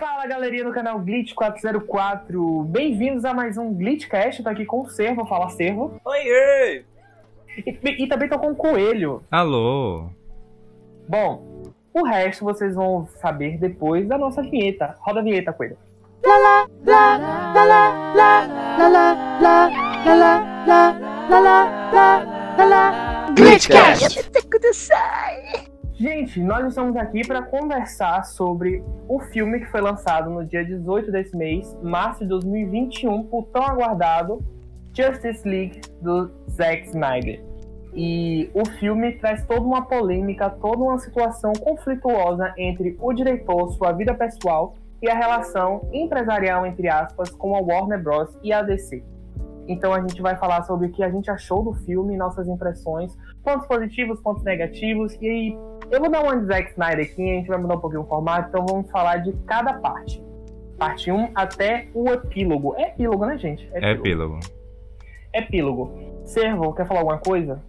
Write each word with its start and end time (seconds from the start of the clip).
Fala 0.00 0.26
galerinha 0.26 0.64
do 0.64 0.72
canal 0.72 0.98
Glitch 0.98 1.34
404, 1.34 2.64
bem-vindos 2.64 3.22
a 3.22 3.34
mais 3.34 3.58
um 3.58 3.74
Glitchcast. 3.74 4.40
Eu 4.40 4.44
tô 4.44 4.48
aqui 4.48 4.64
com 4.64 4.80
o 4.80 4.88
Servo, 4.88 5.26
fala 5.26 5.50
Servo. 5.50 6.00
Oiê! 6.02 6.84
E, 7.58 8.04
e 8.04 8.06
também 8.08 8.26
tô 8.26 8.38
com 8.38 8.52
o 8.52 8.56
Coelho. 8.56 9.22
Alô! 9.30 10.08
Bom, 11.06 11.64
o 11.92 12.02
resto 12.02 12.46
vocês 12.46 12.74
vão 12.74 13.06
saber 13.20 13.58
depois 13.58 14.08
da 14.08 14.16
nossa 14.16 14.40
vinheta. 14.40 14.96
Roda 15.00 15.20
a 15.20 15.22
vinheta, 15.22 15.52
Coelho. 15.52 15.76
Glitchcast! 23.36 24.30
Gente, 26.00 26.40
nós 26.40 26.66
estamos 26.66 26.96
aqui 26.96 27.20
para 27.26 27.42
conversar 27.42 28.24
sobre 28.24 28.82
o 29.06 29.20
filme 29.20 29.60
que 29.60 29.66
foi 29.66 29.82
lançado 29.82 30.30
no 30.30 30.46
dia 30.46 30.64
18 30.64 31.12
desse 31.12 31.36
mês, 31.36 31.76
março 31.82 32.20
de 32.20 32.28
2021, 32.30 33.24
por 33.24 33.44
tão 33.48 33.62
aguardado 33.62 34.42
Justice 34.94 35.46
League 35.46 35.82
do 36.00 36.30
Zack 36.48 36.86
Snyder. 36.86 37.44
E 37.92 38.50
o 38.54 38.66
filme 38.78 39.12
traz 39.18 39.44
toda 39.44 39.60
uma 39.60 39.82
polêmica, 39.82 40.48
toda 40.48 40.82
uma 40.82 40.98
situação 40.98 41.52
conflituosa 41.52 42.54
entre 42.56 42.96
o 42.98 43.12
diretor, 43.12 43.70
sua 43.72 43.92
vida 43.92 44.14
pessoal 44.14 44.76
e 45.02 45.10
a 45.10 45.14
relação 45.14 45.86
empresarial, 45.92 46.64
entre 46.64 46.88
aspas, 46.88 47.28
com 47.28 47.54
a 47.54 47.60
Warner 47.60 48.02
Bros. 48.02 48.34
e 48.42 48.54
a 48.54 48.62
DC. 48.62 49.04
Então 49.68 49.92
a 49.92 50.00
gente 50.00 50.22
vai 50.22 50.34
falar 50.36 50.62
sobre 50.62 50.86
o 50.86 50.90
que 50.90 51.02
a 51.02 51.10
gente 51.10 51.30
achou 51.30 51.62
do 51.62 51.74
filme, 51.84 52.16
nossas 52.16 52.48
impressões, 52.48 53.14
pontos 53.44 53.66
positivos, 53.66 54.18
pontos 54.20 54.42
negativos, 54.42 55.12
e 55.20 55.56
eu 55.90 56.00
vou 56.00 56.10
dar 56.10 56.22
uma 56.22 56.36
de 56.36 56.46
Zack 56.46 56.70
Snyder 56.70 57.04
aqui, 57.04 57.22
a 57.22 57.34
gente 57.34 57.48
vai 57.48 57.58
mudar 57.58 57.74
um 57.74 57.80
pouquinho 57.80 58.02
o 58.02 58.06
formato, 58.06 58.48
então 58.48 58.64
vamos 58.64 58.90
falar 58.90 59.18
de 59.18 59.32
cada 59.46 59.74
parte. 59.74 60.22
Parte 60.78 61.10
1 61.10 61.32
até 61.34 61.88
o 61.92 62.08
epílogo. 62.10 62.74
É 62.76 62.88
epílogo, 62.88 63.26
né, 63.26 63.36
gente? 63.36 63.68
É 63.72 63.92
epílogo. 63.92 64.40
Epílogo. 65.32 65.92
Servo, 66.24 66.72
quer 66.72 66.86
falar 66.86 67.00
alguma 67.00 67.18
coisa? 67.18 67.60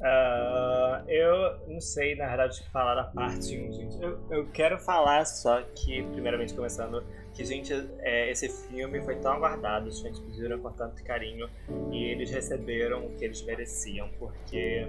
Uh, 0.00 1.08
eu 1.08 1.60
não 1.68 1.80
sei, 1.80 2.16
na 2.16 2.26
verdade, 2.26 2.58
o 2.58 2.64
que 2.64 2.70
falar 2.70 2.96
da 2.96 3.04
parte 3.04 3.56
1, 3.56 3.72
gente. 3.72 4.02
Eu, 4.02 4.18
eu 4.30 4.46
quero 4.46 4.76
falar 4.78 5.24
só 5.24 5.62
que, 5.76 6.02
primeiramente 6.02 6.52
começando, 6.54 7.04
que, 7.32 7.44
gente, 7.44 7.72
é, 8.00 8.28
esse 8.30 8.48
filme 8.66 9.00
foi 9.02 9.14
tão 9.16 9.32
aguardado, 9.32 9.88
os 9.88 10.00
fãs 10.00 10.18
pediram 10.18 10.58
com 10.58 10.72
tanto 10.72 11.04
carinho 11.04 11.48
e 11.92 12.04
eles 12.04 12.30
receberam 12.30 13.06
o 13.06 13.10
que 13.10 13.24
eles 13.24 13.42
mereciam, 13.42 14.08
porque 14.18 14.88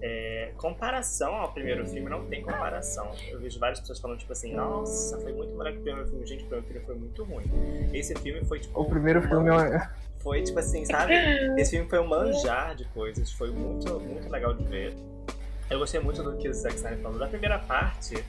é, 0.00 0.52
comparação 0.56 1.34
ao 1.34 1.52
primeiro 1.52 1.86
filme 1.86 2.08
não 2.08 2.24
tem 2.26 2.42
comparação. 2.42 3.10
Eu 3.28 3.40
vejo 3.40 3.58
várias 3.58 3.80
pessoas 3.80 3.98
falando, 3.98 4.18
tipo 4.18 4.32
assim, 4.32 4.54
nossa, 4.54 5.18
foi 5.18 5.32
muito 5.32 5.56
melhor 5.56 5.72
que 5.72 5.78
o 5.78 5.82
primeiro 5.82 6.08
filme. 6.08 6.26
Gente, 6.26 6.44
o 6.44 6.46
primeiro 6.46 6.68
filme 6.68 6.86
foi 6.86 6.94
muito 6.94 7.24
ruim. 7.24 7.90
Esse 7.92 8.14
filme 8.16 8.44
foi, 8.44 8.60
tipo... 8.60 8.80
O 8.80 8.84
primeiro 8.84 9.22
filme 9.22 9.50
é... 9.50 9.88
Foi, 10.18 10.42
tipo 10.42 10.58
assim, 10.58 10.84
sabe? 10.84 11.14
Esse 11.58 11.72
filme 11.72 11.88
foi 11.88 12.00
um 12.00 12.06
manjar 12.06 12.74
de 12.74 12.84
coisas. 12.86 13.30
Foi 13.32 13.50
muito, 13.50 14.00
muito 14.00 14.28
legal 14.30 14.54
de 14.54 14.64
ver. 14.64 14.94
Eu 15.70 15.78
gostei 15.78 16.00
muito 16.00 16.22
do 16.22 16.36
que 16.36 16.48
o 16.48 16.54
Zack 16.54 16.74
Snyder 16.76 16.98
falou. 17.00 17.18
Da 17.18 17.26
primeira 17.28 17.58
parte... 17.58 18.24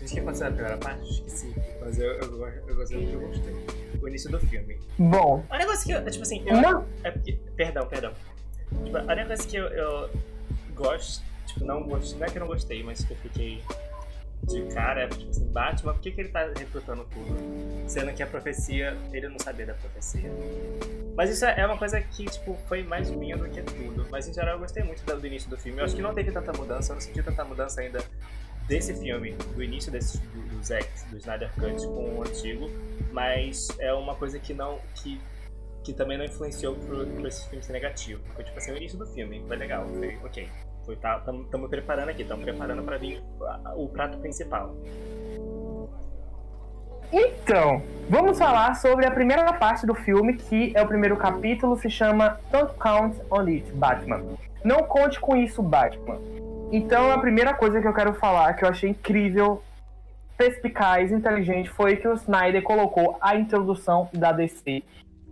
Gente, 0.00 0.10
o 0.10 0.14
que 0.14 0.20
aconteceu 0.20 0.50
na 0.50 0.52
primeira 0.52 0.78
parte? 0.78 1.08
Esqueci. 1.08 1.54
Mas 1.80 1.98
eu, 1.98 2.12
eu, 2.14 2.46
eu 2.66 2.74
gostei 2.74 2.98
muito, 2.98 3.12
eu 3.12 3.28
gostei. 3.28 3.54
O 4.02 4.08
início 4.08 4.30
do 4.30 4.40
filme. 4.40 4.78
Bom... 4.98 5.44
A 5.48 5.58
negócio 5.58 5.86
que 5.86 5.92
eu, 5.92 6.04
tipo 6.10 6.22
assim... 6.22 6.42
Eu, 6.46 6.60
Não. 6.60 6.84
é 7.04 7.10
porque, 7.12 7.38
perdão, 7.54 7.86
perdão. 7.86 8.12
Tipo, 8.84 8.96
a 8.96 9.02
única 9.02 9.26
coisa 9.26 9.46
que 9.46 9.56
eu, 9.56 9.66
eu 9.68 10.10
gosto, 10.74 11.22
tipo, 11.46 11.64
não 11.64 11.82
gostei, 11.82 12.18
não 12.18 12.26
é 12.26 12.30
que 12.30 12.36
eu 12.36 12.40
não 12.40 12.48
gostei, 12.48 12.82
mas 12.82 13.04
que 13.04 13.12
eu 13.12 13.16
fiquei 13.16 13.62
de 14.46 14.62
cara 14.74 15.02
é, 15.02 15.08
tipo 15.08 15.30
assim, 15.30 15.46
Batman, 15.46 15.92
por 15.94 16.02
que, 16.02 16.10
que 16.10 16.20
ele 16.20 16.28
tá 16.28 16.46
recrutando 16.56 17.06
tudo? 17.12 17.88
Sendo 17.88 18.12
que 18.12 18.22
a 18.22 18.26
profecia, 18.26 18.96
ele 19.12 19.28
não 19.28 19.38
sabia 19.38 19.66
da 19.66 19.74
profecia. 19.74 20.30
Mas 21.16 21.30
isso 21.30 21.44
é 21.44 21.64
uma 21.64 21.78
coisa 21.78 22.00
que, 22.00 22.24
tipo, 22.24 22.56
foi 22.68 22.82
mais 22.82 23.08
minha 23.10 23.36
do 23.36 23.48
que 23.48 23.62
tudo. 23.62 24.06
Mas 24.10 24.28
em 24.28 24.34
geral 24.34 24.54
eu 24.54 24.58
gostei 24.58 24.82
muito 24.82 25.04
do 25.04 25.26
início 25.26 25.48
do 25.48 25.56
filme. 25.56 25.78
Eu 25.78 25.84
acho 25.84 25.94
que 25.94 26.02
não 26.02 26.12
teve 26.12 26.32
tanta 26.32 26.52
mudança, 26.52 26.92
eu 26.92 26.94
não 26.94 27.00
senti 27.00 27.22
tanta 27.22 27.44
mudança 27.44 27.80
ainda 27.80 28.04
desse 28.66 28.94
filme, 28.94 29.32
do 29.54 29.62
início 29.62 29.92
desse, 29.92 30.18
do, 30.18 30.42
do 30.48 30.64
Zack, 30.64 30.88
do 31.10 31.18
Snyder 31.18 31.50
Cut 31.54 31.86
com 31.86 32.18
o 32.18 32.22
antigo. 32.22 32.68
Mas 33.12 33.68
é 33.78 33.92
uma 33.92 34.14
coisa 34.14 34.38
que 34.38 34.52
não. 34.52 34.80
que 34.94 35.20
que 35.84 35.92
também 35.92 36.16
não 36.16 36.24
influenciou 36.24 36.74
pro, 36.74 37.06
pro 37.06 37.28
esse 37.28 37.46
filme 37.46 37.62
ser 37.62 37.74
negativo. 37.74 38.22
Foi 38.34 38.42
tipo 38.42 38.56
assim, 38.56 38.72
o 38.72 38.76
início 38.78 38.98
do 38.98 39.06
filme, 39.06 39.44
foi 39.46 39.56
legal, 39.58 39.86
foi 39.98 40.16
ok. 40.24 40.48
Foi, 40.84 40.96
tá, 40.96 41.22
preparando 41.68 42.10
aqui, 42.10 42.22
estamos 42.22 42.44
preparando 42.44 42.82
para 42.82 42.98
vir 42.98 43.22
o 43.76 43.88
prato 43.88 44.18
principal. 44.18 44.74
Então, 47.12 47.82
vamos 48.08 48.38
falar 48.38 48.74
sobre 48.74 49.06
a 49.06 49.10
primeira 49.10 49.52
parte 49.52 49.86
do 49.86 49.94
filme, 49.94 50.34
que 50.34 50.72
é 50.74 50.82
o 50.82 50.86
primeiro 50.86 51.16
capítulo, 51.16 51.76
se 51.76 51.88
chama 51.88 52.38
Don't 52.50 52.74
Count 52.74 53.20
on 53.30 53.46
It, 53.46 53.70
Batman. 53.72 54.24
Não 54.64 54.82
conte 54.82 55.20
com 55.20 55.36
isso, 55.36 55.62
Batman. 55.62 56.18
Então, 56.72 57.10
a 57.12 57.18
primeira 57.18 57.54
coisa 57.54 57.80
que 57.80 57.86
eu 57.86 57.94
quero 57.94 58.14
falar, 58.14 58.52
que 58.54 58.64
eu 58.64 58.68
achei 58.68 58.90
incrível, 58.90 59.62
perspicaz, 60.36 61.12
inteligente, 61.12 61.70
foi 61.70 61.96
que 61.96 62.08
o 62.08 62.14
Snyder 62.14 62.62
colocou 62.62 63.16
a 63.20 63.36
introdução 63.36 64.08
da 64.12 64.32
DC. 64.32 64.82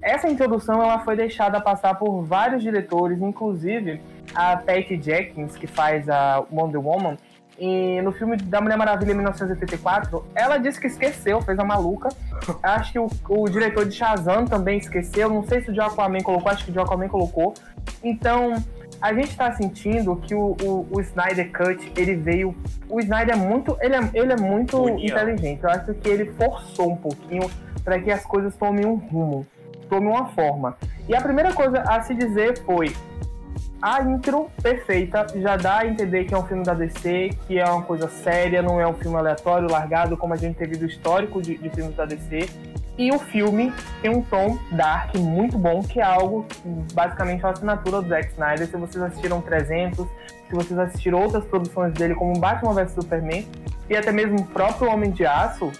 Essa 0.02 0.28
introdução 0.28 0.82
ela 0.82 0.98
foi 0.98 1.16
deixada 1.16 1.60
passar 1.60 1.94
por 1.94 2.22
vários 2.22 2.62
diretores, 2.62 3.20
inclusive 3.22 4.00
a 4.34 4.56
Patty 4.56 5.00
Jenkins, 5.00 5.56
que 5.56 5.66
faz 5.66 6.08
a 6.08 6.44
Wonder 6.50 6.84
Woman, 6.84 7.16
e 7.58 8.00
no 8.02 8.12
filme 8.12 8.36
da 8.36 8.60
Mulher 8.60 8.76
Maravilha 8.76 9.12
em 9.12 9.14
1984, 9.14 10.24
ela 10.34 10.58
disse 10.58 10.80
que 10.80 10.86
esqueceu, 10.86 11.40
fez 11.42 11.58
a 11.58 11.64
maluca. 11.64 12.08
Acho 12.62 12.92
que 12.92 12.98
o, 12.98 13.08
o 13.28 13.48
diretor 13.48 13.86
de 13.86 13.94
Shazam 13.94 14.46
também 14.46 14.78
esqueceu. 14.78 15.28
Não 15.28 15.44
sei 15.44 15.60
se 15.60 15.70
o 15.70 15.72
de 15.72 15.80
Aquaman 15.80 16.22
colocou, 16.22 16.50
acho 16.50 16.64
que 16.64 16.70
o 16.70 16.72
de 16.72 16.80
Aquaman 16.80 17.08
colocou. 17.08 17.54
Então, 18.02 18.54
a 19.00 19.12
gente 19.12 19.36
tá 19.36 19.52
sentindo 19.52 20.16
que 20.16 20.34
o, 20.34 20.56
o, 20.62 20.88
o 20.90 21.00
Snyder 21.00 21.52
Cut, 21.52 21.92
ele 21.96 22.16
veio. 22.16 22.56
O 22.88 22.98
Snyder 23.00 23.34
é 23.34 23.38
muito. 23.38 23.76
Ele 23.80 23.96
é, 23.96 24.10
ele 24.14 24.32
é 24.32 24.36
muito 24.36 24.82
União. 24.82 24.98
inteligente. 24.98 25.62
Eu 25.62 25.70
acho 25.70 25.94
que 25.94 26.08
ele 26.08 26.32
forçou 26.32 26.90
um 26.90 26.96
pouquinho 26.96 27.48
para 27.84 28.00
que 28.00 28.10
as 28.10 28.24
coisas 28.24 28.56
tomem 28.56 28.86
um 28.86 28.94
rumo, 28.94 29.46
tomem 29.92 30.08
uma 30.08 30.26
forma. 30.28 30.74
E 31.06 31.14
a 31.14 31.20
primeira 31.20 31.52
coisa 31.52 31.82
a 31.82 32.00
se 32.00 32.14
dizer 32.14 32.58
foi: 32.64 32.96
a 33.82 34.02
intro 34.02 34.50
perfeita 34.62 35.26
já 35.36 35.56
dá 35.56 35.80
a 35.80 35.86
entender 35.86 36.24
que 36.24 36.32
é 36.32 36.38
um 36.38 36.46
filme 36.46 36.64
da 36.64 36.72
DC, 36.72 37.30
que 37.46 37.58
é 37.58 37.64
uma 37.64 37.82
coisa 37.82 38.08
séria, 38.08 38.62
não 38.62 38.80
é 38.80 38.86
um 38.86 38.94
filme 38.94 39.18
aleatório, 39.18 39.70
largado, 39.70 40.16
como 40.16 40.32
a 40.32 40.36
gente 40.36 40.56
teve 40.56 40.76
do 40.76 40.86
histórico 40.86 41.42
de, 41.42 41.58
de 41.58 41.68
filmes 41.68 41.94
da 41.94 42.06
DC. 42.06 42.48
E 42.96 43.10
o 43.10 43.18
filme 43.18 43.72
tem 44.00 44.10
um 44.10 44.22
tom 44.22 44.58
dark 44.70 45.14
muito 45.16 45.58
bom, 45.58 45.82
que 45.82 45.98
é 45.98 46.04
algo 46.04 46.46
basicamente 46.92 47.42
uma 47.42 47.50
assinatura 47.50 48.02
do 48.02 48.08
Zack 48.08 48.32
Snyder. 48.32 48.66
Se 48.66 48.76
vocês 48.76 49.02
assistiram 49.02 49.40
300, 49.40 50.06
se 50.48 50.54
vocês 50.54 50.78
assistiram 50.78 51.20
outras 51.20 51.44
produções 51.44 51.92
dele, 51.94 52.14
como 52.14 52.38
Batman 52.38 52.74
vs 52.74 52.92
Superman, 52.92 53.46
e 53.88 53.96
até 53.96 54.12
mesmo 54.12 54.40
o 54.40 54.44
próprio 54.44 54.90
Homem 54.90 55.10
de 55.10 55.24
Aço, 55.24 55.72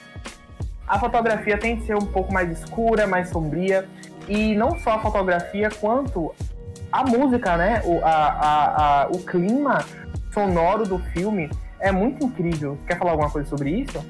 a 0.93 0.99
fotografia 0.99 1.57
tem 1.57 1.77
que 1.77 1.87
ser 1.87 1.95
um 1.95 2.07
pouco 2.07 2.33
mais 2.33 2.51
escura, 2.51 3.07
mais 3.07 3.31
sombria. 3.31 3.89
E 4.29 4.55
não 4.55 4.79
só 4.79 4.93
a 4.93 4.99
fotografia, 4.99 5.69
quanto 5.71 6.35
a 6.91 7.05
música, 7.05 7.57
né? 7.57 7.83
O, 7.85 7.99
a, 8.05 8.11
a, 8.11 9.03
a, 9.03 9.07
o 9.09 9.19
clima 9.19 9.85
sonoro 10.33 10.87
do 10.87 10.99
filme 10.99 11.51
é 11.81 11.91
muito 11.91 12.25
incrível. 12.25 12.79
Quer 12.87 12.99
falar 12.99 13.13
alguma 13.13 13.31
coisa 13.31 13.49
sobre 13.49 13.71
isso? 13.71 14.05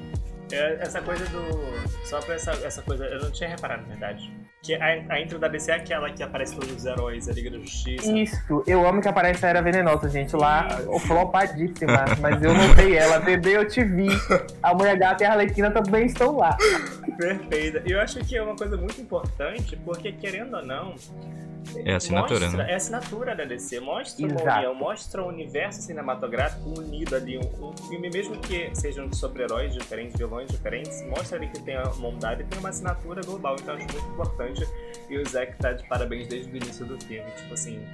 É, 0.53 0.77
essa 0.81 1.01
coisa 1.01 1.25
do. 1.25 1.73
Só 2.05 2.19
pra 2.19 2.35
essa, 2.35 2.51
essa 2.51 2.81
coisa, 2.83 3.05
eu 3.05 3.21
não 3.21 3.31
tinha 3.31 3.49
reparado, 3.49 3.81
na 3.81 3.87
verdade. 3.87 4.31
Que 4.61 4.75
a, 4.75 4.85
a 5.09 5.19
intro 5.19 5.39
da 5.39 5.47
DC 5.47 5.71
é 5.71 5.75
aquela 5.75 6.11
que 6.11 6.21
aparece 6.21 6.55
todos 6.55 6.71
os 6.71 6.85
heróis, 6.85 7.27
a 7.27 7.33
Liga 7.33 7.49
da 7.49 7.57
Justiça. 7.57 8.11
Isso, 8.11 8.63
eu 8.67 8.87
amo 8.87 9.01
que 9.01 9.07
aparece 9.07 9.43
a 9.45 9.49
Era 9.49 9.61
Venenosa, 9.63 10.07
gente. 10.09 10.35
Lá, 10.35 10.67
flopadíssima, 11.07 12.05
mas 12.21 12.41
eu 12.41 12.53
notei 12.53 12.95
ela. 12.95 13.19
Bebê, 13.19 13.57
eu 13.57 13.67
te 13.67 13.83
vi. 13.83 14.07
A 14.61 14.73
Mulher 14.75 14.97
Gata 14.97 15.23
e 15.23 15.25
a 15.27 15.31
Arlequina 15.31 15.71
também 15.71 16.05
estão 16.05 16.37
lá. 16.37 16.55
Perfeita. 17.17 17.81
E 17.85 17.91
eu 17.91 17.99
acho 17.99 18.19
que 18.19 18.37
é 18.37 18.43
uma 18.43 18.55
coisa 18.55 18.77
muito 18.77 19.01
importante, 19.01 19.75
porque 19.77 20.11
querendo 20.11 20.55
ou 20.55 20.65
não. 20.65 20.95
É 21.85 21.95
assinatura, 21.95 22.39
mostra, 22.39 22.63
né? 22.63 22.71
É 22.71 22.75
assinatura 22.75 23.35
da 23.35 23.45
DC. 23.45 23.79
Mostra 23.79 24.25
Exato. 24.25 24.43
uma 24.43 24.57
união, 24.57 24.75
mostra 24.75 25.23
o 25.23 25.27
universo 25.27 25.81
cinematográfico 25.81 26.79
unido 26.79 27.15
ali. 27.15 27.37
Um, 27.37 27.69
um 27.69 27.77
filme, 27.89 28.09
mesmo 28.09 28.37
que 28.39 28.69
sejam 28.75 29.11
sobre 29.13 29.43
heróis 29.43 29.73
diferentes, 29.73 30.17
vilões 30.17 30.49
diferentes, 30.49 31.01
mostra 31.07 31.37
ali 31.37 31.47
que 31.47 31.59
tem 31.61 31.77
uma 31.77 32.07
unidade 32.07 32.41
e 32.41 32.45
tem 32.45 32.59
uma 32.59 32.69
assinatura 32.69 33.21
global. 33.21 33.55
Então 33.59 33.75
acho 33.75 33.85
muito 33.85 34.07
importante. 34.11 34.67
E 35.09 35.17
o 35.17 35.27
Zack 35.27 35.57
tá 35.57 35.73
de 35.73 35.87
parabéns 35.87 36.27
desde 36.27 36.51
o 36.51 36.55
início 36.55 36.85
do 36.85 36.99
filme. 37.03 37.29
Tipo 37.31 37.53
assim. 37.53 37.85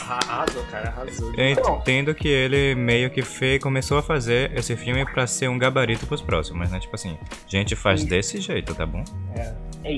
Arrasou, 0.00 0.64
cara, 0.70 0.88
arrasou. 0.88 1.32
Eu 1.34 1.50
entendo 1.50 2.14
que 2.14 2.28
ele 2.28 2.74
meio 2.74 3.10
que 3.10 3.22
fez, 3.22 3.60
começou 3.62 3.98
a 3.98 4.02
fazer 4.02 4.56
esse 4.56 4.76
filme 4.76 5.04
pra 5.04 5.26
ser 5.26 5.48
um 5.48 5.58
gabarito 5.58 6.06
pros 6.06 6.22
próximos, 6.22 6.70
né? 6.70 6.80
Tipo 6.80 6.94
assim, 6.94 7.18
gente 7.46 7.76
faz 7.76 8.00
Isso. 8.00 8.08
desse 8.08 8.40
jeito, 8.40 8.74
tá 8.74 8.86
bom? 8.86 9.04
É. 9.36 9.54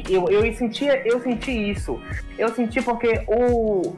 Eu, 0.08 0.28
eu, 0.28 0.54
senti, 0.54 0.84
eu 1.04 1.20
senti 1.20 1.50
isso. 1.50 2.00
Eu 2.38 2.48
senti 2.54 2.82
porque 2.82 3.24
o. 3.26 3.96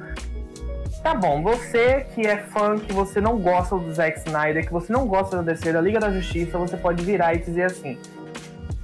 Tá 1.02 1.14
bom, 1.14 1.42
você 1.42 2.06
que 2.14 2.24
é 2.24 2.38
fã, 2.38 2.78
que 2.78 2.92
você 2.92 3.20
não 3.20 3.36
gosta 3.38 3.76
do 3.76 3.92
Zack 3.92 4.20
Snyder, 4.20 4.64
que 4.64 4.72
você 4.72 4.92
não 4.92 5.06
gosta 5.06 5.42
da 5.42 5.52
DC, 5.52 5.72
da 5.72 5.80
Liga 5.80 5.98
da 5.98 6.12
Justiça, 6.12 6.56
você 6.56 6.76
pode 6.76 7.04
virar 7.04 7.34
e 7.34 7.38
dizer 7.38 7.64
assim: 7.64 7.98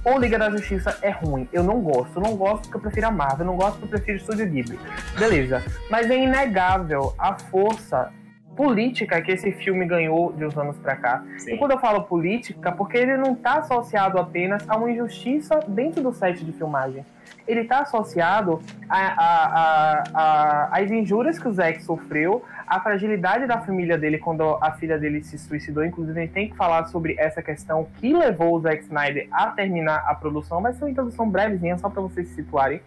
ou 0.09 0.19
Liga 0.19 0.37
da 0.37 0.49
Justiça 0.49 0.97
é 1.01 1.09
ruim. 1.09 1.47
Eu 1.53 1.63
não 1.63 1.79
gosto. 1.81 2.19
Não 2.19 2.35
gosto 2.35 2.63
porque 2.63 2.77
eu 2.77 2.81
prefiro 2.81 3.07
a 3.07 3.11
Marvel. 3.11 3.45
Não 3.45 3.55
gosto 3.55 3.79
porque 3.79 3.85
eu 3.85 3.99
prefiro 3.99 4.17
o 4.17 4.21
Estúdio 4.21 4.49
Ghibli. 4.49 4.79
Beleza. 5.17 5.63
Mas 5.89 6.09
é 6.09 6.17
inegável 6.17 7.13
a 7.17 7.35
força 7.35 8.11
política 8.55 9.21
que 9.21 9.31
esse 9.31 9.53
filme 9.53 9.85
ganhou 9.85 10.33
de 10.33 10.45
uns 10.45 10.57
anos 10.57 10.77
para 10.79 10.95
cá. 10.95 11.23
Sim. 11.37 11.53
E 11.53 11.57
quando 11.57 11.71
eu 11.71 11.79
falo 11.79 12.03
política, 12.03 12.73
porque 12.73 12.97
ele 12.97 13.15
não 13.15 13.31
está 13.31 13.59
associado 13.59 14.19
apenas 14.19 14.67
a 14.67 14.75
uma 14.75 14.91
injustiça 14.91 15.61
dentro 15.65 16.03
do 16.03 16.11
set 16.11 16.43
de 16.43 16.51
filmagem. 16.51 17.05
Ele 17.47 17.61
está 17.61 17.79
associado 17.79 18.61
às 20.71 20.91
injúrias 20.91 21.39
que 21.39 21.47
o 21.47 21.53
Zack 21.53 21.81
sofreu, 21.83 22.43
a 22.69 22.79
fragilidade 22.79 23.47
da 23.47 23.59
família 23.59 23.97
dele 23.97 24.19
quando 24.19 24.43
a 24.61 24.71
filha 24.73 24.99
dele 24.99 25.23
se 25.23 25.39
suicidou. 25.39 25.83
Inclusive, 25.83 26.19
a 26.19 26.21
gente 26.21 26.33
tem 26.33 26.49
que 26.49 26.55
falar 26.55 26.85
sobre 26.85 27.15
essa 27.17 27.41
questão 27.41 27.87
que 27.97 28.13
levou 28.13 28.55
o 28.55 28.61
Zack 28.61 28.83
Snyder 28.83 29.27
a 29.31 29.47
terminar 29.47 30.05
a 30.07 30.13
produção. 30.13 30.61
Vai 30.61 30.73
ser 30.73 30.83
uma 30.83 30.91
introdução 30.91 31.27
brevezinha, 31.27 31.79
só 31.79 31.89
para 31.89 32.01
vocês 32.03 32.27
se 32.27 32.35
situarem. 32.35 32.79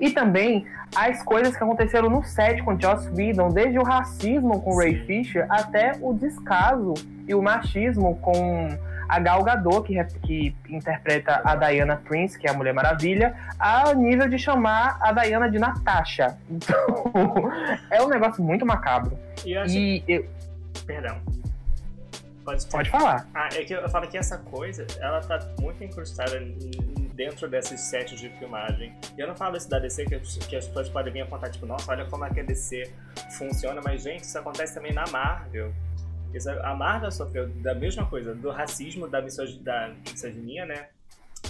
E 0.00 0.10
também 0.10 0.66
as 0.94 1.22
coisas 1.22 1.54
que 1.54 1.62
aconteceram 1.62 2.08
no 2.08 2.24
set 2.24 2.62
com 2.62 2.80
Joss 2.80 3.10
Whedon, 3.10 3.50
desde 3.50 3.78
o 3.78 3.82
racismo 3.82 4.62
com 4.62 4.76
Ray 4.76 5.04
Fisher 5.04 5.46
até 5.50 5.92
o 6.00 6.14
descaso 6.14 6.94
e 7.28 7.34
o 7.34 7.42
machismo 7.42 8.16
com 8.16 8.68
a 9.08 9.18
Gal 9.18 9.42
Gadot, 9.42 9.86
que, 9.86 10.04
que 10.22 10.54
interpreta 10.68 11.40
a 11.44 11.56
Diana 11.56 11.96
Prince, 11.96 12.38
que 12.38 12.46
é 12.46 12.50
a 12.50 12.54
Mulher 12.54 12.74
Maravilha, 12.74 13.34
a 13.58 13.94
nível 13.94 14.28
de 14.28 14.38
chamar 14.38 14.98
a 15.00 15.12
Diana 15.12 15.50
de 15.50 15.58
Natasha. 15.58 16.36
Então, 16.56 17.50
é 17.90 18.02
um 18.02 18.08
negócio 18.08 18.42
muito 18.42 18.64
macabro. 18.66 19.18
E 19.44 19.52
eu 19.52 19.62
acho... 19.62 19.76
E 19.76 20.02
eu... 20.08 20.26
Perdão. 20.86 21.20
Pode, 22.44 22.66
Pode 22.66 22.90
falar. 22.90 23.26
Ah, 23.34 23.48
é 23.54 23.64
que 23.64 23.74
eu 23.74 23.88
falo 23.88 24.06
que 24.06 24.16
essa 24.16 24.38
coisa, 24.38 24.86
ela 25.00 25.20
tá 25.20 25.38
muito 25.60 25.82
incrustada 25.82 26.40
dentro 27.16 27.48
desses 27.48 27.80
sets 27.80 28.20
de 28.20 28.28
filmagem. 28.30 28.94
E 29.16 29.20
eu 29.20 29.26
não 29.26 29.34
falo 29.34 29.56
isso 29.56 29.68
da 29.68 29.78
DC, 29.78 30.04
que, 30.04 30.18
que 30.20 30.56
as 30.56 30.68
pessoas 30.68 30.88
podem 30.88 31.12
vir 31.12 31.22
apontar, 31.22 31.50
tipo, 31.50 31.66
nossa, 31.66 31.90
olha 31.90 32.04
como 32.04 32.24
é 32.24 32.30
que 32.30 32.40
a 32.40 32.42
DC 32.44 32.92
funciona, 33.36 33.80
mas, 33.82 34.02
gente, 34.02 34.22
isso 34.22 34.38
acontece 34.38 34.74
também 34.74 34.92
na 34.92 35.04
Marvel. 35.10 35.72
A 36.62 36.74
Marvel 36.74 37.10
sofreu 37.10 37.48
da 37.48 37.74
mesma 37.74 38.06
coisa, 38.06 38.34
do 38.34 38.50
racismo, 38.50 39.08
da, 39.08 39.20
da 39.20 39.94
misoginia, 40.10 40.66
né? 40.66 40.88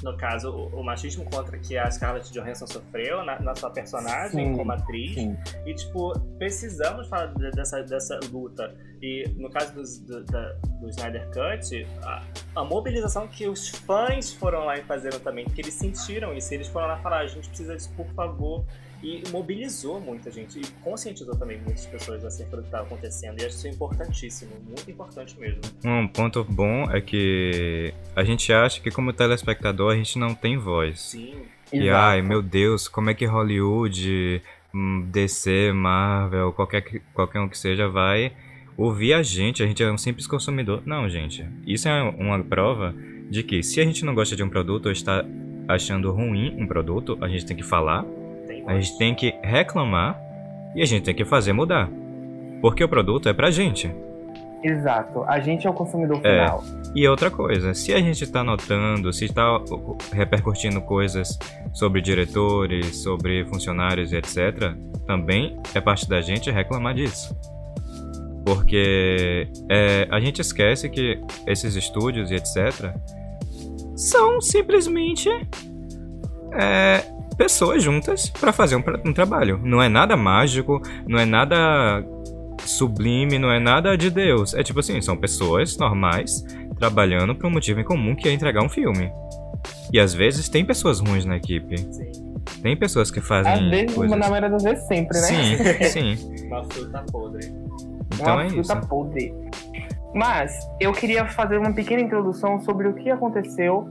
No 0.02 0.16
caso, 0.16 0.50
o, 0.50 0.80
o, 0.80 0.84
machismo 0.84 1.24
contra 1.24 1.58
que 1.58 1.76
a 1.78 1.90
Scarlett 1.90 2.30
Johansson 2.30 2.66
sofreu 2.66 3.24
na, 3.24 3.40
na 3.40 3.54
sua 3.54 3.70
personagem 3.70 4.48
sim, 4.48 4.56
como 4.56 4.70
atriz. 4.72 5.14
Sim. 5.14 5.36
E, 5.64 5.74
tipo, 5.74 6.18
precisamos 6.38 7.08
falar 7.08 7.26
dessa, 7.52 7.82
dessa 7.82 8.20
luta. 8.30 8.74
E 9.00 9.24
no 9.36 9.48
caso 9.50 9.74
do, 9.74 9.82
do, 10.06 10.24
da, 10.24 10.52
do 10.80 10.88
Snyder 10.90 11.26
Cut, 11.28 11.86
a, 12.02 12.22
a, 12.56 12.64
mobilização 12.64 13.26
que 13.26 13.48
os 13.48 13.68
fãs 13.68 14.32
foram 14.32 14.66
lá 14.66 14.76
e 14.76 14.82
fizeram 14.82 15.18
também, 15.20 15.44
porque 15.44 15.62
eles 15.62 15.74
sentiram 15.74 16.34
isso. 16.34 16.52
Eles 16.52 16.68
foram 16.68 16.88
lá 16.88 16.98
falar: 16.98 17.20
a 17.20 17.26
gente 17.26 17.48
precisa 17.48 17.74
disso, 17.74 17.90
por 17.96 18.06
favor 18.08 18.66
e 19.02 19.22
mobilizou 19.30 20.00
muita 20.00 20.30
gente 20.30 20.60
e 20.60 20.66
conscientizou 20.82 21.36
também 21.36 21.58
muitas 21.58 21.86
pessoas 21.86 22.24
acerca 22.24 22.56
do 22.56 22.62
que 22.62 22.68
estava 22.68 22.84
acontecendo. 22.84 23.40
E 23.40 23.44
acho 23.44 23.56
isso 23.56 23.68
importantíssimo, 23.68 24.52
muito 24.66 24.90
importante 24.90 25.38
mesmo. 25.38 25.60
Um 25.84 26.08
ponto 26.08 26.42
bom 26.44 26.90
é 26.90 27.00
que 27.00 27.92
a 28.14 28.24
gente 28.24 28.52
acha 28.52 28.80
que 28.80 28.90
como 28.90 29.12
telespectador 29.12 29.92
a 29.92 29.96
gente 29.96 30.18
não 30.18 30.34
tem 30.34 30.56
voz. 30.56 31.00
Sim. 31.00 31.34
E 31.72 31.88
Exato. 31.88 31.98
ai, 31.98 32.22
meu 32.22 32.42
Deus, 32.42 32.88
como 32.88 33.10
é 33.10 33.14
que 33.14 33.26
Hollywood, 33.26 34.42
hum, 34.72 35.08
DC, 35.10 35.72
Marvel, 35.72 36.52
qualquer, 36.52 37.02
qualquer 37.12 37.40
um 37.40 37.48
que 37.48 37.58
seja, 37.58 37.88
vai 37.88 38.32
ouvir 38.76 39.14
a 39.14 39.22
gente, 39.22 39.62
a 39.62 39.66
gente 39.66 39.82
é 39.82 39.90
um 39.90 39.98
simples 39.98 40.26
consumidor. 40.26 40.82
Não, 40.84 41.08
gente. 41.08 41.44
Isso 41.66 41.88
é 41.88 42.02
uma 42.02 42.42
prova 42.42 42.94
de 43.28 43.42
que 43.42 43.62
se 43.62 43.80
a 43.80 43.84
gente 43.84 44.04
não 44.04 44.14
gosta 44.14 44.36
de 44.36 44.42
um 44.42 44.48
produto 44.48 44.86
ou 44.86 44.92
está 44.92 45.24
achando 45.66 46.12
ruim 46.12 46.54
um 46.60 46.66
produto, 46.66 47.18
a 47.20 47.28
gente 47.28 47.44
tem 47.44 47.56
que 47.56 47.62
falar 47.62 48.04
a 48.66 48.74
gente 48.74 48.98
tem 48.98 49.14
que 49.14 49.34
reclamar 49.42 50.20
e 50.74 50.82
a 50.82 50.86
gente 50.86 51.04
tem 51.04 51.14
que 51.14 51.24
fazer 51.24 51.52
mudar. 51.52 51.88
Porque 52.60 52.82
o 52.82 52.88
produto 52.88 53.28
é 53.28 53.32
pra 53.32 53.50
gente. 53.50 53.94
Exato, 54.62 55.22
a 55.24 55.38
gente 55.38 55.66
é 55.66 55.70
o 55.70 55.72
consumidor 55.72 56.20
é. 56.24 56.44
final. 56.44 56.64
É. 56.64 56.90
E 56.94 57.06
outra 57.06 57.30
coisa, 57.30 57.74
se 57.74 57.92
a 57.92 57.98
gente 58.00 58.24
está 58.24 58.42
notando, 58.42 59.12
se 59.12 59.26
está 59.26 59.60
repercutindo 60.12 60.80
coisas 60.80 61.38
sobre 61.72 62.00
diretores, 62.00 62.96
sobre 63.02 63.44
funcionários 63.46 64.12
e 64.12 64.16
etc., 64.16 64.74
também 65.06 65.56
é 65.74 65.80
parte 65.80 66.08
da 66.08 66.20
gente 66.20 66.50
reclamar 66.50 66.94
disso. 66.94 67.36
Porque 68.44 69.48
é, 69.68 70.08
a 70.10 70.18
gente 70.18 70.40
esquece 70.40 70.88
que 70.88 71.20
esses 71.46 71.76
estúdios 71.76 72.30
e 72.30 72.34
etc. 72.34 72.94
são 73.94 74.40
simplesmente 74.40 75.28
é, 76.52 77.04
pessoas 77.36 77.82
juntas 77.82 78.28
para 78.30 78.52
fazer 78.52 78.76
um, 78.76 78.82
um 79.04 79.12
trabalho. 79.12 79.60
Não 79.62 79.82
é 79.82 79.88
nada 79.88 80.16
mágico, 80.16 80.80
não 81.06 81.18
é 81.18 81.24
nada 81.24 82.04
sublime, 82.58 83.38
não 83.38 83.50
é 83.50 83.60
nada 83.60 83.96
de 83.96 84.10
Deus. 84.10 84.54
É 84.54 84.62
tipo 84.62 84.80
assim, 84.80 85.00
são 85.00 85.16
pessoas 85.16 85.76
normais 85.76 86.44
trabalhando 86.78 87.34
para 87.34 87.46
um 87.46 87.50
motivo 87.50 87.80
em 87.80 87.84
comum 87.84 88.14
que 88.14 88.28
é 88.28 88.32
entregar 88.32 88.62
um 88.62 88.68
filme. 88.68 89.10
E 89.92 89.98
às 89.98 90.14
vezes 90.14 90.48
tem 90.48 90.64
pessoas 90.64 91.00
ruins 91.00 91.24
na 91.24 91.36
equipe. 91.36 91.78
Sim. 91.78 92.26
Tem 92.62 92.76
pessoas 92.76 93.10
que 93.10 93.20
fazem. 93.20 93.52
Às 93.52 93.70
vezes, 93.70 93.94
coisas... 93.94 94.18
na 94.18 94.28
maioria 94.28 94.50
das 94.50 94.62
vezes, 94.62 94.86
sempre, 94.86 95.18
né? 95.20 95.26
Sim, 95.88 96.16
sim. 96.16 96.46
Uma 96.46 96.64
fruta 96.64 97.04
podre. 97.10 97.46
Então 98.14 98.34
uma 98.34 98.44
é 98.44 98.48
fruta 98.50 98.78
isso. 98.78 98.88
podre. 98.88 99.34
Mas 100.14 100.52
eu 100.80 100.92
queria 100.92 101.26
fazer 101.26 101.58
uma 101.58 101.72
pequena 101.74 102.00
introdução 102.00 102.60
sobre 102.60 102.88
o 102.88 102.94
que 102.94 103.10
aconteceu 103.10 103.86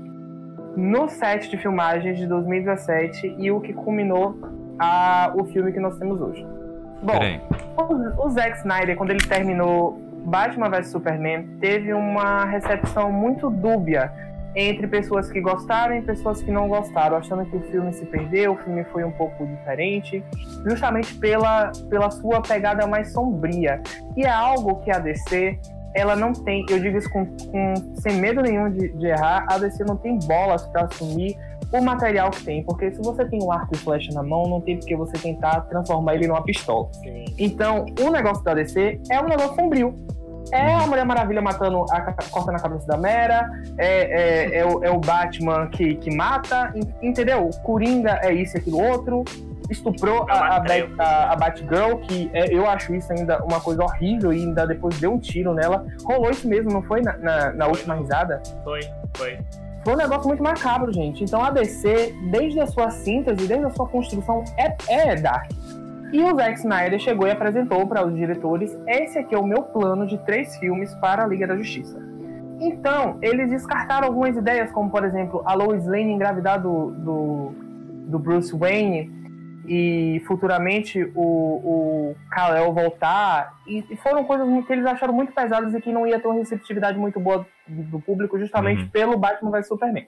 no 0.76 1.08
set 1.08 1.50
de 1.50 1.58
filmagens 1.58 2.18
de 2.18 2.28
2017 2.28 3.36
e 3.38 3.52
o 3.52 3.62
que 3.62 3.74
culminou 3.74 4.38
a, 4.80 5.32
o 5.36 5.46
filme 5.46 5.72
que 5.72 5.80
nós 5.80 5.98
temos 5.98 6.20
hoje. 6.20 6.46
Bom, 7.02 7.20
o, 7.78 8.26
o 8.26 8.30
Zack 8.30 8.58
Snyder, 8.58 8.96
quando 8.96 9.12
ele 9.12 9.26
terminou 9.26 10.00
Batman 10.26 10.70
vs 10.70 10.88
Superman, 10.88 11.48
teve 11.60 11.94
uma 11.94 12.46
recepção 12.46 13.12
muito 13.12 13.50
dúbia 13.50 14.12
entre 14.56 14.88
pessoas 14.88 15.30
que 15.30 15.42
gostaram 15.42 15.98
e 15.98 16.02
pessoas 16.02 16.42
que 16.42 16.50
não 16.50 16.70
gostaram, 16.70 17.18
achando 17.18 17.46
que 17.46 17.58
o 17.58 17.62
filme 17.64 17.92
se 17.92 18.06
perdeu, 18.06 18.54
o 18.54 18.58
filme 18.58 18.86
foi 18.86 19.04
um 19.04 19.12
pouco 19.12 19.46
diferente, 19.46 20.24
justamente 20.66 21.14
pela, 21.16 21.72
pela 21.90 22.10
sua 22.10 22.42
pegada 22.42 22.88
mais 22.88 23.12
sombria. 23.12 23.82
E 24.16 24.24
é 24.24 24.30
algo 24.30 24.78
que 24.82 24.90
a 24.90 24.98
DC 24.98 25.60
ela 25.96 26.16
não 26.16 26.34
tem, 26.34 26.66
eu 26.70 26.80
digo 26.80 26.98
isso 26.98 27.10
com, 27.10 27.26
com 27.26 27.74
sem 28.02 28.18
medo 28.18 28.42
nenhum 28.42 28.70
de, 28.70 28.90
de, 28.90 29.08
errar, 29.08 29.46
a 29.50 29.58
DC 29.58 29.84
não 29.86 29.96
tem 29.96 30.20
bolas 30.20 30.66
para 30.68 30.84
assumir 30.84 31.38
o 31.72 31.82
material 31.82 32.30
que 32.30 32.44
tem, 32.44 32.64
porque 32.64 32.92
se 32.92 33.02
você 33.02 33.26
tem 33.26 33.42
um 33.42 33.52
arco 33.52 33.74
e 33.74 33.78
flecha 33.78 34.12
na 34.14 34.22
mão, 34.22 34.44
não 34.44 34.62
tem 34.62 34.78
porque 34.78 34.96
você 34.96 35.14
tentar 35.18 35.62
transformar 35.62 36.16
ele 36.16 36.28
numa 36.28 36.44
pistola. 36.44 36.90
Então, 37.40 37.86
o 38.00 38.10
negócio 38.10 38.44
da 38.44 38.54
DC 38.54 39.00
é 39.10 39.20
um 39.20 39.28
negócio 39.28 39.56
sombrio. 39.56 39.96
É 40.52 40.76
a 40.76 40.86
Mulher 40.86 41.06
Maravilha 41.06 41.42
matando, 41.42 41.86
a, 41.90 42.02
cortando 42.30 42.56
a 42.56 42.60
cabeça 42.60 42.86
da 42.86 42.98
Mera, 42.98 43.50
é, 43.78 43.88
é, 43.88 44.58
é, 44.60 44.66
o, 44.66 44.84
é 44.84 44.92
o 44.92 45.00
Batman 45.00 45.68
que, 45.70 45.96
que 45.96 46.16
mata, 46.16 46.72
entendeu? 47.02 47.50
Coringa 47.64 48.20
é 48.22 48.32
isso 48.32 48.56
e 48.56 48.60
aquilo 48.60 48.80
outro 48.80 49.26
estuprou 49.70 50.26
a, 50.30 50.58
a, 50.58 50.64
a, 51.00 51.34
a 51.34 51.36
Batgirl, 51.36 51.98
que 52.02 52.30
é, 52.34 52.54
eu 52.54 52.68
acho 52.68 52.94
isso 52.94 53.12
ainda 53.12 53.44
uma 53.44 53.60
coisa 53.60 53.84
horrível 53.84 54.34
e 54.34 54.42
ainda 54.42 54.66
depois 54.66 55.00
deu 55.00 55.14
um 55.14 55.20
tiro 55.20 55.54
nela. 55.54 55.86
Rolou 56.04 56.30
isso 56.30 56.48
mesmo, 56.48 56.72
não 56.72 56.82
foi 56.82 57.02
na, 57.02 57.18
na, 57.18 57.54
na 57.54 57.68
última 57.68 57.96
risada? 57.96 58.42
Foi, 58.64 58.82
foi. 59.16 59.38
Foi 59.84 59.94
um 59.94 59.98
negócio 59.98 60.28
muito 60.28 60.42
macabro, 60.42 60.92
gente. 60.92 61.24
Então 61.24 61.44
a 61.44 61.52
DC, 61.52 62.16
desde 62.32 62.60
a 62.60 62.68
sua 62.68 62.90
síntese, 62.90 63.48
desde 63.48 63.66
a 63.66 63.70
sua 63.70 63.88
construção, 63.88 64.44
é, 64.58 64.76
é 64.90 65.16
dark. 65.16 65.52
E 66.12 66.24
o 66.24 66.36
Zack 66.36 66.60
Snyder 66.60 67.00
chegou 67.00 67.28
e 67.28 67.32
apresentou 67.32 67.86
para 67.86 68.06
os 68.06 68.16
diretores: 68.16 68.76
esse 68.88 69.20
aqui 69.20 69.36
é 69.36 69.38
o 69.38 69.46
meu 69.46 69.64
plano 69.64 70.08
de 70.08 70.18
três 70.20 70.56
filmes 70.58 70.94
para 70.96 71.24
a 71.24 71.28
Liga 71.28 71.46
da 71.46 71.56
Justiça. 71.56 72.02
Então, 72.60 73.18
eles 73.22 73.50
descartaram 73.50 74.08
algumas 74.08 74.36
ideias, 74.38 74.72
como 74.72 74.90
por 74.90 75.04
exemplo, 75.04 75.44
a 75.46 75.54
Lois 75.54 75.86
Lane 75.86 76.14
engravidar 76.14 76.62
do, 76.62 76.92
do, 76.92 77.54
do 78.08 78.18
Bruce 78.18 78.56
Wayne 78.58 79.25
e 79.68 80.22
futuramente 80.28 81.04
o, 81.16 81.22
o 81.22 82.16
Kal-El 82.30 82.74
voltar. 82.74 83.54
E, 83.68 83.84
e, 83.90 83.96
foram 83.98 84.24
coisas 84.24 84.48
que 84.66 84.74
eles 84.74 84.86
acharam 84.86 85.14
muito 85.14 85.34
pesadas 85.34 85.74
e 85.74 85.82
que 85.82 85.92
não 85.92 86.06
ia 86.06 86.20
ter 86.20 86.28
uma 86.28 86.36
receptividade 86.36 86.98
muito 86.98 87.20
boa 87.20 87.46
do 87.68 88.00
público, 88.00 88.38
justamente 88.40 88.84
uhum. 88.84 88.90
pelo 88.90 89.18
Batman 89.18 89.52
vs 89.52 89.68
Superman. 89.68 90.08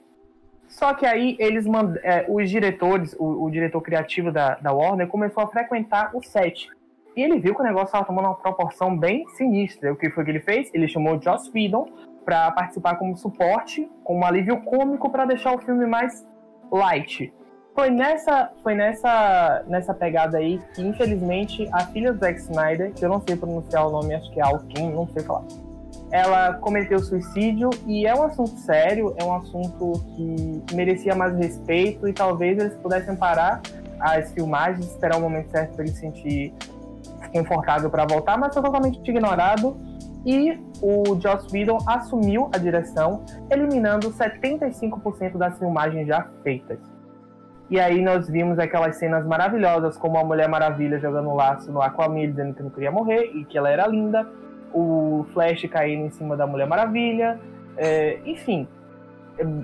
Só 0.67 0.93
que 0.93 1.05
aí 1.05 1.35
eles 1.39 1.65
mand... 1.65 1.95
É, 2.03 2.25
os 2.27 2.49
diretores, 2.49 3.15
o, 3.17 3.45
o, 3.45 3.49
diretor 3.49 3.81
criativo 3.81 4.31
da, 4.31 4.55
da 4.55 4.73
Warner 4.73 5.07
começou 5.07 5.43
a 5.43 5.47
frequentar 5.47 6.11
o 6.13 6.21
set. 6.21 6.67
E 7.15 7.23
ele 7.23 7.39
viu 7.39 7.55
que 7.55 7.61
o 7.61 7.63
negócio 7.63 7.87
estava 7.87 8.05
tomando 8.05 8.25
uma 8.25 8.35
proporção 8.35 8.95
bem 8.95 9.25
sinistra. 9.29 9.91
O 9.91 9.95
que 9.95 10.09
foi 10.09 10.23
que 10.23 10.31
ele 10.31 10.39
fez? 10.39 10.69
Ele 10.73 10.87
chamou 10.87 11.17
o 11.17 11.21
Joss 11.21 11.49
Whedon 11.53 11.87
para 12.23 12.51
participar 12.51 12.95
como 12.95 13.15
suporte, 13.15 13.89
como 14.03 14.25
alívio 14.25 14.61
cômico 14.61 15.09
para 15.09 15.25
deixar 15.25 15.55
o 15.55 15.59
filme 15.59 15.85
mais 15.87 16.27
light. 16.71 17.33
Foi 17.79 17.91
nessa, 17.91 18.49
foi 18.63 18.73
nessa, 18.73 19.63
nessa 19.67 19.93
pegada 19.93 20.39
aí 20.39 20.59
que, 20.73 20.81
infelizmente, 20.81 21.69
a 21.71 21.81
filha 21.85 22.11
do 22.11 22.17
Zack 22.17 22.39
Snyder, 22.39 22.91
que 22.91 23.05
eu 23.05 23.09
não 23.09 23.21
sei 23.21 23.35
pronunciar 23.35 23.87
o 23.87 23.91
nome, 23.91 24.15
acho 24.15 24.31
que 24.31 24.39
é 24.39 24.43
Alkin, 24.43 24.93
não 24.93 25.07
sei 25.09 25.21
falar. 25.21 25.43
ela 26.09 26.53
cometeu 26.55 26.97
suicídio 26.97 27.69
e 27.85 28.07
é 28.07 28.15
um 28.15 28.23
assunto 28.23 28.57
sério, 28.61 29.13
é 29.15 29.23
um 29.23 29.35
assunto 29.35 30.03
que 30.15 30.63
merecia 30.73 31.13
mais 31.13 31.37
respeito 31.37 32.07
e 32.07 32.13
talvez 32.13 32.57
eles 32.57 32.73
pudessem 32.77 33.15
parar 33.15 33.61
as 33.99 34.31
filmagens, 34.31 34.87
esperar 34.87 35.17
o 35.17 35.21
momento 35.21 35.51
certo 35.51 35.75
para 35.75 35.83
ele 35.83 35.93
se 35.93 35.99
sentir 35.99 36.55
confortável 37.31 37.91
para 37.91 38.07
voltar, 38.07 38.39
mas 38.39 38.55
foi 38.55 38.63
totalmente 38.63 39.07
ignorado. 39.07 39.77
E 40.25 40.59
o 40.81 41.15
Joss 41.21 41.47
Whedon 41.53 41.77
assumiu 41.85 42.49
a 42.51 42.57
direção, 42.57 43.23
eliminando 43.51 44.11
75% 44.11 45.37
das 45.37 45.59
filmagens 45.59 46.07
já 46.07 46.27
feitas. 46.41 46.96
E 47.69 47.79
aí 47.79 48.01
nós 48.01 48.29
vimos 48.29 48.57
aquelas 48.59 48.95
cenas 48.95 49.25
maravilhosas, 49.25 49.97
como 49.97 50.17
a 50.17 50.23
Mulher 50.23 50.47
Maravilha 50.47 50.99
jogando 50.99 51.33
laço 51.33 51.71
no 51.71 51.81
Aquaman, 51.81 52.29
dizendo 52.29 52.53
que 52.53 52.63
não 52.63 52.69
queria 52.69 52.91
morrer 52.91 53.31
e 53.33 53.43
que 53.43 53.57
ela 53.57 53.69
era 53.69 53.85
linda. 53.87 54.25
O 54.73 55.25
Flash 55.33 55.67
caindo 55.69 56.05
em 56.05 56.09
cima 56.11 56.37
da 56.37 56.47
Mulher 56.47 56.67
Maravilha. 56.67 57.39
É, 57.75 58.19
enfim, 58.25 58.67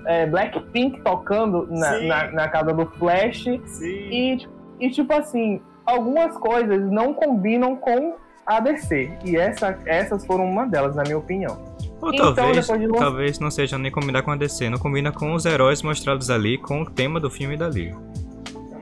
é, 0.06 0.26
Blackpink 0.26 1.00
tocando 1.00 1.66
na, 1.70 2.00
na, 2.00 2.30
na, 2.30 2.48
casa 2.48 2.72
do 2.72 2.86
Flash. 2.86 3.44
Sim. 3.64 3.86
E, 3.86 4.48
e, 4.80 4.90
tipo 4.90 5.12
assim, 5.14 5.60
algumas 5.86 6.36
coisas 6.36 6.90
não 6.90 7.14
combinam 7.14 7.76
com 7.76 8.16
a 8.46 8.60
DC. 8.60 9.10
E 9.24 9.36
essa, 9.36 9.78
essas 9.86 10.26
foram 10.26 10.44
uma 10.44 10.66
delas, 10.66 10.94
na 10.94 11.02
minha 11.02 11.18
opinião. 11.18 11.58
Ou 12.04 12.12
então, 12.12 12.34
talvez, 12.34 12.66
de... 12.66 12.88
talvez 12.88 13.38
não 13.38 13.50
seja 13.50 13.78
nem 13.78 13.90
combinar 13.90 14.22
com 14.22 14.30
a 14.30 14.36
DC, 14.36 14.68
não 14.68 14.78
combina 14.78 15.10
com 15.10 15.32
os 15.32 15.46
heróis 15.46 15.82
mostrados 15.82 16.28
ali, 16.28 16.58
com 16.58 16.82
o 16.82 16.90
tema 16.90 17.18
do 17.18 17.30
filme 17.30 17.56
da 17.56 17.68
Liga. 17.68 17.96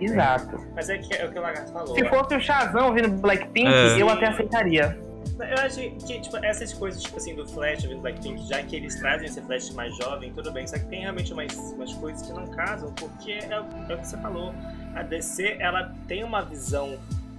Exato. 0.01 0.59
Mas 0.75 0.89
é, 0.89 0.99
que, 0.99 1.15
é 1.15 1.25
o 1.25 1.31
que 1.31 1.39
o 1.39 1.43
Lagarto 1.43 1.73
falou. 1.73 1.95
Se 1.95 2.05
fosse 2.09 2.35
o 2.35 2.41
Shazam 2.41 2.93
vindo 2.93 3.09
Blackpink, 3.09 3.69
é. 3.69 4.03
eu 4.03 4.09
até 4.09 4.27
aceitaria. 4.27 4.99
Eu 5.39 5.59
acho 5.59 5.79
que, 6.05 6.21
tipo, 6.21 6.37
essas 6.39 6.73
coisas, 6.73 7.01
tipo 7.01 7.17
assim, 7.17 7.35
do 7.37 7.47
Flash 7.47 7.85
vindo 7.85 8.01
Blackpink, 8.01 8.49
já 8.49 8.61
que 8.63 8.75
eles 8.75 8.97
trazem 8.97 9.29
esse 9.29 9.41
Flash 9.43 9.71
mais 9.71 9.97
jovem, 9.97 10.33
tudo 10.33 10.51
bem. 10.51 10.67
Só 10.67 10.77
que 10.77 10.87
tem 10.87 11.03
realmente 11.03 11.33
umas, 11.33 11.55
umas 11.55 11.95
coisas 11.95 12.27
que 12.27 12.33
não 12.33 12.47
casam, 12.49 12.93
porque 12.95 13.33
é, 13.33 13.49
é 13.53 13.61
o 13.61 13.99
que 13.99 14.07
você 14.07 14.17
falou. 14.19 14.53
A 14.97 15.03
DC, 15.03 15.57
ela 15.61 15.93
tem 16.09 16.25
uma 16.25 16.43
visão 16.43 16.99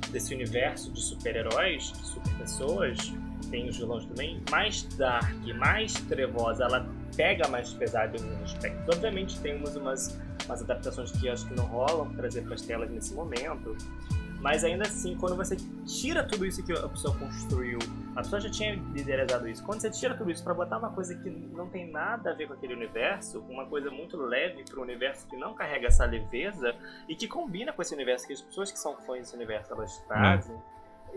desse 0.10 0.34
universo 0.34 0.92
de 0.92 1.02
super-heróis, 1.02 1.92
de 1.92 2.06
super-pessoas, 2.08 3.14
tem 3.54 3.70
os 3.70 3.78
vilões 3.78 4.04
também, 4.08 4.42
mais 4.50 4.82
dark, 4.98 5.32
mais 5.56 5.94
trevosa, 5.94 6.64
ela 6.64 6.90
pega 7.16 7.48
mais 7.50 7.72
pesado 7.72 8.18
em 8.18 8.24
alguns 8.24 8.52
aspectos. 8.52 8.96
Obviamente 8.96 9.40
tem 9.42 9.58
umas, 9.58 9.76
umas, 9.76 10.20
adaptações 10.50 11.12
que 11.12 11.30
acho 11.30 11.48
que 11.48 11.54
não 11.54 11.68
rolam 11.68 12.12
trazer 12.16 12.42
para 12.42 12.56
as 12.56 12.64
telas 12.64 12.90
nesse 12.90 13.14
momento, 13.14 13.78
mas 14.42 14.64
ainda 14.64 14.88
assim, 14.88 15.16
quando 15.16 15.38
você 15.38 15.56
tira 15.86 16.24
tudo 16.24 16.48
isso 16.48 16.66
que 16.66 16.74
a 16.74 16.90
pessoa 16.90 17.16
construiu, 17.16 17.78
a 18.16 18.24
pessoa 18.24 18.42
já 18.42 18.50
tinha 18.50 18.74
liderizado 18.74 19.48
isso, 19.48 19.64
quando 19.64 19.82
você 19.82 19.92
tira 19.92 20.18
tudo 20.18 20.32
isso 20.32 20.44
para 20.44 20.56
botar 20.56 20.80
uma 20.80 20.90
coisa 20.90 21.14
que 21.14 21.30
não 21.30 21.70
tem 21.70 21.92
nada 21.92 22.32
a 22.32 22.34
ver 22.34 22.48
com 22.48 22.54
aquele 22.54 22.74
universo, 22.74 23.40
uma 23.42 23.68
coisa 23.68 23.92
muito 23.92 24.18
leve 24.18 24.64
para 24.64 24.80
o 24.80 24.82
universo 24.82 25.28
que 25.28 25.38
não 25.38 25.54
carrega 25.54 25.90
essa 25.90 26.06
leveza 26.06 26.76
e 27.08 27.16
que 27.16 27.28
combina 27.28 27.72
com 27.72 27.84
esse 27.84 27.94
universo, 27.94 28.26
que 28.26 28.34
as 28.34 28.42
pessoas 28.42 28.72
que 28.72 28.80
são 28.80 28.98
fãs 28.98 29.20
desse 29.20 29.36
universo 29.36 29.72
elas 29.74 30.00
trazem. 30.08 30.56
Hum 30.56 30.73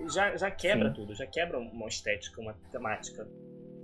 já, 0.08 0.36
já 0.36 0.50
quebra 0.50 0.88
Sim. 0.88 0.94
tudo, 0.94 1.14
já 1.14 1.26
quebra 1.26 1.58
uma 1.58 1.86
estética, 1.86 2.40
uma 2.40 2.54
temática. 2.70 3.26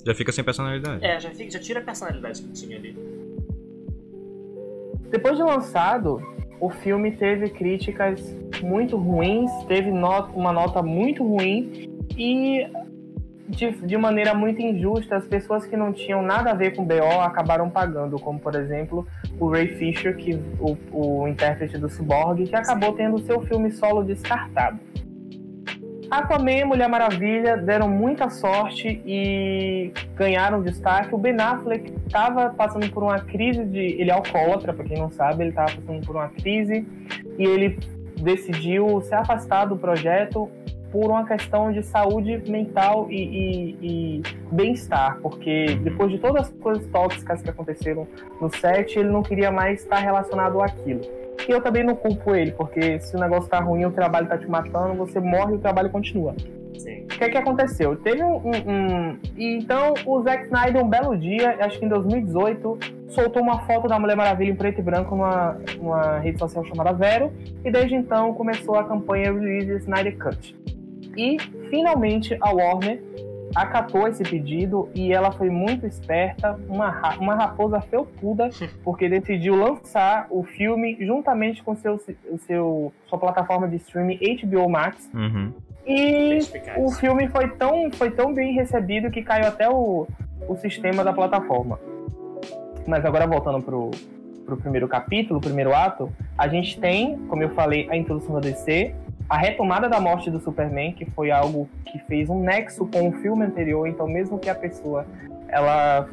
Já 0.04 0.14
fica 0.14 0.32
sem 0.32 0.44
personalidade. 0.44 1.04
É, 1.04 1.18
já, 1.20 1.30
fica, 1.30 1.50
já 1.50 1.58
tira 1.58 1.80
a 1.80 1.82
personalidade 1.82 2.42
que 2.42 2.52
tinha 2.52 2.76
ali. 2.76 2.96
Depois 5.10 5.36
de 5.36 5.42
lançado, 5.42 6.20
o 6.60 6.70
filme 6.70 7.12
teve 7.12 7.50
críticas 7.50 8.20
muito 8.62 8.96
ruins, 8.96 9.50
teve 9.66 9.90
not 9.90 10.32
uma 10.34 10.52
nota 10.52 10.82
muito 10.82 11.22
ruim 11.22 11.88
e 12.16 12.66
de, 13.48 13.70
de, 13.72 13.96
maneira 13.98 14.32
muito 14.32 14.62
injusta, 14.62 15.16
as 15.16 15.26
pessoas 15.26 15.66
que 15.66 15.76
não 15.76 15.92
tinham 15.92 16.22
nada 16.22 16.52
a 16.52 16.54
ver 16.54 16.74
com 16.74 16.84
BO 16.84 17.20
acabaram 17.22 17.68
pagando, 17.68 18.18
como 18.18 18.38
por 18.38 18.54
exemplo 18.54 19.06
o 19.38 19.50
Ray 19.50 19.68
Fisher, 19.68 20.16
que, 20.16 20.34
o, 20.58 20.76
o 20.90 21.28
intérprete 21.28 21.76
do 21.76 21.88
Cyborg, 21.88 22.46
que 22.46 22.56
acabou 22.56 22.92
tendo 22.94 23.18
seu 23.18 23.40
filme 23.42 23.70
solo 23.70 24.02
descartado. 24.02 24.78
Aquaman 26.12 26.58
e 26.58 26.64
Mulher 26.64 26.90
Maravilha 26.90 27.56
deram 27.56 27.88
muita 27.88 28.28
sorte 28.28 29.00
e 29.06 29.90
ganharam 30.14 30.62
destaque. 30.62 31.14
O 31.14 31.16
Ben 31.16 31.40
Affleck 31.40 31.90
estava 32.06 32.50
passando 32.50 32.86
por 32.90 33.02
uma 33.02 33.18
crise 33.20 33.64
de. 33.64 33.78
Ele 33.78 34.10
é 34.10 34.12
alcoólatra, 34.12 34.74
para 34.74 34.84
quem 34.84 34.98
não 34.98 35.10
sabe, 35.10 35.42
ele 35.42 35.50
estava 35.50 35.72
passando 35.72 36.04
por 36.04 36.14
uma 36.14 36.28
crise 36.28 36.86
e 37.38 37.44
ele 37.46 37.78
decidiu 38.20 39.00
se 39.00 39.14
afastar 39.14 39.64
do 39.64 39.74
projeto 39.78 40.50
por 40.90 41.10
uma 41.10 41.26
questão 41.26 41.72
de 41.72 41.82
saúde 41.82 42.42
mental 42.46 43.06
e, 43.10 43.16
e, 43.16 43.78
e 43.80 44.22
bem-estar, 44.52 45.18
porque 45.22 45.78
depois 45.82 46.10
de 46.10 46.18
todas 46.18 46.42
as 46.42 46.52
coisas 46.58 46.86
tóxicas 46.88 47.40
que 47.40 47.48
aconteceram 47.48 48.06
no 48.38 48.54
set, 48.54 48.98
ele 48.98 49.08
não 49.08 49.22
queria 49.22 49.50
mais 49.50 49.80
estar 49.80 50.00
relacionado 50.00 50.60
àquilo. 50.60 51.21
E 51.48 51.50
eu 51.50 51.60
também 51.60 51.82
não 51.82 51.94
culpo 51.94 52.34
ele, 52.34 52.52
porque 52.52 53.00
se 53.00 53.16
o 53.16 53.20
negócio 53.20 53.48
tá 53.48 53.58
ruim, 53.58 53.84
o 53.84 53.90
trabalho 53.90 54.28
tá 54.28 54.38
te 54.38 54.48
matando, 54.48 54.94
você 54.94 55.18
morre 55.18 55.54
e 55.54 55.56
o 55.56 55.58
trabalho 55.58 55.90
continua. 55.90 56.34
Sim. 56.78 57.04
O 57.04 57.06
que 57.06 57.24
é 57.24 57.28
que 57.28 57.36
aconteceu? 57.36 57.96
Teve 57.96 58.22
um, 58.22 58.36
um, 58.36 58.50
um, 58.66 59.18
Então, 59.36 59.94
o 60.06 60.22
Zack 60.22 60.44
Snyder, 60.44 60.82
um 60.82 60.88
belo 60.88 61.16
dia, 61.16 61.56
acho 61.60 61.78
que 61.78 61.84
em 61.84 61.88
2018, 61.88 62.78
soltou 63.08 63.42
uma 63.42 63.60
foto 63.66 63.88
da 63.88 63.98
Mulher 63.98 64.16
Maravilha 64.16 64.50
em 64.50 64.56
preto 64.56 64.80
e 64.80 64.82
branco 64.82 65.14
numa, 65.14 65.56
numa 65.76 66.18
rede 66.18 66.38
social 66.38 66.64
chamada 66.64 66.92
Vero, 66.92 67.32
e 67.64 67.70
desde 67.70 67.94
então 67.94 68.34
começou 68.34 68.76
a 68.76 68.84
campanha 68.84 69.32
Release 69.32 69.76
Snyder 69.78 70.16
Cut. 70.18 70.56
E, 71.16 71.38
finalmente, 71.68 72.36
a 72.40 72.50
Warner 72.52 73.00
acatou 73.54 74.08
esse 74.08 74.22
pedido 74.22 74.88
e 74.94 75.12
ela 75.12 75.30
foi 75.32 75.50
muito 75.50 75.86
esperta, 75.86 76.58
uma, 76.68 77.16
uma 77.16 77.34
raposa 77.34 77.80
felpuda, 77.80 78.50
porque 78.82 79.08
decidiu 79.08 79.54
lançar 79.54 80.26
o 80.30 80.42
filme 80.42 80.96
juntamente 81.00 81.62
com 81.62 81.74
seu, 81.76 82.00
seu, 82.46 82.92
sua 83.06 83.18
plataforma 83.18 83.68
de 83.68 83.76
streaming 83.76 84.18
HBO 84.42 84.68
Max. 84.68 85.10
Uhum. 85.14 85.52
E 85.86 86.38
o 86.76 86.90
filme 86.92 87.28
foi 87.28 87.48
tão, 87.48 87.90
foi 87.92 88.10
tão 88.10 88.32
bem 88.32 88.54
recebido 88.54 89.10
que 89.10 89.22
caiu 89.22 89.48
até 89.48 89.68
o, 89.68 90.06
o 90.48 90.56
sistema 90.56 91.02
da 91.02 91.12
plataforma. 91.12 91.78
Mas 92.86 93.04
agora 93.04 93.26
voltando 93.26 93.60
pro, 93.62 93.90
pro 94.44 94.56
primeiro 94.56 94.86
capítulo, 94.86 95.38
o 95.38 95.42
primeiro 95.42 95.74
ato, 95.74 96.12
a 96.36 96.46
gente 96.48 96.78
tem, 96.78 97.18
como 97.28 97.42
eu 97.42 97.50
falei, 97.50 97.88
a 97.90 97.96
introdução 97.96 98.34
da 98.34 98.40
DC, 98.40 98.94
a 99.32 99.38
retomada 99.38 99.88
da 99.88 99.98
morte 99.98 100.30
do 100.30 100.38
Superman, 100.38 100.92
que 100.92 101.06
foi 101.06 101.30
algo 101.30 101.66
que 101.86 101.98
fez 102.00 102.28
um 102.28 102.42
nexo 102.42 102.84
com 102.84 103.08
o 103.08 103.12
filme 103.12 103.46
anterior, 103.46 103.88
então 103.88 104.06
mesmo 104.06 104.38
que 104.38 104.50
a 104.50 104.54
pessoa 104.54 105.06
ela 105.48 106.06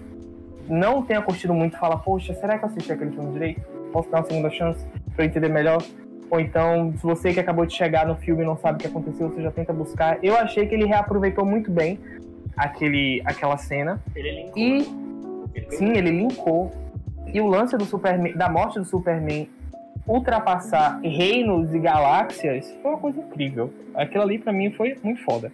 não 0.70 1.02
tenha 1.02 1.22
curtido 1.22 1.54
muito, 1.54 1.78
fala, 1.78 1.98
poxa, 1.98 2.34
será 2.34 2.58
que 2.58 2.64
eu 2.64 2.70
assisti 2.70 2.94
aquele 2.94 3.12
filme 3.12 3.34
direito? 3.34 3.62
Posso 3.92 4.10
dar 4.10 4.20
uma 4.20 4.26
segunda 4.26 4.50
chance 4.50 4.86
para 5.14 5.26
eu 5.26 5.28
entender 5.28 5.50
melhor? 5.50 5.84
Ou 6.32 6.40
então, 6.40 6.94
se 6.96 7.04
você 7.04 7.34
que 7.34 7.42
acabou 7.42 7.66
de 7.66 7.74
chegar 7.74 8.08
no 8.08 8.16
filme 8.16 8.42
e 8.42 8.46
não 8.46 8.56
sabe 8.56 8.78
o 8.78 8.80
que 8.80 8.88
aconteceu, 8.88 9.28
você 9.28 9.42
já 9.42 9.52
tenta 9.52 9.74
buscar. 9.74 10.18
Eu 10.24 10.38
achei 10.38 10.66
que 10.66 10.74
ele 10.74 10.86
reaproveitou 10.86 11.44
muito 11.44 11.70
bem 11.70 12.00
aquele, 12.56 13.22
aquela 13.26 13.58
cena. 13.58 14.02
Ele 14.16 14.32
linkou. 14.32 14.58
E 14.58 14.88
ele 15.56 15.72
sim, 15.72 15.90
ele 15.90 16.12
linkou. 16.12 16.72
E 17.34 17.42
o 17.42 17.48
lance 17.48 17.76
do 17.76 17.84
Superman, 17.84 18.32
da 18.38 18.48
morte 18.48 18.80
do 18.80 18.86
Superman 18.86 19.50
ultrapassar 20.08 21.00
reinos 21.02 21.74
e 21.74 21.80
galáxias 21.80 22.72
foi 22.82 22.92
uma 22.92 23.00
coisa 23.00 23.20
incrível. 23.20 23.74
Aquilo 23.96 24.24
ali 24.24 24.40
para 24.40 24.52
mim 24.52 24.72
foi 24.72 24.98
muito 25.04 25.24
foda. 25.24 25.52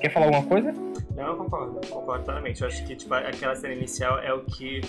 Quer 0.00 0.10
falar 0.10 0.26
alguma 0.26 0.44
coisa? 0.44 0.72
Não, 1.14 1.26
eu 1.26 1.36
concordo, 1.36 1.80
concordo 1.88 2.24
totalmente. 2.24 2.62
Eu 2.62 2.68
acho 2.68 2.84
que 2.84 2.96
tipo, 2.96 3.12
aquela 3.14 3.54
cena 3.54 3.74
inicial 3.74 4.18
é 4.18 4.32
o 4.32 4.40
que, 4.44 4.80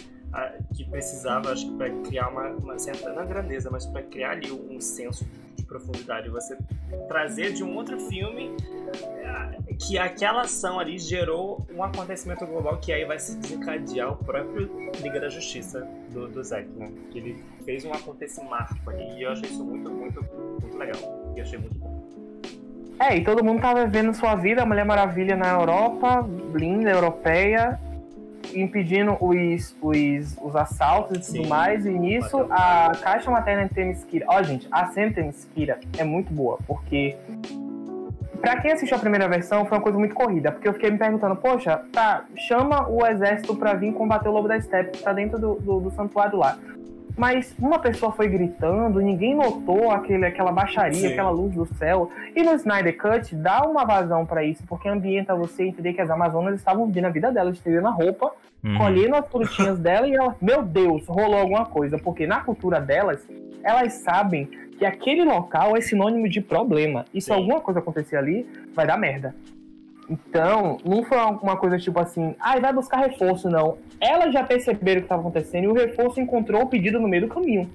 que 0.73 0.83
precisava, 0.85 1.51
acho 1.51 1.69
que, 1.69 1.77
para 1.77 1.89
criar 2.03 2.29
uma, 2.29 2.49
uma 2.49 2.79
certa, 2.79 3.23
grandeza, 3.23 3.69
mas 3.69 3.85
para 3.85 4.01
criar 4.01 4.31
ali 4.31 4.51
um 4.51 4.79
senso 4.81 5.25
de 5.55 5.63
profundidade. 5.63 6.29
Você 6.29 6.57
trazer 7.07 7.53
de 7.53 7.63
um 7.63 7.75
outro 7.75 7.99
filme 7.99 8.55
é, 9.17 9.73
que 9.79 9.97
aquela 9.97 10.41
ação 10.41 10.79
ali 10.79 10.97
gerou 10.97 11.65
um 11.73 11.83
acontecimento 11.83 12.45
global 12.45 12.77
que 12.77 12.91
aí 12.91 13.05
vai 13.05 13.19
se 13.19 13.37
desencadear 13.37 14.11
o 14.11 14.15
próprio 14.15 14.69
Liga 15.01 15.19
da 15.19 15.29
Justiça 15.29 15.87
do, 16.11 16.27
do 16.27 16.43
Zack, 16.43 16.67
né? 16.69 16.91
Que 17.11 17.19
ele 17.19 17.43
fez 17.63 17.85
um 17.85 17.93
acontecimento 17.93 18.53
ali 18.87 19.19
e 19.19 19.23
eu 19.23 19.31
achei 19.31 19.49
isso 19.49 19.63
muito, 19.63 19.89
muito, 19.89 20.25
muito 20.61 20.77
legal. 20.77 21.33
E 21.35 21.41
achei 21.41 21.59
muito 21.59 21.77
bom. 21.77 21.93
É, 22.99 23.17
e 23.17 23.23
todo 23.23 23.43
mundo 23.43 23.61
tava 23.61 23.85
vivendo 23.85 24.13
sua 24.13 24.35
vida, 24.35 24.61
a 24.61 24.65
Mulher 24.65 24.85
Maravilha 24.85 25.35
na 25.35 25.49
Europa, 25.49 26.25
linda, 26.53 26.91
europeia, 26.91 27.79
impedindo 28.53 29.17
os, 29.19 29.75
os, 29.81 30.37
os 30.41 30.55
assaltos 30.55 31.17
e 31.17 31.21
tudo 31.21 31.43
Sim, 31.43 31.47
mais. 31.47 31.85
E 31.85 31.89
nisso, 31.89 32.45
a 32.49 32.91
caixa 33.01 33.31
materna 33.31 33.65
de 33.65 33.73
Temesquira. 33.73 34.25
Ó, 34.29 34.41
gente, 34.43 34.67
a 34.71 34.87
cena 34.87 35.11
de 35.11 35.13
é 35.97 36.03
muito 36.03 36.33
boa, 36.33 36.59
porque. 36.67 37.15
Pra 38.41 38.59
quem 38.59 38.73
assistiu 38.73 38.97
a 38.97 38.99
primeira 38.99 39.25
versão, 39.29 39.63
foi 39.63 39.77
uma 39.77 39.83
coisa 39.83 39.97
muito 39.97 40.13
corrida, 40.13 40.51
porque 40.51 40.67
eu 40.67 40.73
fiquei 40.73 40.91
me 40.91 40.97
perguntando, 40.97 41.33
poxa, 41.33 41.81
tá, 41.93 42.25
chama 42.35 42.89
o 42.89 43.05
exército 43.05 43.55
pra 43.55 43.73
vir 43.73 43.93
combater 43.93 44.27
o 44.27 44.33
Lobo 44.33 44.49
da 44.49 44.59
Steppe, 44.59 44.97
que 44.97 45.01
tá 45.01 45.13
dentro 45.13 45.39
do, 45.39 45.55
do, 45.55 45.79
do 45.79 45.91
santuário 45.91 46.37
lá. 46.37 46.57
Mas 47.17 47.53
uma 47.59 47.79
pessoa 47.79 48.11
foi 48.11 48.27
gritando, 48.27 48.99
ninguém 48.99 49.35
notou 49.35 49.91
aquele, 49.91 50.25
aquela 50.25 50.51
baixaria, 50.51 50.93
Sim. 50.99 51.07
aquela 51.07 51.29
luz 51.29 51.53
do 51.53 51.65
céu. 51.75 52.09
E 52.35 52.41
no 52.43 52.53
Snyder 52.53 52.97
Cut 52.97 53.35
dá 53.35 53.61
uma 53.61 53.85
vazão 53.85 54.25
pra 54.25 54.43
isso, 54.43 54.63
porque 54.67 54.89
ambienta 54.89 55.35
você 55.35 55.63
entender 55.63 55.93
que 55.93 56.01
as 56.01 56.09
Amazonas 56.09 56.55
estavam 56.55 56.87
vivendo 56.87 57.05
a 57.05 57.09
vida 57.09 57.31
delas, 57.31 57.55
estendendo 57.57 57.87
a 57.87 57.91
roupa, 57.91 58.31
Uhum. 58.63 58.77
colhendo 58.77 59.15
as 59.17 59.27
frutinhas 59.27 59.77
dela 59.79 60.07
e 60.07 60.15
elas, 60.15 60.35
meu 60.41 60.63
Deus, 60.63 61.05
rolou 61.05 61.37
alguma 61.37 61.65
coisa, 61.65 61.97
porque 61.97 62.25
na 62.25 62.39
cultura 62.39 62.79
delas, 62.79 63.27
elas 63.61 63.91
sabem 63.95 64.45
que 64.79 64.85
aquele 64.85 65.23
local 65.25 65.75
é 65.75 65.81
sinônimo 65.81 66.29
de 66.29 66.39
problema. 66.39 67.03
E 67.13 67.19
se 67.19 67.27
Sim. 67.27 67.33
alguma 67.33 67.59
coisa 67.59 67.79
acontecer 67.81 68.15
ali, 68.15 68.47
vai 68.73 68.87
dar 68.87 68.97
merda. 68.97 69.35
Então, 70.09 70.77
não 70.85 71.03
foi 71.03 71.17
uma 71.17 71.55
coisa 71.57 71.77
tipo 71.77 71.99
assim, 71.99 72.35
ai, 72.39 72.59
vai 72.59 72.73
buscar 72.73 72.97
reforço, 72.97 73.49
não. 73.49 73.77
Elas 74.01 74.33
já 74.33 74.43
perceberam 74.43 74.99
o 74.99 75.01
que 75.01 75.05
estava 75.05 75.21
acontecendo 75.21 75.63
e 75.63 75.67
o 75.67 75.73
reforço 75.73 76.19
encontrou 76.19 76.61
o 76.63 76.67
pedido 76.67 76.99
no 76.99 77.07
meio 77.07 77.27
do 77.27 77.33
caminho. 77.33 77.69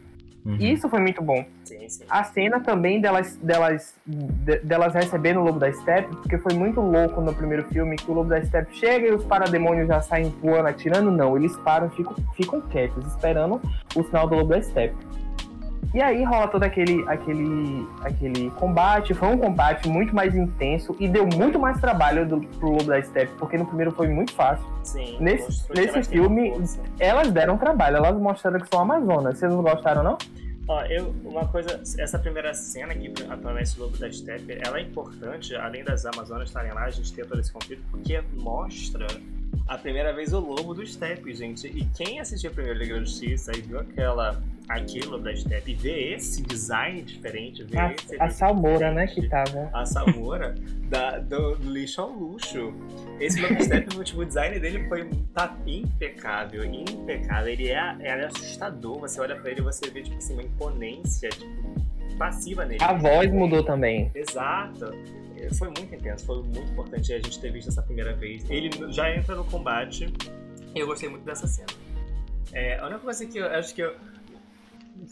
Uhum. 0.45 0.57
E 0.61 0.73
isso 0.73 0.89
foi 0.89 1.01
muito 1.01 1.23
bom. 1.23 1.45
Sim, 1.65 1.89
sim. 1.89 2.05
A 2.09 2.23
cena 2.25 2.61
também 2.61 3.01
delas, 3.01 3.37
delas, 3.37 3.95
de- 4.07 4.59
delas 4.61 4.95
recebendo 4.95 5.41
o 5.41 5.43
Lobo 5.43 5.59
da 5.59 5.71
Steppe, 5.73 6.15
porque 6.17 6.39
foi 6.39 6.55
muito 6.55 6.81
louco 6.81 7.21
no 7.21 7.35
primeiro 7.35 7.65
filme 7.69 7.97
que 7.97 8.11
o 8.11 8.15
Lobo 8.15 8.31
da 8.31 8.43
Steppe 8.43 8.75
chega 8.77 9.09
e 9.09 9.13
os 9.13 9.25
parademônios 9.25 9.89
já 9.89 10.01
saem 10.01 10.31
voando, 10.43 10.69
atirando. 10.69 11.11
Não, 11.11 11.37
eles 11.37 11.57
param, 11.59 11.91
ficam, 11.91 12.15
ficam 12.35 12.61
quietos, 12.63 13.05
esperando 13.07 13.61
o 13.95 14.03
sinal 14.05 14.27
do 14.29 14.37
Lobo 14.37 14.51
da 14.51 14.63
Steppe. 14.63 14.97
E 15.95 16.03
aí 16.03 16.23
rola 16.23 16.49
todo 16.49 16.63
aquele, 16.63 17.03
aquele, 17.09 17.87
aquele 18.03 18.51
combate. 18.51 19.15
Foi 19.15 19.29
um 19.29 19.39
combate 19.39 19.89
muito 19.89 20.15
mais 20.15 20.35
intenso 20.35 20.95
e 21.01 21.09
deu 21.09 21.27
muito 21.27 21.59
mais 21.59 21.81
trabalho 21.81 22.27
do, 22.29 22.41
pro 22.41 22.71
Lobo 22.73 22.85
da 22.85 23.01
Steppe, 23.03 23.33
porque 23.39 23.57
no 23.57 23.65
primeiro 23.65 23.91
foi 23.93 24.07
muito 24.09 24.33
fácil. 24.35 24.65
Sim, 24.85 25.17
Nesse- 25.19 25.67
que 25.67 25.81
nesse 25.81 26.03
filme-. 26.11 26.53
Elas 27.01 27.31
deram 27.31 27.57
trabalho, 27.57 27.97
elas 27.97 28.17
mostraram 28.21 28.61
que 28.61 28.69
são 28.69 28.81
Amazonas. 28.81 29.39
Vocês 29.39 29.51
não 29.51 29.63
gostaram, 29.63 30.03
não? 30.03 30.19
Ó, 30.69 30.83
eu, 30.83 31.15
uma 31.25 31.49
coisa, 31.49 31.81
essa 31.99 32.19
primeira 32.19 32.53
cena 32.53 32.93
aqui, 32.93 33.11
atualmente, 33.31 33.81
Lobo 33.81 33.97
da 33.97 34.13
Steppe, 34.13 34.59
ela 34.63 34.79
é 34.79 34.83
importante, 34.83 35.57
além 35.57 35.83
das 35.83 36.05
Amazonas 36.05 36.49
estarem 36.49 36.73
lá, 36.75 36.83
a 36.85 36.91
gente 36.91 37.11
ter 37.15 37.25
todo 37.25 37.41
esse 37.41 37.51
conflito, 37.51 37.83
porque 37.91 38.23
mostra 38.35 39.07
a 39.67 39.77
primeira 39.77 40.13
vez 40.13 40.33
o 40.33 40.41
Lobo 40.41 40.75
do 40.75 40.87
Steppe, 40.87 41.35
gente. 41.35 41.67
E 41.67 41.85
quem 41.97 42.21
assistiu 42.21 42.51
a 42.51 42.55
primeira 42.55 42.79
Liga 42.79 42.95
da 42.95 43.01
Justiça 43.01 43.53
e 43.57 43.61
viu 43.61 43.79
aquela, 43.79 44.43
aquele 44.69 45.07
Lobo 45.07 45.25
da 45.25 45.35
Steppe, 45.35 45.73
e 45.73 45.75
vê 45.75 46.15
esse 46.15 46.43
design 46.43 47.03
diferente, 47.03 47.65
vê 47.65 47.79
A, 47.79 47.93
esse 47.93 48.17
a 48.21 48.31
Salmoura, 48.31 48.93
né, 48.93 49.07
que 49.07 49.29
tava. 49.29 49.71
a 49.73 49.85
Samura 49.85 50.55
da, 50.89 51.19
do, 51.19 51.57
do 51.57 51.71
lixo 51.71 52.01
ao 52.01 52.11
luxo. 52.11 52.73
Esse 53.21 53.41
Lobo 53.41 53.63
Step, 53.63 54.05
tipo, 54.05 54.21
o 54.21 54.25
design 54.25 54.59
dele 54.59 54.87
foi 54.89 55.09
tá 55.35 55.57
impecável, 55.67 56.65
impecável. 56.65 57.53
Ele 57.53 57.69
é, 57.69 57.97
é 58.01 58.25
assustador. 58.25 59.01
Você 59.01 59.21
olha 59.21 59.37
pra 59.37 59.51
ele 59.51 59.61
e 59.61 59.65
você 59.65 59.91
vê, 59.91 60.03
tipo 60.03 60.17
assim, 60.17 60.35
uma 60.35 60.43
imponência, 60.43 61.29
tipo, 61.31 61.79
passiva 62.17 62.65
nele. 62.65 62.83
A 62.83 62.93
voz 62.93 63.33
mudou 63.33 63.63
também. 63.63 64.11
Exato. 64.15 64.93
Foi 65.57 65.69
muito 65.69 65.95
intenso, 65.95 66.27
foi 66.27 66.43
muito 66.43 66.73
importante 66.73 67.13
a 67.13 67.17
gente 67.17 67.41
ter 67.41 67.53
visto 67.53 67.69
essa 67.69 67.83
primeira 67.83 68.15
vez. 68.15 68.49
Ele 68.51 68.71
já 68.93 69.15
entra 69.15 69.35
no 69.35 69.45
combate 69.45 70.13
e 70.75 70.79
eu 70.79 70.87
gostei 70.87 71.09
muito 71.09 71.25
dessa 71.25 71.47
cena. 71.47 71.69
É, 72.53 72.79
a 72.79 72.87
única 72.87 73.01
coisa 73.01 73.27
que 73.27 73.39
eu 73.39 73.47
acho 73.47 73.75
que 73.75 73.83
eu. 73.83 73.95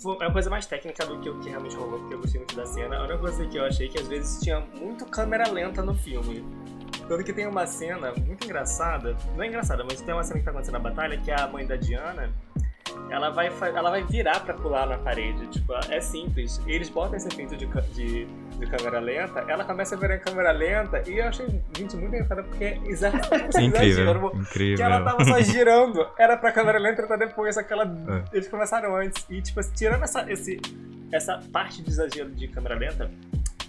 Foi 0.02 0.16
uma 0.16 0.32
coisa 0.32 0.50
mais 0.50 0.66
técnica 0.66 1.06
do 1.06 1.20
que 1.20 1.28
o 1.28 1.38
que 1.40 1.48
realmente 1.48 1.76
rolou, 1.76 2.00
porque 2.00 2.14
eu 2.14 2.20
gostei 2.20 2.40
muito 2.40 2.56
da 2.56 2.66
cena. 2.66 2.96
A 2.96 3.04
única 3.04 3.18
coisa 3.18 3.46
que 3.46 3.56
eu 3.56 3.64
achei 3.64 3.88
que 3.88 3.98
às 3.98 4.08
vezes 4.08 4.40
tinha 4.40 4.60
muito 4.60 5.06
câmera 5.06 5.48
lenta 5.48 5.82
no 5.82 5.94
filme. 5.94 6.44
Tanto 7.08 7.22
que 7.22 7.32
tem 7.32 7.46
uma 7.46 7.66
cena 7.66 8.12
muito 8.12 8.44
engraçada, 8.44 9.16
não 9.36 9.44
é 9.44 9.46
engraçada, 9.46 9.84
mas 9.84 10.00
tem 10.00 10.12
uma 10.12 10.24
cena 10.24 10.40
que 10.40 10.44
tá 10.44 10.50
acontecendo 10.50 10.74
na 10.74 10.80
batalha, 10.80 11.16
que 11.18 11.30
é 11.30 11.40
a 11.40 11.46
mãe 11.46 11.64
da 11.64 11.76
Diana, 11.76 12.32
ela 13.10 13.30
vai, 13.30 13.50
ela 13.74 13.90
vai 13.90 14.02
virar 14.04 14.40
pra 14.40 14.54
pular 14.54 14.86
na 14.86 14.98
parede. 14.98 15.46
Tipo, 15.48 15.74
é 15.90 16.00
simples. 16.00 16.60
Eles 16.66 16.88
botam 16.90 17.16
esse 17.16 17.28
efeito 17.28 17.56
de, 17.56 17.66
de, 17.94 18.24
de 18.26 18.66
câmera 18.66 18.98
lenta, 19.00 19.40
ela 19.48 19.64
começa 19.64 19.94
a 19.94 19.98
virar 19.98 20.16
em 20.16 20.20
câmera 20.20 20.50
lenta, 20.52 21.02
e 21.08 21.18
eu 21.18 21.28
achei, 21.28 21.46
gente, 21.76 21.96
muito 21.96 22.14
engraçado, 22.14 22.44
porque 22.44 22.64
é 22.64 22.78
exa- 22.86 23.08
Incrível, 23.60 23.82
exagero. 23.82 24.30
Que 24.30 24.36
incrível. 24.38 24.84
ela 24.86 25.04
tava 25.04 25.24
só 25.24 25.40
girando, 25.42 26.06
era 26.18 26.36
pra 26.36 26.52
câmera 26.52 26.78
lenta 26.78 27.02
entrar 27.02 27.16
depois, 27.16 27.54
só 27.54 27.62
que 27.62 27.72
ela, 27.72 27.84
É. 27.84 28.36
eles 28.36 28.48
começaram 28.48 28.96
antes. 28.96 29.24
E, 29.30 29.40
tipo, 29.42 29.60
tirando 29.72 30.02
essa, 30.02 30.30
esse, 30.30 30.60
essa 31.12 31.40
parte 31.52 31.82
de 31.82 31.90
exagero 31.90 32.30
de 32.30 32.48
câmera 32.48 32.74
lenta, 32.74 33.10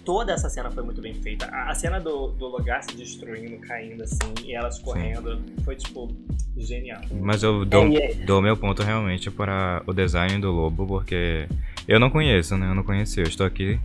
toda 0.08 0.32
essa 0.32 0.48
cena 0.48 0.70
foi 0.70 0.82
muito 0.82 1.02
bem 1.02 1.12
feita. 1.12 1.44
A, 1.52 1.70
a 1.70 1.74
cena 1.74 2.00
do, 2.00 2.28
do 2.28 2.46
lugar 2.48 2.82
se 2.82 2.96
destruindo, 2.96 3.58
caindo 3.58 4.02
assim, 4.02 4.32
e 4.42 4.54
elas 4.54 4.78
correndo, 4.78 5.38
foi, 5.66 5.76
tipo, 5.76 6.10
genial. 6.56 7.02
Mas 7.20 7.42
eu 7.42 7.62
dou, 7.66 7.84
É, 7.88 8.12
é- 8.12 8.14
dou 8.24 8.40
meu 8.40 8.56
ponto 8.56 8.82
realmente 8.82 9.30
para 9.30 9.82
o 9.86 9.92
design 9.92 10.38
do 10.40 10.50
lobo, 10.50 10.86
porque 10.86 11.46
eu 11.86 12.00
não 12.00 12.08
conheço, 12.08 12.56
né? 12.56 12.70
Eu 12.70 12.74
não 12.74 12.82
conheci. 12.82 13.20
Eu 13.20 13.26
estou 13.26 13.44
aqui. 13.44 13.78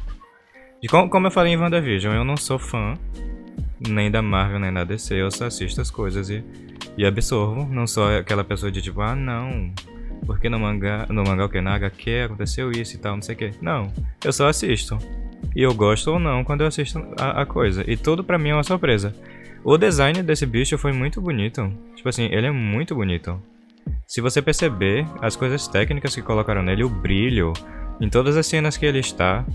E 0.81 0.87
como, 0.87 1.09
como 1.09 1.27
eu 1.27 1.31
falei 1.31 1.51
em 1.51 1.57
WandaVision, 1.57 2.15
eu 2.15 2.23
não 2.23 2.37
sou 2.37 2.57
fã 2.57 2.93
nem 3.85 4.09
da 4.09 4.21
Marvel, 4.21 4.59
nem 4.61 4.71
da 4.71 4.85
DC. 4.85 5.13
Eu 5.15 5.29
só 5.29 5.47
assisto 5.47 5.81
as 5.81 5.91
coisas 5.91 6.29
e, 6.29 6.41
e 6.97 7.05
absorvo. 7.05 7.65
Não 7.65 7.85
sou 7.85 8.07
aquela 8.07 8.45
pessoa 8.45 8.71
de 8.71 8.81
tipo, 8.81 9.01
ah, 9.01 9.13
não. 9.13 9.73
Porque 10.25 10.47
no 10.47 10.57
mangá, 10.57 11.05
no 11.09 11.21
mangá 11.21 11.43
o 11.43 11.49
que? 11.49 11.59
Na 11.59 11.75
HQ 11.75 12.27
aconteceu 12.27 12.71
isso 12.71 12.95
e 12.95 12.97
tal, 12.97 13.15
não 13.15 13.21
sei 13.21 13.35
o 13.35 13.37
que. 13.37 13.51
Não. 13.61 13.91
Eu 14.23 14.31
só 14.31 14.47
assisto. 14.47 14.97
E 15.55 15.61
eu 15.61 15.73
gosto 15.73 16.11
ou 16.11 16.19
não 16.19 16.43
quando 16.43 16.61
eu 16.61 16.67
assisto 16.67 17.03
a, 17.19 17.41
a 17.41 17.45
coisa. 17.45 17.83
E 17.87 17.95
tudo 17.95 18.23
pra 18.23 18.37
mim 18.37 18.49
é 18.49 18.53
uma 18.53 18.63
surpresa. 18.63 19.15
O 19.63 19.77
design 19.77 20.21
desse 20.23 20.45
bicho 20.45 20.77
foi 20.77 20.91
muito 20.91 21.21
bonito. 21.21 21.71
Tipo 21.95 22.09
assim, 22.09 22.25
ele 22.25 22.47
é 22.47 22.51
muito 22.51 22.93
bonito. 22.95 23.41
Se 24.07 24.21
você 24.21 24.41
perceber 24.41 25.05
as 25.21 25.35
coisas 25.35 25.67
técnicas 25.67 26.13
que 26.13 26.21
colocaram 26.21 26.61
nele, 26.61 26.83
o 26.83 26.89
brilho, 26.89 27.53
em 28.01 28.09
todas 28.09 28.35
as 28.35 28.45
cenas 28.45 28.77
que 28.77 28.85
ele 28.85 28.99
está. 28.99 29.45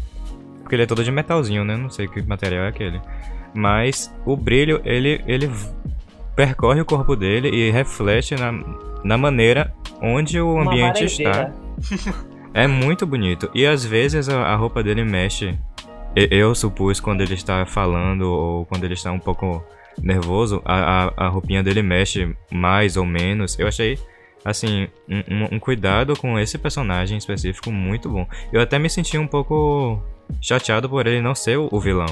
Porque 0.61 0.75
ele 0.75 0.83
é 0.83 0.87
todo 0.87 1.05
de 1.05 1.11
metalzinho, 1.11 1.65
né? 1.65 1.77
Não 1.77 1.91
sei 1.91 2.09
que 2.09 2.23
material 2.23 2.65
é 2.65 2.69
aquele. 2.69 3.01
Mas 3.55 4.15
o 4.25 4.37
brilho, 4.37 4.81
ele, 4.85 5.23
ele 5.27 5.51
percorre 6.37 6.81
o 6.81 6.85
corpo 6.85 7.17
dele 7.17 7.49
e 7.49 7.71
reflete 7.71 8.35
na, 8.35 8.53
na 9.05 9.19
maneira 9.19 9.75
onde 10.01 10.41
o 10.41 10.55
uma 10.55 10.71
ambiente 10.71 11.05
está. 11.05 11.53
É 12.55 12.67
muito 12.67 13.07
bonito. 13.07 13.49
E 13.55 13.67
às 13.67 13.85
vezes 13.85 14.29
a, 14.29 14.41
a 14.41 14.57
roupa 14.57 14.83
dele 14.83 15.05
mexe. 15.05 15.57
Eu 16.31 16.55
supus 16.55 17.01
quando 17.01 17.21
ele 17.21 17.35
está 17.35 17.65
falando 17.67 18.23
ou 18.23 18.65
quando 18.67 18.85
ele 18.85 18.95
está 18.95 19.13
um 19.13 19.19
pouco 19.19 19.63
nervoso, 20.03 20.63
a, 20.65 21.07
a, 21.07 21.27
a 21.27 21.29
roupinha 21.29 21.63
dele 21.63 21.83
mexe 21.83 22.35
mais 22.53 22.97
ou 22.97 23.05
menos. 23.05 23.59
Eu 23.59 23.67
achei, 23.69 23.99
assim, 24.45 24.89
um, 25.09 25.57
um- 25.57 25.59
cuidado 25.59 26.17
com 26.19 26.39
esse 26.39 26.57
personagem 26.59 27.19
específico 27.19 27.71
muito 27.71 28.09
bom. 28.09 28.27
Eu 28.53 28.61
até 28.61 28.79
me 28.79 28.89
senti 28.89 29.19
um 29.19 29.27
pouco 29.27 30.01
chateado 30.41 30.89
por 30.89 31.07
ele 31.07 31.21
não 31.21 31.35
ser 31.35 31.59
o, 31.59 31.69
o 31.71 31.81
vilão. 31.81 32.07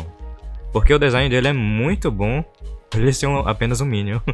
Porque 0.72 0.92
o 0.92 0.98
design 0.98 1.28
dele 1.30 1.48
é 1.48 1.52
muito 1.52 2.10
bom 2.10 2.44
por 2.90 3.00
ele 3.00 3.12
ser 3.12 3.26
um- 3.28 3.46
apenas 3.48 3.80
um 3.80 3.86
Minion. 3.86 4.20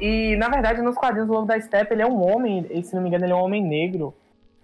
E, 0.00 0.34
na 0.36 0.48
verdade, 0.48 0.82
nos 0.82 0.96
quadrinhos 0.96 1.28
do 1.28 1.34
Lobo 1.34 1.46
da 1.46 1.60
Steppe, 1.60 1.94
ele 1.94 2.02
é 2.02 2.06
um 2.06 2.20
homem, 2.28 2.66
se 2.82 2.92
não 2.94 3.02
me 3.02 3.08
engano, 3.08 3.24
ele 3.24 3.32
é 3.32 3.36
um 3.36 3.44
homem 3.44 3.62
negro. 3.62 4.12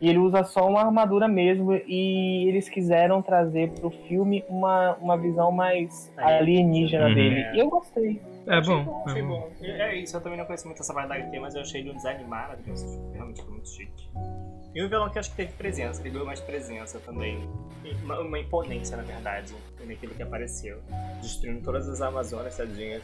E 0.01 0.09
ele 0.09 0.19
usa 0.19 0.45
só 0.45 0.69
uma 0.69 0.81
armadura 0.81 1.27
mesmo. 1.27 1.73
E 1.87 2.49
eles 2.49 2.69
quiseram 2.69 3.21
trazer 3.21 3.71
pro 3.73 3.91
filme 3.91 4.45
uma, 4.49 4.95
uma 5.01 5.17
visão 5.17 5.51
mais 5.51 6.13
alienígena 6.17 7.09
Uhum. 7.09 7.15
dele. 7.15 7.47
E 7.55 7.59
eu 7.59 7.69
gostei. 7.69 8.21
É 8.47 8.59
Achei 8.59 8.75
bom. 8.77 9.03
é 9.07 9.11
achei 9.11 9.23
bom. 9.23 9.29
bom. 9.41 9.51
É 9.63 9.95
isso, 9.97 10.17
eu 10.17 10.21
também 10.21 10.39
não 10.39 10.45
conheço 10.47 10.67
muito 10.67 10.81
essa 10.81 10.95
da 10.95 11.03
HQ, 11.03 11.41
mas 11.41 11.55
eu 11.55 11.61
achei 11.63 11.81
ele 11.81 11.91
um 11.91 11.97
design 11.97 12.25
maravilhoso. 12.25 12.87
tipo, 12.87 13.13
Realmente 13.13 13.43
foi 13.43 13.51
muito 13.53 13.69
chique. 13.69 14.09
E 14.75 14.85
um 14.85 14.89
vilão 14.89 15.09
que 15.11 15.19
acho 15.19 15.31
que 15.31 15.37
teve 15.37 15.53
presença, 15.53 16.01
ele 16.03 16.11
deu 16.11 16.25
mais 16.25 16.41
presença 16.41 17.01
também. 17.01 17.49
Uma, 18.05 18.21
uma 18.21 18.39
imponência, 18.39 18.97
na 18.97 19.03
verdade, 19.03 19.53
naquele 19.85 20.15
que 20.15 20.23
apareceu. 20.23 20.79
Destruindo 21.21 21.63
todas 21.63 21.89
as 21.89 22.01
Amazonas, 22.01 22.57
tadinhas. 22.57 23.03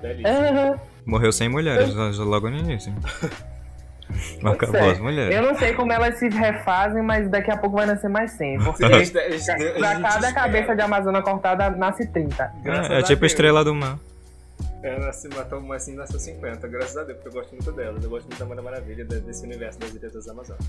Belíssimo. 0.00 0.28
Aham. 0.28 0.80
Morreu 1.04 1.32
sem 1.32 1.48
mulheres 1.48 1.94
logo 2.18 2.48
no 2.50 2.58
início. 2.58 2.92
Acabou 4.44 4.76
é. 4.80 4.90
as 4.90 4.98
mulheres. 5.00 5.34
Eu 5.34 5.42
não 5.42 5.56
sei 5.58 5.74
como 5.74 5.92
elas 5.92 6.18
se 6.18 6.28
refazem, 6.28 7.02
mas 7.02 7.28
daqui 7.28 7.50
a 7.50 7.56
pouco 7.56 7.76
vai 7.76 7.86
nascer 7.86 8.08
mais 8.08 8.32
100. 8.32 8.58
Porque 8.60 8.84
pra 9.78 10.00
cada 10.00 10.32
cabeça 10.32 10.74
de 10.76 10.82
Amazona 10.82 11.22
cortada, 11.22 11.70
nasce 11.70 12.06
30. 12.06 12.52
Graças 12.62 12.90
É, 12.90 12.94
é 12.94 12.98
a 12.98 13.02
tipo 13.02 13.20
Deus. 13.20 13.32
Estrela 13.32 13.64
do 13.64 13.74
Mar. 13.74 13.98
Ela 14.82 15.12
se 15.12 15.28
matou 15.28 15.58
uma 15.58 15.76
assim, 15.76 15.94
nasceu 15.96 16.20
50, 16.20 16.68
graças 16.68 16.96
a 16.96 17.02
Deus, 17.02 17.18
porque 17.18 17.28
eu 17.36 17.40
gosto 17.40 17.52
muito 17.52 17.72
delas. 17.72 18.02
Eu 18.04 18.10
gosto 18.10 18.26
muito 18.28 18.54
da 18.54 18.62
Maravilha, 18.62 19.04
de- 19.04 19.20
desse 19.20 19.44
universo 19.44 19.78
das 19.80 19.90
Ilhas 19.92 20.12
das 20.12 20.28
Amazonas. 20.28 20.64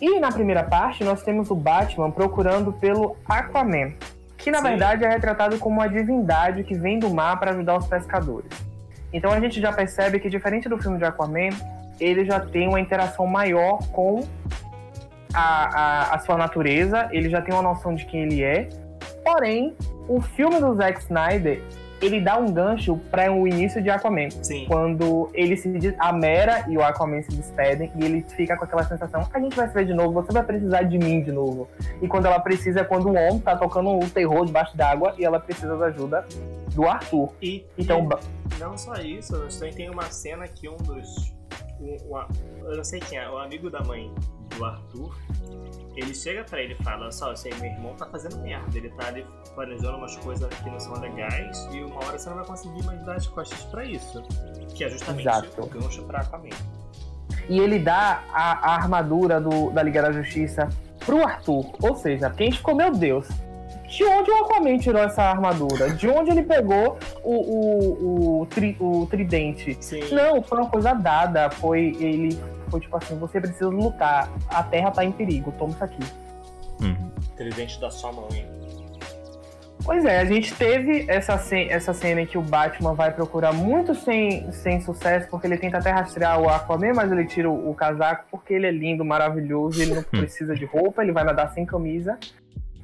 E 0.00 0.18
na 0.20 0.30
primeira 0.32 0.64
parte, 0.64 1.04
nós 1.04 1.22
temos 1.22 1.50
o 1.50 1.54
Batman 1.54 2.10
procurando 2.10 2.72
pelo 2.72 3.16
Aquaman, 3.26 3.92
que 4.36 4.50
na 4.50 4.58
Sim. 4.58 4.64
verdade 4.64 5.04
é 5.04 5.08
retratado 5.08 5.58
como 5.58 5.76
uma 5.76 5.88
divindade 5.88 6.64
que 6.64 6.74
vem 6.74 6.98
do 6.98 7.08
mar 7.08 7.38
para 7.38 7.52
ajudar 7.52 7.76
os 7.78 7.86
pescadores. 7.86 8.50
Então 9.12 9.30
a 9.32 9.40
gente 9.40 9.60
já 9.60 9.72
percebe 9.72 10.18
que, 10.18 10.28
diferente 10.28 10.68
do 10.68 10.76
filme 10.76 10.98
de 10.98 11.04
Aquaman, 11.04 11.50
ele 12.00 12.24
já 12.24 12.40
tem 12.40 12.68
uma 12.68 12.80
interação 12.80 13.26
maior 13.26 13.78
com 13.92 14.26
a, 15.32 15.40
a, 15.42 16.14
a 16.14 16.18
sua 16.20 16.36
natureza, 16.36 17.08
ele 17.12 17.28
já 17.28 17.42
tem 17.42 17.54
uma 17.54 17.62
noção 17.62 17.94
de 17.94 18.04
quem 18.04 18.22
ele 18.22 18.42
é. 18.42 18.68
Porém, 19.24 19.74
o 20.08 20.20
filme 20.20 20.60
do 20.60 20.74
Zack 20.74 21.00
Snyder, 21.00 21.60
ele 22.00 22.20
dá 22.20 22.36
um 22.36 22.52
gancho 22.52 22.96
para 23.10 23.32
o 23.32 23.46
início 23.46 23.82
de 23.82 23.90
Aquaman. 23.90 24.30
Sim. 24.30 24.66
Quando 24.66 25.30
ele 25.32 25.56
se 25.56 25.94
a 25.98 26.12
Mera 26.12 26.64
e 26.68 26.76
o 26.76 26.82
Aquaman 26.82 27.22
se 27.22 27.30
despedem 27.30 27.90
e 27.96 28.04
ele 28.04 28.24
fica 28.36 28.56
com 28.56 28.64
aquela 28.64 28.84
sensação: 28.84 29.26
a 29.32 29.40
gente 29.40 29.56
vai 29.56 29.68
se 29.68 29.74
ver 29.74 29.86
de 29.86 29.94
novo, 29.94 30.12
você 30.12 30.32
vai 30.32 30.42
precisar 30.42 30.82
de 30.82 30.98
mim 30.98 31.22
de 31.22 31.32
novo. 31.32 31.68
E 32.00 32.08
quando 32.08 32.26
ela 32.26 32.38
precisa 32.38 32.80
é 32.80 32.84
quando 32.84 33.06
o 33.06 33.14
homem 33.14 33.38
tá 33.38 33.56
tocando 33.56 33.98
o 33.98 34.10
terror 34.10 34.44
debaixo 34.44 34.76
d'água 34.76 35.14
e 35.18 35.24
ela 35.24 35.40
precisa 35.40 35.76
da 35.76 35.86
ajuda 35.86 36.24
do 36.74 36.86
Arthur. 36.86 37.30
E, 37.40 37.64
Então, 37.78 38.08
e 38.54 38.60
não 38.60 38.76
só 38.76 38.94
isso, 38.96 39.32
também 39.58 39.74
tem 39.74 39.90
uma 39.90 40.10
cena 40.10 40.46
que 40.46 40.68
um 40.68 40.76
dos. 40.76 41.34
Um, 41.80 41.96
uma- 42.08 42.26
eu 42.64 42.76
não 42.76 42.84
sei 42.84 43.00
quem 43.00 43.18
é, 43.18 43.28
o 43.28 43.38
amigo 43.38 43.70
da 43.70 43.80
mãe 43.82 44.12
do 44.56 44.64
Arthur. 44.64 45.14
Ele 45.96 46.14
chega 46.14 46.44
pra 46.44 46.60
ele 46.62 46.74
e 46.78 46.82
fala: 46.82 47.10
Só, 47.12 47.34
sei, 47.36 47.52
meu 47.54 47.70
irmão 47.70 47.94
tá 47.94 48.06
fazendo 48.06 48.36
merda. 48.42 48.76
Ele 48.76 48.88
tá 48.90 49.08
ali 49.08 49.26
planejando 49.54 49.96
umas 49.98 50.16
coisas 50.16 50.48
que 50.54 50.70
não 50.70 50.78
são 50.80 50.98
legais 51.00 51.68
e 51.72 51.82
uma 51.82 51.96
hora 52.04 52.18
você 52.18 52.28
não 52.28 52.36
vai 52.36 52.46
conseguir 52.46 52.82
mais 52.84 53.02
dar 53.04 53.16
as 53.16 53.26
costas 53.26 53.62
pra 53.64 53.84
isso. 53.84 54.22
Que 54.74 54.84
é 54.84 54.90
justamente 54.90 55.26
Exato. 55.28 55.62
o 55.62 55.66
gancho 55.66 56.02
pra 56.04 56.20
Aquaman. 56.20 56.50
e 57.48 57.58
ele 57.58 57.78
dá 57.78 58.22
a, 58.32 58.52
a 58.70 58.74
armadura 58.74 59.40
do, 59.40 59.70
da 59.70 59.82
Liga 59.82 60.02
da 60.02 60.12
Justiça 60.12 60.68
pro 61.04 61.24
Arthur. 61.26 61.72
Ou 61.82 61.96
seja, 61.96 62.32
gente 62.38 62.58
ficou, 62.58 62.74
meu 62.74 62.90
Deus, 62.92 63.26
de 63.96 64.04
onde 64.04 64.30
o 64.30 64.36
Aquaman 64.44 64.78
tirou 64.78 65.02
essa 65.02 65.22
armadura? 65.22 65.90
De 65.90 66.08
onde 66.08 66.30
ele 66.30 66.42
pegou 66.42 66.98
o, 67.24 67.34
o, 67.34 68.40
o, 68.42 68.46
tri- 68.46 68.76
o 68.78 69.06
tridente? 69.10 69.76
Sim. 69.80 70.00
Não, 70.12 70.42
foi 70.42 70.58
uma 70.58 70.68
coisa 70.70 70.92
dada. 70.92 71.48
Foi 71.50 71.96
ele. 72.00 72.38
Foi 72.70 72.80
tipo 72.80 72.96
assim, 72.96 73.16
você 73.18 73.40
precisa 73.40 73.68
lutar. 73.68 74.28
A 74.48 74.62
Terra 74.62 74.90
tá 74.90 75.04
em 75.04 75.12
perigo, 75.12 75.52
toma 75.58 75.72
isso 75.72 75.84
aqui. 75.84 76.02
Uhum. 76.80 77.10
Tridente 77.36 77.80
da 77.80 77.90
sua 77.90 78.12
mãe. 78.12 78.46
Pois 79.84 80.04
é, 80.04 80.18
a 80.18 80.24
gente 80.24 80.52
teve 80.54 81.04
essa, 81.08 81.38
ce- 81.38 81.68
essa 81.70 81.92
cena 81.94 82.22
em 82.22 82.26
que 82.26 82.36
o 82.36 82.42
Batman 82.42 82.92
vai 82.94 83.12
procurar 83.12 83.52
muito 83.52 83.94
sem, 83.94 84.50
sem 84.50 84.80
sucesso, 84.80 85.28
porque 85.30 85.46
ele 85.46 85.56
tenta 85.58 85.78
até 85.78 85.90
rastrear 85.90 86.40
o 86.40 86.48
Aquaman, 86.48 86.92
mas 86.94 87.12
ele 87.12 87.24
tira 87.24 87.48
o, 87.48 87.70
o 87.70 87.74
casaco 87.74 88.24
porque 88.30 88.52
ele 88.52 88.66
é 88.66 88.70
lindo, 88.72 89.04
maravilhoso, 89.04 89.80
ele 89.80 89.94
não 89.94 90.02
precisa 90.02 90.56
de 90.56 90.64
roupa, 90.64 91.02
ele 91.04 91.12
vai 91.12 91.22
nadar 91.22 91.52
sem 91.52 91.64
camisa. 91.64 92.18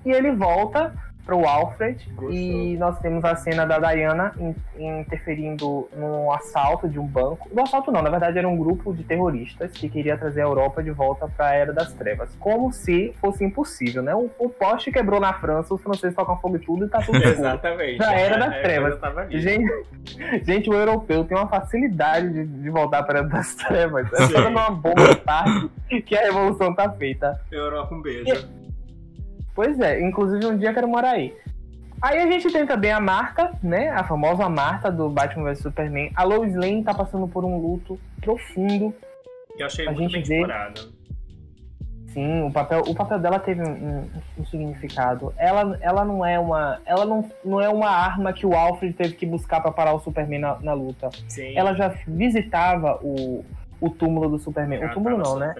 E 0.04 0.10
ele 0.10 0.32
volta 0.32 0.92
pro 1.24 1.46
Alfred 1.46 2.04
Gostoso. 2.16 2.32
e 2.36 2.76
nós 2.76 2.98
temos 2.98 3.24
a 3.24 3.36
cena 3.36 3.64
da 3.64 3.78
Diana 3.78 4.32
in- 4.40 4.56
interferindo 4.98 5.88
num 5.96 6.32
assalto 6.32 6.88
de 6.88 6.98
um 6.98 7.06
banco. 7.06 7.48
No 7.52 7.62
assalto 7.62 7.92
não, 7.92 8.02
na 8.02 8.10
verdade 8.10 8.38
era 8.38 8.48
um 8.48 8.56
grupo 8.56 8.92
de 8.92 9.04
terroristas 9.04 9.70
que 9.70 9.88
queria 9.88 10.18
trazer 10.18 10.40
a 10.40 10.44
Europa 10.46 10.82
de 10.82 10.90
volta 10.90 11.28
para 11.28 11.46
a 11.50 11.54
Era 11.54 11.72
das 11.72 11.92
Trevas. 11.92 12.34
Como 12.40 12.72
se 12.72 13.14
fosse 13.20 13.44
impossível, 13.44 14.02
né? 14.02 14.12
O, 14.16 14.28
o 14.36 14.48
poste 14.48 14.90
quebrou 14.90 15.20
na 15.20 15.32
França, 15.32 15.72
os 15.72 15.80
franceses 15.80 16.16
tocam 16.16 16.36
fogo 16.38 16.56
e 16.56 16.58
tudo 16.58 16.86
e 16.86 16.88
tá 16.88 16.98
tudo. 17.00 17.16
Exatamente. 17.22 17.98
Já 17.98 18.12
era 18.14 18.38
das 18.38 18.54
É, 18.54 18.62
trevas. 18.62 18.98
Gente, 19.30 19.72
gente, 20.44 20.70
o 20.70 20.74
europeu 20.74 21.24
tem 21.24 21.36
uma 21.36 21.46
facilidade 21.48 22.32
de, 22.32 22.44
de 22.46 22.68
voltar 22.70 23.04
para 23.04 23.20
a 23.20 23.22
Era 23.22 23.28
das 23.28 23.54
Trevas. 23.54 24.08
É 24.12 24.40
numa 24.40 24.70
bomba 24.70 25.14
tarde 25.24 25.70
que 26.04 26.16
a 26.16 26.22
revolução 26.22 26.74
tá 26.74 26.90
feita. 26.90 27.40
Europa, 27.52 27.94
um 27.94 28.02
beijo. 28.02 28.61
Pois 29.54 29.78
é, 29.80 30.00
inclusive 30.00 30.46
um 30.46 30.56
dia 30.56 30.70
eu 30.70 30.74
quero 30.74 30.88
morar 30.88 31.10
aí. 31.12 31.34
Aí 32.00 32.18
a 32.18 32.26
gente 32.26 32.50
tem 32.52 32.66
também 32.66 32.90
a 32.90 32.98
Marta, 32.98 33.52
né? 33.62 33.90
A 33.90 34.02
famosa 34.02 34.48
Marta 34.48 34.90
do 34.90 35.08
Batman 35.08 35.44
vs 35.44 35.60
Superman. 35.60 36.10
A 36.16 36.24
Lois 36.24 36.54
Lane 36.54 36.82
tá 36.82 36.92
passando 36.92 37.28
por 37.28 37.44
um 37.44 37.58
luto 37.58 37.98
profundo. 38.20 38.92
Eu 39.56 39.66
achei 39.66 39.86
A 39.86 39.92
muito 39.92 40.10
gente 40.10 40.12
bem 40.14 40.22
vê- 40.24 40.34
explorado. 40.40 40.92
Sim, 42.08 42.42
o 42.42 42.50
papel, 42.52 42.80
o 42.86 42.94
papel 42.94 43.18
dela 43.20 43.38
teve 43.38 43.62
um, 43.62 44.04
um- 44.38 44.44
significado. 44.44 45.32
Ela, 45.38 45.78
ela 45.80 46.04
não 46.04 46.26
é 46.26 46.38
uma, 46.38 46.78
ela 46.84 47.06
não, 47.06 47.24
não 47.42 47.58
é 47.58 47.70
uma 47.70 47.88
arma 47.88 48.34
que 48.34 48.44
o 48.44 48.52
Alfred 48.54 48.92
teve 48.92 49.14
que 49.14 49.24
buscar 49.24 49.62
para 49.62 49.70
parar 49.72 49.94
o 49.94 50.00
Superman 50.00 50.40
na, 50.40 50.58
na 50.60 50.72
luta. 50.74 51.08
Sim. 51.28 51.56
Ela 51.56 51.72
já 51.74 51.88
visitava 52.06 52.98
o, 53.02 53.42
o 53.80 53.88
túmulo 53.88 54.28
do 54.28 54.38
Superman. 54.38 54.80
Ela 54.82 54.90
o 54.90 54.94
túmulo 54.94 55.16
não, 55.16 55.38
né? 55.38 55.54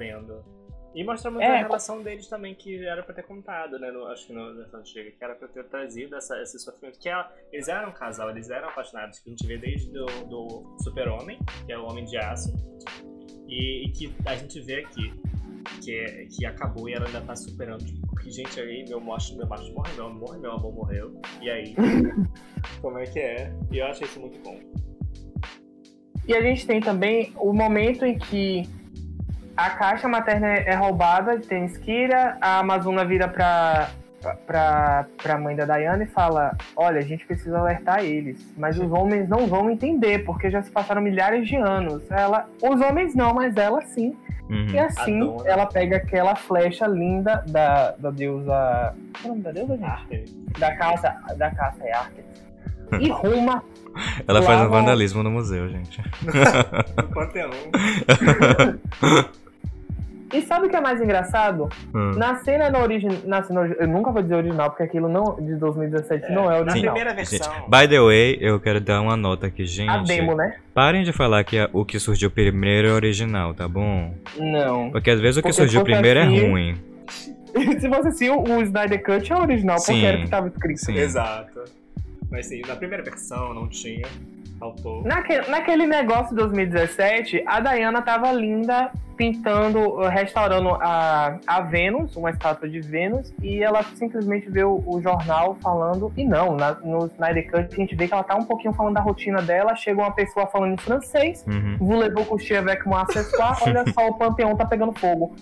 E 0.94 1.02
mostra 1.05 1.31
muito 1.31 1.42
É, 1.42 1.61
a 1.61 1.62
relação 1.62 2.02
deles 2.02 2.28
também, 2.28 2.55
que 2.55 2.85
era 2.85 3.02
pra 3.02 3.14
ter 3.14 3.22
contado, 3.22 3.78
né? 3.78 3.90
No, 3.90 4.07
acho 4.09 4.26
que 4.26 4.33
no 4.33 4.55
versão 4.55 4.81
antiga, 4.81 5.11
que 5.11 5.24
era 5.24 5.35
pra 5.35 5.48
ter 5.48 5.64
trazido 5.64 6.14
essa, 6.16 6.40
esse 6.42 6.59
sofrimento. 6.59 6.98
Que 6.98 7.09
ela, 7.09 7.33
eles 7.50 7.68
eram 7.68 7.88
um 7.88 7.92
casal, 7.92 8.31
eles 8.31 8.50
eram 8.50 8.68
apaixonados, 8.68 9.18
que 9.18 9.31
a 9.31 9.33
gente 9.33 9.46
vê 9.46 9.57
desde 9.57 9.90
do, 9.90 10.07
do 10.26 10.76
Super-Homem, 10.83 11.38
que 11.64 11.72
é 11.72 11.78
o 11.78 11.87
Homem 11.87 12.05
de 12.05 12.18
Aço, 12.18 12.52
e, 13.48 13.87
e 13.87 13.92
que 13.92 14.14
a 14.26 14.37
gente 14.37 14.61
vê 14.61 14.81
aqui, 14.81 15.12
que, 15.83 16.26
que 16.26 16.44
acabou 16.44 16.88
e 16.88 16.92
ela 16.92 17.07
ainda 17.07 17.22
tá 17.22 17.35
superando. 17.35 17.85
Tipo, 17.85 18.14
que, 18.16 18.31
gente, 18.31 18.61
aí 18.61 18.85
meu 18.87 19.00
macho, 19.00 19.35
meu 19.37 19.46
macho 19.46 19.72
morreu, 19.72 19.94
meu 19.94 20.07
amor, 20.07 20.38
meu 20.38 20.52
amor 20.52 20.74
morreu. 20.74 21.20
E 21.40 21.50
aí? 21.50 21.74
como 22.83 22.98
é 22.98 23.05
que 23.05 23.18
é? 23.18 23.52
E 23.70 23.78
eu 23.78 23.87
achei 23.87 24.07
isso 24.07 24.20
muito 24.20 24.38
bom. 24.40 24.61
E 26.28 26.35
a 26.35 26.40
gente 26.40 26.66
tem 26.66 26.81
também 26.81 27.33
o 27.37 27.52
momento 27.52 28.05
em 28.05 28.16
que 28.16 28.62
a 29.57 29.71
caixa 29.71 30.09
materna 30.09 30.47
é 30.49 30.75
roubada 30.75 31.37
de 31.38 31.47
Teniskira, 31.47 32.37
a 32.41 32.59
Amazona 32.61 33.05
vira 33.05 33.29
pra, 33.29 33.88
pra, 34.47 35.07
pra 35.23 35.38
mãe 35.38 35.55
da 35.55 35.65
Diana 35.65 36.05
e 36.05 36.07
fala: 36.07 36.57
Olha, 36.77 36.99
a 36.99 37.03
gente 37.03 37.27
precisa 37.27 37.59
alertar 37.59 38.05
eles, 38.05 38.53
mas 38.57 38.79
os 38.79 38.91
homens 38.91 39.29
não 39.29 39.47
vão 39.47 39.71
entender, 39.71 40.25
porque 40.25 40.51
já 40.51 40.62
se 40.62 40.71
passaram 40.71 41.01
milhares 41.03 41.47
de 41.47 41.57
anos. 41.57 42.03
Ela, 42.11 42.49
os 42.62 42.81
homens 42.81 43.15
não, 43.15 43.35
mas 43.35 43.57
ela 43.57 43.83
sim. 43.83 44.17
Uhum. 44.51 44.67
E 44.71 44.79
assim 44.79 45.21
ela 45.47 45.65
pega 45.67 45.97
aquela 45.97 46.35
flecha 46.35 46.87
linda 46.87 47.43
da, 47.49 47.93
da 47.93 48.11
deusa. 48.11 48.95
Qual 49.21 49.25
é 49.25 49.27
o 49.27 49.29
nome 49.29 49.43
da 49.43 49.53
deusa, 49.53 49.77
gente? 49.77 49.85
Arte. 49.91 50.25
Da 50.59 50.77
caça, 50.77 51.17
da 51.37 51.51
caça 51.51 51.85
é 51.85 51.93
Artemis. 51.95 52.43
E 53.01 53.09
ruma 53.12 53.62
Ela 54.29 54.43
faz 54.43 54.61
um 54.61 54.65
no- 54.65 54.71
vandalismo 54.71 55.23
no 55.23 55.31
museu, 55.31 55.69
gente. 55.71 56.03
No 56.99 57.09
Panteão. 57.09 57.51
E 60.33 60.40
sabe 60.42 60.66
o 60.66 60.71
que 60.71 60.77
é 60.77 60.81
mais 60.81 61.01
engraçado? 61.01 61.68
Hum. 61.95 62.12
Na 62.16 62.37
cena 62.37 62.71
no 62.71 62.79
original. 62.81 63.18
Na 63.25 63.42
cena, 63.42 63.61
ori- 63.61 63.77
eu 63.79 63.87
nunca 63.87 64.11
vou 64.11 64.23
dizer 64.23 64.35
original, 64.37 64.71
porque 64.71 64.83
aquilo 64.85 65.09
não, 65.09 65.37
de 65.37 65.55
2017 65.57 66.33
não 66.33 66.51
é 66.51 66.55
Na 66.55 66.61
original. 66.73 66.95
primeira 66.95 67.11
Gente, 67.25 67.31
versão. 67.38 67.53
by 67.68 67.88
the 67.88 68.01
way, 68.01 68.38
eu 68.40 68.59
quero 68.59 68.81
dar 68.81 69.01
uma 69.03 69.16
nota 69.16 69.47
aqui, 69.49 69.64
gente. 69.66 69.90
A 69.90 69.99
demo, 69.99 70.35
né? 70.35 70.57
Parem 70.73 71.03
de 71.05 71.12
falar 71.12 71.45
que 71.45 71.59
a- 71.59 71.68
o 71.73 71.85
que 71.85 71.99
surgiu 71.99 72.31
primeiro 72.31 72.88
é 72.88 72.92
original, 72.92 73.53
tá 73.53 73.68
bom? 73.68 74.14
Não. 74.38 74.90
Porque 74.90 75.11
às 75.11 75.21
vezes 75.21 75.37
o 75.37 75.40
que 75.40 75.49
Porque 75.49 75.53
surgiu 75.61 75.85
primeiro 75.85 76.21
é 76.21 76.23
assim- 76.23 76.51
ruim. 76.51 76.75
Se 77.79 77.88
fosse 77.88 78.09
assim, 78.09 78.31
o, 78.31 78.62
Snyder 78.62 79.03
Cut 79.03 79.31
é 79.31 79.37
original, 79.37 79.77
porque 79.77 79.92
Sim. 79.92 80.05
era 80.07 80.16
o 80.16 80.21
que 80.21 80.25
estava 80.25 80.49
escrito. 80.49 80.79
Sim. 80.79 80.97
Exato. 80.97 81.61
Mas 82.31 82.47
sim, 82.47 82.62
na 82.66 82.75
primeira 82.75 83.03
versão 83.03 83.53
não 83.53 83.68
tinha. 83.68 84.07
Faltou. 84.62 85.03
Naque, 85.03 85.51
naquele 85.51 85.87
negócio 85.88 86.29
de 86.29 86.37
2017, 86.37 87.42
a 87.46 87.59
Diana 87.59 88.01
tava 88.01 88.31
linda 88.31 88.92
pintando, 89.16 89.79
uh, 89.79 90.09
restaurando 90.09 90.70
a, 90.81 91.37
a 91.46 91.61
Vênus, 91.61 92.16
uma 92.16 92.31
estátua 92.31 92.68
de 92.68 92.81
Vênus, 92.81 93.33
e 93.42 93.62
ela 93.62 93.83
simplesmente 93.83 94.48
vê 94.48 94.64
o, 94.64 94.83
o 94.87 95.01
jornal 95.03 95.57
falando, 95.62 96.12
e 96.16 96.25
não, 96.25 96.57
na- 96.57 96.75
no 96.83 97.07
Snyder 97.07 97.51
Cut 97.51 97.68
a 97.72 97.77
gente 97.77 97.94
vê 97.94 98.09
que 98.09 98.14
ela 98.14 98.22
tá 98.25 98.35
um 98.37 98.44
pouquinho 98.44 98.72
falando 98.72 98.94
da 98.94 99.01
rotina 99.01 99.42
dela, 99.42 99.75
chega 99.77 100.01
uma 100.01 100.12
pessoa 100.12 100.46
falando 100.46 100.72
em 100.75 100.77
francês, 100.79 101.44
Uhum. 101.46 101.77
voulez-vous 101.79 102.25
coucher 102.25 102.57
avec 102.57 102.87
moi 102.87 103.05
ce 103.12 103.22
soir? 103.25 103.59
Olha 103.62 103.85
só, 103.92 104.09
o 104.09 104.14
Panteão 104.14 104.57
tá 104.57 104.64
pegando 104.64 104.92
fogo. 104.92 105.35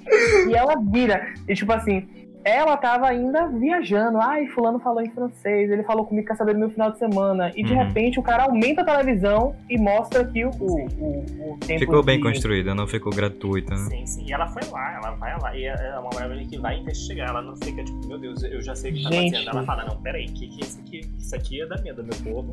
E 0.48 0.54
ela 0.54 0.74
vira. 0.90 1.28
E 1.48 1.54
tipo 1.54 1.72
assim, 1.72 2.08
ela 2.44 2.76
tava 2.76 3.06
ainda 3.06 3.46
viajando. 3.48 4.18
Ai, 4.18 4.46
fulano 4.48 4.78
falou 4.78 5.02
em 5.02 5.10
francês, 5.10 5.70
ele 5.70 5.82
falou 5.82 6.06
comigo, 6.06 6.26
quer 6.26 6.36
saber 6.36 6.54
do 6.54 6.58
meu 6.60 6.70
final 6.70 6.90
de 6.90 6.98
semana. 6.98 7.52
E 7.54 7.62
de 7.62 7.72
Uhum. 7.72 7.78
repente 7.84 8.18
o 8.18 8.22
cara 8.22 8.44
aumenta 8.44 8.80
a 8.80 8.84
televisão 8.84 9.54
e 9.68 9.76
mostra 9.78 10.24
que 10.24 10.44
o, 10.44 10.50
o, 10.58 10.86
o, 10.86 11.52
o 11.52 11.58
tempo 11.58 11.80
Ficou 11.80 12.02
bem 12.02 12.16
de- 12.16 12.22
construída, 12.24 12.74
não 12.74 12.86
ficou 12.86 13.12
gratuita. 13.12 13.74
né? 13.74 13.80
Sim, 13.90 14.06
sim. 14.06 14.24
E 14.26 14.32
ela 14.32 14.46
foi 14.48 14.62
lá, 14.70 14.94
ela 14.94 15.10
vai 15.16 15.38
lá. 15.40 15.54
E 15.56 15.64
é 15.66 15.98
uma 15.98 16.10
mulher 16.28 16.46
que 16.46 16.58
vai 16.58 16.78
investigar. 16.78 17.28
Ela 17.28 17.42
não 17.42 17.56
fica 17.56 17.84
tipo, 17.84 18.06
meu 18.06 18.18
Deus, 18.18 18.42
eu 18.42 18.62
já 18.62 18.74
sei 18.74 18.92
o 18.92 18.94
que 18.94 19.02
tá 19.02 19.10
Gente. 19.10 19.32
fazendo. 19.36 19.50
Ela 19.50 19.62
fala, 19.66 19.84
não, 19.84 19.96
peraí, 20.00 20.26
que 20.26 20.46
que 20.48 20.62
é 20.62 20.66
isso 20.66 20.80
aqui? 20.80 21.00
Isso 21.18 21.36
aqui 21.36 21.60
é 21.62 21.66
da 21.66 21.76
minha, 21.82 21.92
do 21.94 22.02
meu 22.02 22.16
povo. 22.24 22.50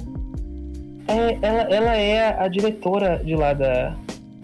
É, 1.08 1.38
ela, 1.42 1.62
ela 1.74 1.96
é 1.96 2.38
a 2.44 2.48
diretora 2.50 3.22
de 3.24 3.34
lá 3.36 3.54
da, 3.54 3.96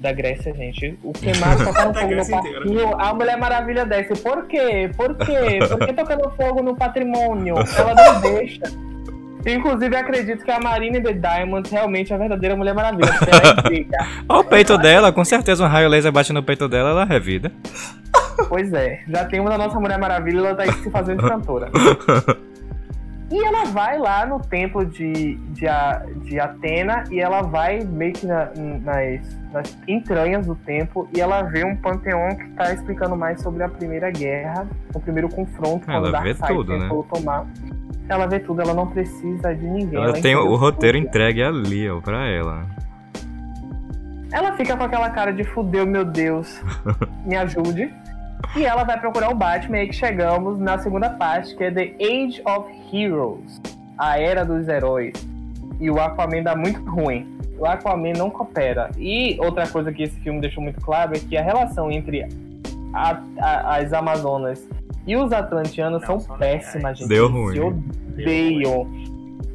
da 0.03 0.11
Grécia, 0.11 0.53
gente. 0.53 0.99
O 1.01 1.13
que 1.13 1.35
mais 1.39 1.63
tocaram 1.63 1.93
Da 1.93 2.01
fogo 2.01 2.15
no 2.15 2.29
parquinho, 2.29 3.01
a 3.01 3.13
Mulher 3.13 3.37
Maravilha 3.37 3.85
desce. 3.85 4.21
Por 4.21 4.45
quê? 4.47 4.91
Por 4.95 5.15
quê? 5.15 5.59
Por 5.67 5.79
que 5.79 5.93
tocando 5.93 6.29
fogo 6.31 6.61
no 6.61 6.75
patrimônio? 6.75 7.55
Ela 7.55 7.95
não 7.95 8.21
deixa. 8.21 8.61
Inclusive, 9.45 9.95
acredito 9.95 10.43
que 10.43 10.51
a 10.51 10.59
Marina 10.59 11.01
The 11.01 11.13
Diamonds 11.13 11.71
realmente 11.71 12.11
é 12.11 12.15
a 12.15 12.19
verdadeira 12.19 12.55
Mulher 12.55 12.73
Maravilha. 12.73 13.09
É. 13.09 13.97
Olha 14.29 14.39
o 14.39 14.43
peito 14.43 14.77
dela, 14.77 15.11
com 15.11 15.25
certeza 15.25 15.63
um 15.63 15.67
raio 15.67 15.89
laser 15.89 16.11
bate 16.11 16.31
no 16.31 16.43
peito 16.43 16.67
dela, 16.69 16.91
ela 16.91 17.05
revida. 17.05 17.51
Pois 18.47 18.71
é, 18.73 19.01
já 19.07 19.25
temos 19.25 19.51
a 19.51 19.57
nossa 19.57 19.79
Mulher 19.79 19.97
Maravilha, 19.97 20.39
ela 20.39 20.55
tá 20.55 20.63
aí 20.63 20.71
se 20.71 20.89
fazendo 20.89 21.23
de 21.23 21.29
cantora. 21.29 21.69
E 23.33 23.43
ela 23.43 23.65
vai 23.65 23.97
lá 23.97 24.27
no 24.27 24.39
templo 24.39 24.85
de, 24.85 25.33
de, 25.53 25.65
de 26.23 26.39
Atena 26.39 27.03
e 27.09 27.19
ela 27.19 27.41
vai 27.41 27.79
meio 27.79 28.13
que 28.13 28.27
na- 28.27 28.51
nas, 28.83 29.37
nas 29.51 29.75
entranhas 29.87 30.45
do 30.45 30.53
templo 30.53 31.09
e 31.15 31.19
ela 31.19 31.41
vê 31.41 31.65
um 31.65 31.75
panteão 31.75 32.29
que 32.35 32.47
tá 32.49 32.71
explicando 32.71 33.15
mais 33.15 33.41
sobre 33.41 33.63
a 33.63 33.69
Primeira 33.69 34.11
Guerra, 34.11 34.67
o 34.93 34.99
primeiro 34.99 35.29
confronto 35.29 35.89
Ela 35.89 36.11
quando 36.11 36.23
vê 36.23 36.33
Darkseid 36.35 36.53
tudo, 36.53 36.77
né? 36.77 36.89
tomar. 37.11 37.47
Ela 38.07 38.27
vê 38.27 38.39
tudo, 38.39 38.61
ela 38.61 38.73
não 38.75 38.85
precisa 38.85 39.55
de 39.55 39.65
ninguém. 39.65 39.95
Ela 39.99 40.13
tem 40.13 40.33
entende 40.33 40.35
o 40.35 40.55
roteiro 40.55 40.99
tudo. 40.99 41.07
entregue 41.07 41.41
ali, 41.41 41.89
ó, 41.89 41.99
pra 42.01 42.27
ela. 42.27 42.67
Ela 44.31 44.55
fica 44.57 44.77
com 44.77 44.83
aquela 44.83 45.09
cara 45.09 45.31
de 45.33 45.43
fudeu, 45.43 45.87
meu 45.87 46.05
Deus, 46.05 46.61
me 47.25 47.35
ajude. 47.35 47.91
E 48.55 48.65
ela 48.65 48.83
vai 48.83 48.99
procurar 48.99 49.29
o 49.31 49.35
Batman 49.35 49.77
e 49.77 49.79
aí 49.81 49.87
que 49.87 49.95
chegamos 49.95 50.59
na 50.59 50.77
segunda 50.77 51.09
parte, 51.09 51.55
que 51.55 51.63
é 51.63 51.71
The 51.71 51.93
Age 51.99 52.41
of 52.45 52.69
Heroes. 52.95 53.61
A 53.97 54.19
Era 54.19 54.43
dos 54.45 54.67
Heróis. 54.67 55.13
E 55.79 55.89
o 55.89 55.99
Aquaman 55.99 56.43
dá 56.43 56.55
muito 56.55 56.83
ruim. 56.89 57.27
O 57.57 57.65
Aquaman 57.65 58.13
não 58.17 58.29
coopera. 58.29 58.89
E 58.97 59.37
outra 59.39 59.67
coisa 59.67 59.91
que 59.91 60.03
esse 60.03 60.19
filme 60.19 60.39
deixou 60.39 60.61
muito 60.63 60.79
claro 60.81 61.13
é 61.15 61.19
que 61.19 61.35
a 61.37 61.41
relação 61.41 61.91
entre 61.91 62.23
a- 62.93 63.19
a- 63.39 63.77
as 63.77 63.91
Amazonas 63.93 64.67
e 65.07 65.15
os 65.15 65.31
Atlantianos 65.31 66.01
Não, 66.07 66.19
são 66.19 66.37
péssimas, 66.37 66.73
legais. 66.83 66.97
gente. 66.99 67.09
Deu 67.09 67.27
ruim. 67.29 67.53
Se 67.53 67.59
Deu 67.59 67.67
odeiam. 68.13 69.02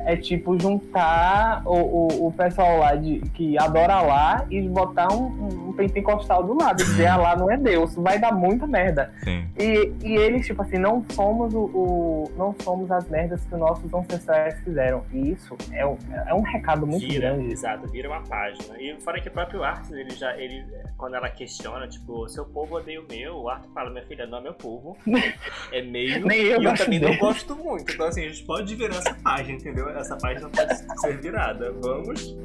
É 0.00 0.16
tipo 0.16 0.58
juntar 0.58 1.62
o, 1.66 1.74
o, 1.74 2.26
o 2.28 2.32
pessoal 2.32 2.78
lá 2.78 2.94
de, 2.94 3.20
que 3.34 3.58
adora 3.58 4.00
lá 4.00 4.46
e 4.50 4.62
botar 4.68 5.12
um, 5.12 5.68
um, 5.68 5.72
pentecostal 5.72 6.42
do 6.44 6.54
lado. 6.56 6.76
Dizer, 6.78 7.06
ah, 7.08 7.16
lá 7.16 7.36
não 7.36 7.50
é 7.50 7.56
Deus. 7.56 7.94
Vai 7.96 8.18
dar 8.18 8.32
muita 8.32 8.66
merda. 8.66 9.12
Sim. 9.24 9.46
E, 9.58 9.92
e 10.02 10.16
eles, 10.16 10.46
tipo 10.46 10.62
assim, 10.62 10.78
não 10.78 11.04
somos 11.10 11.52
o, 11.54 11.58
o- 11.64 12.32
não 12.36 12.54
somos 12.62 12.90
as 12.90 13.08
merdas 13.08 13.44
que 13.44 13.54
nossos 13.56 13.92
ancestrais 13.92 14.58
fizeram. 14.60 15.02
E 15.12 15.32
isso 15.32 15.56
é 15.72 15.84
um, 15.86 15.96
é 16.26 16.34
um 16.34 16.42
recado 16.42 16.86
muito 16.86 17.06
vira, 17.06 17.34
grande. 17.34 17.52
exato, 17.52 17.86
vira 17.88 18.08
uma 18.08 18.22
página. 18.22 18.80
E 18.80 18.96
fora 19.00 19.20
que 19.20 19.28
o 19.28 19.32
próprio 19.32 19.62
Arthur, 19.64 19.98
ele 19.98 20.10
já, 20.10 20.36
ele, 20.36 20.64
quando 20.96 21.16
ela 21.16 21.28
questiona, 21.28 21.86
tipo, 21.88 22.28
seu 22.28 22.44
povo 22.46 22.76
odeia 22.76 23.00
o 23.00 23.04
meu, 23.10 23.34
o 23.42 23.48
Arthur 23.50 23.70
fala, 23.72 23.90
minha 23.90 24.04
filha, 24.06 24.26
não 24.26 24.38
é 24.38 24.42
meu 24.42 24.54
povo, 24.54 24.96
é 25.72 25.82
meio, 25.82 26.26
Nem 26.26 26.40
eu 26.42 26.62
e 26.62 26.64
eu 26.64 26.74
também 26.74 26.98
dele. 27.00 27.12
não 27.12 27.18
gosto 27.18 27.54
muito. 27.56 27.92
Então, 27.92 28.06
assim, 28.06 28.24
a 28.24 28.28
gente 28.28 28.44
pode 28.44 28.74
virar 28.74 28.96
essa 28.96 29.14
página, 29.22 29.56
entendeu? 29.58 29.87
Essa 29.96 30.16
página 30.16 30.48
pode 30.48 31.00
ser 31.00 31.20
virada. 31.20 31.72
Vamos. 31.80 32.36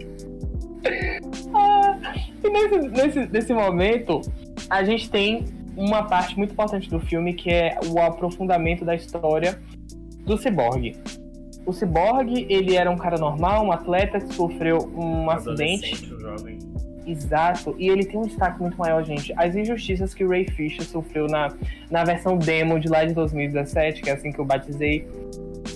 E 2.44 2.50
nesse, 2.50 2.78
nesse, 2.90 3.32
nesse 3.32 3.54
momento, 3.54 4.22
a 4.70 4.84
gente 4.84 5.10
tem 5.10 5.46
uma 5.76 6.04
parte 6.04 6.38
muito 6.38 6.52
importante 6.52 6.90
do 6.90 7.00
filme 7.00 7.34
que 7.34 7.50
é 7.50 7.80
o 7.88 8.00
aprofundamento 8.00 8.86
da 8.86 8.96
história 8.96 9.60
do 10.26 10.38
Cyborg. 10.38 10.96
O 11.66 11.72
Cyborg, 11.72 12.46
ele 12.50 12.76
era 12.76 12.92
um 12.92 12.98
cara 12.98 13.18
normal, 13.18 13.66
um 13.66 13.72
atleta 13.72 14.20
que 14.20 14.34
sofreu 14.34 14.92
um 14.96 15.30
acidente. 15.30 16.06
Jovem. 16.20 16.60
Exato, 17.06 17.76
e 17.78 17.90
ele 17.90 18.06
tem 18.06 18.18
um 18.18 18.24
destaque 18.24 18.62
muito 18.62 18.78
maior, 18.78 19.04
gente. 19.04 19.34
As 19.36 19.56
injustiças 19.56 20.14
que 20.14 20.24
o 20.24 20.30
Ray 20.30 20.46
Fisher 20.46 20.84
sofreu 20.84 21.28
na, 21.28 21.54
na 21.92 22.04
versão 22.04 22.38
demo 22.38 22.80
de 22.80 22.88
lá 22.88 23.04
de 23.04 23.14
2017, 23.14 24.02
que 24.02 24.10
é 24.10 24.14
assim 24.14 24.32
que 24.32 24.40
eu 24.40 24.46
batizei, 24.46 25.06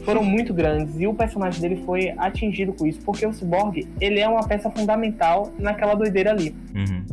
foram 0.08 0.24
muito 0.24 0.54
grandes. 0.54 1.00
E 1.00 1.06
o 1.06 1.14
personagem 1.14 1.62
dele 1.62 1.84
foi 1.86 2.14
atingido 2.18 2.74
com 2.74 2.88
isso, 2.88 3.00
porque 3.02 3.26
o 3.26 3.34
Cyborg, 3.34 3.88
ele 4.00 4.20
é 4.20 4.28
uma 4.28 4.48
peça 4.48 4.70
fundamental 4.72 5.52
naquela 5.60 5.96
doideira 5.96 6.32
ali. 6.32 6.56
Uhum. 6.74 7.04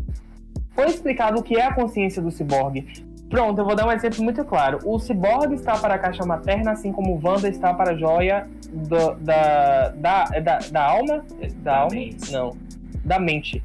Foi 0.75 0.87
explicado 0.87 1.39
o 1.41 1.43
que 1.43 1.57
é 1.57 1.65
a 1.67 1.73
consciência 1.75 2.23
do 2.23 2.31
Cyborg. 2.31 2.85
Pronto, 3.29 3.59
eu 3.61 3.65
vou 3.65 3.75
dar 3.75 3.87
um 3.87 3.91
exemplo 3.93 4.23
muito 4.23 4.45
claro. 4.45 4.79
O 4.85 4.99
Cyborg 4.99 5.55
está 5.55 5.77
para 5.77 5.95
a 5.95 5.99
caixa 5.99 6.25
materna, 6.25 6.71
assim 6.73 6.93
como 6.93 7.15
o 7.15 7.21
Wanda 7.27 7.49
está 7.49 7.75
para 7.75 7.93
a 7.93 7.97
joia 7.97 8.47
do- 8.73 9.15
da, 9.17 9.89
da, 9.91 10.25
da, 10.41 10.59
da 10.71 10.85
alma? 10.85 11.19
Da, 11.19 11.49
Da 11.63 11.77
alma? 11.79 11.95
mente. 11.97 12.33
Não. 12.33 12.57
Da 13.05 13.19
mente. 13.19 13.63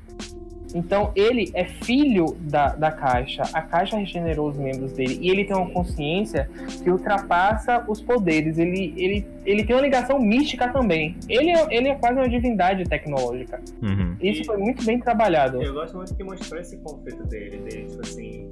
Então, 0.74 1.12
ele 1.16 1.52
é 1.54 1.66
filho 1.66 2.38
da, 2.42 2.70
da 2.76 2.92
caixa. 2.92 3.44
A 3.54 3.62
caixa 3.62 3.98
regenerou 3.98 4.50
os 4.50 4.58
membros 4.58 4.94
dele. 4.94 5.18
E 5.22 5.30
ele 5.30 5.46
tem 5.46 5.56
uma 5.56 5.70
consciência 5.70 6.50
que 6.84 6.90
ultrapassa 6.90 7.84
os 7.88 8.02
poderes. 8.02 8.58
Ele, 8.58 8.94
ele, 8.98 9.26
ele 9.46 9.64
tem 9.64 9.76
uma 9.76 9.82
ligação 9.82 10.20
mística 10.20 10.68
também. 10.70 11.16
Ele 11.28 11.52
é, 11.52 11.68
ele 11.72 11.88
é 11.90 11.96
quase 11.96 12.16
uma 12.20 12.30
divindade 12.30 12.84
tecnológica. 12.86 13.60
Uhum. 13.82 14.16
Isso 14.22 14.42
E- 14.42 14.46
foi 14.46 14.58
muito 14.58 14.84
bem 14.86 15.00
trabalhado. 15.00 15.62
Eu 15.62 15.74
gosto 15.74 15.98
muito 15.98 16.16
que 16.16 16.24
mostrou 16.24 16.60
esse 16.62 16.78
conflito 16.78 17.24
dele, 17.26 17.58
dele, 17.58 17.86
tipo 17.88 18.02
assim, 18.02 18.48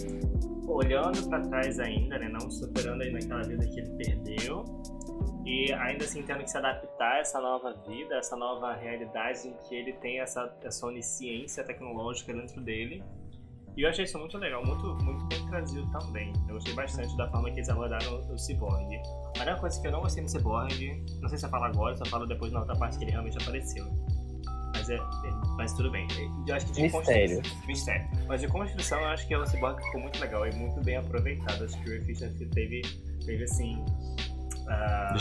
olhando 0.68 1.28
pra 1.30 1.42
trás 1.42 1.80
ainda, 1.80 2.20
né, 2.20 2.28
não 2.28 2.52
superando 2.52 3.02
ainda 3.02 3.18
aquela 3.18 3.44
vida 3.44 3.66
que 3.66 3.80
ele 3.80 3.90
perdeu, 3.98 4.66
e 5.46 5.72
ainda 5.72 6.04
assim 6.04 6.24
tendo 6.24 6.44
que 6.44 6.52
se 6.52 6.58
adaptar 6.58 7.14
a 7.14 7.20
essa 7.20 7.40
nova 7.40 7.74
vida, 7.88 8.16
essa 8.16 8.36
nova 8.36 8.74
realidade 8.74 9.48
em 9.48 9.54
que 9.54 9.76
ele 9.76 9.94
tem 9.94 10.20
essa, 10.20 10.54
essa 10.62 10.86
onisciência 10.86 11.64
tecnológica 11.64 12.34
dentro 12.34 12.62
dele. 12.62 13.02
E 13.78 13.84
eu 13.84 13.90
achei 13.90 14.04
isso 14.04 14.18
muito 14.18 14.38
legal, 14.40 14.66
muito, 14.66 14.86
muito 15.06 15.24
bem 15.28 15.46
trazido 15.48 15.90
também. 15.92 16.34
Eu 16.48 16.56
gostei 16.56 16.74
bastante 16.74 17.16
da 17.16 17.30
forma 17.30 17.50
que 17.52 17.60
eles 17.60 17.70
abordaram 17.70 18.20
o 18.30 18.38
Cyborg. 18.38 18.94
A 19.38 19.44
única 19.44 19.56
coisa 19.58 19.80
que 19.80 19.88
eu 19.88 19.92
não 19.92 20.02
gostei 20.02 20.24
no 20.24 20.30
Cyborg, 20.30 21.06
não 21.22 21.30
sei 21.30 21.38
se 21.38 21.46
eu 21.46 21.50
falo 21.50 21.66
agora, 21.66 21.96
se 21.96 22.02
eu 22.02 22.08
falo 22.08 22.26
depois 22.26 22.52
na 22.52 22.60
outra 22.60 22.76
parte 22.76 22.98
que 22.98 23.04
ele 23.06 23.12
realmente 23.12 23.38
apareceu. 23.38 23.86
Mas, 24.78 24.90
é, 24.90 24.96
é- 24.96 25.00
mas 25.58 25.74
tudo 25.74 25.90
bem. 25.92 26.08
Eu 26.48 26.56
acho 26.56 26.66
que 26.68 26.72
de 26.74 26.82
Mistério. 26.84 27.42
Mistério. 27.68 28.08
Mas 28.28 28.42
de 28.42 28.48
construção, 28.48 29.00
eu 29.00 29.08
acho 29.08 29.28
que 29.28 29.36
o 29.36 29.46
Cyborg 29.46 29.82
ficou 29.84 30.02
muito 30.02 30.20
legal 30.20 30.48
e 30.48 30.54
muito 30.56 30.80
bem 30.84 30.98
aproveitado. 30.98 31.64
Acho 31.64 31.82
que 31.84 31.98
o 31.98 32.06
Fisher 32.06 32.32
teve, 32.54 32.82
teve 33.26 33.44
assim. 33.44 33.84
ah, 34.70 35.14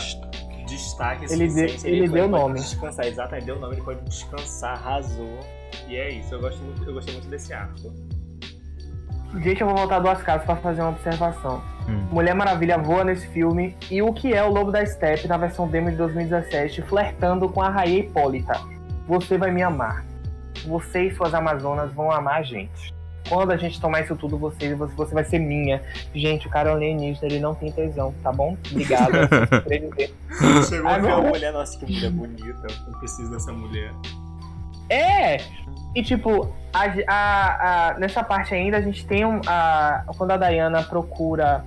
destaque 0.67 1.25
Ele 1.31 1.49
suficiente. 1.49 1.83
deu- 1.83 1.93
ele 1.93 2.07
foi- 2.07 2.19
deu 2.19 2.29
pode 2.29 2.43
nome. 2.43 2.59
Descansar, 2.59 3.05
exato, 3.07 3.35
ele 3.35 3.45
deu 3.45 3.59
nome, 3.59 3.75
ele 3.75 3.81
pode 3.83 4.01
descansar, 4.01 4.73
arrasou. 4.73 5.39
E 5.87 5.95
é 5.95 6.09
isso, 6.11 6.33
eu, 6.35 6.39
gosto 6.41 6.61
muito, 6.63 6.83
eu 6.83 6.93
gostei 6.93 7.13
muito 7.13 7.29
desse 7.29 7.53
arco. 7.53 7.93
Gente, 9.41 9.61
eu 9.61 9.67
vou 9.67 9.75
voltar 9.77 9.99
duas 9.99 10.21
casas 10.23 10.45
pra 10.45 10.55
fazer 10.57 10.81
uma 10.81 10.89
observação. 10.91 11.61
Hum. 11.87 12.07
Mulher 12.11 12.33
Maravilha 12.33 12.77
voa 12.77 13.03
nesse 13.03 13.27
filme 13.27 13.75
e 13.91 14.01
o 14.01 14.11
que 14.13 14.33
é 14.33 14.43
o 14.43 14.49
Lobo 14.51 14.71
da 14.71 14.85
Steppe 14.85 15.27
na 15.27 15.37
versão 15.37 15.67
demo 15.67 15.89
de 15.91 15.95
2017, 15.97 16.81
flertando 16.81 17.47
com 17.49 17.61
a 17.61 17.69
Raia 17.69 17.99
Hipólita. 17.99 18.59
Você 19.07 19.37
vai 19.37 19.51
me 19.51 19.63
amar. 19.63 20.03
Você 20.65 21.07
e 21.07 21.15
suas 21.15 21.33
Amazonas 21.33 21.91
vão 21.93 22.11
amar 22.11 22.35
a 22.39 22.43
gente. 22.43 22.93
Quando 23.29 23.51
a 23.51 23.57
gente 23.57 23.79
tomar 23.81 24.01
isso 24.01 24.15
tudo, 24.15 24.37
você, 24.37 24.73
você, 24.73 24.95
você 24.95 25.13
vai 25.13 25.23
ser 25.23 25.39
minha. 25.39 25.81
Gente, 26.15 26.47
o 26.47 26.49
cara 26.49 26.69
é 26.69 26.73
alienígena, 26.73 27.25
ele 27.27 27.39
não 27.39 27.53
tem 27.53 27.71
tesão, 27.71 28.13
tá 28.23 28.31
bom? 28.31 28.55
Obrigado. 28.71 29.11
é 29.15 29.61
queria 29.61 29.89
dizer. 29.89 30.13
Chegou 30.69 30.89
Agora- 30.89 31.13
aquela 31.13 31.29
mulher, 31.29 31.51
nossa, 31.53 31.77
que 31.77 31.91
mulher 31.91 32.09
bonita, 32.11 32.67
eu 32.87 32.93
preciso 32.99 33.29
dessa 33.31 33.51
mulher. 33.51 33.91
É! 34.89 35.37
E 35.95 36.01
tipo, 36.03 36.53
a, 36.73 36.83
a- 37.07 37.89
a- 37.89 37.99
nessa 37.99 38.23
parte 38.23 38.53
ainda 38.53 38.77
a 38.77 38.81
gente 38.81 39.05
tem 39.05 39.25
um. 39.25 39.41
A, 39.45 40.05
quando 40.17 40.31
a 40.31 40.37
Diana 40.37 40.83
procura 40.83 41.63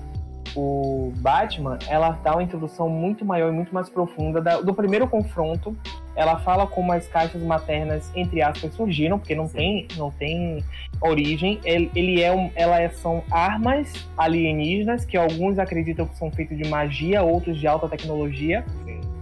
o 0.56 1.12
Batman, 1.16 1.78
ela 1.88 2.18
dá 2.22 2.32
uma 2.32 2.42
introdução 2.42 2.88
muito 2.88 3.24
maior 3.24 3.50
e 3.50 3.52
muito 3.52 3.72
mais 3.72 3.88
profunda 3.88 4.40
da- 4.40 4.60
do 4.60 4.74
primeiro 4.74 5.06
confronto. 5.06 5.76
Ela 6.16 6.38
fala 6.40 6.66
como 6.66 6.92
as 6.92 7.06
caixas 7.06 7.40
maternas, 7.42 8.10
entre 8.14 8.42
aspas, 8.42 8.74
surgiram, 8.74 9.18
porque 9.18 9.34
não 9.34 9.48
tem, 9.48 9.86
não 9.96 10.10
tem 10.10 10.62
origem. 11.00 11.60
Ele, 11.64 11.90
ele 11.94 12.20
é 12.22 12.32
um, 12.32 12.50
ela 12.54 12.80
é- 12.80 12.88
são 12.90 13.22
armas 13.30 14.08
alienígenas 14.16 15.04
que 15.04 15.16
alguns 15.16 15.58
acreditam 15.58 16.06
que 16.06 16.16
são 16.16 16.30
feitas 16.30 16.58
de 16.58 16.68
magia, 16.68 17.22
outros 17.22 17.58
de 17.58 17.66
alta 17.66 17.88
tecnologia, 17.88 18.64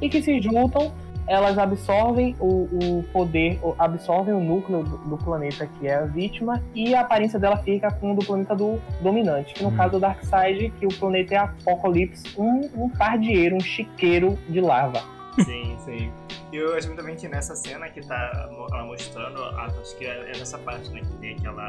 e 0.00 0.08
que 0.08 0.22
se 0.22 0.40
juntam 0.40 0.92
elas 1.28 1.58
absorvem 1.58 2.34
o, 2.40 2.68
o 2.72 3.04
poder, 3.12 3.60
absorvem 3.78 4.34
o 4.34 4.40
núcleo 4.40 4.82
do, 4.82 4.98
do 4.98 5.18
planeta 5.18 5.66
que 5.66 5.86
é 5.86 5.96
a 5.96 6.04
vítima 6.04 6.62
e 6.74 6.94
a 6.94 7.02
aparência 7.02 7.38
dela 7.38 7.58
fica 7.58 7.90
com 7.92 8.12
o 8.12 8.16
do 8.16 8.24
planeta 8.24 8.56
do 8.56 8.80
dominante, 9.00 9.54
que 9.54 9.62
no 9.62 9.68
Hum. 9.68 9.76
caso 9.76 9.92
do 9.92 10.00
Darkseid, 10.00 10.70
que 10.78 10.86
o 10.86 10.88
planeta 10.88 11.34
é 11.34 11.38
Apocalipse, 11.38 12.34
um, 12.38 12.68
um 12.74 12.88
pardieiro, 12.88 13.56
um 13.56 13.60
chiqueiro 13.60 14.38
de 14.48 14.60
lava. 14.60 15.02
Sim, 15.44 15.76
sim. 15.84 16.10
E 16.50 16.56
eu 16.56 16.74
acho 16.74 16.92
bem 16.94 17.14
que 17.14 17.28
nessa 17.28 17.54
cena 17.54 17.88
que 17.90 18.00
tá 18.00 18.48
ela 18.72 18.84
mostrando, 18.84 19.42
acho 19.44 19.96
que 19.96 20.06
é 20.06 20.30
é 20.34 20.38
nessa 20.38 20.58
parte, 20.58 20.90
né, 20.90 21.00
que 21.00 21.16
tem 21.18 21.34
aquela. 21.34 21.66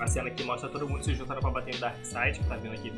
A 0.00 0.06
cena 0.06 0.30
que 0.30 0.42
mostra 0.44 0.68
todo 0.68 0.88
mundo 0.88 1.04
se 1.04 1.14
juntando 1.14 1.40
pra 1.40 1.50
bater 1.50 1.74
no 1.74 1.80
Darkseid, 1.80 2.38
que 2.38 2.46
tá 2.46 2.56
vindo 2.56 2.74
aqui 2.74 2.92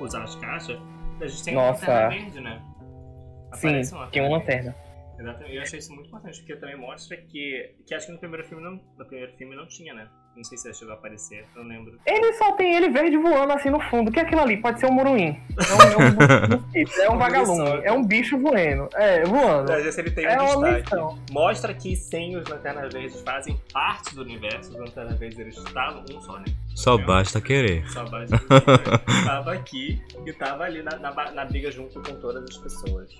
usar 0.00 0.24
as 0.24 0.34
caixas. 0.36 0.78
A 1.20 1.26
gente 1.26 1.44
tem 1.44 1.54
Nossa. 1.54 1.84
uma 1.86 1.92
lanterna 1.94 2.08
verde, 2.08 2.40
né? 2.40 2.60
Sim, 3.54 3.68
Aparece 3.68 3.94
uma 3.94 4.06
tem 4.08 4.22
uma 4.22 4.36
lanterna. 4.38 4.74
Exatamente. 5.18 5.56
Eu 5.56 5.62
achei 5.62 5.78
isso 5.78 5.92
muito 5.94 6.08
importante, 6.08 6.38
porque 6.38 6.56
também 6.56 6.76
mostra 6.76 7.16
que. 7.16 7.74
Que 7.86 7.94
acho 7.94 8.06
que 8.06 8.12
no 8.12 8.18
primeiro 8.18 8.46
filme 8.46 8.62
não. 8.62 8.80
No 8.98 9.04
primeiro 9.04 9.32
filme 9.36 9.56
não 9.56 9.66
tinha, 9.66 9.94
né? 9.94 10.08
Não 10.36 10.44
sei 10.44 10.58
se 10.58 10.74
chegou 10.74 10.92
a 10.92 10.98
aparecer, 10.98 11.46
não 11.56 11.62
lembro. 11.62 11.98
Ele 12.04 12.32
só 12.34 12.52
tem 12.52 12.74
ele 12.74 12.90
verde 12.90 13.16
voando 13.16 13.54
assim 13.54 13.70
no 13.70 13.80
fundo. 13.80 14.10
O 14.10 14.12
que 14.12 14.20
é 14.20 14.22
aquilo 14.22 14.42
ali? 14.42 14.58
Pode 14.58 14.78
ser 14.78 14.84
um 14.84 14.92
muruim. 14.92 15.40
É 15.56 15.74
um, 15.74 15.80
é 15.80 15.96
um 15.96 17.00
é 17.04 17.10
um 17.10 17.14
Um 17.14 17.18
vagalume, 17.18 17.80
é 17.82 17.90
um 17.90 18.04
bicho 18.04 18.38
voando. 18.38 18.86
É, 18.96 19.24
voando. 19.24 19.72
Às 19.72 19.82
vezes 19.82 19.98
ele 19.98 20.10
tem 20.10 20.26
um 20.26 20.30
É 20.30 20.42
uma 20.42 20.72
destaque. 20.74 21.32
Mostra 21.32 21.72
que 21.72 21.96
sim, 21.96 22.36
os 22.36 22.46
Lanternas 22.46 22.92
Verdes 22.92 23.22
fazem 23.22 23.58
parte 23.72 24.14
do 24.14 24.20
universo. 24.20 24.72
Os 24.72 24.78
Lanternas 24.78 25.18
Verdes 25.18 25.38
eles 25.38 25.56
estavam 25.56 26.04
um 26.12 26.20
só, 26.20 26.38
né? 26.38 26.44
Só 26.74 26.98
basta 26.98 27.40
querer. 27.40 27.88
Só 27.88 28.04
basta 28.04 28.38
tava 29.24 29.54
aqui 29.54 30.02
e 30.26 30.32
tava 30.34 30.64
ali 30.64 30.82
na, 30.82 30.98
na, 30.98 31.30
na 31.32 31.44
briga 31.46 31.70
junto 31.70 32.02
com 32.02 32.14
todas 32.20 32.44
as 32.44 32.58
pessoas. 32.58 33.10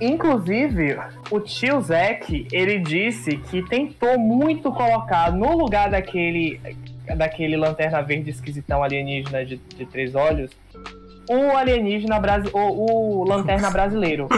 Inclusive, 0.00 0.98
o 1.30 1.40
tio 1.40 1.80
Zack, 1.80 2.46
ele 2.52 2.78
disse 2.78 3.36
que 3.36 3.62
tentou 3.62 4.18
muito 4.18 4.72
colocar 4.72 5.32
no 5.32 5.56
lugar 5.56 5.90
daquele 5.90 6.60
daquele 7.16 7.56
lanterna 7.56 8.02
verde 8.02 8.30
esquisitão 8.30 8.82
alienígena 8.82 9.44
de, 9.44 9.56
de 9.56 9.86
três 9.86 10.16
olhos 10.16 10.50
o 11.28 11.56
alienígena 11.56 12.18
brasileiro, 12.18 12.58
o, 12.58 13.20
o 13.20 13.24
lanterna 13.24 13.70
brasileiro. 13.70 14.28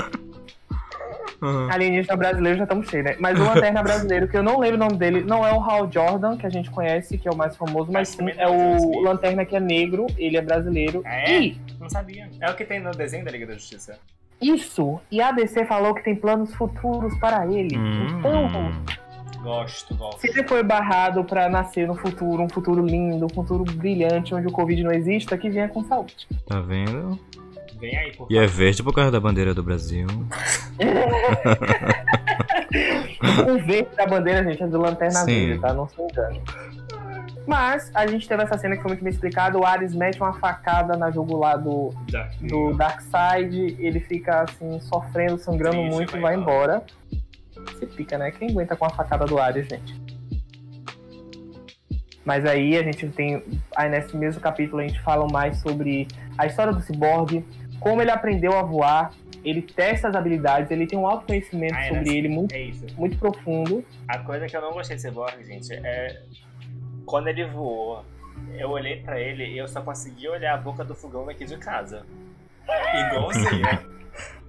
Uhum. 1.40 1.70
Alienígena 1.70 2.16
brasileiro 2.16 2.58
já 2.58 2.64
estamos 2.64 2.88
cheios, 2.88 3.04
né? 3.04 3.16
Mas 3.20 3.38
o 3.38 3.44
Lanterna 3.44 3.80
brasileiro, 3.80 4.26
que 4.26 4.36
eu 4.36 4.42
não 4.42 4.58
lembro 4.58 4.74
o 4.74 4.78
nome 4.80 4.96
dele, 4.96 5.22
não 5.22 5.46
é 5.46 5.52
o 5.52 5.60
Hal 5.62 5.88
Jordan, 5.90 6.36
que 6.36 6.44
a 6.44 6.50
gente 6.50 6.68
conhece, 6.68 7.16
que 7.16 7.28
é 7.28 7.30
o 7.30 7.36
mais 7.36 7.56
famoso, 7.56 7.92
mas 7.92 8.08
sim 8.08 8.28
é 8.36 8.48
o 8.48 9.00
Lanterna 9.02 9.44
que 9.44 9.54
é 9.54 9.60
negro, 9.60 10.06
ele 10.18 10.36
é 10.36 10.42
brasileiro. 10.42 11.00
É? 11.04 11.40
E 11.40 11.60
Não 11.78 11.88
sabia. 11.88 12.28
É 12.40 12.50
o 12.50 12.56
que 12.56 12.64
tem 12.64 12.80
no 12.80 12.90
desenho 12.90 13.24
da 13.24 13.30
Liga 13.30 13.46
da 13.46 13.54
Justiça. 13.54 14.00
Isso, 14.40 15.00
e 15.10 15.20
a 15.20 15.32
DC 15.32 15.64
falou 15.66 15.94
que 15.94 16.02
tem 16.02 16.14
planos 16.14 16.54
futuros 16.54 17.16
para 17.18 17.46
ele. 17.46 17.76
Hum. 17.76 18.18
Então, 18.18 18.72
Gosto, 19.42 19.94
gosto. 19.94 20.20
se 20.20 20.28
ele 20.28 20.46
foi 20.48 20.62
barrado 20.62 21.24
para 21.24 21.48
nascer 21.48 21.86
no 21.86 21.94
futuro, 21.94 22.42
um 22.42 22.48
futuro 22.48 22.84
lindo, 22.84 23.24
um 23.26 23.28
futuro 23.28 23.64
brilhante, 23.64 24.34
onde 24.34 24.46
o 24.46 24.52
Covid 24.52 24.82
não 24.82 24.92
exista, 24.92 25.38
que 25.38 25.48
venha 25.48 25.68
com 25.68 25.84
saúde. 25.84 26.26
Tá 26.46 26.60
vendo? 26.60 27.18
Vem 27.78 27.96
aí, 27.96 28.12
por 28.16 28.26
E 28.30 28.36
é 28.36 28.46
verde 28.46 28.82
por 28.82 28.92
causa 28.92 29.10
da 29.10 29.20
bandeira 29.20 29.54
do 29.54 29.62
Brasil. 29.62 30.06
O 33.48 33.58
verde 33.64 33.88
da 33.96 34.06
bandeira, 34.06 34.42
gente, 34.50 34.62
é 34.62 34.66
do 34.66 34.78
Lanterna 34.78 35.20
Sim. 35.20 35.46
Verde, 35.46 35.60
tá? 35.60 35.72
Não 35.72 35.88
se 35.88 36.02
engane. 36.02 36.42
Mas 37.48 37.90
a 37.94 38.06
gente 38.06 38.28
teve 38.28 38.42
essa 38.42 38.58
cena 38.58 38.76
que 38.76 38.82
foi 38.82 38.90
muito 38.90 39.02
bem 39.02 39.10
explicada. 39.10 39.58
O 39.58 39.64
Ares 39.64 39.94
mete 39.94 40.20
uma 40.20 40.34
facada 40.34 40.98
na 40.98 41.10
jugular 41.10 41.56
do, 41.56 41.94
Já. 42.06 42.28
do 42.42 42.74
Darkseid. 42.74 43.74
Ele 43.78 44.00
fica 44.00 44.42
assim, 44.42 44.78
sofrendo, 44.80 45.38
sangrando 45.38 45.78
muito 45.82 46.14
e 46.14 46.20
vai 46.20 46.34
embora. 46.34 46.82
Você 47.72 47.86
fica, 47.86 48.18
né? 48.18 48.30
Quem 48.32 48.50
aguenta 48.50 48.76
com 48.76 48.84
a 48.84 48.90
facada 48.90 49.24
do 49.24 49.38
Ares, 49.38 49.66
gente? 49.66 49.98
Mas 52.22 52.44
aí 52.44 52.76
a 52.76 52.82
gente 52.82 53.08
tem. 53.08 53.42
Aí 53.74 53.88
nesse 53.88 54.14
mesmo 54.14 54.42
capítulo 54.42 54.82
a 54.82 54.86
gente 54.86 55.00
fala 55.00 55.26
mais 55.32 55.56
sobre 55.62 56.06
a 56.36 56.44
história 56.46 56.72
do 56.74 56.82
Cyborg, 56.82 57.42
como 57.80 58.02
ele 58.02 58.10
aprendeu 58.10 58.52
a 58.58 58.62
voar, 58.62 59.10
ele 59.42 59.62
testa 59.62 60.08
as 60.08 60.14
habilidades, 60.14 60.70
ele 60.70 60.86
tem 60.86 60.98
um 60.98 61.06
autoconhecimento 61.06 61.74
Ah, 61.74 61.80
é 61.80 61.88
sobre 61.88 62.00
nessa- 62.00 62.12
ele 62.14 62.28
muito, 62.28 62.54
É 62.54 62.70
muito 62.98 63.16
profundo. 63.18 63.82
A 64.06 64.18
coisa 64.18 64.46
que 64.46 64.54
eu 64.54 64.60
não 64.60 64.72
gostei 64.72 64.96
de 64.96 65.02
Cyborg, 65.02 65.42
gente, 65.44 65.72
é. 65.72 66.20
Quando 67.08 67.28
ele 67.28 67.46
voou, 67.46 68.04
eu 68.58 68.68
olhei 68.68 69.00
pra 69.00 69.18
ele 69.18 69.44
e 69.46 69.56
eu 69.56 69.66
só 69.66 69.80
consegui 69.80 70.28
olhar 70.28 70.52
a 70.54 70.56
boca 70.58 70.84
do 70.84 70.94
fogão 70.94 71.24
daqui 71.24 71.44
de 71.46 71.56
casa. 71.56 72.04
Igualzinho. 73.08 73.66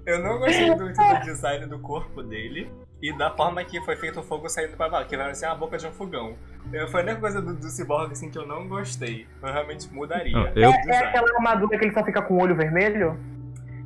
eu 0.06 0.20
não 0.20 0.40
gostei 0.40 0.68
muito 0.76 0.94
do 1.02 1.20
design 1.22 1.66
do 1.68 1.80
corpo 1.80 2.22
dele 2.22 2.70
e 3.02 3.18
da 3.18 3.30
forma 3.32 3.64
que 3.64 3.80
foi 3.82 3.96
feito 3.96 4.20
o 4.20 4.24
fogo 4.24 4.50
saindo 4.50 4.76
pra 4.76 4.90
baixo, 4.90 5.08
que 5.08 5.18
parecia 5.18 5.50
a 5.50 5.56
boca 5.56 5.78
de 5.78 5.88
um 5.88 5.92
fogão. 5.92 6.36
Eu, 6.74 6.88
foi 6.90 7.00
a 7.00 7.04
única 7.06 7.20
coisa 7.22 7.42
do, 7.42 7.56
do 7.56 7.70
Cyborg 7.70 8.12
assim, 8.12 8.30
que 8.30 8.38
eu 8.38 8.46
não 8.46 8.68
gostei. 8.68 9.26
Eu 9.42 9.54
realmente 9.54 9.92
mudaria. 9.94 10.34
Não, 10.34 10.48
eu- 10.50 10.70
É 10.70 10.78
design. 10.82 11.06
aquela 11.08 11.34
armadura 11.38 11.78
que 11.80 11.86
ele 11.86 11.94
só 11.94 12.04
fica 12.04 12.22
com 12.22 12.34
o 12.36 12.42
olho 12.42 12.56
vermelho? 12.56 13.18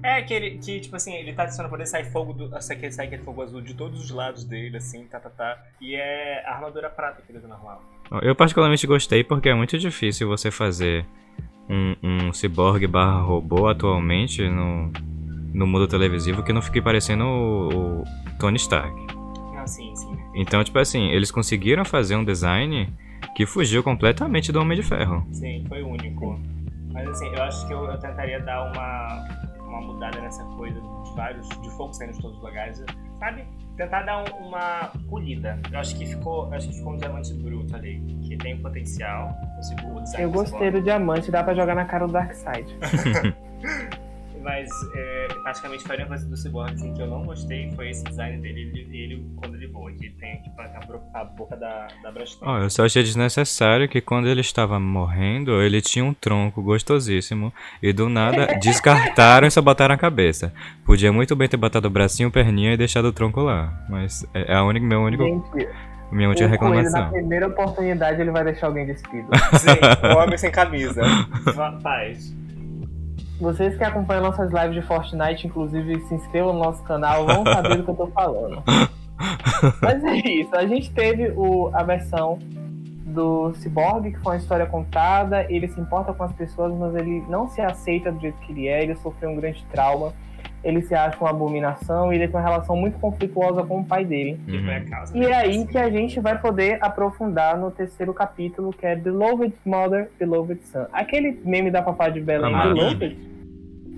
É 0.01 0.21
que 0.21 0.33
ele, 0.33 0.57
que, 0.57 0.81
tipo 0.81 0.95
assim, 0.97 1.13
ele 1.13 1.31
tá 1.33 1.43
adicionando 1.43 1.69
poder, 1.69 1.85
sai 1.85 2.03
fogo 2.03 2.33
do. 2.33 2.61
Sai 2.61 2.75
aquele, 2.75 2.91
sai 2.91 3.05
aquele 3.05 3.23
fogo 3.23 3.41
azul 3.41 3.61
de 3.61 3.73
todos 3.73 4.03
os 4.03 4.11
lados 4.11 4.43
dele, 4.43 4.75
assim, 4.75 5.05
tá, 5.05 5.17
tá, 5.17 5.29
tá. 5.29 5.57
E 5.79 5.95
é 5.95 6.43
a 6.45 6.55
armadura 6.55 6.89
prata 6.89 7.21
que 7.21 7.31
ele 7.31 7.37
usa 7.37 7.47
normal. 7.47 7.81
Eu 8.21 8.35
particularmente 8.35 8.85
gostei 8.85 9.23
porque 9.23 9.49
é 9.49 9.55
muito 9.55 9.77
difícil 9.77 10.27
você 10.27 10.51
fazer 10.51 11.05
um, 11.69 11.95
um 12.03 12.33
ciborgue 12.33 12.87
barra 12.87 13.21
robô 13.21 13.67
atualmente 13.67 14.47
no, 14.47 14.91
no 15.53 15.65
mundo 15.65 15.87
televisivo 15.87 16.43
que 16.43 16.53
não 16.53 16.61
fique 16.61 16.81
parecendo 16.81 17.23
o, 17.25 18.01
o 18.01 18.03
Tony 18.39 18.57
Stark. 18.57 18.93
Não, 19.55 19.67
sim, 19.67 19.95
sim. 19.95 20.17
Então, 20.35 20.63
tipo 20.63 20.77
assim, 20.79 21.09
eles 21.09 21.31
conseguiram 21.31 21.85
fazer 21.85 22.15
um 22.15 22.23
design 22.23 22.91
que 23.35 23.45
fugiu 23.45 23.83
completamente 23.83 24.51
do 24.51 24.59
Homem 24.59 24.77
de 24.77 24.83
Ferro. 24.83 25.25
Sim, 25.31 25.63
foi 25.67 25.81
único. 25.81 26.39
Mas 26.91 27.07
assim, 27.09 27.27
eu 27.27 27.43
acho 27.43 27.67
que 27.67 27.73
eu, 27.73 27.85
eu 27.85 27.97
tentaria 27.99 28.39
dar 28.41 28.71
uma, 28.71 29.27
uma 29.67 29.81
mudada 29.81 30.21
nessa 30.21 30.43
coisa 30.43 30.79
de 30.79 31.15
vários, 31.15 31.47
de 31.49 31.69
fogo 31.71 31.93
saindo 31.93 32.13
de 32.13 32.21
todos 32.21 32.37
os 32.37 32.43
lugares, 32.43 32.83
sabe? 33.19 33.45
Tentar 33.77 34.03
dar 34.03 34.23
um- 34.23 34.47
uma 34.47 34.91
polida. 35.09 35.59
Eu 35.71 35.79
acho 35.79 35.95
que 35.97 36.05
ficou, 36.05 36.45
eu 36.47 36.53
acho 36.53 36.67
que 36.69 36.75
ficou 36.75 36.93
um 36.93 36.97
diamante 36.97 37.33
bruto 37.33 37.75
ali, 37.75 37.99
que 38.21 38.37
tem 38.37 38.57
potencial. 38.61 39.35
Eu 40.19 40.29
do 40.29 40.35
gostei 40.35 40.69
do 40.71 40.81
diamante, 40.81 41.31
dá 41.31 41.43
pra 41.43 41.53
jogar 41.55 41.73
na 41.75 41.85
cara 41.85 42.05
do 42.05 42.13
Darkseid. 42.13 42.67
Mas 44.43 44.69
é, 44.93 45.27
praticamente 45.41 45.83
foi 45.83 45.95
a 45.95 45.99
única 45.99 46.09
coisa 46.09 46.27
do 46.27 46.35
Cyborg 46.35 46.73
assim, 46.73 46.93
que 46.93 47.01
eu 47.01 47.07
não 47.07 47.23
gostei 47.23 47.71
foi 47.75 47.89
esse 47.89 48.03
design 48.03 48.41
dele, 48.41 48.71
ele, 48.73 48.97
ele 48.97 49.25
quando 49.37 49.55
ele 49.55 49.67
voa, 49.67 49.91
que 49.91 50.05
ele 50.05 50.15
tem 50.15 50.41
tipo, 50.41 50.59
a, 50.61 51.21
a 51.21 51.23
boca 51.23 51.55
da, 51.55 51.87
da 52.03 52.11
Brastemp. 52.11 52.43
Ó, 52.47 52.59
eu 52.59 52.69
só 52.69 52.85
achei 52.85 53.03
desnecessário 53.03 53.87
que 53.87 54.01
quando 54.01 54.27
ele 54.27 54.41
estava 54.41 54.79
morrendo, 54.79 55.61
ele 55.61 55.81
tinha 55.81 56.03
um 56.03 56.13
tronco 56.13 56.61
gostosíssimo 56.61 57.53
e 57.81 57.93
do 57.93 58.09
nada 58.09 58.47
descartaram 58.61 59.47
e 59.47 59.51
só 59.51 59.61
botaram 59.61 59.95
a 59.95 59.97
cabeça. 59.97 60.53
Podia 60.85 61.11
muito 61.13 61.35
bem 61.35 61.47
ter 61.47 61.57
botado 61.57 61.87
o 61.87 61.91
bracinho, 61.91 62.29
perninha 62.29 62.73
e 62.73 62.77
deixado 62.77 63.05
o 63.05 63.13
tronco 63.13 63.41
lá. 63.41 63.85
Mas 63.89 64.27
é 64.33 64.53
a 64.53 64.63
única, 64.63 64.85
meu 64.85 65.01
único, 65.01 65.23
Gente, 65.23 65.67
minha 66.11 66.29
única 66.29 66.45
o 66.45 66.59
Coelho, 66.59 66.75
na 66.75 66.81
reclamação. 66.81 67.11
primeira 67.11 67.47
oportunidade, 67.47 68.21
ele 68.21 68.31
vai 68.31 68.43
deixar 68.43 68.67
alguém 68.67 68.85
despido. 68.85 69.27
Sim, 69.57 70.13
o 70.13 70.17
homem 70.17 70.37
sem 70.37 70.51
camisa. 70.51 71.01
Faz. 71.81 72.42
Vocês 73.43 73.75
que 73.75 73.83
acompanham 73.83 74.23
nossas 74.23 74.53
lives 74.53 74.73
de 74.73 74.81
Fortnite, 74.81 75.47
inclusive, 75.47 75.99
se 76.05 76.15
inscrevam 76.15 76.53
no 76.53 76.59
nosso 76.59 76.81
canal, 76.83 77.25
vão 77.25 77.43
saber 77.43 77.75
do 77.75 77.83
que 77.83 77.89
eu 77.89 77.95
tô 77.95 78.07
falando. 78.07 78.63
Mas 79.81 80.01
é 80.01 80.15
isso, 80.15 80.55
a 80.55 80.65
gente 80.65 80.89
teve 80.91 81.29
o, 81.35 81.69
a 81.73 81.83
versão 81.83 82.39
do 83.05 83.53
Cyborg, 83.55 84.11
que 84.11 84.19
foi 84.19 84.33
uma 84.33 84.37
história 84.37 84.65
contada, 84.65 85.45
ele 85.51 85.67
se 85.67 85.79
importa 85.79 86.13
com 86.13 86.23
as 86.23 86.31
pessoas, 86.31 86.73
mas 86.73 86.95
ele 86.95 87.23
não 87.29 87.47
se 87.47 87.61
aceita 87.61 88.11
do 88.11 88.19
jeito 88.19 88.37
que 88.39 88.51
ele 88.51 88.67
é, 88.67 88.81
ele 88.81 88.95
sofreu 88.95 89.29
um 89.29 89.35
grande 89.35 89.63
trauma, 89.71 90.13
ele 90.63 90.81
se 90.81 90.95
acha 90.95 91.17
uma 91.19 91.29
abominação 91.29 92.11
e 92.11 92.15
ele 92.15 92.27
tem 92.27 92.35
uma 92.35 92.41
relação 92.41 92.75
muito 92.75 92.97
conflituosa 92.97 93.61
com 93.63 93.81
o 93.81 93.85
pai 93.85 94.03
dele. 94.03 94.39
Uhum. 94.47 95.21
E 95.21 95.25
é 95.25 95.35
aí 95.35 95.67
que 95.67 95.77
a 95.77 95.89
gente 95.89 96.19
vai 96.19 96.39
poder 96.39 96.79
aprofundar 96.81 97.57
no 97.57 97.69
terceiro 97.69 98.13
capítulo, 98.13 98.71
que 98.71 98.85
é 98.85 98.95
Beloved 98.95 99.53
Mother, 99.65 100.09
Beloved 100.17 100.63
Son. 100.63 100.87
Aquele 100.91 101.39
meme 101.45 101.69
da 101.69 101.81
Papá 101.81 102.09
de 102.09 102.19
Belém. 102.19 102.51
Beloved? 102.51 103.32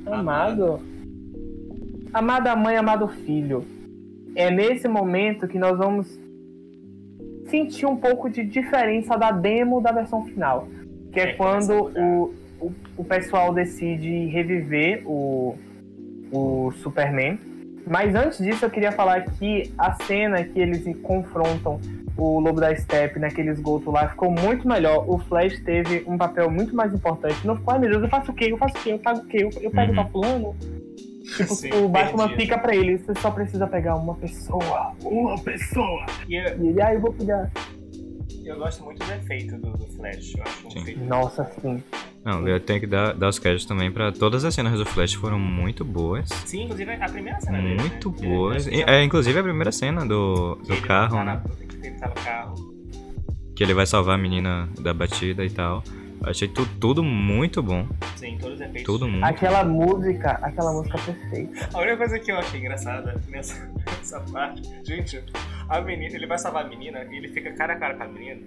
Amado. 0.05 0.79
Amada 2.13 2.55
mãe, 2.55 2.77
amado 2.77 3.07
filho. 3.07 3.65
É 4.35 4.51
nesse 4.51 4.87
momento 4.87 5.47
que 5.47 5.57
nós 5.57 5.77
vamos 5.77 6.19
sentir 7.47 7.85
um 7.85 7.95
pouco 7.95 8.29
de 8.29 8.43
diferença 8.43 9.17
da 9.17 9.31
demo 9.31 9.81
da 9.81 9.91
versão 9.91 10.25
final. 10.25 10.67
Que 11.11 11.19
é, 11.19 11.29
É, 11.29 11.33
quando 11.33 11.73
mudar. 11.73 12.01
o, 12.01 12.33
o, 12.59 12.73
o 12.97 13.03
pessoal 13.03 13.53
decide 13.53 14.25
reviver 14.27 15.03
o, 15.05 15.55
o 16.31 16.71
Superman. 16.83 17.39
Mas 17.87 18.15
antes 18.15 18.39
disso, 18.39 18.65
eu 18.65 18.69
queria 18.69 18.91
falar 18.91 19.21
que 19.23 19.71
a 19.77 19.93
cena 19.93 20.43
que 20.43 20.59
eles 20.59 20.83
confrontam 21.01 21.79
o 22.17 22.39
Lobo 22.39 22.59
da 22.61 22.73
Steppe 22.75 23.19
naquele 23.19 23.49
esgoto 23.51 23.91
lá 23.91 24.07
ficou 24.07 24.31
muito 24.31 24.67
melhor. 24.67 25.03
O 25.07 25.17
Flash 25.19 25.59
teve 25.59 26.03
um 26.07 26.17
papel 26.17 26.49
muito 26.49 26.75
mais 26.75 26.93
importante. 26.93 27.45
Não 27.45 27.55
ficou, 27.57 27.73
ai 27.73 27.79
meu 27.79 27.89
Deus, 27.89 28.03
eu 28.03 28.09
faço 28.09 28.31
o 28.31 28.33
quê? 28.33 28.47
Eu 28.49 28.57
faço 28.57 28.75
o 28.77 28.81
quê? 28.81 28.93
Eu 28.93 28.99
pago 28.99 29.19
o 29.19 29.25
quê? 29.25 29.37
Eu, 29.43 29.49
eu 29.61 29.69
pego 29.71 29.89
Uhum. 29.89 29.95
pra 29.95 30.05
fulano? 30.05 30.55
Tipo, 31.35 31.55
Sim, 31.55 31.69
o 31.73 31.89
Batman 31.89 32.25
entendi. 32.25 32.41
fica 32.43 32.57
pra 32.57 32.75
ele, 32.75 32.97
você 32.99 33.13
só 33.19 33.31
precisa 33.31 33.65
pegar 33.67 33.95
uma 33.95 34.13
pessoa. 34.15 34.93
Uma 35.03 35.37
pessoa. 35.39 36.05
E 36.29 36.35
eu, 36.35 36.63
E 36.63 36.67
ele, 36.69 36.81
ah, 36.81 36.93
eu 36.93 37.01
vou 37.01 37.11
pegar. 37.11 37.49
Eu 38.47 38.58
gosto 38.58 38.84
muito 38.84 39.03
do 39.05 39.12
efeito 39.12 39.58
do, 39.58 39.71
do 39.71 39.86
Flash. 39.88 40.34
Eu 40.36 40.43
acho 40.43 40.67
um 40.67 40.71
Sim. 40.71 40.79
efeito. 40.81 41.03
Nossa, 41.03 41.43
sim. 41.62 41.84
Não, 42.23 42.47
eu 42.47 42.60
tenho 42.60 42.79
que 42.79 42.88
dar, 42.88 43.13
dar 43.13 43.29
os 43.29 43.38
créditos 43.38 43.65
também 43.67 43.91
pra 43.91 44.12
todas 44.12 44.43
as 44.45 44.53
cenas 44.55 44.77
do 44.79 44.86
Flash 44.86 45.13
foram 45.13 45.38
muito 45.39 45.86
boas. 45.86 46.27
Sim, 46.45 46.63
inclusive 46.63 46.91
a 46.93 47.10
primeira 47.10 47.39
cena 47.39 47.62
dele. 47.62 47.75
Muito 47.81 48.12
né? 48.12 48.17
Boas. 48.27 48.67
É, 48.67 49.03
inclusive 49.03 49.39
a 49.39 49.43
primeira 49.43 49.71
cena 49.71 50.05
do, 50.05 50.55
do 50.55 50.73
ele 50.73 50.81
carro, 50.81 51.15
tá 51.17 51.23
né? 51.23 51.41
na- 51.43 51.65
Que 51.79 51.88
ele 51.88 51.97
tá 51.99 52.08
no 52.08 52.15
carro. 52.15 52.55
Que 53.55 53.63
ele 53.63 53.73
vai 53.73 53.86
salvar 53.86 54.15
a 54.15 54.17
menina 54.17 54.67
da 54.79 54.93
batida 54.93 55.45
e 55.45 55.49
tal. 55.49 55.84
Achei 56.23 56.47
tu, 56.47 56.65
tudo 56.80 57.04
muito 57.04 57.62
bom. 57.62 57.88
Sim, 58.15 58.38
todos 58.39 58.56
os 58.56 58.62
efeitos. 58.62 58.84
Tudo 58.84 59.08
muito. 59.08 59.23
Aquela 59.23 59.63
música, 59.63 60.32
aquela 60.41 60.73
música 60.73 60.97
perfeita. 60.97 61.69
A 61.73 61.80
única 61.80 61.97
coisa 61.97 62.19
que 62.19 62.32
eu 62.32 62.38
achei 62.38 62.60
engraçada 62.60 63.21
nessa, 63.28 63.71
nessa 63.86 64.19
parte, 64.21 64.62
gente, 64.84 65.23
a 65.69 65.82
menina, 65.82 66.15
ele 66.15 66.28
vai 66.28 66.38
salvar 66.38 66.65
a 66.65 66.67
menina 66.67 67.04
e 67.12 67.17
ele 67.17 67.28
fica 67.28 67.51
cara 67.54 67.73
a 67.73 67.75
cara 67.78 67.95
com 67.95 68.04
a 68.04 68.08
menina. 68.08 68.41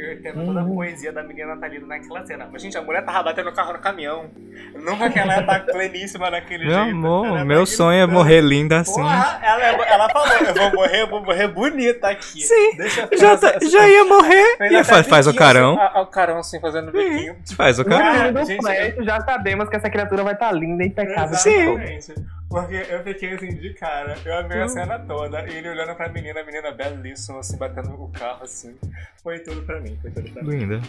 E 0.00 0.06
eu 0.06 0.12
entendo 0.14 0.46
toda 0.46 0.60
a 0.60 0.62
Uhum. 0.64 0.74
poesia 0.76 1.12
da 1.12 1.22
menina 1.22 1.54
tá 1.58 1.66
ali 1.66 1.78
naquela 1.78 2.24
cena. 2.24 2.48
Mas, 2.50 2.62
gente, 2.62 2.78
a 2.78 2.80
mulher 2.80 3.04
tava 3.04 3.22
batendo 3.24 3.50
o 3.50 3.52
carro 3.52 3.74
no 3.74 3.80
caminhão. 3.80 4.30
Nunca 4.74 5.10
que 5.10 5.18
ela 5.18 5.34
ia 5.34 5.40
estar 5.40 5.60
pleníssima 5.66 6.30
daquele 6.30 6.64
Meu 6.64 6.74
jeito. 6.74 6.90
amor, 6.90 7.26
Ela 7.26 7.44
meu 7.44 7.60
tá 7.60 7.66
sonho 7.66 8.00
é 8.02 8.06
morrer 8.06 8.40
linda 8.40 8.80
assim. 8.80 8.94
Porra, 9.02 9.38
ela, 9.42 9.62
ela 9.86 10.08
falou, 10.08 10.28
eu 10.38 10.54
vou 10.54 10.72
morrer, 10.72 11.02
eu 11.02 11.06
vou 11.08 11.22
morrer 11.22 11.48
bonita 11.48 12.08
aqui. 12.08 12.40
Sim, 12.40 12.70
Já, 13.18 13.36
tá- 13.36 13.58
já 13.60 13.86
ia 13.88 14.04
morrer. 14.06 14.56
E 14.70 14.84
faz, 14.84 15.06
faz 15.06 15.26
o 15.26 15.32
biquinho, 15.32 15.46
carão. 15.46 15.78
assim, 15.80 15.98
o 15.98 16.06
carão 16.06 16.38
assim, 16.38 16.60
fazendo 16.60 16.90
biquinho. 16.92 17.36
Faz 17.54 17.78
o 17.78 17.84
carão. 17.84 18.40
Ah, 18.40 18.44
gente, 18.44 19.04
já 19.04 19.20
sabemos 19.20 19.68
que 19.68 19.76
essa 19.76 19.90
criatura 19.90 20.24
vai 20.24 20.32
estar 20.32 20.50
linda, 20.52 20.82
impecável. 20.82 21.34
Exatamente. 21.34 22.14
Porque 22.50 22.84
eu 22.90 23.04
fiquei 23.04 23.34
assim 23.34 23.54
de 23.54 23.72
cara. 23.74 24.18
Eu 24.24 24.38
amei 24.38 24.60
a 24.60 24.68
cena 24.68 24.98
toda. 24.98 25.48
E 25.48 25.56
ele 25.56 25.68
olhando 25.68 25.94
pra 25.94 26.08
menina, 26.08 26.40
a 26.40 26.44
menina 26.44 26.72
belíssima, 26.72 27.38
assim, 27.38 27.56
batendo 27.56 27.90
o 27.90 28.08
carro 28.08 28.42
assim. 28.42 28.74
Foi 29.22 29.38
tudo 29.38 29.62
pra 29.62 29.80
mim, 29.80 29.96
foi 30.02 30.10
tudo 30.10 30.32
pra 30.32 30.42
mim. 30.42 30.58
Linda. 30.58 30.80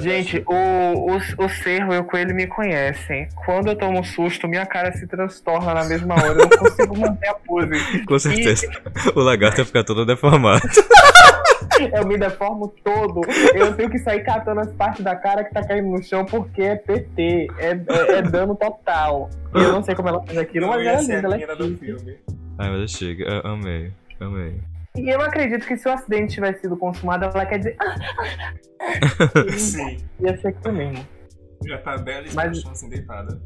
Gente, 0.00 0.42
o, 0.46 0.54
o, 0.54 1.16
o 1.16 1.48
Cerro 1.48 1.94
e 1.94 1.98
o 1.98 2.04
Coelho 2.04 2.34
me 2.34 2.46
conhecem. 2.46 3.28
Quando 3.44 3.68
eu 3.68 3.76
tomo 3.76 4.00
um 4.00 4.04
susto, 4.04 4.48
minha 4.48 4.66
cara 4.66 4.92
se 4.92 5.06
transtorna 5.06 5.74
na 5.74 5.84
mesma 5.84 6.14
hora. 6.14 6.28
Eu 6.28 6.34
não 6.36 6.48
consigo 6.48 6.98
manter 6.98 7.28
a 7.28 7.34
pose. 7.34 7.70
Com 8.06 8.18
certeza. 8.18 8.66
O 9.14 9.20
lagarto 9.20 9.60
ia 9.60 9.64
ficar 9.64 9.84
todo 9.84 10.06
deformado. 10.06 10.62
Eu 11.96 12.06
me 12.06 12.16
deformo 12.18 12.68
todo. 12.84 13.20
Eu 13.54 13.74
tenho 13.76 13.90
que 13.90 13.98
sair 13.98 14.22
catando 14.24 14.60
as 14.60 14.72
partes 14.72 15.02
da 15.04 15.16
cara 15.16 15.44
que 15.44 15.52
tá 15.52 15.66
caindo 15.66 15.88
no 15.88 16.02
chão 16.02 16.24
porque 16.24 16.62
é 16.62 16.76
PT. 16.76 17.48
É, 17.58 17.70
é, 17.70 18.18
é 18.18 18.22
dano 18.22 18.54
total. 18.54 19.28
Eu 19.54 19.72
não 19.72 19.82
sei 19.82 19.94
como 19.94 20.08
ela 20.08 20.22
fez 20.24 20.38
aquilo, 20.38 20.66
Não 20.66 20.74
mas 20.74 20.86
ela 20.86 20.98
é 20.98 21.00
linda, 21.02 21.14
a 21.14 21.18
ela 21.40 21.52
é 21.52 21.56
do 21.56 21.76
filme. 21.78 22.18
Ai, 22.58 22.70
mas 22.70 22.90
chega. 22.90 23.24
Eu 23.24 23.50
amei. 23.50 23.92
Amei. 24.20 24.60
E 24.96 25.08
eu 25.08 25.20
acredito 25.22 25.66
que 25.66 25.76
se 25.76 25.88
o 25.88 25.92
acidente 25.92 26.34
tivesse 26.34 26.60
sido 26.60 26.76
consumado, 26.76 27.24
ela 27.24 27.46
quer 27.46 27.58
dizer. 27.58 27.76
"Ah, 27.80 27.94
Sim. 29.56 29.96
Ia 30.20 30.36
ser 30.38 30.54
mesmo. 30.72 31.06
Já 31.66 31.78
tá 31.78 31.96
bela 31.96 32.26
e 32.26 32.34
Mas- 32.34 32.60
chão 32.60 32.72
assim 32.72 32.88
deitada. 32.88 33.40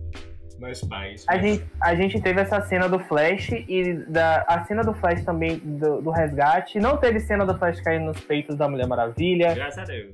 Nós 0.59 0.80
pais. 0.80 1.24
A 1.28 1.36
gente, 1.38 1.64
a 1.80 1.94
gente 1.94 2.20
teve 2.20 2.40
essa 2.40 2.61
cena 2.62 2.88
do 2.88 2.98
Flash 2.98 3.50
e 3.50 3.94
da, 4.09 4.44
a 4.48 4.64
cena 4.64 4.82
do 4.82 4.94
Flash 4.94 5.22
também 5.24 5.59
do, 5.59 6.00
do 6.00 6.11
resgate. 6.11 6.78
Não 6.80 6.96
teve 6.96 7.20
cena 7.20 7.44
do 7.44 7.57
Flash 7.59 7.80
caindo 7.80 8.07
nos 8.07 8.20
peitos 8.20 8.57
da 8.57 8.68
Mulher 8.68 8.86
Maravilha. 8.86 9.54
Graças 9.54 9.78
a 9.78 9.84
Deus. 9.84 10.12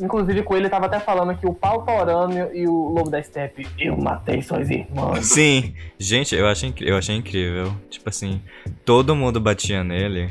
Inclusive, 0.00 0.42
com 0.44 0.56
ele 0.56 0.68
tava 0.68 0.86
até 0.86 1.00
falando 1.00 1.36
que 1.36 1.46
o 1.46 1.52
pau 1.52 1.84
torâneo 1.84 2.50
e 2.54 2.68
o 2.68 2.88
Lobo 2.88 3.10
da 3.10 3.20
Steppe, 3.20 3.66
eu 3.78 3.96
matei 3.96 4.40
suas 4.40 4.70
irmãs. 4.70 5.26
Sim. 5.26 5.74
Gente, 5.98 6.36
eu 6.36 6.46
achei, 6.46 6.72
eu 6.80 6.96
achei 6.96 7.16
incrível. 7.16 7.74
Tipo 7.90 8.08
assim, 8.08 8.40
todo 8.84 9.16
mundo 9.16 9.40
batia 9.40 9.82
nele, 9.82 10.28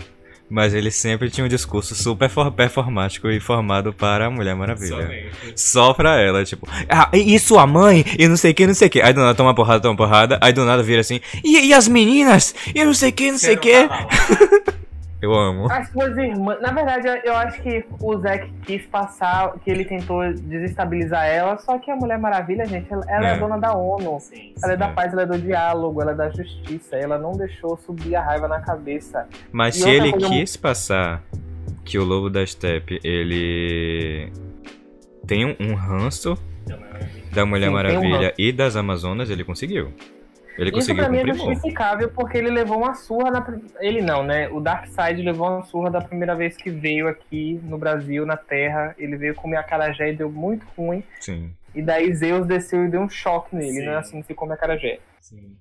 mas 0.50 0.74
ele 0.74 0.90
sempre 0.92 1.30
tinha 1.30 1.46
um 1.46 1.50
discurso 1.50 1.94
super 1.96 2.30
for- 2.30 2.52
performático 2.52 3.30
e 3.30 3.40
formado 3.40 3.92
para 3.94 4.28
a 4.28 4.30
Mulher 4.30 4.56
Maravilha. 4.56 5.02
Somente. 5.04 5.32
Só 5.56 5.94
pra 5.94 6.20
ela, 6.22 6.44
tipo, 6.46 6.68
ah, 6.90 7.10
e 7.14 7.38
sua 7.40 7.68
mãe, 7.68 8.06
e 8.18 8.28
não 8.28 8.38
sei 8.38 8.52
o 8.52 8.54
que, 8.54 8.68
não 8.68 8.74
sei 8.74 8.88
o 8.88 8.92
que. 8.92 9.02
Aí 9.02 9.12
do 9.14 9.20
nada 9.22 9.36
toma 9.36 9.54
porrada, 9.54 9.82
toma 9.82 9.96
porrada, 9.98 10.38
aí 10.42 10.54
do 10.54 10.64
nada 10.66 10.82
vira 10.84 11.02
assim, 11.02 11.20
e, 11.44 11.68
e 11.68 11.74
as 11.74 11.88
meninas, 11.88 12.56
e 12.74 12.84
não 12.86 12.94
sei 12.94 13.10
o 13.10 13.14
que, 13.14 13.32
não 13.32 13.38
sei 13.40 13.56
o 13.56 13.58
que. 13.60 13.74
Eu 15.20 15.34
amo. 15.34 15.72
As 15.72 15.90
suas 15.90 16.16
irmãs. 16.16 16.62
Na 16.62 16.72
verdade, 16.72 17.08
eu 17.26 17.36
acho 17.36 17.60
que 17.64 17.84
o 18.00 18.18
Zack 18.20 18.52
quis 18.66 18.86
passar, 18.86 19.54
que 19.60 19.72
ele 19.72 19.84
tentou 19.84 20.22
desestabilizar 20.34 21.26
ela, 21.26 21.58
só 21.58 21.80
que 21.80 21.90
a 21.90 21.96
Mulher 21.96 22.20
Maravilha, 22.20 22.66
gente, 22.66 22.92
ela, 22.94 23.04
ela 23.08 23.30
é. 23.30 23.34
É. 23.36 23.40
dona 23.40 23.58
da 23.58 23.74
ONU. 23.76 24.20
Sim, 24.20 24.54
Ela 24.64 24.74
é 24.74 24.78
da 24.78 24.90
paz, 24.90 25.12
ela 25.14 25.24
é 25.24 25.26
do 25.26 25.40
diálogo, 25.40 26.02
ela 26.02 26.12
é 26.12 26.16
da 26.16 26.30
justiça. 26.30 26.96
Ela 26.96 27.18
não 27.18 27.32
deixou 27.32 27.76
subir 27.78 28.16
a 28.16 28.22
raiva 28.22 28.48
na 28.48 28.60
cabeça. 28.62 29.28
Mas 29.52 29.76
E 29.76 29.82
se 29.82 29.90
ele 29.90 30.12
coisa- 30.12 30.28
quis 30.30 30.56
passar 30.56 31.24
que 31.84 31.98
o 31.98 32.04
Lobo 32.04 32.30
da 32.30 32.46
Steppe, 32.46 33.00
ele 33.04 34.32
tem 35.26 35.46
um, 35.46 35.56
um 35.60 35.74
ranço 35.74 36.38
da 37.34 37.44
Mulher 37.46 37.66
Sim, 37.66 37.70
um 37.72 37.74
Maravilha 37.74 38.18
ranço. 38.20 38.34
e 38.38 38.52
das 38.52 38.76
Amazonas, 38.76 39.30
ele 39.32 39.44
conseguiu. 39.44 39.92
Ele 40.58 40.70
Isso 40.70 40.80
conseguiu 40.80 41.04
pra 41.04 41.12
mim 41.12 41.20
é 41.20 41.34
justificável 41.34 42.10
porque 42.10 42.38
ele 42.38 42.50
levou 42.50 42.78
uma 42.80 42.94
surra 42.96 43.30
na. 43.30 43.60
Ele 43.80 44.02
não, 44.02 44.24
né? 44.24 44.50
O 44.50 44.60
Darkseid 44.60 45.22
levou 45.22 45.48
uma 45.48 45.64
surra 45.64 45.92
da 45.92 46.02
primeira 46.02 46.36
vez 46.36 46.58
que 46.58 46.70
veio 46.70 47.08
aqui 47.08 47.60
no 47.64 47.78
Brasil, 47.78 48.26
na 48.26 48.36
Terra. 48.38 48.96
Ele 48.98 49.16
veio 49.18 49.36
comer 49.36 49.58
acarajé 49.58 50.12
e 50.12 50.16
deu 50.16 50.32
muito 50.32 50.66
ruim. 50.76 51.04
Sim. 51.22 51.54
E 51.76 51.82
daí 51.82 52.12
Zeus 52.16 52.48
desceu 52.48 52.86
e 52.86 52.90
deu 52.90 53.02
um 53.02 53.10
choque 53.10 53.56
nele, 53.56 53.72
Sim. 53.82 53.86
não 53.86 53.92
é 53.94 53.98
assim 53.98 54.22
que 54.22 54.28
se 54.28 54.34
come 54.34 54.54
acarajé. 54.54 55.00
Sim. 55.20 55.56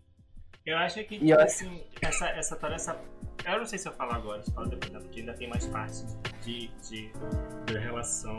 Eu 0.65 0.77
acho 0.79 1.05
que, 1.05 1.15
E 1.17 1.31
eu 1.31 1.37
tipo, 1.37 1.43
acho- 1.43 1.65
assim, 1.67 1.85
essa, 2.03 2.29
essa, 2.31 2.57
toda 2.57 2.75
essa. 2.75 2.97
Eu 3.45 3.59
não 3.59 3.67
sei 3.67 3.79
se 3.79 3.89
eu 3.89 3.93
falo 3.93 4.13
agora, 4.13 4.43
se 4.43 4.51
eu 4.51 4.55
falo 4.55 4.69
depois, 4.69 4.93
né, 4.93 4.99
porque 5.01 5.21
ainda 5.21 5.33
tem 5.35 5.49
mais 5.49 5.67
partes 5.67 6.05
de, 6.43 6.69
de, 6.89 7.11
da 7.73 7.79
relação 7.79 8.37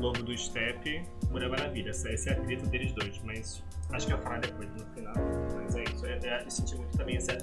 Lobo 0.00 0.22
do 0.22 0.36
Steppe 0.36 1.02
Mulher 1.30 1.48
Maravilha. 1.48 1.90
Essa, 1.90 2.10
esse 2.10 2.28
é 2.28 2.32
atrito 2.32 2.66
deles 2.66 2.92
dois, 2.92 3.20
mas 3.24 3.62
acho 3.92 4.06
que 4.06 4.12
eu 4.12 4.16
vou 4.16 4.24
falar 4.24 4.40
depois 4.40 4.68
no 4.74 4.84
final. 4.94 5.14
Mas 5.56 5.76
é 5.76 5.84
isso. 5.84 6.06
Eu, 6.06 6.18
eu 6.18 6.50
senti 6.50 6.74
muito 6.76 6.96
também 6.98 7.16
essa, 7.16 7.36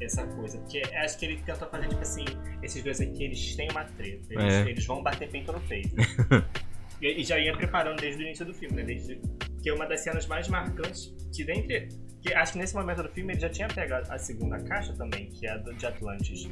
essa 0.00 0.26
coisa, 0.28 0.58
porque 0.58 0.82
acho 0.94 1.18
que 1.18 1.26
ele 1.26 1.42
tenta 1.42 1.66
fazer, 1.66 1.88
tipo 1.88 2.00
assim, 2.02 2.24
esses 2.62 2.82
dois 2.82 3.00
aqui, 3.00 3.24
eles 3.24 3.56
têm 3.56 3.68
uma 3.70 3.84
treta. 3.84 4.26
Eles, 4.32 4.54
É. 4.54 4.60
eles 4.70 4.86
vão 4.86 5.02
bater 5.02 5.28
peito 5.30 5.52
no 5.52 5.60
peito. 5.62 5.94
e, 7.02 7.24
já 7.24 7.38
ia 7.38 7.52
preparando 7.56 8.00
desde 8.00 8.22
o 8.22 8.26
início 8.26 8.44
do 8.46 8.54
filme, 8.54 8.76
né? 8.76 8.84
Desde, 8.84 9.20
que 9.62 9.68
é 9.68 9.74
uma 9.74 9.86
das 9.86 10.00
cenas 10.00 10.26
mais 10.26 10.48
marcantes 10.48 11.14
que 11.34 11.44
dentre 11.44 11.88
que 12.20 12.32
acho 12.34 12.52
que 12.52 12.58
nesse 12.58 12.74
momento 12.74 13.02
do 13.02 13.08
filme 13.08 13.32
ele 13.32 13.40
já 13.40 13.48
tinha 13.48 13.66
pegado 13.68 14.10
a 14.12 14.16
segunda 14.18 14.56
caixa 14.62 14.92
também, 14.94 15.26
que 15.30 15.44
é 15.46 15.50
a 15.50 15.56
do- 15.56 15.74
de 15.74 15.84
Atlantis. 15.86 16.48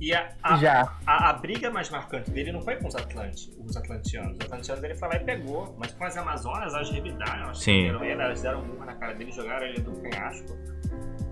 E 0.00 0.12
a, 0.14 0.28
a, 0.42 0.56
Já. 0.56 0.92
a, 1.06 1.30
a 1.30 1.32
briga 1.32 1.70
mais 1.70 1.88
marcante 1.90 2.30
dele 2.30 2.52
não 2.52 2.60
foi 2.60 2.76
com 2.76 2.88
os 2.88 2.94
Atlantes, 2.96 3.50
os 3.64 3.76
atlantianos. 3.76 4.32
Os 4.38 4.44
atlantianos 4.44 4.84
ele 4.84 4.94
foi 4.94 5.08
lá 5.08 5.16
e 5.16 5.20
pegou, 5.20 5.74
mas 5.78 5.92
com 5.92 6.04
as 6.04 6.16
Amazonas 6.16 6.74
elas 6.74 6.90
revidaram, 6.90 7.44
elas 7.44 7.58
Sim. 7.58 7.72
prenderam 7.88 8.04
ele, 8.04 8.22
elas 8.22 8.42
deram 8.42 8.62
uma 8.62 8.84
na 8.84 8.94
cara 8.94 9.14
dele, 9.14 9.32
jogaram 9.32 9.66
ele 9.66 9.80
do 9.80 9.92
penhasco. 9.92 10.56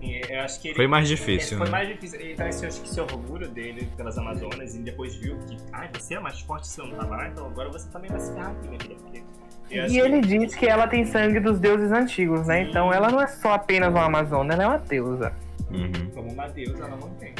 E 0.01 0.21
eu 0.31 0.41
acho 0.41 0.61
que 0.61 0.69
ele, 0.69 0.77
Foi 0.77 0.87
mais 0.87 1.09
difícil, 1.09 1.57
foi 1.59 1.67
né? 1.67 1.73
mais 1.73 1.89
difícil. 1.89 2.21
Então 2.31 2.47
esse, 2.49 2.65
eu 2.65 2.69
acho 2.69 2.81
que 2.83 2.89
esse 2.89 3.01
orgulho 3.01 3.49
dele 3.49 3.89
pelas 3.97 4.17
Amazonas 4.19 4.75
e 4.75 4.79
depois 4.83 5.15
viu 5.17 5.39
que, 5.41 5.57
ai, 5.73 5.89
você 5.95 6.15
é 6.15 6.21
mais 6.21 6.41
forte 6.41 6.67
se 6.67 6.81
eu 6.81 6.87
não 6.87 6.97
tava 6.97 7.17
lá, 7.17 7.29
então 7.29 7.47
agora 7.47 7.71
você 7.71 7.89
também 7.91 8.11
vai 8.11 8.21
se 8.21 8.33
ferrar 8.33 8.51
aqui, 8.51 8.67
minha 8.69 8.81
filha. 8.81 8.97
Porque 8.97 9.25
eu 9.71 9.85
acho 9.85 9.95
E 9.95 9.97
que- 9.97 10.03
ele 10.07 10.21
diz 10.21 10.55
que 10.55 10.67
ela 10.67 10.87
tem 10.87 11.05
sangue 11.07 11.41
dos 11.41 11.59
deuses 11.59 11.91
antigos, 11.93 12.47
né? 12.47 12.62
Então 12.62 12.93
ela 12.93 13.09
não 13.11 13.21
é 13.21 13.27
só 13.27 13.55
apenas 13.55 13.91
uma 13.91 14.05
Amazônia, 14.05 14.53
ela 14.55 14.62
é 14.65 14.67
uma 14.69 14.79
deusa. 14.79 15.33
Uhum. 15.71 16.11
Como 16.15 16.33
uma 16.33 16.49
deusa, 16.49 16.85
ela 16.85 16.97
não 16.97 17.09
tem. 17.15 17.35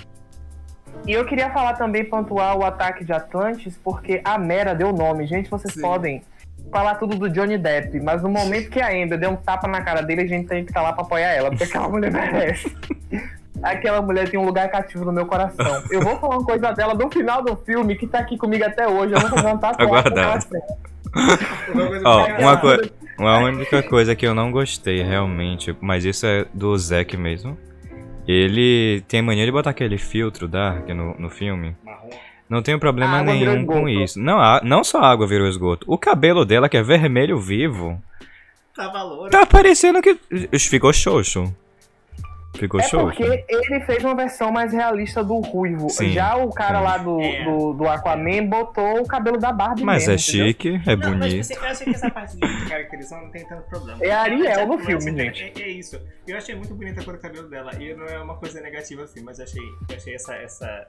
E 1.07 1.12
eu 1.12 1.24
queria 1.26 1.51
falar 1.51 1.74
também, 1.74 2.05
pontuar 2.05 2.57
o 2.57 2.64
ataque 2.64 3.05
de 3.05 3.12
Atlantis, 3.12 3.78
porque 3.82 4.20
a 4.24 4.38
Mera 4.38 4.74
deu 4.74 4.92
nome. 4.92 5.26
Gente, 5.26 5.51
vocês 5.51 5.74
Sim. 5.74 5.80
podem 5.82 6.22
falar 6.72 6.95
tudo 6.95 7.16
do 7.18 7.28
Johnny 7.28 7.59
Depp, 7.59 8.01
mas 8.01 8.22
no 8.22 8.28
momento 8.30 8.70
que 8.70 8.80
a 8.80 8.88
Amber 8.88 9.18
deu 9.18 9.30
um 9.30 9.36
tapa 9.36 9.68
na 9.68 9.82
cara 9.82 10.01
dele, 10.03 10.22
a 10.22 10.26
gente 10.26 10.49
tem 10.49 10.64
que 10.64 10.70
estar 10.70 10.80
lá 10.82 10.92
pra 10.92 11.03
apoiar 11.05 11.28
ela, 11.30 11.51
porque 11.51 11.64
aquela 11.64 11.88
mulher 11.88 12.11
merece. 12.12 12.74
Aquela 13.62 14.01
mulher 14.03 14.28
tem 14.30 14.40
um 14.40 14.45
lugar 14.45 14.68
cativo 14.70 15.05
no 15.05 15.12
meu 15.12 15.26
coração. 15.26 15.82
Eu 15.90 16.01
vou 16.01 16.18
falar 16.18 16.36
uma 16.38 16.45
coisa 16.45 16.72
dela 16.72 16.95
do 16.95 17.09
final 17.11 17.42
do 17.42 17.55
filme, 17.57 17.97
que 17.97 18.07
tá 18.07 18.18
aqui 18.20 18.36
comigo 18.38 18.64
até 18.64 18.88
hoje. 18.88 19.12
Eu 19.14 19.20
vou 19.20 19.30
fazer 19.30 19.47
uma 19.47 19.59
tatuagem 19.59 19.86
Aguardado. 19.86 20.47
coisa 21.72 22.03
Ó, 22.09 22.24
que- 22.26 22.32
uma 22.42 22.57
coisa. 22.57 22.90
Uma 23.16 23.38
única 23.38 23.80
coisa 23.84 24.16
que 24.16 24.26
eu 24.26 24.34
não 24.34 24.51
gostei 24.51 25.01
realmente, 25.03 25.76
mas 25.80 26.05
isso 26.05 26.26
é 26.26 26.47
do 26.53 26.76
Zack 26.76 27.16
mesmo. 27.16 27.57
Ele 28.27 29.03
tem 29.07 29.20
mania 29.22 29.45
de 29.45 29.53
botar 29.53 29.70
aquele 29.70 29.99
filtro 29.99 30.49
Dark 30.49 30.89
no, 30.89 31.14
no 31.18 31.31
filme. 31.31 31.77
Marrom. 31.85 32.11
Não 32.49 32.62
tenho 32.62 32.79
problema 32.79 33.22
nenhum 33.22 33.64
com 33.66 33.89
isso. 33.89 34.20
Não, 34.20 34.39
a- 34.39 34.61
não 34.62 34.85
só 34.85 34.99
a 35.01 35.11
água 35.11 35.27
virou 35.27 35.49
esgoto. 35.49 35.85
O 35.89 35.97
cabelo 35.99 36.45
dela, 36.45 36.68
que 36.68 36.77
é 36.77 36.83
vermelho 36.83 37.39
vivo, 37.39 38.01
loura. 38.77 39.31
tá 39.31 39.47
parecendo 39.47 40.01
que. 40.03 40.18
Ficou 40.59 40.93
xoxo. 40.93 41.55
Ficou 42.55 42.80
É 42.80 42.84
xoxo. 42.84 43.16
porque 43.18 43.44
ele 43.48 43.80
fez 43.84 44.05
uma 44.05 44.14
versão 44.14 44.50
mais 44.52 44.72
realista 44.72 45.22
do 45.24 45.40
Ruivo. 45.40 45.90
Sim, 45.90 46.11
Já 46.12 46.36
o 46.36 46.50
cara 46.50 46.80
lá 46.80 46.98
do, 46.98 47.20
É. 47.20 47.44
do, 47.44 47.72
do 47.74 47.88
Aquaman 47.88 48.46
botou 48.46 49.00
o 49.00 49.07
cabelo 49.07 49.38
da 49.38 49.52
Barbie 49.52 49.82
Mas 49.82 50.07
mesmo, 50.07 50.12
é 50.12 50.14
entendeu? 50.14 50.46
chique, 50.46 50.68
é 50.90 50.96
Não, 50.96 51.11
mas 51.11 51.18
bonito. 51.32 51.44
você, 51.46 51.57
eu 51.59 51.64
achei 51.64 51.84
que 51.86 51.94
essa 51.94 52.11
parte 52.11 52.36
de 52.36 52.68
caracterização 52.68 53.22
não 53.22 53.30
tem 53.30 53.44
tanto 53.46 53.62
problema. 53.68 53.98
É 54.05 54.11
a 54.12 54.20
Ariel 54.22 54.66
no 54.68 54.76
Mas, 54.76 54.86
filme, 54.86 55.11
é- 55.11 55.24
gente. 55.34 55.61
É, 55.61 55.64
é 55.64 55.68
isso. 55.68 56.00
Eu 56.26 56.36
achei 56.36 56.55
muito 56.55 56.74
bonita 56.74 57.00
a 57.00 57.05
cor 57.05 57.14
do 57.14 57.20
cabelo 57.20 57.48
dela. 57.48 57.70
E 57.78 57.92
não 57.94 58.07
é 58.07 58.18
uma 58.20 58.36
coisa 58.36 58.61
negativa 58.61 59.02
assim, 59.02 59.22
mas 59.22 59.38
eu 59.38 59.44
achei, 59.44 59.62
eu 59.90 59.96
achei 59.96 60.14
essa, 60.14 60.34
essa, 60.36 60.86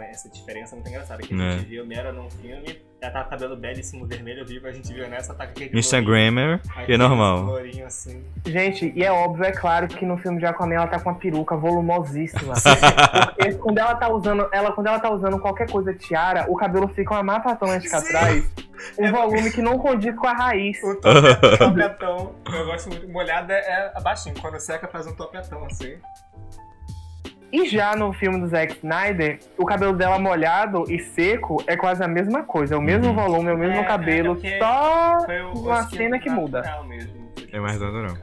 essa 0.00 0.28
diferença 0.28 0.74
muito 0.76 0.88
engraçada. 0.88 1.22
Que 1.22 1.34
a 1.34 1.36
É. 1.44 1.50
gente 1.58 1.66
viu 1.68 1.84
Mera 1.86 2.12
num 2.12 2.30
filme, 2.30 2.80
ela 3.00 3.12
tá 3.12 3.20
com 3.22 3.26
o 3.26 3.30
cabelo 3.30 3.56
belíssimo, 3.56 4.06
vermelho 4.06 4.44
vivo, 4.46 4.66
a 4.66 4.72
gente 4.72 4.92
viu 4.92 5.08
nessa, 5.08 5.34
tá 5.34 5.44
com 5.46 5.52
aquele 5.52 5.78
Instagrammer 5.78 6.60
lourinho, 6.64 6.88
e 6.88 6.92
é 6.92 6.96
normal. 6.96 7.56
assim. 7.86 8.24
Gente, 8.46 8.92
e 8.94 9.04
é 9.04 9.10
óbvio, 9.12 9.44
é 9.44 9.52
claro 9.52 9.86
que 9.88 10.04
no 10.06 10.16
filme 10.18 10.38
de 10.38 10.46
Aquaman 10.46 10.74
ela 10.74 10.86
tá 10.86 10.98
com 11.00 11.08
uma 11.10 11.18
peruca 11.18 11.56
volumosíssima. 11.56 12.54
Porque 13.36 13.54
quando 13.54 13.78
ela 13.78 13.94
tá 13.94 14.08
usando, 14.08 14.48
ela, 14.52 14.72
quando 14.72 14.86
ela 14.88 14.98
tá 15.00 15.10
usando 15.10 15.38
qualquer 15.40 15.70
coisa 15.70 15.92
tiara, 15.94 16.46
o 16.48 16.56
cabelo 16.56 16.88
fica 16.88 17.20
uma 17.20 17.36
atlântica 17.36 18.00
Sim. 18.00 18.06
atrás. 18.08 18.50
Um 18.98 19.06
É 19.06 19.10
volume 19.10 19.50
que 19.50 19.60
não 19.60 19.76
condiz 19.78 20.14
com 20.14 20.26
a 20.26 20.32
raiz. 20.32 20.80
O 20.84 20.94
tope- 21.00 21.58
topetão, 21.58 22.34
eu 22.52 22.66
gosto 22.66 22.88
muito. 22.88 23.08
Molhada 23.08 23.52
é 23.52 23.92
abaixinho, 23.96 24.36
quando 24.40 24.58
seca 24.60 24.86
faz 24.86 25.06
um 25.06 25.14
topetão 25.14 25.64
assim. 25.64 25.96
E 27.52 27.66
já 27.66 27.96
no 27.96 28.12
filme 28.12 28.38
do 28.40 28.46
Zack 28.46 28.74
Snyder, 28.76 29.38
o 29.56 29.64
cabelo 29.64 29.94
dela 29.94 30.18
molhado 30.18 30.84
e 30.88 30.98
seco 30.98 31.62
é 31.66 31.76
quase 31.76 32.02
a 32.04 32.08
mesma 32.08 32.42
coisa. 32.42 32.74
É 32.74 32.78
o 32.78 32.82
mesmo 32.82 33.08
Uhum. 33.08 33.14
volume, 33.14 33.48
é 33.50 33.54
o 33.54 33.58
mesmo 33.58 33.76
É, 33.76 33.80
é 33.80 33.84
cabelo, 33.84 34.34
porque 34.34 34.58
só 34.58 35.18
Foi 35.24 35.40
o, 35.40 35.52
uma 35.52 35.82
cena 35.88 36.18
que 36.18 36.28
muda. 36.28 36.62
Mesmo, 36.86 37.28
É 37.50 37.58
mais 37.58 37.80
natural. 37.80 38.14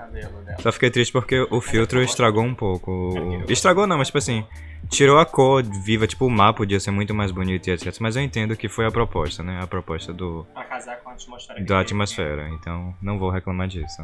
Só 0.60 0.72
fiquei 0.72 0.92
triste 0.92 1.12
porque 1.12 1.48
o 1.50 1.60
filtro 1.60 2.02
estragou 2.04 2.44
um 2.44 2.54
pouco. 2.54 3.10
Estragou 3.50 3.88
não, 3.88 3.98
mas 3.98 4.08
tipo 4.10 4.20
assim, 4.20 4.46
tirou 4.90 5.18
a 5.18 5.26
cor 5.26 5.64
viva, 5.64 6.06
tipo 6.06 6.28
o 6.28 6.30
mapa 6.30 6.58
podia 6.58 6.80
ser 6.80 6.92
muito 6.92 7.12
mais 7.16 7.32
bonito 7.32 7.68
e 7.68 7.72
etc. 7.72 7.98
Mas 8.00 8.16
eu 8.16 8.22
entendo 8.22 8.56
que 8.56 8.70
foi 8.70 8.86
a 8.86 8.92
proposta, 8.92 9.42
né? 9.42 9.60
A 9.60 9.66
proposta 9.66 10.14
do, 10.14 10.46
Pra 10.54 10.64
casar 10.66 10.98
com 10.98 11.10
a 11.10 11.14
atmosfera. 11.14 11.60
da 11.62 11.66
tem. 11.66 11.78
atmosfera. 11.78 12.50
Então 12.50 12.94
não 13.02 13.18
vou 13.18 13.32
reclamar 13.32 13.68
disso. 13.68 14.04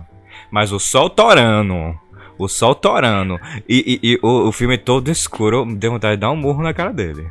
Mas 0.49 0.71
o 0.71 0.79
sol 0.79 1.07
torando. 1.11 1.95
O 2.43 2.47
sol 2.47 2.73
torando. 2.73 3.39
E, 3.69 3.99
e- 4.03 4.13
e 4.13 4.19
o, 4.23 4.47
o 4.47 4.51
filme 4.51 4.77
todo 4.77 5.09
escuro, 5.09 5.65
deu 5.75 5.91
vontade 5.91 6.15
de 6.15 6.21
dar 6.21 6.31
um 6.31 6.35
murro 6.35 6.63
na 6.63 6.73
cara 6.73 6.91
dele. 6.91 7.29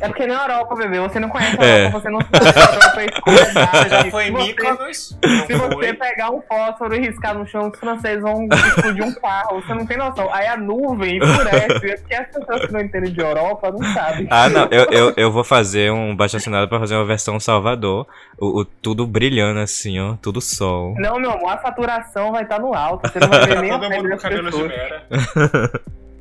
É 0.00 0.08
porque 0.08 0.26
na 0.26 0.42
Europa, 0.42 0.74
bebê, 0.76 0.98
você 1.00 1.20
não 1.20 1.28
conhece 1.28 1.60
a 1.60 1.64
É. 1.64 1.80
Europa, 1.86 2.00
você 2.00 2.10
não 2.10 2.20
sabe 2.20 2.36
a 2.58 2.74
Europa 2.74 3.02
é 3.02 3.04
escura. 3.06 3.52
Já 3.88 4.10
foi 4.10 4.24
em 4.24 4.26
Se 4.26 4.32
você- 4.32 4.46
Mykonos? 4.46 4.98
Se 5.46 5.54
você 5.54 5.74
foi? 5.74 5.92
pegar 5.94 6.30
um 6.30 6.40
fósforo 6.42 6.94
e 6.94 7.00
riscar 7.00 7.34
no 7.36 7.46
chão, 7.46 7.68
os 7.70 7.78
franceses 7.78 8.22
vão 8.22 8.46
explodir 8.50 9.04
um 9.04 9.12
carro. 9.14 9.60
Você 9.60 9.74
não 9.74 9.86
tem 9.86 9.96
noção. 9.98 10.28
Aí 10.32 10.46
a 10.46 10.56
nuvem 10.56 11.18
enfurece. 11.18 11.56
É 11.90 11.94
porque 11.98 12.14
as 12.14 12.26
pessoas 12.28 12.66
que 12.66 12.72
não 12.72 12.80
entendem 12.80 13.12
de 13.12 13.20
Europa 13.20 13.70
não 13.70 13.82
sabem. 13.92 14.26
Ah, 14.30 14.48
não, 14.48 14.68
eu, 14.70 14.84
eu, 14.90 15.14
eu 15.16 15.30
vou 15.32 15.44
fazer 15.44 15.92
um 15.92 16.16
baixo 16.16 16.36
assinado 16.38 16.66
pra 16.68 16.78
fazer 16.80 16.94
uma 16.94 17.04
versão 17.04 17.38
Salvador. 17.38 18.06
O, 18.38 18.60
o- 18.60 18.64
tudo 18.64 19.06
brilhando 19.06 19.60
assim, 19.60 20.00
ó. 20.00 20.14
Tudo 20.22 20.40
sol. 20.40 20.94
Não, 20.98 21.18
meu 21.20 21.30
amor, 21.32 21.50
a 21.52 21.58
saturação 21.58 22.32
vai 22.32 22.42
estar 22.44 22.58
no 22.58 22.74
alto. 22.74 23.08
Você 23.10 23.18
não 23.20 23.28
vai 23.28 23.46
ver 23.46 23.60
nem 23.60 23.70
a 23.70 23.78
Todo 23.78 23.90
mundo 23.90 24.10
com 24.10 24.16
cabelo 24.16 24.50
de 24.50 24.56
pessoas. 24.62 25.70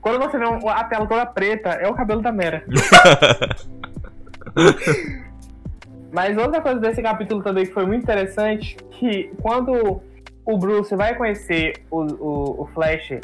Quando 0.00 0.18
você 0.18 0.38
vê 0.38 0.44
a 0.68 0.84
tela 0.84 1.06
toda 1.06 1.26
preta, 1.26 1.70
é 1.70 1.88
o 1.88 1.94
cabelo 1.94 2.22
da 2.22 2.32
Mera. 2.32 2.64
Mas 6.12 6.36
outra 6.36 6.60
coisa 6.60 6.80
desse 6.80 7.00
capítulo 7.02 7.42
também 7.42 7.66
que 7.66 7.72
foi 7.72 7.86
muito 7.86 8.02
interessante, 8.02 8.76
que 8.92 9.30
quando 9.40 10.02
o 10.44 10.58
Bruce 10.58 10.94
vai 10.96 11.14
conhecer 11.14 11.84
o, 11.90 12.00
o, 12.00 12.62
o 12.62 12.66
Flash, 12.74 13.20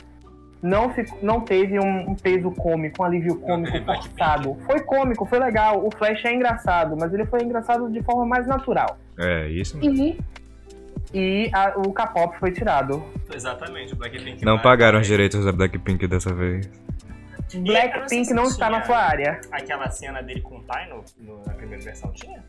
não, 0.62 0.92
não 1.22 1.40
teve 1.40 1.78
um, 1.78 2.10
um 2.10 2.14
peso 2.14 2.50
cômico, 2.52 3.02
um 3.02 3.06
alívio 3.06 3.36
cômico 3.40 3.84
forçado. 3.84 4.56
Foi 4.66 4.80
cômico, 4.80 5.26
foi 5.26 5.38
legal. 5.38 5.84
O 5.84 5.90
Flash 5.96 6.24
é 6.24 6.34
engraçado, 6.34 6.96
mas 6.98 7.12
ele 7.12 7.26
foi 7.26 7.42
engraçado 7.42 7.90
de 7.90 8.02
forma 8.02 8.24
mais 8.24 8.46
natural. 8.46 8.98
É, 9.18 9.48
isso. 9.48 9.78
E, 9.82 10.18
e 11.18 11.50
a- 11.52 11.72
o 11.76 11.92
K-pop 11.92 12.38
foi 12.38 12.50
tirado. 12.52 13.02
Exatamente, 13.32 13.94
o 13.94 13.96
Blackpink. 13.96 14.44
Não 14.44 14.58
pagaram 14.58 15.00
os 15.00 15.06
direitos 15.06 15.44
da 15.44 15.52
Blackpink 15.52 16.06
dessa 16.06 16.32
vez. 16.34 16.68
Blackpink 17.54 18.32
não 18.34 18.44
está 18.44 18.68
na 18.68 18.82
sua 18.82 18.98
área. 18.98 19.40
Aquela 19.52 19.88
cena 19.90 20.22
dele 20.22 20.40
com 20.40 20.56
o 20.56 20.62
pai 20.62 20.88
no, 20.88 21.04
no- 21.20 21.42
na 21.46 21.54
primeira 21.54 21.82
versão 21.82 22.10
tinha? 22.12 22.42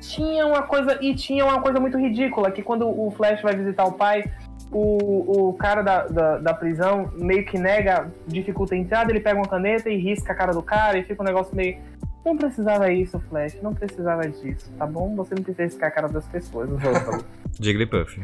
Tinha 0.00 0.46
uma 0.46 0.62
coisa, 0.62 0.98
e 1.00 1.14
tinha 1.14 1.44
uma 1.44 1.60
coisa 1.60 1.78
muito 1.78 1.96
ridícula, 1.96 2.50
que 2.50 2.62
quando 2.62 2.88
o 2.88 3.10
Flash 3.12 3.40
vai 3.42 3.54
visitar 3.54 3.84
o 3.84 3.92
pai, 3.92 4.24
o, 4.72 5.48
o 5.50 5.52
cara 5.52 5.82
da, 5.82 6.06
da, 6.06 6.38
da 6.38 6.54
prisão 6.54 7.12
meio 7.14 7.44
que 7.44 7.56
nega, 7.58 8.10
dificulta 8.26 8.74
a 8.74 8.78
entrada, 8.78 9.12
ele 9.12 9.20
pega 9.20 9.36
uma 9.38 9.46
caneta 9.48 9.88
e 9.90 9.96
risca 9.96 10.32
a 10.32 10.34
cara 10.34 10.52
do 10.52 10.62
cara 10.62 10.98
e 10.98 11.04
fica 11.04 11.22
um 11.22 11.26
negócio 11.26 11.54
meio. 11.54 11.78
Não 12.24 12.36
precisava 12.36 12.90
isso, 12.92 13.18
Flash, 13.28 13.58
não 13.62 13.74
precisava 13.74 14.28
disso, 14.28 14.70
tá 14.78 14.86
bom? 14.86 15.14
Você 15.16 15.34
não 15.34 15.42
precisa 15.42 15.64
riscar 15.64 15.88
a 15.88 15.92
cara 15.92 16.08
das 16.08 16.26
pessoas. 16.28 16.70
Jigglypuff. 17.60 18.22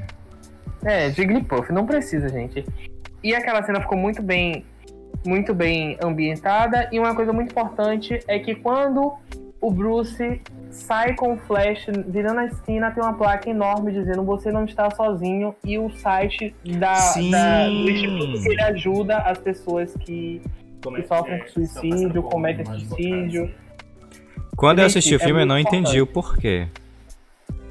É, 0.85 1.11
Jigglypuff, 1.11 1.73
não 1.73 1.85
precisa, 1.85 2.29
gente. 2.29 2.65
E 3.23 3.35
aquela 3.35 3.63
cena 3.65 3.81
ficou 3.81 3.99
muito 3.99 4.23
bem, 4.23 4.65
muito 5.27 5.53
bem 5.53 5.99
ambientada. 6.03 6.89
E 6.93 6.99
uma 7.01 7.15
coisa 7.15 7.33
muito 7.33 7.51
importante 7.51 8.21
é 8.29 8.39
que 8.39 8.55
quando 8.55 9.15
o 9.61 9.73
Bruce 9.73 10.41
sai 10.71 11.17
com 11.17 11.35
o 11.35 11.37
Flash 11.37 11.87
virando 12.07 12.39
a 12.41 12.45
esquina, 12.47 12.93
tem 12.93 13.03
uma 13.03 13.15
placa 13.15 13.51
enorme 13.51 13.91
dizendo 13.91 14.23
você 14.23 14.53
não 14.53 14.65
está 14.65 14.89
sozinho 14.93 15.53
e 15.65 15.77
o 15.77 15.91
site 15.91 16.55
da, 16.79 16.95
Sim. 16.95 17.33
da- 17.33 17.67
do 17.67 17.91
instituto 17.91 18.41
que 18.43 18.49
ele 18.51 18.63
ajuda 18.63 19.17
as 19.19 19.39
pessoas 19.39 19.93
que, 19.95 20.41
que 20.81 21.03
sofrem 21.09 21.35
é, 21.35 21.39
com 21.41 21.49
suicídio, 21.49 22.23
cometem 22.23 22.65
suicídio. 22.65 23.51
Quando 24.59 24.81
eu 24.81 24.87
assisti 24.87 25.15
o 25.15 25.17
é 25.17 25.19
filme, 25.21 25.43
eu 25.43 25.47
não 25.47 25.55
muito 25.55 25.69
entendi 25.69 26.01
o 26.01 26.07
porquê. 26.07 26.67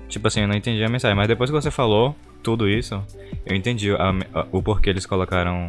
Tipo 0.07 0.27
assim, 0.29 0.41
eu 0.41 0.47
não 0.47 0.55
entendi 0.55 0.81
a 0.83 0.87
mensagem. 0.89 1.15
Mas 1.17 1.27
depois 1.27 1.49
que 1.49 1.55
você 1.55 1.69
falou 1.69 2.15
tudo 2.41 2.67
isso, 2.67 3.03
eu 3.45 3.55
entendi 3.55 3.91
a- 3.91 4.11
a- 4.33 4.47
o 4.53 4.63
porquê 4.63 4.89
eles 4.89 5.05
colocaram 5.05 5.67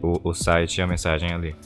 o, 0.00 0.28
o 0.30 0.32
site 0.32 0.78
e 0.78 0.82
a 0.82 0.86
mensagem 0.86 1.32
ali. 1.32 1.56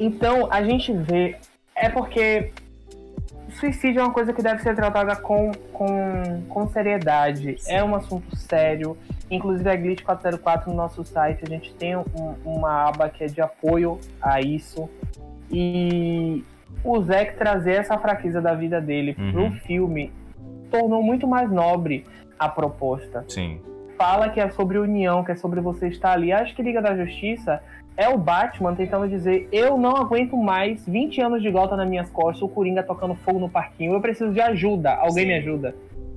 Então, 0.00 0.48
a 0.52 0.62
gente 0.64 0.92
vê. 0.92 1.36
É 1.76 1.88
porque 1.88 2.50
suicídio 3.60 4.00
é 4.00 4.02
uma 4.02 4.12
coisa 4.12 4.32
que 4.32 4.42
deve 4.42 4.60
ser 4.62 4.74
tratada 4.74 5.14
com, 5.14 5.52
com, 5.72 6.42
com 6.48 6.68
seriedade. 6.70 7.56
É 7.68 7.84
um 7.84 7.94
assunto 7.94 8.34
sério. 8.36 8.96
Inclusive, 9.30 9.68
a 9.70 9.76
Glitch 9.76 10.02
404 10.02 10.70
no 10.70 10.76
nosso 10.76 11.04
site, 11.04 11.42
a 11.44 11.48
gente 11.48 11.72
tem 11.74 11.96
um- 11.96 12.34
uma 12.44 12.88
aba 12.88 13.08
que 13.08 13.22
é 13.24 13.26
de 13.28 13.40
apoio 13.40 14.00
a 14.20 14.40
isso. 14.40 14.88
E 15.50 16.42
o 16.84 17.00
Zack 17.02 17.36
trazer 17.36 17.72
essa 17.74 17.98
fraqueza 17.98 18.40
da 18.40 18.54
vida 18.54 18.80
dele 18.80 19.16
Uhum. 19.18 19.32
pro 19.32 19.50
filme 19.60 20.12
tornou 20.70 21.02
muito 21.02 21.26
mais 21.26 21.50
nobre 21.50 22.04
a 22.38 22.48
proposta 22.48 23.24
Sim. 23.28 23.60
fala 23.96 24.28
que 24.28 24.40
é 24.40 24.50
sobre 24.50 24.78
união, 24.78 25.24
que 25.24 25.32
é 25.32 25.36
sobre 25.36 25.60
você 25.60 25.88
estar 25.88 26.12
ali. 26.12 26.32
Acho 26.32 26.54
que 26.54 26.62
Liga 26.62 26.82
da 26.82 26.94
Justiça 26.96 27.62
é 27.96 28.08
o 28.08 28.18
Batman 28.18 28.74
tentando 28.74 29.08
dizer: 29.08 29.48
eu 29.50 29.78
não 29.78 29.96
aguento 29.96 30.36
mais 30.36 30.86
20 30.86 31.20
anos 31.22 31.42
de 31.42 31.50
gota 31.50 31.76
nas 31.76 31.88
minhas 31.88 32.10
costas, 32.10 32.42
o 32.42 32.48
Coringa 32.48 32.82
tocando 32.82 33.14
fogo 33.14 33.38
no 33.38 33.48
parquinho, 33.48 33.94
eu 33.94 34.00
preciso 34.00 34.32
de 34.32 34.40
ajuda, 34.40 34.94
alguém 34.94 35.24
Sim. 35.24 35.28
me 35.28 35.34
ajuda. 35.34 35.74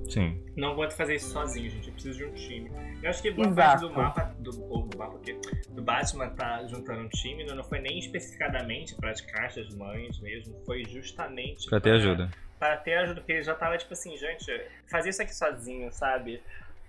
Sim. 0.10 0.43
Não 0.55 0.76
vou 0.76 0.89
fazer 0.91 1.16
isso 1.16 1.32
sozinho, 1.32 1.70
gente. 1.70 1.88
Eu 1.88 1.93
preciso 1.93 2.18
de 2.18 2.26
um 2.26 2.34
time. 2.34 2.72
Eu 3.01 3.10
acho 3.10 3.22
que 3.22 3.32
boa 3.32 3.47
Exato. 3.47 3.57
parte 3.57 3.80
do 3.82 3.93
mapa, 3.93 4.36
do, 4.39 4.64
ou 4.72 4.82
do 4.84 4.97
mapa, 4.97 5.12
porque 5.14 5.39
do 5.70 5.82
Batman 5.82 6.30
tá 6.30 6.66
juntando 6.66 7.01
um 7.01 7.10
time, 7.10 7.43
não 7.45 7.64
foi 7.64 7.80
nem 7.80 7.99
especificadamente 7.99 8.95
para 8.95 9.12
as 9.12 9.22
caixas 9.22 9.74
mães 9.76 10.20
mesmo, 10.20 10.55
foi 10.66 10.84
justamente 10.86 11.70
Pra 11.70 11.80
ter 11.80 11.91
ajuda. 11.91 12.30
Para 12.57 12.76
ter 12.78 12.95
ajuda, 12.95 13.22
porque 13.22 13.34
ele 13.34 13.43
já 13.43 13.55
tava 13.55 13.78
tipo 13.78 13.93
assim, 13.93 14.18
gente, 14.18 14.45
fazer 14.88 15.10
isso 15.10 15.22
aqui 15.22 15.34
sozinho, 15.34 15.91
sabe? 15.91 16.41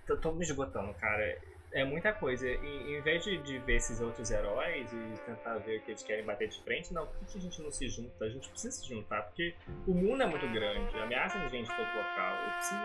Eu 0.09 0.21
tô 0.21 0.33
me 0.33 0.43
esgotando, 0.43 0.93
cara. 0.95 1.39
É 1.73 1.85
muita 1.85 2.13
coisa. 2.13 2.49
E 2.49 2.97
em 2.97 3.01
vez 3.01 3.23
de, 3.25 3.39
de 3.39 3.59
ver 3.61 3.77
esses 3.77 4.01
outros 4.01 4.31
heróis 4.31 4.93
e 4.93 5.21
tentar 5.25 5.59
ver 5.59 5.79
o 5.79 5.83
que 5.83 5.93
eles 5.93 6.03
querem 6.03 6.25
bater 6.25 6.49
de 6.49 6.61
frente, 6.65 6.93
não, 6.93 7.07
por 7.07 7.27
que 7.29 7.39
a 7.39 7.41
gente 7.41 7.63
não 7.63 7.71
se 7.71 7.89
junta? 7.89 8.25
A 8.25 8.29
gente 8.29 8.49
precisa 8.49 8.77
se 8.77 8.89
juntar, 8.89 9.23
porque 9.23 9.55
o 9.87 9.95
mundo 9.95 10.23
é 10.23 10.27
muito 10.27 10.49
grande, 10.49 10.97
ameaça 10.99 11.39
de 11.39 11.49
gente 11.49 11.69
de 11.71 11.77
todo 11.77 11.87
local. 11.87 12.35
Eu 12.45 12.51
preciso 12.55 12.81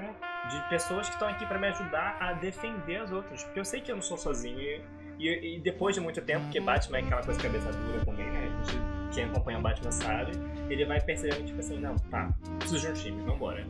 né, 0.00 0.14
de 0.50 0.68
pessoas 0.68 1.06
que 1.08 1.14
estão 1.14 1.28
aqui 1.28 1.46
pra 1.46 1.58
me 1.58 1.68
ajudar 1.68 2.18
a 2.20 2.32
defender 2.34 2.96
as 2.98 3.10
outras. 3.10 3.42
Porque 3.44 3.60
eu 3.60 3.64
sei 3.64 3.80
que 3.80 3.90
eu 3.90 3.96
não 3.96 4.02
sou 4.02 4.18
sozinho. 4.18 4.58
E, 4.60 4.82
e- 5.18 5.56
e 5.56 5.60
depois 5.60 5.94
de 5.94 6.00
muito 6.00 6.20
tempo, 6.22 6.44
porque 6.44 6.60
Batman 6.60 6.98
é 6.98 7.02
aquela 7.02 7.22
coisa 7.22 7.40
cabeça 7.40 7.70
dura 7.72 8.04
também, 8.04 8.30
né? 8.30 8.46
A 8.46 8.62
gente, 8.64 9.14
quem 9.14 9.24
acompanha 9.24 9.58
o 9.58 9.62
Batman 9.62 9.92
sabe, 9.92 10.32
ele 10.74 10.84
vai 10.84 11.00
percebendo, 11.00 11.44
tipo 11.44 11.60
assim, 11.60 11.78
não, 11.78 11.96
tá, 12.10 12.30
preciso 12.58 12.80
de 12.80 12.88
um 12.88 12.94
time, 12.94 13.22
vambora. 13.22 13.66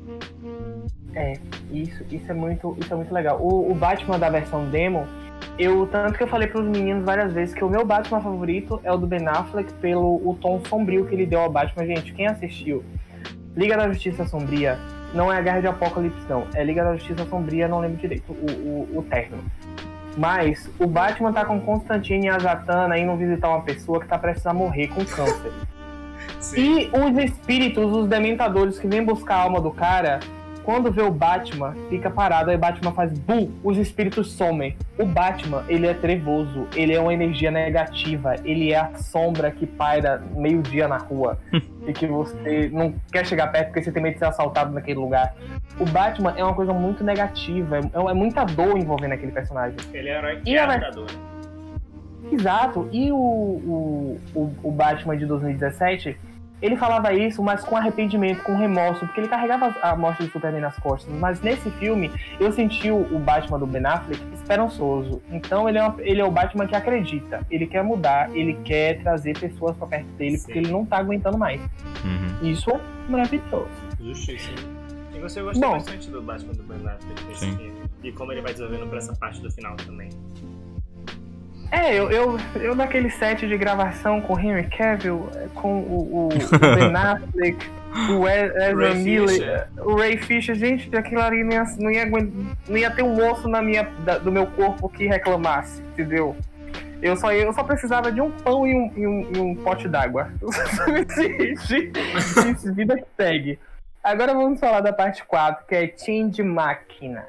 É, 1.15 1.33
isso, 1.71 2.05
isso, 2.11 2.31
é, 2.31 2.35
muito, 2.35 2.77
isso 2.79 2.93
é 2.93 2.97
muito 2.97 3.13
legal. 3.13 3.41
O, 3.41 3.71
o 3.71 3.75
Batman 3.75 4.19
da 4.19 4.29
versão 4.29 4.69
demo, 4.69 5.07
eu 5.59 5.87
tanto 5.87 6.17
que 6.17 6.23
eu 6.23 6.29
falei 6.29 6.49
pros 6.49 6.67
meninos 6.67 7.05
várias 7.05 7.33
vezes 7.33 7.55
que 7.55 7.65
o 7.65 7.69
meu 7.69 7.85
Batman 7.85 8.21
favorito 8.21 8.81
é 8.85 8.93
o 8.93 8.97
do 8.97 9.07
Ben 9.07 9.27
Affleck 9.27 9.73
pelo 9.75 10.17
o 10.29 10.37
tom 10.41 10.61
sombrio 10.67 11.07
que 11.07 11.15
ele 11.15 11.27
deu 11.27 11.41
ao 11.41 11.51
Batman. 11.51 11.87
Gente, 11.87 12.13
quem 12.13 12.27
assistiu 12.27 12.85
Liga 13.57 13.77
da 13.77 13.89
Justiça 13.89 14.27
Sombria 14.27 14.79
não 15.13 15.33
é 15.33 15.39
a 15.39 15.41
Guerra 15.41 15.61
de 15.61 15.67
Apocalipse, 15.67 16.25
não. 16.29 16.47
É 16.55 16.63
Liga 16.63 16.85
da 16.85 16.95
Justiça 16.97 17.27
Sombria, 17.27 17.67
não 17.67 17.81
lembro 17.81 17.97
direito 17.97 18.33
o, 18.33 18.51
o, 18.95 18.99
o 18.99 19.03
termo. 19.03 19.39
Mas 20.17 20.69
o 20.79 20.87
Batman 20.87 21.33
tá 21.33 21.45
com 21.45 21.61
Constantine 21.61 22.27
e 22.27 22.29
a 22.29 22.39
Zatanna 22.39 22.99
indo 22.99 23.17
visitar 23.17 23.49
uma 23.49 23.63
pessoa 23.63 24.01
que 24.01 24.07
tá 24.07 24.19
prestes 24.19 24.47
a 24.47 24.53
morrer 24.53 24.89
com 24.89 25.05
câncer. 25.05 25.53
Sim. 26.41 26.61
E 26.61 26.91
os 26.97 27.19
espíritos, 27.25 27.93
os 27.93 28.07
dementadores 28.09 28.79
que 28.79 28.87
vêm 28.87 29.05
buscar 29.05 29.37
a 29.37 29.43
alma 29.43 29.61
do 29.61 29.71
cara, 29.71 30.21
quando 30.63 30.93
vê 30.93 31.03
o 31.03 31.11
Batman, 31.11 31.75
fica 31.89 32.11
parado, 32.11 32.51
aí 32.51 32.57
o 32.57 32.59
Batman 32.59 32.93
faz 32.93 33.13
bu, 33.13 33.51
os 33.65 33.79
espíritos 33.79 34.31
somem. 34.33 34.77
O 34.99 35.05
Batman, 35.07 35.65
ele 35.69 35.87
é 35.87 35.95
trevoso, 35.95 36.67
ele 36.77 36.95
é 36.95 37.01
uma 37.01 37.13
energia 37.15 37.51
negativa, 37.51 38.37
ele 38.45 38.71
é 38.73 38.77
a 38.79 38.95
sombra 38.97 39.51
que 39.51 39.67
paira 39.67 40.23
meio-dia 40.37 40.87
na 40.87 40.99
rua 40.99 41.39
e 41.87 41.93
que 41.93 42.07
você 42.07 42.69
não 42.73 42.95
quer 43.11 43.27
chegar 43.27 43.49
perto 43.49 43.69
porque 43.69 43.83
você 43.83 43.91
tem 43.91 44.03
medo 44.03 44.13
de 44.13 44.19
ser 44.19 44.27
assaltado 44.27 44.73
naquele 44.73 44.99
lugar. 44.99 45.35
O 45.79 45.85
Batman 45.87 46.35
é 46.37 46.45
uma 46.45 46.55
coisa 46.55 46.75
muito 46.75 47.03
negativa, 47.03 47.79
é, 47.79 48.11
é 48.11 48.15
muita 48.15 48.45
dor 48.45 48.77
envolvendo 48.77 49.13
aquele 49.13 49.33
personagem. 49.33 49.77
Ele 49.95 50.09
é 50.11 50.19
herói 50.19 50.41
E 50.45 50.55
é 50.57 50.61
a- 50.61 50.67
ajudador. 50.69 51.07
Exato. 52.31 52.89
E 52.93 53.11
o, 53.13 53.17
o, 53.17 54.21
o, 54.35 54.55
o 54.65 54.71
Batman 54.73 55.17
de 55.17 55.27
2017, 55.27 56.17
ele 56.63 56.77
falava 56.77 57.13
isso, 57.15 57.43
mas 57.43 57.65
com 57.65 57.77
arrependimento, 57.77 58.43
com 58.43 58.55
remorso, 58.57 59.01
porque 59.07 59.21
ele 59.21 59.29
carregava 59.29 59.75
a 59.83 59.97
morte 59.97 60.23
do 60.23 60.31
Superman 60.31 60.61
nas 60.61 60.77
costas. 60.79 61.13
Mas 61.19 61.41
nesse 61.41 61.71
filme, 61.73 62.11
eu 62.39 62.53
senti 62.53 62.91
o, 62.91 62.99
o 63.15 63.19
Batman 63.19 63.59
do 63.59 63.67
Ben 63.67 63.85
Affleck 63.87 64.23
esperançoso. 64.35 65.23
Então 65.31 65.69
ele 65.69 65.79
é, 65.79 65.83
uma- 65.83 65.97
ele 66.03 66.21
é 66.21 66.25
o 66.25 66.31
Batman 66.31 66.67
que 66.67 66.77
acredita. 66.77 67.41
Ele 67.51 67.67
quer 67.67 67.83
mudar, 67.83 68.31
ele 68.37 68.55
quer 68.65 69.01
trazer 69.03 69.39
pessoas 69.39 69.77
pra 69.77 69.87
perto 69.87 70.07
dele, 70.19 70.37
Sim. 70.37 70.45
porque 70.45 70.59
ele 70.59 70.71
não 70.71 70.85
tá 70.85 70.99
aguentando 70.99 71.39
mais. 71.39 71.61
Uhum. 72.05 72.49
Isso 72.51 72.71
é 72.71 72.81
maravilhoso. 73.09 73.69
Justiça. 73.99 74.51
E 75.15 75.19
você 75.19 75.43
gostou 75.43 75.63
Bom. 75.69 75.75
bastante 75.77 76.09
do 76.11 76.23
Batman 76.23 76.53
do 76.53 76.63
Ben 76.63 76.77
Affleck 76.87 77.25
nesse 77.27 77.41
Sim. 77.47 77.57
filme. 77.57 77.73
E 78.03 78.13
como 78.13 78.33
ele 78.33 78.41
vai 78.43 78.53
desenvolvendo 78.53 78.89
pra 78.89 78.99
essa 78.99 79.15
parte 79.17 79.41
do 79.43 79.51
final 79.51 79.77
também. 79.77 80.09
É, 81.71 81.95
eu, 81.95 82.11
eu, 82.11 82.37
eu 82.57 82.75
naquele 82.75 83.11
set 83.11 83.47
de 83.47 83.57
gravação 83.57 84.21
com 84.21 84.35
o 84.35 84.39
Henry 84.41 84.65
Cavill, 84.65 85.29
eh, 85.37 85.47
com 85.55 85.81
o, 85.81 86.03
o, 86.03 86.29
o 86.29 86.31
Ben 86.75 86.95
Affleck, 86.97 87.57
o 88.19 88.29
Ezra 88.29 88.95
Miller, 88.95 89.69
o 89.79 89.95
Ray 89.95 90.17
Fisher, 90.17 90.57
gente, 90.57 90.95
aquilo 90.97 91.21
ali 91.21 91.45
não 91.45 91.53
ia, 91.53 91.65
não 91.79 91.91
ia, 91.91 92.07
não 92.69 92.77
ia 92.77 92.91
ter 92.91 93.03
um 93.05 93.31
osso 93.31 93.49
na 93.49 93.63
minha, 93.63 93.85
da- 94.05 94.19
do 94.19 94.33
meu 94.33 94.47
corpo 94.49 94.89
que 94.89 95.07
reclamasse, 95.07 95.81
entendeu? 95.93 96.37
Eu 97.01 97.17
só, 97.17 97.33
eu 97.33 97.53
só 97.53 97.63
precisava 97.63 98.11
de 98.13 98.21
um 98.21 98.31
pão 98.31 98.67
e 98.67 98.75
um, 98.75 98.93
e 98.97 99.07
um, 99.07 99.31
e 99.35 99.39
um 99.39 99.55
pote 99.55 99.89
d'água. 99.89 100.29
Vida 102.75 102.97
que 102.97 103.05
segue. 103.17 103.59
Agora 104.03 104.35
vamos 104.35 104.59
falar 104.61 104.81
da 104.81 104.93
parte 104.93 105.25
4, 105.25 105.67
que 105.67 105.75
é 105.75 105.93
Change 105.97 106.43
Máquina. 106.43 107.25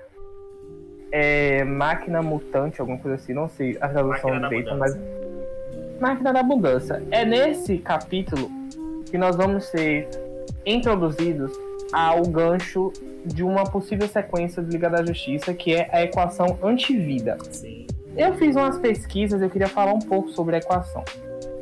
É, 1.11 1.63
máquina 1.63 2.21
mutante, 2.21 2.79
alguma 2.79 2.97
coisa 2.97 3.15
assim, 3.15 3.33
não 3.33 3.49
sei 3.49 3.77
a 3.81 3.89
tradução 3.89 4.39
direita, 4.39 4.75
mas. 4.75 4.97
Máquina 5.99 6.33
da 6.33 6.39
Abundância. 6.39 7.03
É 7.11 7.25
nesse 7.25 7.77
capítulo 7.77 8.49
que 9.09 9.17
nós 9.17 9.35
vamos 9.35 9.65
ser 9.65 10.09
introduzidos 10.65 11.51
ao 11.91 12.23
gancho 12.23 12.91
de 13.25 13.43
uma 13.43 13.65
possível 13.65 14.07
sequência 14.07 14.63
de 14.63 14.71
Liga 14.71 14.89
da 14.89 15.05
Justiça, 15.05 15.53
que 15.53 15.73
é 15.73 15.89
a 15.91 16.03
equação 16.03 16.57
antivida. 16.63 17.37
Sim. 17.51 17.85
Eu 18.15 18.33
fiz 18.35 18.55
umas 18.55 18.77
pesquisas, 18.79 19.41
eu 19.41 19.49
queria 19.49 19.67
falar 19.67 19.93
um 19.93 19.99
pouco 19.99 20.29
sobre 20.29 20.55
a 20.55 20.59
equação. 20.59 21.03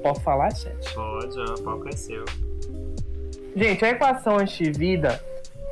Posso 0.01 0.21
falar, 0.21 0.55
chat? 0.55 0.93
Pode, 0.93 1.39
o 1.39 1.63
palco 1.63 1.89
é 1.89 1.91
seu. 1.91 2.25
Gente, 3.55 3.83
a 3.83 3.89
equação 3.89 4.37
antivida 4.37 5.19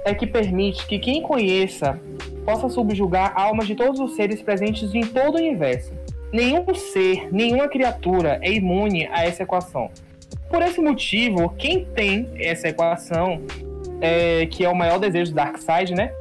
é 0.06 0.14
que 0.14 0.26
permite 0.26 0.86
que 0.88 1.00
quem 1.00 1.22
conheça 1.22 2.00
possa 2.46 2.70
subjugar 2.70 3.34
almas 3.36 3.68
de 3.68 3.76
todos 3.76 4.00
os 4.00 4.16
seres 4.16 4.42
presentes 4.42 4.94
em 4.96 5.02
todo 5.02 5.36
o 5.36 5.38
universo. 5.38 5.92
Nenhum 6.32 6.74
ser, 6.74 7.28
nenhuma 7.32 7.68
criatura 7.68 8.40
é 8.42 8.52
imune 8.52 9.08
a 9.12 9.26
essa 9.26 9.44
equação. 9.44 9.90
Por 10.50 10.62
esse 10.62 10.80
motivo, 10.80 11.50
quem 11.58 11.86
tem 11.86 12.30
essa 12.40 12.70
equação, 12.70 13.42
é, 14.02 14.46
que 14.46 14.64
é 14.64 14.70
o 14.70 14.76
maior 14.76 15.00
desejo 15.00 15.32
do 15.32 15.36
Darkseid, 15.36 15.94
né? 15.94 16.12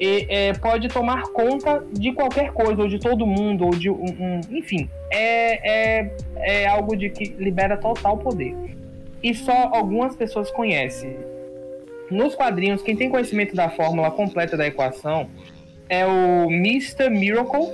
E, 0.00 0.26
é, 0.28 0.52
pode 0.54 0.88
tomar 0.88 1.22
conta 1.28 1.82
de 1.92 2.12
qualquer 2.12 2.52
coisa, 2.52 2.82
ou 2.82 2.88
de 2.88 2.98
todo 2.98 3.26
mundo, 3.26 3.64
ou 3.64 3.70
de 3.70 3.88
um. 3.88 4.04
um 4.04 4.40
enfim, 4.50 4.88
é, 5.10 6.00
é, 6.00 6.16
é 6.36 6.66
algo 6.66 6.96
de 6.96 7.08
que 7.10 7.24
libera 7.38 7.76
total 7.76 8.18
poder. 8.18 8.54
E 9.22 9.34
só 9.34 9.70
algumas 9.72 10.14
pessoas 10.16 10.50
conhecem. 10.50 11.16
Nos 12.10 12.34
quadrinhos, 12.34 12.82
quem 12.82 12.94
tem 12.96 13.08
conhecimento 13.08 13.54
da 13.54 13.68
fórmula 13.70 14.10
completa 14.10 14.56
da 14.56 14.66
equação 14.66 15.28
é 15.88 16.06
o 16.06 16.50
Mr. 16.50 17.08
Miracle, 17.10 17.68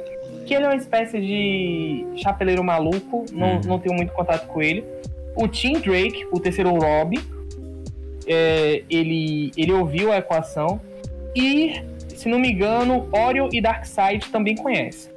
que 0.47 0.55
ele 0.55 0.65
é 0.65 0.69
uma 0.69 0.77
espécie 0.77 1.21
de 1.21 2.05
chapeleiro 2.17 2.63
maluco, 2.65 3.25
não, 3.33 3.55
Uhum. 3.57 3.61
não 3.67 3.79
tenho 3.79 3.95
muito 3.95 4.13
contato 4.13 4.47
com 4.47 4.63
ele. 4.63 4.85
O 5.37 5.47
Tim 5.47 5.75
Drake, 5.75 6.27
o 6.33 6.41
terceiro 6.41 6.71
Rob, 6.71 7.19
é, 8.27 8.83
ele, 8.91 9.51
ele 9.57 9.73
ouviu 9.73 10.13
a 10.13 10.19
equação. 10.19 10.81
E, 11.35 11.83
se 12.09 12.29
não 12.29 12.39
me 12.39 12.51
engano, 12.53 13.09
Orion 13.13 13.49
e 13.53 13.61
Darkseid 13.61 14.29
também 14.31 14.57
conhecem. 14.57 15.10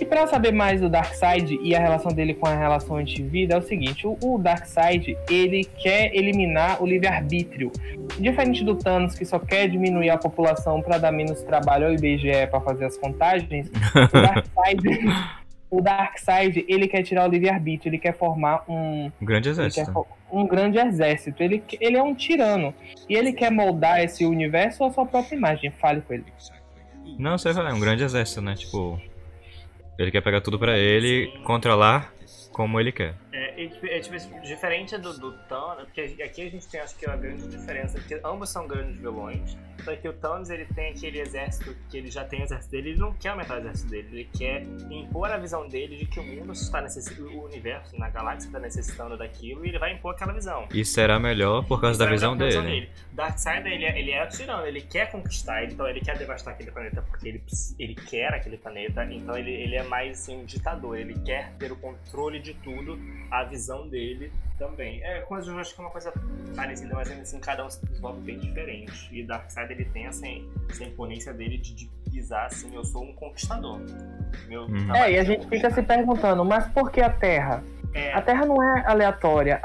E 0.00 0.04
para 0.04 0.26
saber 0.26 0.50
mais 0.50 0.80
do 0.80 0.88
Darkseid 0.88 1.60
e 1.62 1.74
a 1.74 1.78
relação 1.78 2.10
dele 2.10 2.32
com 2.32 2.46
a 2.46 2.56
relação 2.56 2.96
antivida, 2.96 3.54
é 3.54 3.58
o 3.58 3.62
seguinte: 3.62 4.06
o, 4.06 4.16
o 4.22 4.38
Darkseid 4.38 5.14
ele 5.28 5.64
quer 5.64 6.16
eliminar 6.16 6.82
o 6.82 6.86
livre-arbítrio. 6.86 7.70
Diferente 8.18 8.64
do 8.64 8.74
Thanos, 8.74 9.14
que 9.14 9.26
só 9.26 9.38
quer 9.38 9.68
diminuir 9.68 10.08
a 10.08 10.16
população 10.16 10.80
para 10.80 10.96
dar 10.96 11.12
menos 11.12 11.42
trabalho 11.42 11.86
ao 11.86 11.92
IBGE 11.92 12.46
para 12.50 12.60
fazer 12.62 12.86
as 12.86 12.96
contagens, 12.96 13.68
o 13.68 14.08
Darkseid, 14.22 14.82
o 15.70 15.82
Darkseid 15.82 16.64
ele 16.66 16.88
quer 16.88 17.02
tirar 17.02 17.28
o 17.28 17.30
livre-arbítrio, 17.30 17.90
ele 17.90 17.98
quer 17.98 18.16
formar 18.16 18.64
um, 18.66 19.12
Um 19.20 19.26
grande 19.26 19.50
exército. 19.50 20.06
um 20.32 20.46
grande 20.46 20.78
exército. 20.78 21.42
Ele, 21.42 21.62
ele 21.78 21.98
é 21.98 22.02
um 22.02 22.14
tirano. 22.14 22.72
E 23.06 23.14
ele 23.14 23.34
quer 23.34 23.50
moldar 23.50 24.00
esse 24.02 24.24
universo 24.24 24.82
à 24.82 24.90
sua 24.90 25.04
própria 25.04 25.36
imagem. 25.36 25.70
Fale 25.70 26.00
com 26.00 26.14
ele. 26.14 26.24
Não, 27.18 27.36
você 27.36 27.52
vai, 27.52 27.70
é 27.70 27.74
um 27.74 27.80
grande 27.80 28.02
exército, 28.02 28.40
né? 28.40 28.54
Tipo. 28.54 28.98
Ele 30.00 30.10
quer 30.10 30.22
pegar 30.22 30.40
tudo 30.40 30.58
pra 30.58 30.78
ele 30.78 31.24
e 31.24 31.38
controlar 31.44 32.14
como 32.52 32.80
ele 32.80 32.90
quer. 32.90 33.14
É, 33.32 33.64
é, 33.64 33.68
tipo- 33.68 33.86
é, 33.86 34.00
tipo, 34.00 34.40
diferente 34.42 34.98
do, 34.98 35.16
do 35.18 35.32
Thanos, 35.48 35.84
porque 35.84 36.00
aqui 36.22 36.42
a 36.42 36.50
gente 36.50 36.66
tem 36.68 36.80
acho 36.80 36.96
que 36.96 37.08
a 37.08 37.14
grande 37.14 37.46
diferença, 37.48 37.98
porque 37.98 38.20
ambos 38.24 38.50
são 38.50 38.66
grandes 38.66 38.96
vilões, 38.96 39.56
só 39.84 39.94
que 39.94 40.08
o 40.08 40.12
Thanos 40.12 40.50
ele 40.50 40.64
tem 40.66 40.90
aquele 40.90 41.20
exército 41.20 41.76
que 41.88 41.98
ele 41.98 42.10
já 42.10 42.24
tem 42.24 42.40
o 42.40 42.44
exército 42.44 42.72
dele, 42.72 42.90
ele 42.90 42.98
não 42.98 43.12
quer 43.14 43.28
aumentar 43.30 43.54
o 43.54 43.60
exército 43.60 43.88
dele, 43.90 44.08
ele 44.12 44.28
quer 44.36 44.62
impor 44.90 45.30
a 45.30 45.36
visão 45.36 45.68
dele 45.68 45.96
de 45.96 46.06
que 46.06 46.18
o 46.18 46.24
mundo 46.24 46.52
está 46.52 46.80
necessitando, 46.80 47.30
o 47.30 47.44
universo, 47.44 47.96
na 47.98 48.10
galáxia 48.10 48.48
está 48.48 48.58
necessitando 48.58 49.16
daquilo, 49.16 49.64
e 49.64 49.68
ele 49.68 49.78
vai 49.78 49.92
impor 49.92 50.12
aquela 50.14 50.32
visão. 50.32 50.68
E 50.74 50.84
será 50.84 51.18
melhor 51.20 51.64
por 51.64 51.80
causa 51.80 51.98
da 52.00 52.06
é 52.06 52.10
visão 52.10 52.36
visão 52.36 52.64
dele. 52.64 52.90
Darkseid, 53.12 53.66
ele 53.68 53.84
é, 53.84 53.98
ele 53.98 54.10
é 54.10 54.26
tirano, 54.26 54.66
ele 54.66 54.80
quer 54.80 55.10
conquistar, 55.10 55.64
então 55.64 55.88
ele 55.88 56.00
quer 56.00 56.18
devastar 56.18 56.54
aquele 56.54 56.72
planeta 56.72 57.00
porque 57.02 57.28
ele, 57.28 57.42
ele 57.78 57.94
quer 57.94 58.34
aquele 58.34 58.56
planeta, 58.56 59.04
então 59.04 59.36
ele, 59.36 59.52
ele 59.52 59.76
é 59.76 59.84
mais 59.84 60.18
assim, 60.20 60.36
um 60.36 60.44
ditador, 60.44 60.98
ele 60.98 61.14
quer 61.20 61.52
ter 61.58 61.70
o 61.70 61.76
controle 61.76 62.40
de 62.40 62.54
tudo, 62.54 62.98
a 63.30 63.44
visão 63.44 63.88
dele 63.88 64.32
também. 64.58 65.02
É, 65.02 65.20
com 65.20 65.34
as 65.34 65.46
eu 65.46 65.58
acho 65.58 65.74
que 65.74 65.80
é 65.80 65.84
uma 65.84 65.90
coisa 65.90 66.12
parecida, 66.54 66.94
mas 66.94 67.10
ainda 67.10 67.22
assim, 67.22 67.38
cada 67.40 67.64
um 67.64 67.70
se 67.70 67.84
desenvolve 67.86 68.20
bem 68.20 68.38
diferente. 68.38 69.08
E 69.10 69.22
Darkseid, 69.24 69.72
ele 69.72 69.84
tem 69.86 70.06
essa, 70.06 70.26
essa 70.68 70.84
imponência 70.84 71.32
dele 71.32 71.56
de, 71.58 71.74
de 71.74 71.90
pisar 72.10 72.46
assim, 72.46 72.74
eu 72.74 72.84
sou 72.84 73.04
um 73.04 73.12
conquistador. 73.14 73.80
Meu 74.48 74.66
trabalho 74.66 74.94
É, 74.94 75.12
e 75.12 75.18
a 75.18 75.22
é 75.22 75.24
gente 75.24 75.48
fica 75.48 75.70
se 75.70 75.82
perguntando, 75.82 76.44
mas 76.44 76.66
por 76.68 76.90
que 76.90 77.00
a 77.00 77.10
Terra? 77.10 77.62
É, 77.94 78.12
A 78.12 78.20
Terra 78.22 78.46
não 78.46 78.62
é 78.62 78.84
aleatória. 78.86 79.60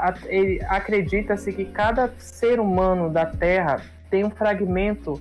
Acredita-se 0.68 1.52
que 1.52 1.64
cada 1.66 2.08
ser 2.18 2.58
humano 2.58 3.10
da 3.10 3.26
Terra 3.26 3.82
tem 4.10 4.24
um 4.24 4.30
fragmento 4.30 5.20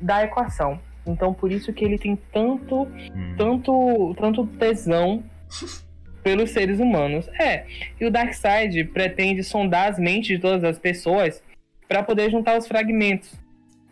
da 0.00 0.24
equação. 0.24 0.78
Então, 1.06 1.32
por 1.32 1.52
isso 1.52 1.72
que 1.72 1.84
ele 1.84 1.98
tem 1.98 2.16
tanto, 2.32 2.82
Hum. 2.82 3.34
tanto, 3.38 4.14
tanto 4.18 4.46
tesão 4.58 5.22
pelos 6.26 6.50
seres 6.50 6.80
humanos. 6.80 7.28
É, 7.38 7.66
e 8.00 8.04
o 8.04 8.10
Darkseid 8.10 8.82
pretende 8.86 9.44
sondar 9.44 9.92
as 9.92 9.96
mentes 9.96 10.26
de 10.26 10.38
todas 10.40 10.64
as 10.64 10.76
pessoas 10.76 11.40
para 11.86 12.02
poder 12.02 12.32
juntar 12.32 12.58
os 12.58 12.66
fragmentos. 12.66 13.32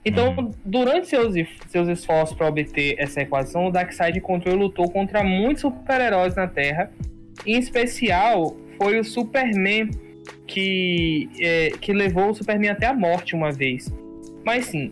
Então, 0.04 0.34
Uhum. 0.36 0.50
durante 0.64 1.06
seus, 1.06 1.32
seus 1.68 1.88
esforços 1.88 2.36
para 2.36 2.48
obter 2.48 2.96
essa 2.98 3.20
equação, 3.20 3.66
o 3.66 3.70
Darkseid 3.70 4.18
encontrou 4.18 4.52
e 4.52 4.58
lutou 4.58 4.90
contra 4.90 5.22
muitos 5.22 5.60
super-heróis 5.60 6.34
na 6.34 6.48
Terra. 6.48 6.90
Em 7.46 7.56
especial, 7.56 8.56
foi 8.78 8.98
o 8.98 9.04
Superman 9.04 9.90
que, 10.44 11.28
é, 11.40 11.70
que 11.80 11.92
levou 11.92 12.30
o 12.30 12.34
Superman 12.34 12.70
até 12.70 12.86
a 12.86 12.92
morte 12.92 13.36
uma 13.36 13.52
vez. 13.52 13.94
Mas 14.44 14.64
sim, 14.66 14.90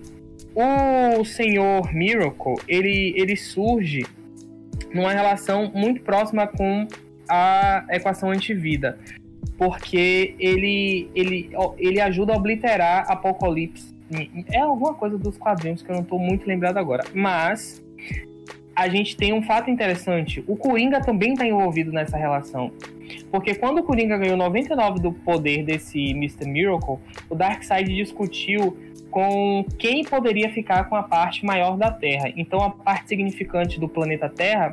o 0.54 1.24
Senhor 1.24 1.92
Miracle, 1.92 2.54
ele, 2.68 3.12
ele 3.16 3.34
surge 3.34 4.06
numa 4.94 5.10
relação 5.12 5.72
muito 5.74 6.02
próxima 6.02 6.46
com 6.46 6.86
a 7.32 7.86
equação 7.90 8.30
antivida. 8.30 8.98
Porque 9.56 10.34
ele, 10.38 11.10
ele, 11.14 11.50
ele 11.78 12.00
ajuda 12.00 12.34
a 12.34 12.36
obliterar 12.36 13.10
Apocalipse. 13.10 13.94
É 14.50 14.60
alguma 14.60 14.92
coisa 14.92 15.16
dos 15.16 15.38
quadrinhos 15.38 15.82
que 15.82 15.90
eu 15.90 15.96
não 15.96 16.04
tô 16.04 16.18
muito 16.18 16.46
lembrado 16.46 16.76
agora. 16.76 17.04
Mas 17.14 17.82
a 18.76 18.88
gente 18.88 19.16
tem 19.16 19.32
um 19.32 19.42
fato 19.42 19.70
interessante. 19.70 20.44
O 20.46 20.56
Coringa 20.56 21.00
também 21.00 21.32
está 21.32 21.46
envolvido 21.46 21.90
nessa 21.90 22.18
relação. 22.18 22.70
Porque 23.30 23.54
quando 23.54 23.78
o 23.78 23.82
Coringa 23.82 24.18
ganhou 24.18 24.36
99 24.36 25.00
do 25.00 25.12
poder 25.12 25.64
desse 25.64 26.10
Mr. 26.10 26.46
Miracle, 26.46 26.98
o 27.30 27.34
Darkseid 27.34 27.94
discutiu 27.94 28.76
com 29.10 29.64
quem 29.78 30.04
poderia 30.04 30.50
ficar 30.50 30.84
com 30.84 30.96
a 30.96 31.02
parte 31.02 31.44
maior 31.46 31.78
da 31.78 31.90
Terra. 31.90 32.30
Então 32.36 32.60
a 32.60 32.70
parte 32.70 33.08
significante 33.08 33.80
do 33.80 33.88
planeta 33.88 34.28
Terra 34.28 34.72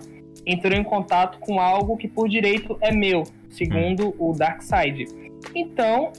entrou 0.52 0.74
em 0.78 0.84
contato 0.84 1.40
com 1.40 1.60
algo 1.60 1.96
que 1.98 2.08
por 2.08 2.28
direito 2.28 2.78
é 2.82 2.92
meu, 2.92 3.24
segundo 3.50 4.16
o 4.18 4.34
Darkseid. 4.34 5.06
Então, 5.56 6.12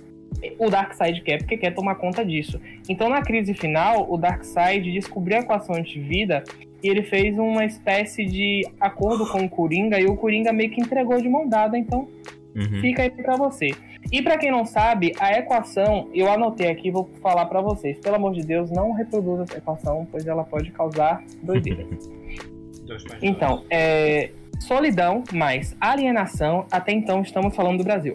o 0.59 0.70
Darkseid 0.70 1.20
quer 1.22 1.39
porque 1.39 1.57
quer 1.57 1.74
tomar 1.74 1.97
conta 1.97 2.24
disso. 2.24 2.61
Então, 2.89 3.09
na 3.09 3.22
crise 3.22 3.53
final, 3.55 4.11
o 4.11 4.16
Darkseid 4.16 4.91
descobriu 4.93 5.39
a 5.39 5.41
equação 5.41 5.74
antivida 5.74 6.45
e 6.83 6.89
ele 6.89 7.03
fez 7.03 7.39
uma 7.39 7.64
espécie 7.64 8.24
de 8.24 8.66
acordo 8.81 9.26
com 9.31 9.45
o 9.45 9.49
Coringa 9.49 10.01
e 10.01 10.07
o 10.07 10.16
Coringa 10.16 10.53
meio 10.53 10.70
que 10.70 10.81
entregou 10.81 11.20
de 11.20 11.28
mão 11.28 11.49
dada, 11.49 11.76
então 11.76 12.09
Uhum. 12.55 12.81
fica 12.81 13.03
aí 13.03 13.11
pra 13.11 13.37
você. 13.37 13.70
E 14.11 14.22
pra 14.22 14.37
quem 14.39 14.51
não 14.51 14.64
sabe, 14.64 15.12
a 15.20 15.39
equação, 15.39 16.09
eu 16.12 16.28
anotei 16.28 16.68
aqui 16.68 16.91
vou 16.91 17.09
falar 17.22 17.47
pra 17.47 17.61
vocês. 17.61 17.99
Pelo 18.01 18.16
amor 18.16 18.33
de 18.33 18.41
Deus, 18.45 18.70
não 18.70 18.93
reproduza 18.93 19.45
essa 19.45 19.59
equação, 19.59 20.07
pois 20.11 20.26
ela 20.26 20.43
pode 20.43 20.70
causar 20.72 21.22
doideira. 21.43 21.87
dois 22.91 23.05
mais 23.05 23.20
dois. 23.20 23.32
Então, 23.32 23.64
é, 23.70 24.30
solidão 24.61 25.24
mais 25.32 25.74
alienação, 25.80 26.66
até 26.70 26.93
então 26.93 27.22
estamos 27.22 27.55
falando 27.57 27.78
do 27.78 27.84
Brasil. 27.84 28.12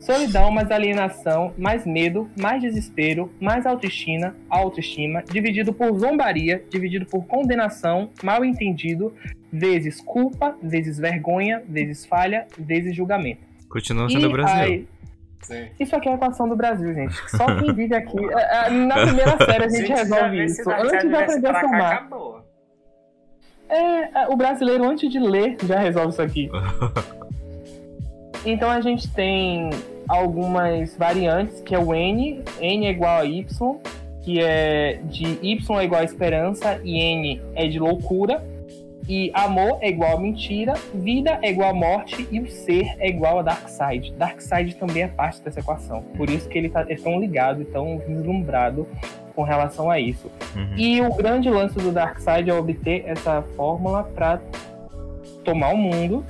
Solidão 0.00 0.50
mais 0.50 0.70
alienação, 0.70 1.54
mais 1.56 1.86
medo, 1.86 2.28
mais 2.38 2.60
desespero, 2.60 3.32
mais 3.40 3.64
autoestima, 3.64 4.36
autoestima, 4.50 5.22
dividido 5.22 5.72
por 5.72 5.98
zombaria, 5.98 6.62
dividido 6.68 7.06
por 7.06 7.24
condenação, 7.26 8.10
mal 8.22 8.44
entendido, 8.44 9.14
vezes 9.50 10.00
culpa, 10.02 10.54
vezes 10.62 10.98
vergonha, 10.98 11.62
vezes 11.66 12.04
falha, 12.04 12.46
vezes 12.58 12.94
julgamento. 12.94 13.40
Continua 13.68 14.08
sendo 14.10 14.28
o 14.28 14.32
Brasil. 14.32 14.62
aí- 14.62 14.88
Sim. 15.40 15.66
isso 15.78 15.94
aqui 15.94 16.08
é 16.08 16.12
a 16.12 16.14
equação 16.14 16.48
do 16.48 16.56
Brasil, 16.56 16.92
gente. 16.94 17.14
Só 17.30 17.44
quem 17.60 17.74
vive 17.74 17.94
aqui. 17.94 18.16
é, 18.34 18.66
é, 18.66 18.70
Na 18.70 18.94
primeira 19.06 19.36
série 19.44 19.64
a 19.64 19.68
gente 19.68 19.86
já 19.88 19.96
resolve 19.96 20.44
isso. 20.44 20.70
Antes 20.70 21.08
de 21.08 21.14
aprender 21.14 21.48
a 21.48 21.60
filmar. 21.60 21.92
acabou. 21.92 22.33
É, 23.74 24.22
é, 24.22 24.28
o 24.28 24.36
brasileiro, 24.36 24.84
antes 24.84 25.10
de 25.10 25.18
ler, 25.18 25.56
já 25.66 25.78
resolve 25.78 26.10
isso 26.10 26.22
aqui. 26.22 26.48
Então 28.46 28.70
a 28.70 28.78
gente 28.78 29.08
tem 29.08 29.70
algumas 30.06 30.94
variantes, 30.98 31.62
que 31.62 31.74
é 31.74 31.78
o 31.78 31.94
N, 31.94 32.42
N 32.60 32.86
é 32.86 32.90
igual 32.90 33.20
a 33.20 33.24
Y, 33.24 33.80
que 34.22 34.38
é 34.38 35.00
de 35.04 35.38
Y 35.42 35.80
é 35.80 35.84
igual 35.84 36.02
a 36.02 36.04
esperança 36.04 36.78
e 36.84 37.00
N 37.00 37.40
é 37.54 37.66
de 37.66 37.78
loucura. 37.78 38.44
E 39.08 39.30
amor 39.32 39.78
é 39.80 39.88
igual 39.88 40.18
a 40.18 40.20
mentira, 40.20 40.74
vida 40.94 41.38
é 41.40 41.50
igual 41.50 41.70
a 41.70 41.74
morte 41.74 42.28
e 42.30 42.38
o 42.38 42.50
ser 42.50 42.94
é 42.98 43.08
igual 43.08 43.38
a 43.38 43.42
Darkseid. 43.42 44.12
Darkseid 44.12 44.76
também 44.76 45.04
é 45.04 45.08
parte 45.08 45.42
dessa 45.42 45.60
equação. 45.60 46.02
Por 46.14 46.28
isso 46.28 46.46
que 46.46 46.58
ele 46.58 46.68
tá, 46.68 46.84
é 46.86 46.96
tão 46.96 47.18
ligado 47.18 47.62
e 47.62 47.64
tão 47.64 47.98
vislumbrado 47.98 48.86
com 49.34 49.42
relação 49.42 49.90
a 49.90 49.98
isso. 49.98 50.30
Uhum. 50.54 50.76
E 50.76 51.00
o 51.00 51.14
grande 51.14 51.50
lance 51.50 51.78
do 51.78 51.90
Darkseid 51.90 52.48
é 52.48 52.54
obter 52.54 53.04
essa 53.06 53.42
fórmula 53.56 54.04
para 54.04 54.40
tomar 55.44 55.70
o 55.70 55.76
mundo. 55.76 56.24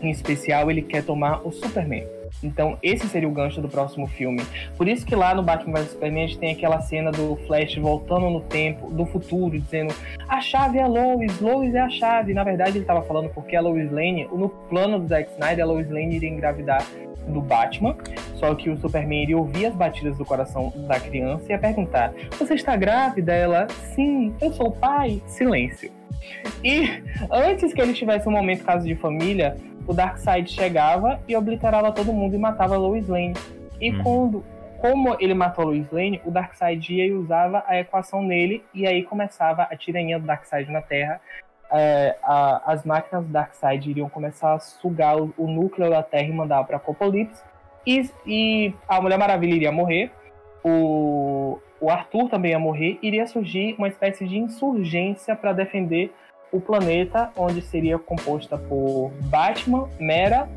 Em 0.00 0.10
especial, 0.10 0.70
ele 0.70 0.82
quer 0.82 1.02
tomar 1.02 1.46
o 1.46 1.50
Superman. 1.50 2.06
Então, 2.42 2.78
esse 2.82 3.08
seria 3.08 3.28
o 3.28 3.32
gancho 3.32 3.60
do 3.60 3.68
próximo 3.68 4.06
filme. 4.06 4.42
Por 4.76 4.86
isso 4.86 5.04
que 5.04 5.16
lá 5.16 5.34
no 5.34 5.42
Batman 5.42 5.78
vs 5.78 5.90
Superman 5.90 6.24
a 6.24 6.26
gente 6.28 6.38
tem 6.38 6.52
aquela 6.52 6.80
cena 6.80 7.10
do 7.10 7.36
Flash 7.46 7.76
voltando 7.76 8.30
no 8.30 8.40
tempo, 8.42 8.90
do 8.90 9.04
futuro, 9.06 9.58
dizendo 9.58 9.92
a 10.28 10.40
chave 10.40 10.78
é 10.78 10.82
a 10.82 10.86
Lois, 10.86 11.40
Lois 11.40 11.74
é 11.74 11.80
a 11.80 11.90
chave. 11.90 12.32
Na 12.32 12.44
verdade, 12.44 12.72
ele 12.72 12.80
estava 12.80 13.02
falando 13.02 13.28
porque 13.30 13.56
a 13.56 13.60
Lois 13.60 13.90
Lane, 13.90 14.28
no 14.30 14.48
plano 14.48 15.00
do 15.00 15.08
Zack 15.08 15.32
Snyder, 15.32 15.64
a 15.64 15.66
Lois 15.66 15.90
Lane 15.90 16.16
iria 16.16 16.28
engravidar 16.28 16.84
do 17.28 17.40
Batman, 17.40 17.96
só 18.36 18.54
que 18.54 18.70
o 18.70 18.76
Superman 18.76 19.22
iria 19.22 19.38
ouvir 19.38 19.66
as 19.66 19.74
batidas 19.74 20.16
do 20.16 20.24
coração 20.24 20.72
da 20.88 20.98
criança 20.98 21.44
e 21.48 21.52
ia 21.52 21.58
perguntar: 21.58 22.12
Você 22.38 22.54
está 22.54 22.76
grávida? 22.76 23.32
Ela, 23.32 23.66
sim, 23.94 24.34
eu 24.40 24.52
sou 24.52 24.68
o 24.68 24.72
pai. 24.72 25.22
Silêncio. 25.26 25.90
E 26.64 27.02
antes 27.30 27.72
que 27.72 27.80
ele 27.80 27.92
tivesse 27.92 28.28
um 28.28 28.32
momento 28.32 28.64
caso 28.64 28.86
de 28.86 28.94
família, 28.94 29.56
o 29.86 29.94
Darkseid 29.94 30.50
chegava 30.50 31.20
e 31.26 31.36
obliterava 31.36 31.92
todo 31.92 32.12
mundo 32.12 32.34
e 32.34 32.38
matava 32.38 32.74
a 32.74 32.78
Lois 32.78 33.08
Lane. 33.08 33.34
E 33.80 33.90
Hum. 33.92 34.02
quando, 34.02 34.44
como 34.78 35.16
ele 35.20 35.34
matou 35.34 35.64
a 35.64 35.66
Lois 35.68 35.90
Lane, 35.90 36.20
o 36.24 36.30
Darkseid 36.30 36.92
ia 36.92 37.06
e 37.06 37.12
usava 37.12 37.64
a 37.66 37.78
equação 37.78 38.22
nele, 38.22 38.62
e 38.74 38.86
aí 38.86 39.02
começava 39.02 39.62
a 39.62 39.76
tirania 39.76 40.18
do 40.18 40.26
Darkseid 40.26 40.70
na 40.70 40.82
Terra. 40.82 41.20
É, 41.70 42.16
a- 42.22 42.62
as 42.66 42.84
máquinas 42.84 43.24
do 43.26 43.30
Darkseid 43.32 43.90
iriam 43.90 44.08
começar 44.08 44.54
a 44.54 44.58
sugar 44.58 45.20
o, 45.20 45.34
o 45.36 45.46
núcleo 45.46 45.90
da 45.90 46.02
Terra 46.02 46.28
e 46.28 46.32
mandar 46.32 46.64
para 46.64 46.76
Apocalipse. 46.76 47.42
E, 47.86 48.08
e 48.26 48.74
a 48.88 49.00
Mulher 49.00 49.18
Maravilha 49.18 49.54
iria 49.54 49.72
morrer. 49.72 50.10
O, 50.64 51.58
o 51.80 51.90
Arthur 51.90 52.28
também 52.28 52.50
ia 52.52 52.58
morrer. 52.58 52.98
Iria 53.02 53.26
surgir 53.26 53.74
uma 53.78 53.88
espécie 53.88 54.26
de 54.26 54.36
insurgência 54.38 55.34
para 55.36 55.52
defender 55.52 56.12
o 56.50 56.60
planeta, 56.60 57.30
onde 57.36 57.60
seria 57.60 57.98
composta 57.98 58.56
por 58.56 59.10
Batman, 59.24 59.88
Mera, 60.00 60.48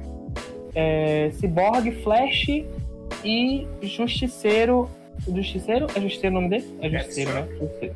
é, 0.73 1.29
Cyborg, 1.33 1.91
Flash 2.03 2.47
e 3.23 3.67
Justiceiro. 3.81 4.89
Justiceiro? 5.27 5.87
É 5.95 5.99
Justiceiro 5.99 6.37
o 6.37 6.41
nome 6.41 6.49
dele? 6.49 6.77
É 6.81 6.89
Justiceiro, 6.89 7.33
né? 7.33 7.47
Justiceiro. 7.59 7.95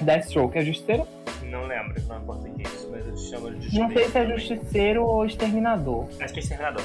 Deathstroke 0.00 0.58
é 0.58 0.62
Justiceiro? 0.62 1.06
Não 1.44 1.64
lembro, 1.66 1.94
não 2.08 2.16
é 2.16 2.20
português, 2.20 2.88
mas 2.90 3.06
eu 3.06 3.16
chamo 3.16 3.50
de 3.52 3.78
Não 3.78 3.90
sei 3.90 4.04
se 4.08 4.18
é 4.18 4.26
Justiceiro 4.26 5.04
ou 5.04 5.24
Exterminador. 5.24 6.06
Acho 6.20 6.32
que 6.34 6.40
é 6.40 6.42
Exterminador. 6.42 6.84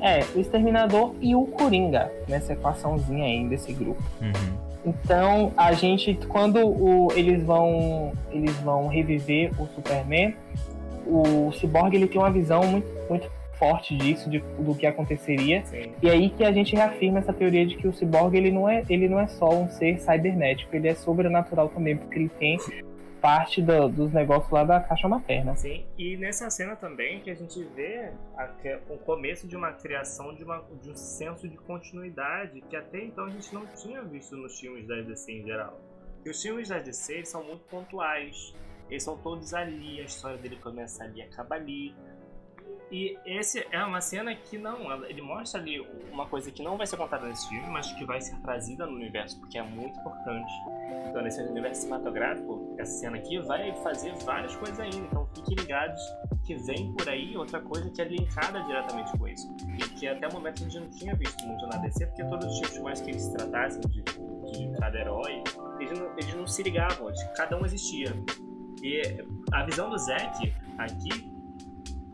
É, 0.00 0.20
o 0.34 0.40
Exterminador 0.40 1.14
e 1.20 1.34
o 1.34 1.44
Coringa, 1.46 2.10
nessa 2.28 2.52
equaçãozinha 2.54 3.24
aí 3.24 3.46
desse 3.48 3.72
grupo. 3.72 4.02
Uhum. 4.22 4.60
Então, 4.86 5.52
a 5.58 5.72
gente, 5.72 6.14
quando 6.28 6.56
o- 6.66 7.12
eles 7.14 7.42
vão 7.44 8.12
eles 8.32 8.56
vão 8.60 8.88
reviver 8.88 9.50
o 9.60 9.66
Superman, 9.74 10.34
o 11.06 11.52
Cyborg 11.52 11.94
ele 11.94 12.06
tem 12.06 12.18
uma 12.18 12.30
visão 12.30 12.62
muito, 12.64 12.86
muito 13.10 13.30
forte 13.60 13.94
disso, 13.96 14.28
de, 14.30 14.38
do 14.58 14.74
que 14.74 14.86
aconteceria. 14.86 15.64
Sim. 15.66 15.92
E 16.02 16.08
aí 16.08 16.30
que 16.30 16.42
a 16.42 16.50
gente 16.50 16.74
reafirma 16.74 17.18
essa 17.18 17.32
teoria 17.32 17.64
de 17.66 17.76
que 17.76 17.86
o 17.86 17.92
Cyborg 17.92 18.34
ele 18.34 18.50
não 18.50 18.66
é, 18.68 18.82
ele 18.88 19.06
não 19.08 19.20
é 19.20 19.26
só 19.28 19.50
um 19.50 19.68
ser 19.68 20.00
cibernético, 20.00 20.74
ele 20.74 20.88
é 20.88 20.94
sobrenatural 20.94 21.68
também, 21.68 21.96
porque 21.96 22.18
ele 22.18 22.28
tem 22.30 22.58
parte 23.20 23.60
do- 23.60 23.86
dos 23.90 24.10
negócios 24.14 24.50
lá 24.50 24.64
da 24.64 24.80
caixa 24.80 25.06
materna. 25.06 25.54
Sim, 25.54 25.84
e 25.98 26.16
nessa 26.16 26.48
cena 26.48 26.74
também 26.74 27.20
que 27.20 27.30
a 27.30 27.34
gente 27.34 27.62
vê 27.76 28.10
a- 28.34 28.46
que 28.46 28.74
o 28.88 28.96
começo 28.96 29.46
de 29.46 29.54
uma 29.54 29.72
criação 29.72 30.34
de, 30.34 30.42
uma, 30.42 30.64
de 30.82 30.90
um 30.90 30.96
senso 30.96 31.46
de 31.46 31.56
continuidade 31.58 32.62
que 32.62 32.74
até 32.74 33.04
então 33.04 33.26
a 33.26 33.28
gente 33.28 33.52
não 33.54 33.66
tinha 33.66 34.00
visto 34.02 34.34
nos 34.38 34.58
filmes 34.58 34.86
da 34.88 34.96
DC 35.02 35.32
em 35.32 35.44
geral. 35.44 35.78
E 36.24 36.30
os 36.30 36.40
filmes 36.40 36.68
da 36.70 36.78
DC 36.78 37.24
são 37.26 37.44
muito 37.44 37.62
pontuais, 37.70 38.54
eles 38.90 39.02
são 39.02 39.16
todos 39.18 39.52
ali, 39.52 40.00
a 40.00 40.04
história 40.04 40.38
dele 40.38 40.56
começa 40.56 41.04
ali 41.04 41.18
e 41.20 41.22
acaba 41.22 41.56
ali. 41.56 41.94
E 42.90 43.16
esse 43.24 43.64
é 43.70 43.84
uma 43.84 44.00
cena 44.00 44.34
que 44.34 44.58
não, 44.58 45.04
ele 45.04 45.22
mostra 45.22 45.60
ali 45.60 45.80
uma 46.12 46.26
coisa 46.26 46.50
que 46.50 46.62
não 46.62 46.76
vai 46.76 46.86
ser 46.86 46.96
contada 46.96 47.26
nesse 47.26 47.48
filme, 47.48 47.68
mas 47.68 47.92
que 47.92 48.04
vai 48.04 48.20
ser 48.20 48.36
trazida 48.40 48.84
no 48.84 48.94
universo, 48.94 49.38
porque 49.38 49.58
é 49.58 49.62
muito 49.62 49.98
importante. 50.00 50.52
Então, 51.08 51.22
nesse 51.22 51.40
universo 51.42 51.82
cinematográfico, 51.82 52.74
essa 52.78 52.92
cena 52.98 53.16
aqui 53.16 53.38
vai 53.38 53.72
fazer 53.82 54.12
várias 54.24 54.56
coisas 54.56 54.78
ainda. 54.80 55.06
Então, 55.06 55.28
fiquem 55.34 55.54
ligados 55.54 56.00
que 56.44 56.56
vem 56.56 56.92
por 56.94 57.08
aí 57.08 57.36
outra 57.36 57.60
coisa 57.60 57.88
que 57.90 58.02
é 58.02 58.04
linkada 58.06 58.60
diretamente 58.64 59.16
com 59.16 59.28
isso. 59.28 59.54
E 59.78 59.88
que 59.98 60.08
até 60.08 60.26
o 60.26 60.32
momento 60.32 60.62
a 60.62 60.68
gente 60.68 60.80
não 60.80 60.90
tinha 60.90 61.14
visto 61.14 61.46
muito 61.46 61.66
na 61.68 61.78
DC, 61.78 62.06
porque 62.06 62.24
todos 62.24 62.46
os 62.46 62.60
tipos 62.60 62.78
mais 62.80 63.00
que 63.00 63.10
eles 63.10 63.22
se 63.22 63.32
tratassem 63.36 63.80
de, 63.82 64.02
de 64.02 64.78
cada 64.78 64.98
herói, 64.98 65.42
eles 65.78 65.98
não, 65.98 66.12
eles 66.14 66.34
não 66.34 66.46
se 66.46 66.62
ligavam, 66.62 67.08
cada 67.36 67.56
um 67.56 67.64
existia. 67.64 68.12
E 68.82 69.24
a 69.52 69.64
visão 69.64 69.90
do 69.90 69.98
Zack 69.98 70.54
aqui, 70.78 71.39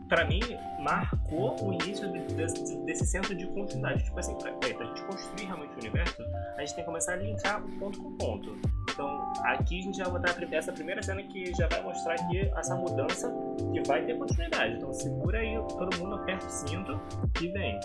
pra 0.07 0.25
mim, 0.25 0.39
marcou 0.79 1.55
o 1.65 1.73
início 1.73 2.11
de- 2.11 2.33
desse, 2.35 2.77
desse 2.85 3.05
senso 3.05 3.35
de 3.35 3.45
continuidade. 3.47 4.03
Tipo 4.03 4.19
assim, 4.19 4.35
pra, 4.35 4.51
pra 4.53 4.85
gente 4.85 5.03
construir 5.05 5.45
realmente 5.45 5.71
o 5.75 5.79
universo, 5.79 6.21
a 6.55 6.59
gente 6.61 6.75
tem 6.75 6.83
que 6.83 6.85
começar 6.85 7.13
a 7.13 7.15
linkar 7.17 7.61
ponto 7.79 8.01
com 8.01 8.11
ponto. 8.17 8.57
Então, 8.91 9.31
aqui 9.43 9.79
a 9.79 9.83
gente 9.83 9.97
já 9.97 10.05
vai 10.09 10.21
botar 10.21 10.55
essa 10.55 10.71
primeira 10.71 11.03
cena 11.03 11.21
que 11.23 11.53
já 11.55 11.67
vai 11.67 11.81
mostrar 11.83 12.13
aqui 12.15 12.39
essa 12.55 12.75
mudança 12.75 13.31
que 13.73 13.81
vai 13.87 14.03
ter 14.05 14.17
continuidade. 14.17 14.75
Então, 14.77 14.91
segura 14.93 15.39
aí, 15.39 15.55
todo 15.77 15.97
mundo 15.99 16.15
aperta 16.15 16.45
o 16.45 16.49
cinto 16.49 16.99
e 17.41 17.47
vem. 17.49 17.79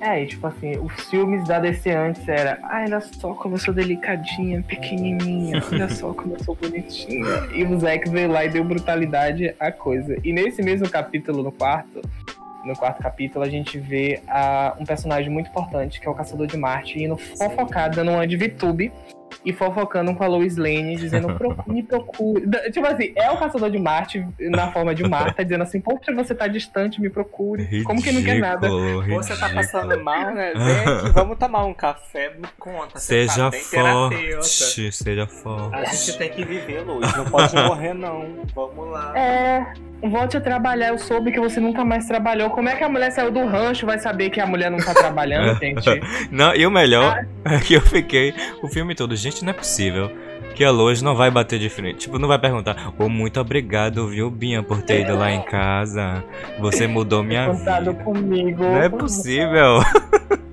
É, 0.00 0.22
e 0.22 0.26
tipo 0.26 0.46
assim, 0.46 0.78
os 0.78 0.92
filmes 1.08 1.46
da 1.48 1.58
DC 1.58 1.90
antes 1.90 2.26
era, 2.28 2.58
ai, 2.62 2.84
olha 2.84 3.00
só 3.00 3.34
como 3.34 3.56
eu 3.56 3.58
sou 3.58 3.74
delicadinha, 3.74 4.62
pequenininha, 4.62 5.60
olha 5.72 5.88
só 5.88 6.12
como 6.12 6.34
eu 6.34 6.44
sou 6.44 6.54
bonitinha. 6.54 7.26
E 7.52 7.64
o 7.64 7.78
Zack 7.80 8.08
veio 8.08 8.30
lá 8.30 8.44
e 8.44 8.48
deu 8.48 8.62
brutalidade 8.62 9.54
à 9.58 9.72
coisa. 9.72 10.16
E 10.22 10.32
nesse 10.32 10.62
mesmo 10.62 10.88
capítulo, 10.88 11.42
no 11.42 11.50
quarto, 11.50 12.00
no 12.64 12.74
quarto 12.76 13.02
capítulo, 13.02 13.44
a 13.44 13.48
gente 13.48 13.78
vê 13.78 14.20
ah, 14.28 14.76
um 14.78 14.84
personagem 14.84 15.30
muito 15.30 15.50
importante, 15.50 16.00
que 16.00 16.06
é 16.06 16.10
o 16.10 16.14
Caçador 16.14 16.46
de 16.46 16.56
Marte, 16.56 17.02
indo 17.02 17.16
fofocar, 17.16 17.90
dando 17.90 18.12
uma 18.12 18.26
de 18.26 18.36
VTube 18.36 18.92
e 19.48 19.52
fofocando 19.52 20.14
com 20.14 20.22
a 20.24 20.26
Lois 20.26 20.56
Lane, 20.56 20.96
dizendo, 20.96 21.34
"Pro- 21.34 21.56
me 21.66 21.82
procure. 21.82 22.46
Tipo 22.72 22.86
assim, 22.86 23.12
é 23.16 23.30
o 23.30 23.36
Caçador 23.38 23.70
de 23.70 23.78
Marte 23.78 24.24
na 24.38 24.70
forma 24.70 24.94
de 24.94 25.02
Marta, 25.08 25.42
dizendo 25.44 25.62
assim, 25.62 25.80
poxa, 25.80 26.12
você 26.14 26.34
tá 26.34 26.46
distante, 26.46 27.00
me 27.00 27.08
procure. 27.08 27.82
Como 27.84 28.02
que 28.02 28.12
não 28.12 28.22
quer 28.22 28.38
nada? 28.38 28.68
Ridículo, 28.68 29.22
Você 29.22 29.36
tá 29.36 29.46
ridículo. 29.48 29.54
passando 29.54 30.04
mal, 30.04 30.34
né? 30.34 30.52
Vem 30.54 30.94
aqui, 30.94 31.10
vamos 31.12 31.38
tomar 31.38 31.64
um 31.64 31.72
café, 31.74 32.30
me 32.38 32.46
conta. 32.58 32.98
Seja 32.98 33.50
tá 33.50 33.56
forte, 33.56 34.92
seja 34.92 35.26
forte. 35.26 35.74
A 35.76 35.84
gente 35.84 36.18
tem 36.18 36.30
que 36.30 36.44
viver, 36.44 36.80
Luiz. 36.82 37.14
Não 37.16 37.24
pode 37.24 37.54
morrer, 37.56 37.94
não. 37.94 38.38
Vamos 38.54 38.90
lá. 38.90 39.18
É, 39.18 39.66
volte 40.08 40.36
a 40.36 40.40
trabalhar. 40.40 40.88
Eu 40.88 40.98
soube 40.98 41.32
que 41.32 41.40
você 41.40 41.60
nunca 41.60 41.84
mais 41.84 42.06
trabalhou. 42.06 42.50
Como 42.50 42.68
é 42.68 42.76
que 42.76 42.84
a 42.84 42.88
mulher 42.88 43.10
saiu 43.12 43.30
do 43.30 43.44
rancho 43.46 43.86
vai 43.86 43.98
saber 43.98 44.30
que 44.30 44.40
a 44.40 44.46
mulher 44.46 44.70
não 44.70 44.78
tá 44.78 44.94
trabalhando, 44.94 45.58
gente? 45.60 45.86
Não, 46.30 46.54
e 46.54 46.66
o 46.66 46.70
melhor 46.70 47.24
é 47.44 47.58
que 47.60 47.74
eu 47.74 47.80
fiquei 47.80 48.34
o 48.62 48.68
filme 48.68 48.94
todo, 48.94 49.14
gente, 49.16 49.37
não 49.44 49.50
é 49.50 49.54
possível 49.54 50.10
que 50.54 50.64
a 50.64 50.70
Lois 50.70 51.00
não 51.02 51.14
vai 51.14 51.30
bater 51.30 51.58
de 51.58 51.68
frente. 51.68 51.98
Tipo, 52.00 52.18
não 52.18 52.26
vai 52.26 52.38
perguntar, 52.38 52.92
ô, 52.98 53.08
muito 53.08 53.40
obrigado, 53.40 54.08
viu, 54.08 54.28
Binha, 54.30 54.62
por 54.62 54.82
ter 54.82 55.02
ido 55.02 55.16
lá 55.16 55.30
em 55.30 55.42
casa. 55.42 56.24
Você 56.58 56.86
mudou 56.86 57.22
minha 57.22 57.52
vida. 57.52 57.94
comigo. 57.94 58.62
Não 58.64 58.82
é 58.82 58.88
possível. 58.88 59.78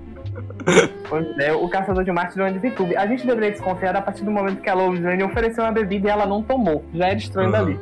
Pois 1.08 1.38
é, 1.38 1.54
o 1.54 1.70
caçador 1.70 2.04
de 2.04 2.12
Marte 2.12 2.40
uma 2.40 2.52
de 2.52 2.58
VTube. 2.58 2.98
A 2.98 3.06
gente 3.06 3.26
deveria 3.26 3.52
desconfiar 3.52 3.96
a 3.96 4.02
partir 4.02 4.24
do 4.24 4.32
momento 4.32 4.62
que 4.62 4.70
a 4.70 4.74
Lois 4.74 5.00
Lane 5.00 5.24
ofereceu 5.24 5.64
uma 5.64 5.72
bebida 5.72 6.08
e 6.08 6.12
ela 6.12 6.26
não 6.26 6.42
tomou. 6.42 6.84
Já 6.94 7.10
é 7.10 7.16
estranho 7.16 7.46
Uhum. 7.48 7.52
dali. 7.52 7.80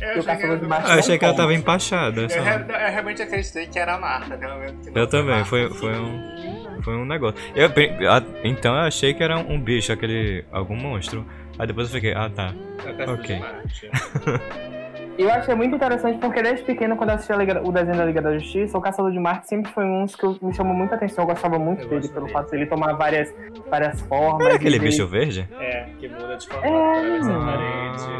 Eu, 0.00 0.56
de 0.58 0.66
Marte 0.66 0.90
Eu 0.90 0.98
achei 0.98 1.18
que 1.18 1.24
ela 1.24 1.34
tava 1.34 1.52
empachada. 1.54 2.22
eu, 2.22 2.28
re- 2.28 2.64
eu 2.68 2.92
realmente 2.92 3.22
acreditei 3.22 3.66
que 3.66 3.78
era 3.78 3.94
a 3.94 3.98
Marta, 4.00 4.34
até 4.34 4.46
o 4.46 4.50
momento 4.54 4.74
que 4.80 4.90
não 4.90 5.02
Eu 5.02 5.06
também, 5.06 5.44
foi, 5.44 5.68
foi 5.74 5.92
um. 5.98 6.61
Foi 6.82 6.94
um 6.96 7.04
negócio. 7.04 7.36
Eu, 7.54 7.68
a- 8.10 8.22
então 8.44 8.74
eu 8.74 8.80
achei 8.82 9.14
que 9.14 9.22
era 9.22 9.38
um 9.38 9.60
bicho, 9.60 9.92
aquele. 9.92 10.44
algum 10.52 10.76
monstro. 10.76 11.24
Aí 11.58 11.66
depois 11.66 11.88
eu 11.88 11.94
fiquei, 11.94 12.12
ah 12.14 12.30
tá. 12.34 12.52
É 12.98 13.10
Ok. 13.10 13.40
eu 15.18 15.30
achei 15.30 15.54
muito 15.54 15.76
interessante 15.76 16.18
porque 16.18 16.42
desde 16.42 16.64
pequeno, 16.64 16.96
quando 16.96 17.10
eu 17.10 17.16
assistia 17.16 17.36
Liga- 17.36 17.62
o 17.62 17.70
desenho 17.70 17.96
da 17.98 18.04
Liga 18.04 18.22
da 18.22 18.36
Justiça, 18.38 18.76
o 18.76 18.80
Caçador 18.80 19.12
de 19.12 19.18
Marte 19.18 19.46
sempre 19.48 19.70
foi 19.70 19.84
um 19.84 20.04
dos 20.06 20.16
que 20.16 20.24
eu- 20.24 20.36
me 20.40 20.54
chamou 20.54 20.74
muita 20.74 20.94
atenção. 20.94 21.24
Eu 21.24 21.28
gostava 21.28 21.58
muito 21.58 21.82
Eu 21.82 21.88
dele, 21.88 22.08
pelo 22.08 22.22
dele. 22.26 22.32
fato 22.32 22.50
de 22.50 22.56
ele 22.56 22.66
tomar 22.66 22.94
várias, 22.94 23.32
várias 23.70 24.00
formas. 24.02 24.46
Era 24.46 24.56
aquele 24.56 24.78
dele- 24.78 24.90
bicho 24.90 25.06
verde? 25.06 25.46
É, 25.60 25.86
que 26.00 26.08
muda 26.08 26.36
de 26.36 26.46
forma 26.48 26.66
É. 26.66 27.20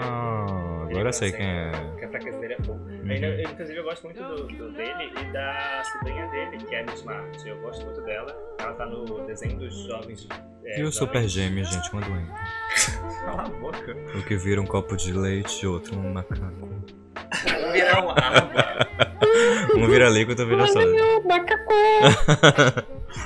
Ah, 0.05 0.87
agora 0.91 1.09
eu 1.09 1.13
sei 1.13 1.33
quem 1.33 1.47
é. 1.47 1.71
Que 1.99 2.05
a 2.05 2.09
fraqueza 2.09 2.39
dele 2.39 2.55
é. 2.55 2.57
Ele, 3.05 3.27
ele, 3.27 3.43
inclusive, 3.45 3.79
eu 3.79 3.85
gosto 3.85 4.05
muito 4.05 4.23
do, 4.23 4.47
do 4.47 4.73
dele 4.73 5.13
e 5.21 5.33
da 5.33 5.83
sobrinha 5.93 6.27
dele, 6.29 6.57
que 6.59 6.75
é 6.75 6.81
a 6.81 6.85
Miss 6.85 7.03
Martin. 7.03 7.49
Eu 7.49 7.61
gosto 7.61 7.85
muito 7.85 8.01
dela. 8.03 8.37
Ela 8.59 8.73
tá 8.75 8.87
no 8.87 9.27
desenho 9.27 9.59
dos 9.59 9.75
jovens. 9.87 10.29
É, 10.65 10.81
E 10.81 10.85
o 10.85 10.93
Super 10.93 11.27
Gêmeo, 11.29 11.65
gente, 11.65 11.93
uma 11.93 12.01
doente. 12.03 12.31
Cala 13.25 13.43
a 13.43 13.49
boca. 13.49 13.97
O 14.17 14.23
que 14.23 14.37
vira 14.37 14.61
um 14.61 14.67
copo 14.67 14.97
de 14.97 15.13
leite 15.13 15.65
e 15.65 15.67
outro 15.67 15.97
um 15.97 16.13
macaco. 16.13 16.43
Virar 17.73 18.05
um 18.05 18.11
aba. 18.11 18.93
Um 19.75 19.87
vira 19.89 20.09
líquido, 20.11 20.43
outro 20.43 20.47
vira 20.47 20.67
só. 20.67 20.81
Macaco! 21.25 21.73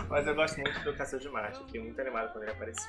Mas 0.08 0.26
eu 0.26 0.34
gosto 0.34 0.60
muito 0.60 0.78
do 0.84 0.92
Caçador 0.94 1.20
de 1.20 1.28
Marte. 1.28 1.58
Fiquei 1.66 1.80
muito 1.80 2.00
animado 2.00 2.32
quando 2.32 2.44
ele 2.44 2.52
apareceu. 2.52 2.88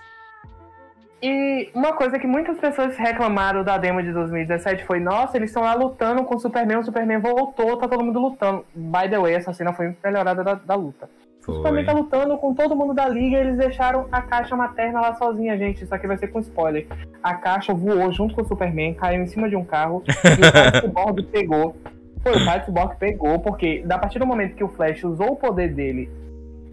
E 1.22 1.70
uma 1.74 1.94
coisa 1.94 2.20
que 2.20 2.28
muitas 2.28 2.60
pessoas 2.60 2.96
reclamaram 2.96 3.64
da 3.64 3.78
demo 3.78 4.04
de 4.04 4.12
2017 4.12 4.86
foi: 4.86 5.00
nossa, 5.00 5.38
eles 5.38 5.50
estão 5.50 5.64
lá 5.64 5.74
lutando 5.74 6.24
com 6.24 6.36
o 6.36 6.40
Superman, 6.40 6.78
o 6.78 6.84
Superman 6.84 7.20
voltou, 7.20 7.78
tá 7.78 7.88
todo 7.88 8.04
mundo 8.04 8.20
lutando. 8.20 8.64
By 8.76 9.10
the 9.10 9.18
way, 9.18 9.34
essa 9.34 9.52
cena 9.52 9.74
foi 9.74 9.96
melhorada 10.04 10.44
da, 10.44 10.54
da 10.54 10.76
luta. 10.76 11.10
O 11.48 11.54
Superman 11.54 11.86
tá 11.86 11.94
Foi. 11.94 12.02
lutando 12.02 12.38
com 12.38 12.54
todo 12.54 12.76
mundo 12.76 12.94
da 12.94 13.08
liga 13.08 13.38
e 13.38 13.40
eles 13.40 13.58
deixaram 13.58 14.06
a 14.12 14.22
caixa 14.22 14.56
materna 14.56 15.00
lá 15.00 15.16
sozinha, 15.16 15.58
gente. 15.58 15.84
Isso 15.84 15.96
aqui 15.96 16.06
vai 16.06 16.18
ser 16.18 16.28
com 16.28 16.40
spoiler. 16.40 16.86
A 17.24 17.36
caixa 17.36 17.74
voou 17.74 18.12
junto 18.12 18.36
com 18.36 18.42
o 18.42 18.46
Superman, 18.46 18.94
caiu 18.94 19.24
em 19.24 19.28
cima 19.28 19.50
de 19.50 19.56
um 19.56 19.64
carro 19.64 20.04
e 20.08 20.88
o 20.88 20.92
pai 20.92 21.14
do 21.14 21.24
pegou. 21.24 21.76
Foi, 22.22 22.42
o 22.42 22.46
pai 22.46 22.60
do 22.60 22.66
Cyborg 22.66 22.98
pegou, 22.98 23.40
porque 23.40 23.84
a 23.90 23.98
partir 23.98 24.20
do 24.20 24.28
momento 24.28 24.56
que 24.56 24.64
o 24.64 24.68
Flash 24.68 25.06
usou 25.06 25.32
o 25.32 25.36
poder 25.38 25.74
dele 25.74 26.10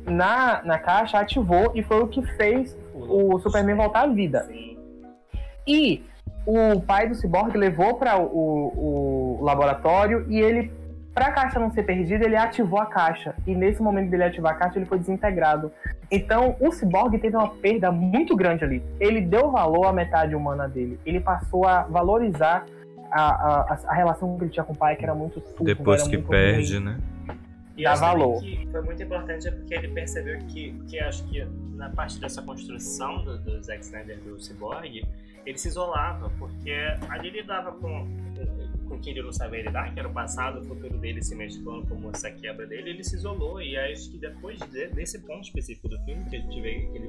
na, 0.05 0.61
na 0.65 0.79
caixa, 0.79 1.19
ativou 1.19 1.71
e 1.75 1.83
foi 1.83 2.01
o 2.01 2.09
que 2.09 2.23
fez 2.37 2.77
o 3.09 3.39
Superman 3.39 3.77
voltar 3.77 4.03
à 4.03 4.07
vida. 4.07 4.49
E 5.67 6.03
o 6.47 6.81
pai 6.81 7.09
do 7.09 7.15
Cyborg 7.15 7.57
levou 7.57 7.95
para 7.95 8.19
o, 8.19 8.25
o- 8.27 9.39
laboratório 9.43 10.27
e 10.29 10.39
ele, 10.41 10.71
para 11.15 11.27
a 11.27 11.33
caixa 11.33 11.59
não 11.59 11.71
ser 11.71 11.85
perdida, 11.85 12.25
ele 12.25 12.37
ativou 12.37 12.79
a 12.81 12.87
caixa. 12.87 13.35
E 13.47 13.55
nesse 13.55 13.83
momento 13.83 14.11
dele 14.11 14.25
ativar 14.25 14.53
a 14.53 14.57
caixa, 14.57 14.79
ele 14.79 14.87
foi 14.87 14.99
desintegrado. 14.99 15.71
Então, 16.11 16.55
o 16.61 16.71
Cyborg 16.71 17.19
teve 17.19 17.37
uma 17.37 17.49
perda 17.49 17.91
muito 17.91 18.37
grande 18.37 18.63
ali. 18.65 18.83
Ele 19.01 19.21
deu 19.23 19.51
valor 19.51 19.87
à 19.87 19.93
metade 19.93 20.35
humana 20.35 20.69
dele. 20.69 20.99
Ele 21.07 21.19
passou 21.21 21.67
a 21.67 21.83
valorizar 21.83 22.67
a, 23.11 23.23
a, 23.73 23.79
a 23.89 23.95
relação 23.95 24.37
que 24.37 24.45
ele 24.45 24.51
tinha 24.51 24.65
com 24.65 24.73
o 24.73 24.77
pai, 24.77 24.97
que 24.97 25.05
era 25.05 25.15
muito 25.15 25.41
turvo, 25.41 25.65
Depois 25.65 26.01
era 26.03 26.11
que 26.11 26.17
muito 26.17 26.29
perde, 26.29 26.75
ruim. 26.77 26.85
né? 26.85 26.97
E 27.77 27.83
Dá 27.83 27.95
valor. 27.97 28.41
que 28.41 28.69
foi 28.71 28.81
muito 28.83 29.03
importante 29.03 29.49
é 29.49 29.51
porque 29.51 29.75
ele 29.75 29.89
percebeu 29.89 30.39
que, 30.47 30.73
que 30.89 30.99
acho 31.01 31.25
que 31.29 31.45
na 31.75 31.91
parte 31.91 32.21
dessa 32.21 32.41
construção 32.41 33.25
do, 33.25 33.39
do 33.39 33.63
Zack 33.63 33.83
Snyder 33.83 34.19
do 34.21 34.39
Cyborg, 34.41 35.03
ele 35.45 35.59
se 35.59 35.69
isolava, 35.69 36.31
porque 36.39 36.71
ali 37.11 37.29
ele 37.29 37.41
lidava 37.41 37.73
com, 37.73 38.07
com 38.89 38.99
quem 39.01 39.13
ele 39.13 39.23
não 39.23 39.33
sabia 39.33 39.63
lidar, 39.63 39.93
que 39.93 39.99
era 39.99 40.09
o 40.09 40.13
passado, 40.13 40.61
o 40.61 40.65
futuro 40.65 40.97
dele 40.99 41.21
se 41.23 41.35
mesclando 41.35 41.87
como 41.87 42.11
essa 42.11 42.31
quebra 42.31 42.65
dele, 42.67 42.91
ele 42.91 43.03
se 43.05 43.17
isolou. 43.17 43.61
E 43.61 43.77
acho 43.77 44.11
que 44.11 44.19
depois 44.19 44.59
de- 44.61 44.87
desse 44.89 45.19
ponto 45.21 45.43
específico 45.43 45.89
do 45.89 45.99
filme, 46.05 46.25
que 46.31 46.37
a 46.37 46.41
gente 46.41 46.61
vê 46.61 46.75
que 46.87 46.97
ele 46.99 47.09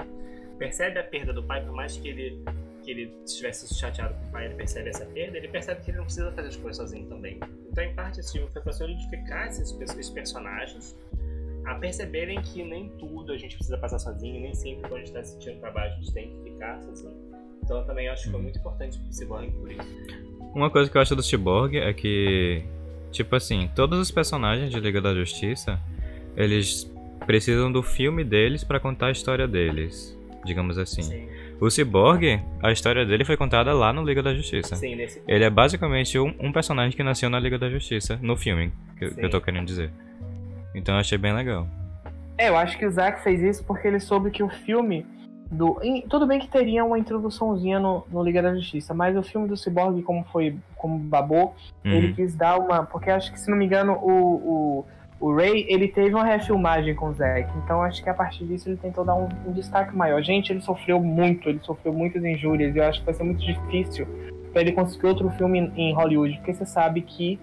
percebe 0.57 0.97
a 0.99 1.03
perda 1.03 1.31
do 1.31 1.43
pai, 1.43 1.63
por 1.63 1.73
mais 1.73 1.95
que 1.95 2.07
ele, 2.07 2.43
que 2.85 2.91
ele 2.91 3.17
estivesse 3.25 3.73
chateado 3.73 4.13
com 4.13 4.27
o 4.27 4.31
pai, 4.31 4.45
ele 4.45 4.53
percebe 4.53 4.89
essa 4.89 5.05
perda, 5.05 5.37
ele 5.37 5.47
percebe 5.47 5.81
que 5.81 5.89
ele 5.89 5.97
não 5.97 6.05
precisa 6.05 6.31
fazer 6.31 6.47
as 6.47 6.55
coisas 6.55 6.77
sozinho 6.77 7.07
também. 7.07 7.39
Então, 7.71 7.83
em 7.83 7.93
parte, 7.93 8.19
esse 8.19 8.31
filme 8.31 8.47
foi 8.53 8.61
para 8.61 8.71
solidificar 8.71 9.47
esses, 9.47 9.75
esses 9.81 10.09
personagens, 10.11 10.95
a 11.65 11.73
perceberem 11.75 12.39
que 12.41 12.63
nem 12.63 12.89
tudo 12.99 13.33
a 13.33 13.37
gente 13.37 13.55
precisa 13.55 13.77
passar 13.77 13.97
sozinho, 13.97 14.39
nem 14.39 14.53
sempre 14.53 14.81
quando 14.81 14.93
a 14.93 14.97
gente 14.99 15.07
está 15.07 15.23
sentindo 15.23 15.59
trabalho 15.59 15.93
a 15.93 15.95
gente 15.95 16.13
tem 16.13 16.29
que 16.29 16.51
ficar 16.51 16.79
sozinho. 16.83 17.15
Então, 17.63 17.79
eu 17.79 17.85
também 17.85 18.07
acho 18.07 18.25
que 18.25 18.29
foi 18.29 18.41
muito 18.41 18.59
importante 18.59 18.99
pro 18.99 19.11
Cyborg 19.11 19.51
por 19.51 19.71
isso. 19.71 19.81
Uma 20.53 20.69
coisa 20.69 20.89
que 20.89 20.95
eu 20.95 21.01
acho 21.01 21.15
do 21.15 21.23
Cyborg 21.23 21.75
é 21.75 21.91
que, 21.91 22.63
tipo 23.11 23.35
assim, 23.35 23.69
todos 23.75 23.99
os 23.99 24.11
personagens 24.11 24.69
de 24.69 24.79
Liga 24.79 25.01
da 25.01 25.15
Justiça, 25.15 25.79
eles 26.37 26.89
precisam 27.25 27.71
do 27.71 27.81
filme 27.81 28.23
deles 28.23 28.63
pra 28.63 28.79
contar 28.79 29.07
a 29.07 29.11
história 29.11 29.47
deles, 29.47 30.15
digamos 30.45 30.77
assim. 30.77 31.01
Sim, 31.01 31.27
O 31.59 31.69
Cyborg, 31.69 32.41
a 32.61 32.71
história 32.71 33.05
dele 33.05 33.23
foi 33.23 33.37
contada 33.37 33.73
lá 33.73 33.93
no 33.93 34.03
Liga 34.03 34.21
da 34.21 34.33
Justiça. 34.33 34.75
sim 34.75 34.95
nesse 34.95 35.21
Ele 35.27 35.43
é 35.43 35.49
basicamente 35.49 36.19
um, 36.19 36.33
um 36.39 36.51
personagem 36.51 36.95
que 36.95 37.01
nasceu 37.03 37.29
na 37.29 37.39
Liga 37.39 37.57
da 37.57 37.69
Justiça, 37.69 38.19
no 38.21 38.35
filme, 38.35 38.73
que, 38.99 39.09
que 39.09 39.25
eu 39.25 39.29
tô 39.29 39.39
querendo 39.39 39.65
dizer. 39.65 39.89
Então 40.73 40.95
eu 40.95 40.99
achei 40.99 41.17
bem 41.17 41.33
legal. 41.33 41.65
É, 42.37 42.49
eu 42.49 42.57
acho 42.57 42.77
que 42.77 42.85
o 42.85 42.91
Zack 42.91 43.23
fez 43.23 43.41
isso 43.41 43.63
porque 43.63 43.87
ele 43.87 43.99
soube 43.99 44.29
que 44.31 44.43
o 44.43 44.49
filme 44.49 45.05
do. 45.49 45.79
tudo 46.09 46.27
bem 46.27 46.39
que 46.39 46.49
teria 46.49 46.83
uma 46.83 46.99
introduçãozinha 46.99 47.79
no, 47.79 48.05
no 48.11 48.21
Liga 48.21 48.41
da 48.41 48.53
Justiça, 48.53 48.93
mas 48.93 49.15
o 49.15 49.23
filme 49.23 49.47
do 49.47 49.55
Cyborg, 49.55 50.01
como 50.03 50.25
foi. 50.25 50.57
como 50.75 50.99
babou, 50.99 51.55
ele 51.85 52.07
Uhum. 52.07 52.13
quis 52.13 52.35
dar 52.35 52.57
uma. 52.57 52.83
Porque 52.85 53.09
acho 53.09 53.31
que, 53.31 53.39
se 53.39 53.49
não 53.49 53.57
me 53.57 53.65
engano, 53.65 53.93
o, 53.93 54.11
o, 54.11 54.85
o 55.19 55.33
Ray 55.33 55.65
ele 55.69 55.87
teve 55.87 56.13
uma 56.13 56.25
refilmagem 56.25 56.93
com 56.93 57.09
o 57.09 57.13
Zack. 57.13 57.49
Então 57.63 57.81
acho 57.81 58.03
que 58.03 58.09
a 58.09 58.13
partir 58.13 58.45
disso 58.45 58.69
ele 58.69 58.77
tentou 58.77 59.03
dar 59.05 59.15
um, 59.15 59.29
um 59.45 59.51
destaque 59.51 59.95
maior. 59.95 60.21
Gente, 60.21 60.51
ele 60.51 60.61
sofreu 60.61 60.99
muito, 60.99 61.49
ele 61.49 61.59
sofreu 61.63 61.93
muitas 61.93 62.23
injúrias. 62.23 62.75
E 62.75 62.79
eu 62.79 62.83
acho 62.83 62.99
que 62.99 63.05
vai 63.05 63.13
ser 63.13 63.23
muito 63.23 63.43
difícil 63.43 64.07
pra 64.51 64.61
ele 64.61 64.71
conseguir 64.71 65.07
outro 65.07 65.29
filme 65.31 65.71
em, 65.75 65.93
Hollywood, 65.93 66.35
porque 66.37 66.53
você 66.53 66.65
sabe 66.65 67.01
que. 67.01 67.39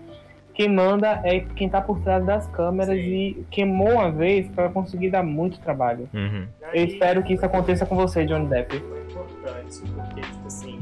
Quem 0.54 0.68
manda 0.68 1.18
é 1.24 1.40
quem 1.56 1.66
tá 1.66 1.80
por 1.80 1.98
trás 2.00 2.22
das 2.26 2.46
câmeras 2.48 2.94
Sim. 2.94 3.08
e 3.08 3.46
queimou 3.50 3.90
uma 3.92 4.12
vez 4.12 4.46
pra 4.48 4.68
conseguir 4.68 5.08
dar 5.08 5.22
muito 5.22 5.58
trabalho. 5.58 6.06
Uhum. 6.12 6.46
Eu 6.74 6.84
espero 6.84 7.22
que 7.22 7.32
isso 7.32 7.46
aconteça 7.46 7.86
com 7.86 7.96
você, 7.96 8.26
Johnny 8.26 8.48
Depp. 8.48 8.78
foi 8.78 9.00
importante, 9.00 9.80
porque, 9.94 10.20
tipo 10.20 10.46
assim, 10.46 10.78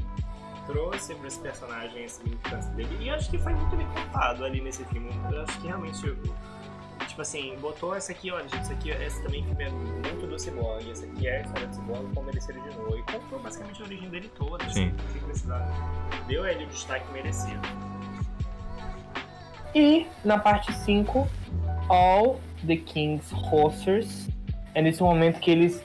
trouxe 0.66 1.14
para 1.14 1.28
esse 1.28 1.40
personagem 1.40 2.04
essa 2.04 2.22
militância 2.22 2.72
dele. 2.72 2.96
E 3.00 3.08
eu 3.08 3.14
acho 3.14 3.30
que 3.30 3.38
foi 3.38 3.52
muito 3.54 3.76
bem 3.76 3.86
contado 3.86 4.44
ali 4.44 4.60
nesse 4.60 4.84
filme. 4.86 5.10
Eu 5.30 5.42
acho 5.42 5.60
que 5.60 5.66
realmente, 5.66 6.16
tipo 7.06 7.22
assim, 7.22 7.56
botou 7.60 7.94
essa 7.94 8.12
aqui, 8.12 8.30
olha, 8.30 8.48
gente, 8.48 8.62
isso 8.62 8.72
aqui, 8.72 8.90
esse 8.90 9.22
também 9.22 9.44
filme 9.44 9.64
é 9.64 9.70
muito 9.70 10.26
do 10.26 10.38
Cyborg, 10.38 10.90
essa 10.90 11.04
aqui 11.04 11.26
é 11.26 11.38
a 11.38 11.40
história 11.42 11.66
do 11.66 11.74
Cyborg, 11.74 12.14
como 12.14 12.30
ele 12.30 12.40
se 12.40 12.52
originou. 12.52 12.98
E 12.98 13.02
contou 13.02 13.38
basicamente 13.38 13.82
a 13.82 13.84
origem 13.84 14.08
dele 14.08 14.30
toda, 14.36 14.64
assim, 14.64 14.92
sem 15.12 15.22
precisar. 15.22 15.68
Deu 16.26 16.44
a 16.44 16.52
ele 16.52 16.64
o 16.64 16.66
destaque 16.68 17.10
merecido. 17.12 17.60
E 19.74 20.06
na 20.24 20.38
parte 20.38 20.72
5, 20.72 21.26
All 21.88 22.40
the 22.66 22.76
King's 22.76 23.32
Horses. 23.32 24.28
É 24.74 24.82
nesse 24.82 25.02
momento 25.02 25.40
que 25.40 25.50
eles 25.50 25.84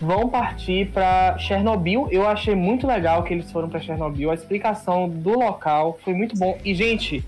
vão 0.00 0.28
partir 0.28 0.90
pra 0.92 1.36
Chernobyl. 1.38 2.08
Eu 2.10 2.26
achei 2.26 2.54
muito 2.54 2.86
legal 2.86 3.22
que 3.22 3.34
eles 3.34 3.50
foram 3.50 3.68
pra 3.68 3.80
Chernobyl. 3.80 4.30
A 4.30 4.34
explicação 4.34 5.08
do 5.08 5.38
local 5.38 5.98
foi 6.02 6.14
muito 6.14 6.36
bom. 6.38 6.58
E, 6.64 6.74
gente, 6.74 7.24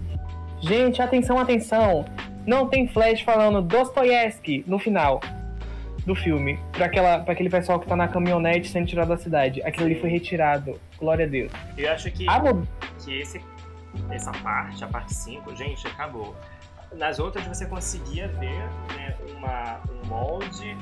gente, 0.61 1.03
atenção, 1.03 1.39
atenção. 1.39 2.05
Não 2.47 2.67
tem 2.69 2.89
Flash 2.89 3.21
falando 3.23 3.63
Dostoiévski 3.63 4.65
no 4.67 4.79
final 4.79 5.21
do 6.05 6.15
filme. 6.15 6.59
Pra, 6.73 6.87
aquela, 6.87 7.21
pra 7.21 7.33
aquele 7.33 7.49
pessoal 7.49 7.79
que 7.79 7.87
tá 7.87 7.95
na 7.95 8.09
caminhonete 8.09 8.69
sendo 8.69 8.87
tirado 8.87 9.09
da 9.09 9.17
cidade. 9.17 9.63
Aquilo 9.63 9.87
ali 9.87 10.01
foi 10.01 10.11
retirado. 10.11 10.81
Glória 10.99 11.25
a 11.25 11.29
Deus. 11.29 11.53
Eu 11.77 11.93
acho 11.93 12.11
que. 12.11 12.29
A 12.29 12.39
mu- 12.41 12.67
que 13.05 13.21
esse, 13.21 13.41
essa 14.11 14.33
parte, 14.33 14.83
a 14.83 14.89
parte 14.89 15.15
5, 15.15 15.55
gente, 15.55 15.87
acabou. 15.87 16.35
Nas 16.97 17.19
outras 17.19 17.47
você 17.47 17.65
conseguia 17.67 18.29
ver 18.29 18.51
né, 18.97 19.17
uma, 19.37 19.81
um 19.91 20.07
molde. 20.09 20.77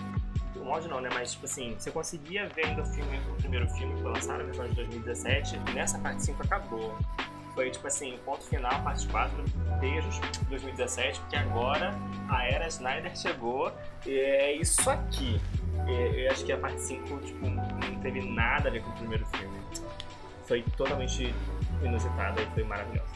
Um 0.57 0.65
molde 0.65 0.89
não, 0.89 1.01
né? 1.01 1.09
Mas 1.13 1.33
tipo 1.33 1.45
assim, 1.47 1.75
você 1.79 1.91
conseguia 1.91 2.49
ver 2.49 2.67
ainda 2.67 2.83
o 2.83 2.87
filme, 2.87 3.19
o 3.31 3.35
primeiro 3.37 3.69
filme 3.69 3.95
que 3.95 4.03
foi 4.03 4.11
lançado, 4.13 4.43
no 4.43 4.49
episódio 4.49 4.71
de 4.71 4.77
2017, 4.77 5.61
e 5.69 5.73
nessa 5.73 5.99
parte 5.99 6.23
5 6.25 6.43
acabou. 6.43 6.95
Foi 7.61 7.71
tipo 7.71 7.87
assim, 7.89 8.19
ponto 8.25 8.43
final, 8.45 8.71
parte 8.83 9.07
4, 9.09 9.45
beijos 9.81 10.19
2017, 10.49 11.21
porque 11.21 11.37
agora 11.37 11.95
a 12.31 12.43
era 12.47 12.67
Snyder 12.69 13.15
chegou 13.15 13.71
e 14.07 14.19
é 14.19 14.53
isso 14.57 14.89
aqui. 14.89 15.39
E 15.87 16.25
eu 16.25 16.33
acho 16.33 16.43
que 16.43 16.53
a 16.53 16.57
parte 16.57 16.81
5 16.81 17.19
tipo, 17.19 17.47
não 17.51 18.01
teve 18.01 18.23
nada 18.23 18.71
a 18.71 18.73
ver 18.73 18.83
com 18.83 18.89
o 18.89 18.95
primeiro 18.95 19.27
filme. 19.27 19.59
Foi 20.47 20.63
totalmente 20.75 21.35
inusitada 21.83 22.41
e 22.41 22.47
foi 22.55 22.65
maravilhosa. 22.65 23.11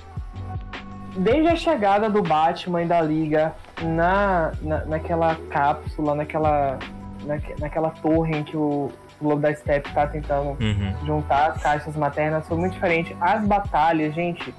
desde 1.16 1.48
a 1.48 1.56
chegada 1.56 2.10
do 2.10 2.20
Batman 2.22 2.82
e 2.82 2.86
da 2.86 3.00
Liga 3.00 3.54
na, 3.80 4.52
na, 4.60 4.84
naquela 4.84 5.36
cápsula, 5.48 6.14
naquela, 6.14 6.78
naque- 7.24 7.58
naquela 7.58 7.88
torre 7.88 8.36
em 8.36 8.44
que 8.44 8.58
o 8.58 8.92
Globo 9.24 9.40
da 9.42 9.52
Steppe 9.54 9.90
tá 9.92 10.06
tentando 10.06 10.50
Uhum. 10.60 10.94
juntar 11.04 11.50
as 11.50 11.62
caixas 11.62 11.96
maternas, 11.96 12.46
foi 12.46 12.56
muito 12.56 12.74
diferente. 12.74 13.16
As 13.20 13.44
batalhas, 13.46 14.14
gente, 14.14 14.54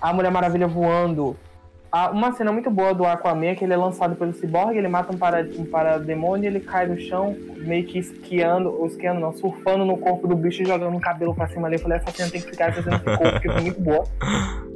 a 0.00 0.12
Mulher 0.12 0.30
Maravilha 0.32 0.66
voando. 0.66 1.36
a- 1.92 2.10
uma 2.10 2.30
cena 2.30 2.52
muito 2.52 2.70
boa 2.70 2.94
do 2.94 3.04
Aquaman, 3.04 3.56
que 3.56 3.64
ele 3.64 3.72
é 3.72 3.76
lançado 3.76 4.14
pelo 4.14 4.32
Cyborg, 4.32 4.76
ele 4.78 4.86
mata 4.86 5.12
um, 5.12 5.18
para, 5.18 5.44
um 5.58 5.64
parademônio, 5.64 6.46
ele 6.46 6.60
cai 6.60 6.86
no 6.86 6.96
chão, 7.00 7.34
meio 7.56 7.84
que 7.84 7.98
esquiando, 7.98 8.68
ou 8.70 8.86
esquiando 8.86 9.18
não, 9.18 9.32
surfando 9.32 9.84
no 9.84 9.96
corpo 9.98 10.28
do 10.28 10.36
bicho 10.36 10.62
e 10.62 10.64
jogando 10.66 10.96
o 10.96 11.00
cabelo 11.00 11.34
pra 11.34 11.48
cima 11.48 11.66
ali. 11.66 11.74
Eu 11.74 11.80
falei, 11.80 11.98
essa 11.98 12.12
cena 12.12 12.30
tem 12.30 12.40
que 12.40 12.48
ficar, 12.50 12.68
essa 12.68 12.80
cena 12.84 12.96
ficou, 12.96 13.16
porque 13.32 13.50
foi 13.50 13.60
muito 13.62 13.80
boa. 13.80 14.04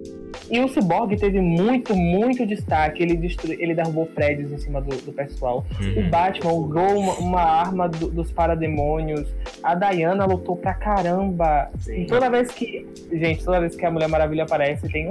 E 0.51 0.61
o 0.61 0.68
Cyborg 0.68 1.16
teve 1.16 1.40
muito, 1.40 1.95
muito 1.95 2.47
destaque. 2.47 3.03
Ele, 3.03 3.16
destru... 3.16 3.53
ele 3.53 3.74
derrubou 3.74 4.07
prédios 4.07 4.53
em 4.53 4.59
cima 4.59 4.80
do, 4.80 4.95
do 4.97 5.12
pessoal. 5.12 5.64
O 5.80 6.01
Uhum. 6.01 6.11
Batman 6.11 6.53
usou 6.53 6.99
uma, 6.99 7.12
uma 7.14 7.42
arma 7.42 7.88
do- 7.88 8.09
dos 8.11 8.30
parademônios. 8.30 9.26
A 9.62 9.74
Diana 9.74 10.24
lutou 10.26 10.57
pra 10.57 10.74
caramba. 10.74 11.68
Sim. 11.80 12.03
E 12.03 12.07
toda 12.07 12.28
vez 12.30 12.51
que. 12.51 12.86
Gente, 13.12 13.45
toda 13.45 13.61
vez 13.61 13.74
que 13.74 13.84
a 13.86 13.90
Mulher 13.90 14.09
Maravilha 14.09 14.45
aparece, 14.45 14.88
tem. 14.88 15.09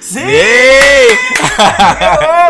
Sim! 0.00 0.20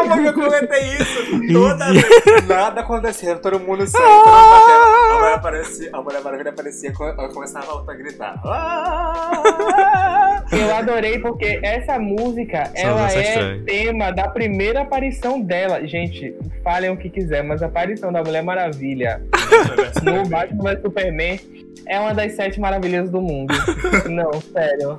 Eu 0.00 0.12
amo 0.12 0.22
que 0.22 0.28
eu 0.28 0.34
comentei 0.34 0.82
isso! 0.94 1.52
Toda 1.52 1.90
vez, 1.92 2.46
nada 2.46 2.80
acontecendo, 2.82 3.40
todo 3.40 3.58
mundo 3.58 3.86
saindo, 3.86 4.06
todo 4.06 4.26
mundo 4.26 4.50
batendo. 4.50 4.84
A 5.10 5.18
mulher, 5.18 5.34
aparecia, 5.34 5.90
a 5.92 6.02
mulher 6.02 6.22
maravilha 6.22 6.50
aparecia 6.50 6.90
e 6.90 6.92
começava 7.32 7.84
a 7.90 7.94
gritar. 7.94 8.40
Eu 10.52 10.74
adorei 10.74 11.18
porque 11.18 11.60
essa 11.62 11.98
música, 11.98 12.66
Só 12.76 12.88
ela 12.88 13.12
é 13.12 13.22
estranho. 13.22 13.64
tema 13.64 14.10
da 14.10 14.28
primeira 14.28 14.80
aparição 14.82 15.40
dela. 15.40 15.86
Gente, 15.86 16.34
falem 16.62 16.90
o 16.90 16.96
que 16.96 17.08
quiser, 17.08 17.42
mas 17.44 17.62
a 17.62 17.66
aparição 17.66 18.12
da 18.12 18.22
Mulher 18.22 18.42
Maravilha 18.42 19.22
no 20.02 20.28
Batman 20.28 20.72
vs 20.74 20.82
Superman 20.82 21.40
é 21.86 21.98
uma 22.00 22.12
das 22.12 22.32
sete 22.32 22.60
maravilhas 22.60 23.10
do 23.10 23.20
mundo. 23.20 23.54
Não, 24.10 24.32
sério. 24.40 24.98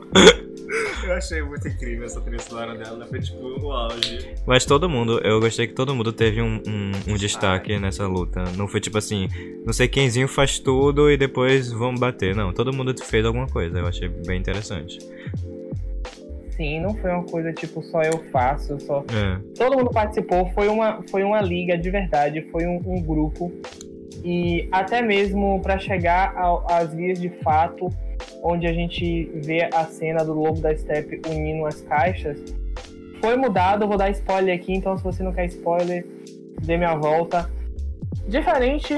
Eu 1.04 1.14
achei 1.14 1.42
muito 1.42 1.68
incrível 1.68 2.06
essa 2.06 2.22
trilha 2.22 2.40
sonora 2.40 2.76
dela, 2.76 3.06
foi 3.08 3.20
tipo 3.20 3.44
o 3.44 3.72
auge. 3.72 4.34
Mas 4.46 4.66
todo 4.66 4.90
mundo, 4.90 5.20
eu 5.24 5.40
gostei 5.40 5.68
que 5.68 5.74
todo 5.74 5.96
mundo 5.96 6.12
teve 6.14 6.42
um, 6.42 6.62
um, 6.68 6.92
um 7.14 7.16
destaque 7.18 7.78
nessa 7.80 8.08
luta. 8.08 8.44
Não 8.58 8.68
foi 8.68 8.80
tipo 8.80 8.98
assim, 8.98 9.28
não 9.66 9.74
sei 9.74 9.88
quemzinho 9.88 10.28
faz 10.28 10.60
tudo 10.60 11.10
e 11.10 11.18
depois 11.18 11.72
vamos 11.72 12.00
bater. 12.00 12.36
Não, 12.36 12.54
todo 12.54 12.72
mundo 12.74 12.94
fez 13.04 13.26
alguma 13.26 13.48
coisa. 13.48 13.80
Eu 13.80 13.88
achei 13.88 14.08
bem 14.08 14.40
interessante. 14.40 15.00
Sim, 16.56 16.80
não 16.82 16.94
foi 16.96 17.10
uma 17.10 17.24
coisa 17.24 17.52
tipo 17.54 17.82
só 17.84 18.02
eu 18.04 18.24
faço, 18.32 18.80
só. 18.82 19.00
É. 19.12 19.40
Todo 19.58 19.78
mundo 19.78 19.90
participou, 19.90 20.52
foi 20.54 20.68
uma, 20.68 21.02
foi 21.10 21.24
uma 21.24 21.42
liga 21.42 21.78
de 21.78 21.90
verdade, 21.90 22.42
foi 22.52 22.66
um, 22.68 22.80
um 22.86 23.02
grupo. 23.02 23.52
E 24.24 24.68
até 24.72 25.02
mesmo 25.02 25.60
para 25.62 25.80
chegar 25.80 26.36
ao- 26.38 26.70
às 26.72 26.94
vias 26.94 27.20
de 27.20 27.30
fato, 27.44 27.90
onde 28.44 28.68
a 28.68 28.74
gente 28.74 29.32
vê 29.36 29.70
a 29.74 29.86
cena 29.86 30.24
do 30.24 30.34
Lobo 30.34 30.60
da 30.60 30.76
Steppe 30.76 31.22
unindo 31.28 31.66
as 31.66 31.82
caixas, 31.82 32.40
foi 33.22 33.36
mudado. 33.36 33.84
Eu 33.84 33.88
vou 33.88 33.98
dar 33.98 34.10
spoiler 34.10 34.56
aqui, 34.56 34.74
então 34.74 34.98
se 34.98 35.04
você 35.04 35.24
não 35.24 35.32
quer 35.32 35.46
spoiler, 35.46 36.06
dê 36.62 36.78
minha 36.78 36.96
volta. 36.96 37.50
Diferente 38.28 38.94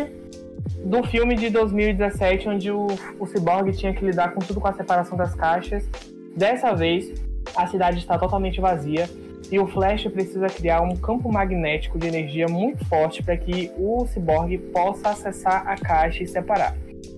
do 0.85 1.03
filme 1.03 1.35
de 1.35 1.49
2017, 1.49 2.49
onde 2.49 2.71
o, 2.71 2.87
o 3.19 3.25
Cyborg 3.25 3.71
tinha 3.73 3.93
que 3.93 4.03
lidar 4.03 4.33
com 4.33 4.39
tudo 4.39 4.59
com 4.59 4.67
a 4.67 4.73
separação 4.73 5.17
das 5.17 5.33
caixas. 5.35 5.87
Dessa 6.35 6.73
vez, 6.73 7.13
a 7.55 7.67
cidade 7.67 7.99
está 7.99 8.17
totalmente 8.17 8.59
vazia 8.59 9.09
e 9.51 9.59
o 9.59 9.67
Flash 9.67 10.07
precisa 10.07 10.47
criar 10.47 10.81
um 10.81 10.95
campo 10.95 11.31
magnético 11.31 11.99
de 11.99 12.07
energia 12.07 12.47
muito 12.47 12.83
forte 12.85 13.21
para 13.21 13.37
que 13.37 13.71
o 13.77 14.05
Cyborg 14.07 14.57
possa 14.73 15.09
acessar 15.09 15.67
a 15.67 15.75
caixa 15.75 16.23
e 16.23 16.27
separar. 16.27 16.75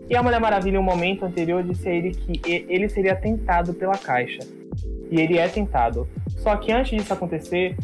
E 0.10 0.16
a 0.16 0.22
Mulher 0.22 0.40
Maravilha, 0.40 0.80
um 0.80 0.84
momento 0.84 1.26
anterior, 1.26 1.64
disse 1.64 1.90
a 1.90 1.92
ele 1.92 2.12
que 2.12 2.42
ele 2.46 2.88
seria 2.90 3.16
tentado 3.16 3.74
pela 3.74 3.98
caixa. 3.98 4.40
E 5.10 5.20
ele 5.20 5.38
é 5.38 5.48
tentado. 5.48 6.08
Só 6.38 6.56
que 6.58 6.72
antes 6.72 6.98
disso 6.98 7.14
acontecer, 7.14 7.76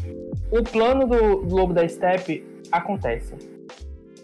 o 0.52 0.64
plano 0.64 1.08
do, 1.08 1.38
Lobo 1.54 1.74
da 1.74 1.88
Steppe 1.88 2.44
acontece. 2.72 3.34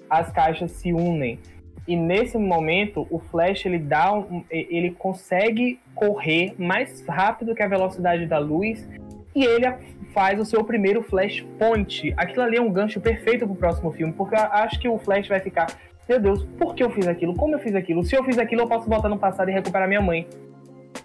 As 0.10 0.32
caixas 0.32 0.72
se 0.72 0.93
unem. 0.93 1.39
E 1.88 1.95
nesse 1.95 2.38
momento, 2.38 3.08
o 3.10 3.18
Flash 3.18 3.66
ele 3.66 3.80
dá 3.80 4.14
um, 4.14 4.43
ele 4.52 4.91
consegue 4.91 5.80
correr 5.95 6.54
mais 6.58 7.04
rápido 7.08 7.56
que 7.56 7.64
a 7.64 7.68
velocidade 7.68 8.26
da 8.26 8.38
luz 8.38 8.86
e 9.34 9.43
ele 9.43 9.66
faz 10.14 10.39
o 10.39 10.45
seu 10.45 10.64
primeiro 10.64 11.02
Flashpoint. 11.02 12.14
Aquilo 12.18 12.43
ali 12.43 12.58
é 12.58 12.62
um 12.62 12.72
gancho 12.72 13.00
perfeito 13.00 13.45
pro 13.45 13.56
próximo 13.56 13.91
filme, 13.91 14.12
porque 14.12 14.36
eu 14.36 14.39
acho 14.39 14.80
que 14.80 14.89
o 14.89 14.98
Flash 14.98 15.28
vai 15.28 15.39
ficar, 15.39 15.68
meu 16.08 16.20
Deus, 16.20 16.43
por 16.58 16.74
que 16.76 16.84
eu 16.84 16.89
fiz 16.89 17.08
aquilo? 17.08 17.34
Como 17.36 17.55
eu 17.55 17.60
fiz 17.60 17.76
aquilo? 17.76 18.03
Se 18.03 18.16
eu 18.16 18.24
fiz 18.24 18.38
aquilo, 18.38 18.62
eu 18.64 18.68
posso 18.68 18.89
voltar 18.89 19.10
no 19.10 19.18
passado 19.18 19.49
e 19.49 19.53
recuperar 19.53 19.88
minha 19.88 20.01
mãe. 20.01 20.28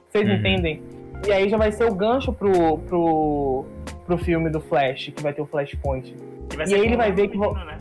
Vocês 0.09 0.29
Uhum. 0.29 0.35
entendem? 0.35 0.83
E 1.27 1.33
aí 1.33 1.49
já 1.49 1.57
vai 1.57 1.71
ser 1.73 1.85
o 1.85 1.95
gancho 1.95 2.33
pro, 2.33 2.79
pro, 2.79 3.65
pro 4.07 4.19
filme 4.19 4.51
do 4.51 4.61
Flash, 4.61 5.13
que 5.15 5.23
vai 5.23 5.33
ter 5.33 5.41
o 5.43 5.47
Flashpoint. 5.47 6.15
E 6.69 6.75
aí 6.75 6.81
ele 6.85 6.97
vai 6.97 7.13
ver 7.13 7.29
que 7.29 7.37
vo- 7.37 7.53
né? 7.55 7.79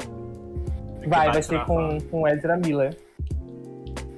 Vai, 1.07 1.31
vai 1.31 1.41
ser 1.41 1.63
com, 1.65 1.97
com 2.09 2.27
Ezra 2.27 2.55
Miller. 2.57 2.95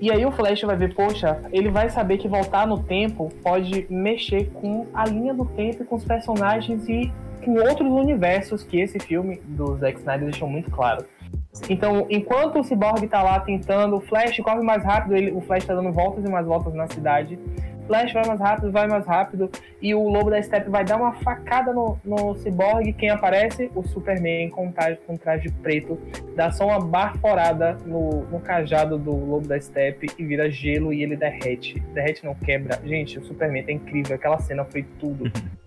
E 0.02 0.12
aí 0.12 0.26
o 0.26 0.32
Flash 0.32 0.62
vai 0.64 0.76
ver, 0.76 0.94
poxa, 0.94 1.40
ele 1.54 1.70
vai 1.72 1.90
saber 1.90 2.18
que 2.18 2.28
voltar 2.28 2.68
no 2.68 2.84
tempo 2.84 3.30
pode 3.42 3.88
mexer 3.90 4.50
com 4.52 4.86
a 4.94 5.06
linha 5.06 5.34
do 5.34 5.46
tempo 5.46 5.84
e 5.84 5.86
com 5.86 5.96
os 5.96 6.04
personagens 6.04 6.88
e 6.90 7.10
com 7.46 7.54
outros 7.54 7.90
universos 7.90 8.64
que 8.64 8.82
esse 8.82 9.00
filme 9.00 9.40
do 9.46 9.78
Zack 9.78 10.00
Snyder 10.00 10.30
deixou 10.30 10.50
muito 10.50 10.70
claro. 10.70 11.06
Então, 11.70 12.08
enquanto 12.10 12.60
o 12.60 12.64
Cyborg 12.64 13.08
tá 13.08 13.22
lá 13.22 13.40
tentando, 13.40 13.98
o 13.98 14.02
Flash 14.02 14.38
corre 14.40 14.62
mais 14.62 14.84
rápido, 14.84 15.16
ele, 15.16 15.32
o 15.32 15.42
Flash 15.42 15.66
tá 15.66 15.74
dando 15.74 15.92
voltas 15.92 16.26
e 16.26 16.30
mais 16.30 16.46
voltas 16.46 16.74
na 16.74 16.88
cidade. 16.88 17.38
Flash 17.86 18.14
vai 18.14 18.26
mais 18.26 18.40
rápido, 18.40 18.72
vai 18.72 18.88
mais 18.88 19.06
rápido, 19.06 19.50
e 19.82 19.94
o 19.94 20.08
Lobo 20.08 20.30
da 20.30 20.42
Steppe 20.42 20.70
vai 20.70 20.86
dar 20.86 20.96
uma 20.96 21.14
facada 21.14 21.74
no, 21.74 21.98
no 22.04 22.34
Cyborg. 22.36 22.94
Quem 22.94 23.10
aparece? 23.10 23.70
O 23.76 23.84
Superman 23.84 24.50
com 24.50 24.72
traje, 24.72 25.00
com 25.06 25.18
traje 25.18 25.50
preto 25.62 26.00
dá 26.36 26.50
só 26.52 26.68
uma 26.68 26.80
baforada 26.80 27.78
no, 27.86 28.24
no 28.24 28.40
cajado 28.40 28.98
do 28.98 29.12
Lobo 29.12 29.48
da 29.48 29.60
Steppe 29.60 30.08
e 30.18 30.24
vira 30.24 30.50
gelo 30.50 30.94
e 30.94 31.04
ele 31.04 31.16
derrete. 31.16 31.80
Derrete 31.94 32.26
não 32.26 32.34
quebra. 32.34 32.80
Gente, 32.86 33.20
o 33.20 33.26
Superman 33.26 33.64
tá 33.64 33.72
incrível. 33.72 34.16
Aquela 34.16 34.40
cena 34.40 34.64
foi 34.64 34.84
tudo. 35.00 35.32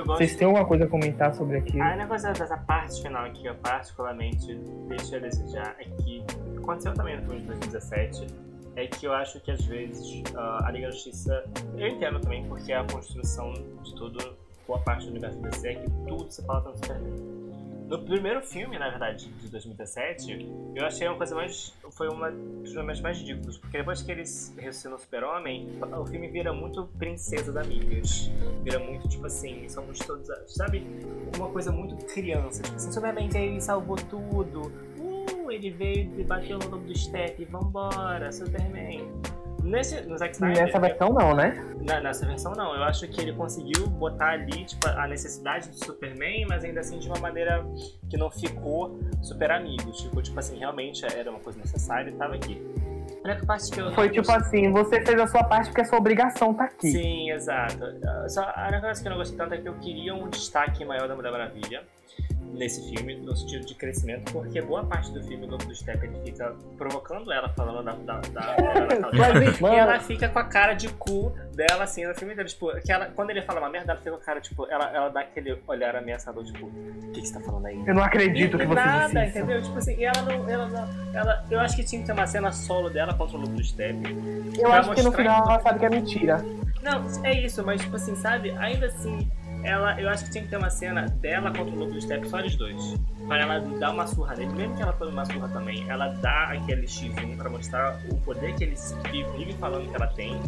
Gosto 0.00 0.18
Vocês 0.18 0.36
têm 0.36 0.46
alguma 0.46 0.66
coisa 0.66 0.84
a 0.84 0.88
comentar 0.88 1.34
sobre 1.34 1.58
aquilo? 1.58 1.82
A 1.82 1.88
única 1.88 2.06
coisa 2.06 2.32
dessa 2.32 2.56
parte 2.56 3.02
final 3.02 3.30
que 3.32 3.46
eu 3.46 3.54
particularmente 3.56 4.54
deixo 4.88 5.16
a 5.16 5.18
desejar 5.18 5.76
é 5.78 5.84
que 6.02 6.24
aconteceu 6.58 6.94
também 6.94 7.16
no 7.16 7.22
filme 7.22 7.40
de 7.40 7.46
2017 7.46 8.26
é 8.76 8.86
que 8.86 9.06
eu 9.06 9.12
acho 9.14 9.40
que 9.40 9.50
às 9.50 9.64
vezes 9.64 10.22
ah, 10.36 10.66
a 10.66 10.70
Liga 10.70 10.86
da 10.86 10.92
Justiça 10.92 11.44
eu 11.76 11.88
entendo 11.88 12.20
também 12.20 12.44
porque 12.46 12.72
a 12.72 12.84
construção 12.84 13.52
de 13.82 13.94
tudo 13.94 14.36
boa 14.66 14.78
parte 14.80 15.06
do 15.06 15.12
universo 15.12 15.40
DC 15.40 15.68
é 15.68 15.74
que 15.74 15.90
tudo 16.06 16.30
se 16.30 16.44
fala 16.44 16.74
Superman. 16.74 17.45
No 17.88 18.02
primeiro 18.02 18.42
filme, 18.42 18.76
na 18.80 18.90
verdade, 18.90 19.28
de 19.28 19.48
2017, 19.48 20.48
eu 20.74 20.84
achei 20.84 21.06
uma 21.06 21.16
coisa 21.16 21.36
mais. 21.36 21.72
Foi 21.92 22.08
uma 22.08 22.32
dos 22.32 22.74
momentos 22.74 23.00
mais 23.00 23.18
ridículos, 23.18 23.58
porque 23.58 23.78
depois 23.78 24.02
que 24.02 24.10
eles 24.10 24.52
ressuscitam 24.58 24.96
o 24.96 24.98
Super-Homem, 24.98 25.68
o 25.96 26.04
filme 26.04 26.26
vira 26.26 26.52
muito 26.52 26.88
princesas 26.98 27.56
amigas. 27.56 28.28
Vira 28.64 28.80
muito 28.80 29.08
tipo 29.08 29.24
assim, 29.26 29.68
somos 29.68 30.00
todos. 30.00 30.28
Sabe? 30.48 30.84
Uma 31.36 31.48
coisa 31.48 31.70
muito 31.70 31.94
criança. 32.06 32.60
Tipo 32.60 32.74
assim, 32.74 32.90
Superman 32.90 33.28
veio 33.28 33.56
e 33.56 33.60
salvou 33.60 33.96
tudo. 33.96 34.62
Uh, 34.98 35.52
ele 35.52 35.70
veio 35.70 36.10
e 36.18 36.24
bateu 36.24 36.58
no 36.58 36.68
lobo 36.68 36.86
do 36.86 36.98
Step. 36.98 37.44
Vambora, 37.44 38.32
Superman. 38.32 39.08
Nesse, 39.66 40.00
no 40.02 40.16
Zack 40.16 40.34
Snyder, 40.34 40.64
Nessa 40.64 40.78
versão 40.78 41.08
não, 41.12 41.34
né? 41.34 41.62
na- 41.86 42.00
nessa 42.00 42.24
versão 42.26 42.52
não, 42.52 42.74
eu 42.74 42.82
acho 42.84 43.06
que 43.08 43.20
ele 43.20 43.32
conseguiu 43.32 43.86
botar 43.88 44.30
ali 44.30 44.64
tipo, 44.64 44.86
a 44.88 45.06
necessidade 45.08 45.68
do 45.68 45.74
Superman, 45.84 46.46
mas 46.48 46.64
ainda 46.64 46.80
assim 46.80 46.98
de 46.98 47.08
uma 47.08 47.18
maneira 47.18 47.64
que 48.08 48.16
não 48.16 48.30
ficou 48.30 48.98
super 49.22 49.50
amigos. 49.50 50.00
Ficou 50.02 50.22
tipo 50.22 50.38
assim, 50.38 50.58
realmente 50.58 51.04
era 51.04 51.30
uma 51.30 51.40
coisa 51.40 51.58
necessária 51.58 52.10
e 52.10 52.14
tava 52.14 52.34
aqui. 52.36 52.60
A 53.24 53.28
única 53.28 53.44
parte 53.46 53.70
que 53.72 53.80
eu 53.80 53.90
Foi 53.92 54.08
tipo 54.08 54.26
gostei- 54.26 54.60
assim, 54.66 54.72
você 54.72 55.00
fez 55.04 55.20
a 55.20 55.26
sua 55.26 55.42
parte 55.42 55.66
porque 55.68 55.80
a 55.80 55.84
sua 55.84 55.98
obrigação 55.98 56.54
tá 56.54 56.64
aqui. 56.64 56.92
Sim, 56.92 57.30
exato. 57.32 57.78
Só, 58.28 58.42
a 58.42 58.68
única 58.68 58.82
coisa 58.82 59.02
que 59.02 59.08
eu 59.08 59.10
não 59.10 59.18
gostei 59.18 59.36
tanto 59.36 59.54
é 59.54 59.58
que 59.58 59.68
eu 59.68 59.74
queria 59.74 60.14
um 60.14 60.28
destaque 60.28 60.84
maior 60.84 61.08
da 61.08 61.16
Mulher 61.16 61.32
Maravilha 61.32 61.82
nesse 62.54 62.88
filme, 62.94 63.16
no 63.16 63.36
sentido 63.36 63.66
de 63.66 63.74
crescimento, 63.74 64.32
porque 64.32 64.60
boa 64.62 64.84
parte 64.84 65.10
do 65.12 65.22
filme, 65.24 65.46
o 65.46 65.50
Lobo 65.50 65.64
do 65.66 65.74
Step, 65.74 66.04
ele 66.04 66.18
fica 66.24 66.54
provocando 66.78 67.30
ela, 67.32 67.48
falando 67.50 67.84
da, 67.84 67.92
da, 67.92 68.20
da. 68.20 68.56
Mas, 69.12 69.60
E 69.60 69.64
ela 69.78 70.00
fica 70.00 70.28
com 70.28 70.38
a 70.38 70.44
cara 70.44 70.72
de 70.74 70.88
cu 70.88 71.32
dela, 71.54 71.84
assim, 71.84 72.06
no 72.06 72.14
filme 72.14 72.32
inteiro. 72.32 72.48
Tipo, 72.48 72.72
que 72.80 72.90
ela, 72.92 73.06
quando 73.14 73.30
ele 73.30 73.42
fala 73.42 73.60
uma 73.60 73.68
merda, 73.70 73.92
ela 73.92 73.98
fica 74.00 74.10
com 74.12 74.16
a 74.16 74.24
cara, 74.24 74.40
tipo, 74.40 74.66
ela, 74.70 74.90
ela 74.94 75.08
dá 75.08 75.20
aquele 75.20 75.58
olhar 75.66 75.94
ameaçador, 75.96 76.44
tipo, 76.44 76.66
o 76.66 77.10
que, 77.12 77.20
que 77.20 77.26
você 77.28 77.34
tá 77.34 77.40
falando 77.40 77.66
aí? 77.66 77.82
eu 77.86 77.94
não 77.94 78.02
acredito 78.02 78.56
E- 78.56 78.60
que 78.60 78.66
você 78.66 78.74
nada, 78.74 79.06
disse 79.06 79.18
isso. 79.28 79.38
entendeu? 79.38 79.62
Tipo 79.62 79.78
assim, 79.78 79.96
e 79.98 80.04
ela 80.04 80.22
não, 80.22 80.48
ela 80.50 80.66
não. 80.68 81.14
Ela, 81.14 81.44
eu 81.50 81.60
acho 81.60 81.76
que 81.76 81.84
tinha 81.84 82.00
que 82.00 82.06
ter 82.06 82.12
uma 82.12 82.26
cena 82.26 82.52
solo 82.52 82.88
dela 82.90 83.12
contra 83.14 83.36
o 83.36 83.40
Lobo 83.40 83.52
do 83.54 83.64
Step. 83.64 83.96
Eu 84.58 84.72
acho 84.72 84.92
que 84.94 85.02
no 85.02 85.12
final 85.12 85.42
que- 85.44 85.50
ela 85.50 85.60
sabe 85.60 85.78
que 85.78 85.84
é 85.86 85.90
mentira. 85.90 86.44
Não, 86.82 87.04
é 87.24 87.32
isso, 87.40 87.64
mas 87.64 87.80
tipo 87.80 87.96
assim, 87.96 88.14
sabe? 88.16 88.52
Ainda 88.58 88.86
assim, 88.86 89.28
ela, 89.62 90.00
eu 90.00 90.08
acho 90.08 90.24
que 90.24 90.30
tinha 90.32 90.44
que 90.44 90.50
ter 90.50 90.56
uma 90.56 90.70
cena 90.70 91.06
dela 91.06 91.50
contra 91.50 91.74
o 91.74 91.78
Lobo 91.78 92.00
Step, 92.00 92.28
só 92.28 92.40
eles 92.40 92.56
dois. 92.56 92.94
Pra 93.26 93.40
ela 93.40 93.58
dar 93.58 93.90
uma 93.90 94.06
surra 94.06 94.34
nele, 94.36 94.52
mesmo 94.52 94.76
que 94.76 94.82
ela 94.82 94.92
tome 94.92 95.12
uma 95.12 95.24
surra 95.24 95.48
também, 95.48 95.88
ela 95.88 96.08
dá 96.08 96.44
aquele 96.52 96.86
X1 96.86 97.36
pra 97.36 97.50
mostrar 97.50 97.98
o 98.10 98.16
poder 98.20 98.54
que 98.54 98.64
ele 98.64 98.76
que 99.10 99.24
vive 99.36 99.52
falando 99.54 99.88
que 99.88 99.96
ela 99.96 100.06
tem. 100.08 100.40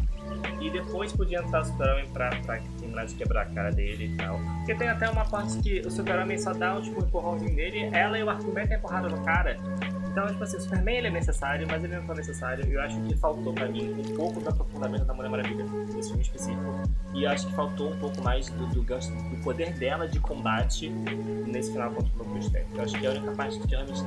E 0.60 0.70
depois 0.70 1.12
podia 1.12 1.40
entrar 1.40 1.62
o 1.62 1.64
Super-Homem 1.64 2.08
pra, 2.10 2.30
pra 2.44 2.60
terminar 2.78 3.06
de 3.06 3.14
quebrar 3.14 3.42
a 3.42 3.46
cara 3.46 3.70
dele 3.70 4.12
e 4.12 4.16
tal. 4.16 4.38
Porque 4.58 4.74
tem 4.74 4.88
até 4.88 5.10
uma 5.10 5.24
parte 5.24 5.58
que 5.58 5.80
o 5.80 5.90
Super-Homem 5.90 6.38
só 6.38 6.52
dá 6.52 6.74
um, 6.74 6.82
tipo, 6.82 7.02
empurrãozinho 7.02 7.54
nele, 7.54 7.90
ela 7.92 8.18
e 8.18 8.22
o 8.22 8.30
Arthur 8.30 8.52
metem 8.52 8.76
a 8.76 8.80
porrada 8.80 9.08
no 9.08 9.20
cara. 9.24 9.56
Então, 10.18 10.26
tipo 10.26 10.42
assim, 10.42 10.56
o 10.56 10.60
Superman 10.60 10.96
ele 10.96 11.06
é 11.06 11.10
necessário, 11.10 11.66
mas 11.70 11.84
ele 11.84 11.94
não 11.94 12.02
é 12.02 12.06
tão 12.06 12.14
necessário. 12.16 12.66
Eu 12.66 12.80
acho 12.82 13.00
que 13.02 13.16
faltou 13.16 13.52
pra 13.52 13.68
mim 13.68 13.92
um 13.92 14.16
pouco 14.16 14.40
do 14.40 14.48
aprofundamento 14.48 15.04
da 15.04 15.14
Mulher 15.14 15.30
Maravilha 15.30 15.64
nesse 15.94 16.08
filme 16.08 16.22
específico. 16.22 16.82
E 17.18 17.24
eu 17.24 17.30
acho 17.30 17.48
que 17.48 17.52
faltou 17.54 17.90
um 17.92 17.96
pouco 17.98 18.22
mais 18.22 18.48
do, 18.48 18.66
do, 18.66 18.80
do 18.82 19.42
poder 19.42 19.72
dela 19.72 20.06
de 20.06 20.20
combate 20.20 20.88
nesse 20.88 21.72
final 21.72 21.90
contra 21.90 22.08
o 22.14 22.18
Lobo 22.18 22.40
Step. 22.40 22.64
Eu 22.76 22.82
acho 22.84 22.96
que 22.96 23.06
a 23.06 23.10
única 23.10 23.32
parte 23.32 23.58
que 23.58 23.74
eu 23.74 23.78
realmente 23.84 24.04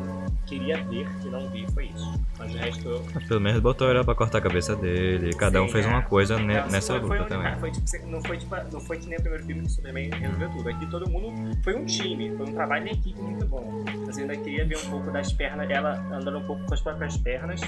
queria 0.48 0.82
ver 0.86 1.06
e 1.26 1.28
não 1.28 1.50
vi 1.50 1.66
foi 1.74 1.88
isso. 1.88 2.22
Mas 2.40 2.54
o 2.54 2.58
resto 2.58 2.88
eu. 2.88 3.06
Pelo 3.28 3.42
menos 3.42 3.60
botou 3.62 3.90
ela 3.90 4.04
pra 4.06 4.16
cortar 4.16 4.38
a 4.38 4.42
cabeça 4.42 4.76
dele. 4.78 5.34
Cada 5.36 5.62
um 5.62 5.66
Sim, 5.68 5.74
fez 5.74 5.86
é. 5.86 5.90
uma 5.90 6.02
coisa 6.04 6.40
ne- 6.40 6.62
nessa 6.72 6.98
foi- 7.00 7.08
foi 7.08 7.20
luta 7.20 7.36
única- 7.36 7.52
também. 7.52 7.60
Foi, 7.60 7.72
tipo, 7.72 8.08
não, 8.08 8.22
foi, 8.24 8.38
tipo, 8.38 8.56
não 8.72 8.80
foi 8.80 8.98
que 8.98 9.08
nem 9.10 9.18
o 9.18 9.22
primeiro 9.22 9.46
filme 9.46 9.62
que 9.64 9.68
o 9.68 9.72
Superman 9.72 10.10
resolveu 10.12 10.50
tudo. 10.52 10.70
Aqui 10.70 10.86
todo 10.88 11.10
mundo 11.10 11.58
foi 11.64 11.76
um 11.76 11.86
time, 11.86 12.32
foi 12.38 12.46
um 12.48 12.54
trabalho 12.54 12.88
em 12.88 12.92
equipe 12.92 13.20
muito 13.22 13.46
bom. 13.46 13.84
Mas 14.06 14.18
eu 14.18 14.24
ainda 14.24 14.38
queria 14.38 14.66
ver 14.66 14.78
um 14.78 14.90
pouco 14.90 15.12
das 15.12 15.34
pernas, 15.34 15.70
ela 15.70 16.02
andando 16.14 16.38
um 16.38 16.44
pouco 16.44 16.64
com 16.66 16.74
as 16.74 16.80
próprias 16.82 17.18
pernas. 17.18 17.60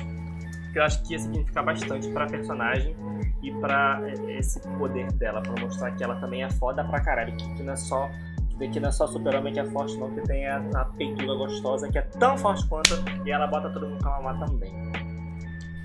Que 0.73 0.79
eu 0.79 0.83
acho 0.83 1.03
que 1.03 1.13
ia 1.13 1.19
significar 1.19 1.63
bastante 1.63 2.09
pra 2.09 2.25
personagem 2.25 2.95
e 3.41 3.51
pra 3.53 4.01
eh, 4.03 4.39
esse 4.39 4.59
poder 4.77 5.11
dela, 5.13 5.41
pra 5.41 5.53
mostrar 5.61 5.91
que 5.91 6.03
ela 6.03 6.15
também 6.15 6.43
é 6.43 6.49
foda 6.49 6.83
pra 6.83 6.99
caralho. 6.99 7.35
Que, 7.37 7.53
que 7.53 7.63
não 7.63 7.73
é 7.73 7.75
só. 7.77 8.09
Que 8.57 8.67
que 8.67 8.79
não 8.79 8.89
é 8.89 8.91
só 8.91 9.07
super-homem 9.07 9.53
que 9.53 9.59
é 9.59 9.65
forte, 9.65 9.97
não, 9.97 10.11
que 10.11 10.21
tem 10.21 10.47
a, 10.47 10.57
a 10.75 10.85
peitura 10.85 11.33
gostosa 11.35 11.89
que 11.89 11.97
é 11.97 12.01
tão 12.01 12.37
forte 12.37 12.67
quanto, 12.67 13.03
e 13.25 13.31
ela 13.31 13.47
bota 13.47 13.69
todo 13.69 13.87
mundo 13.87 13.99
pra 13.99 14.11
mamar 14.11 14.39
também. 14.39 14.71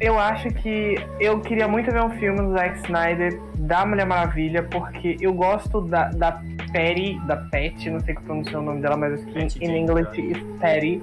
Eu 0.00 0.16
acho 0.16 0.48
que 0.50 0.94
eu 1.18 1.40
queria 1.40 1.66
muito 1.66 1.90
ver 1.90 2.02
um 2.02 2.10
filme 2.10 2.38
do 2.40 2.52
Zack 2.52 2.78
Snyder 2.84 3.40
da 3.56 3.84
Mulher 3.84 4.06
Maravilha, 4.06 4.62
porque 4.62 5.16
eu 5.20 5.32
gosto 5.32 5.80
da, 5.80 6.08
da 6.10 6.32
Patty, 6.72 7.18
da 7.26 7.36
Pat, 7.36 7.86
não 7.86 7.98
sei 8.00 8.14
como 8.14 8.26
pronunciar 8.26 8.60
o 8.60 8.64
nome 8.64 8.80
dela, 8.80 8.96
mas 8.96 9.24
Patty 9.24 9.58
aqui 9.58 9.64
em 9.64 9.82
inglês 9.82 10.06
is 10.16 10.38
Patty. 10.60 11.02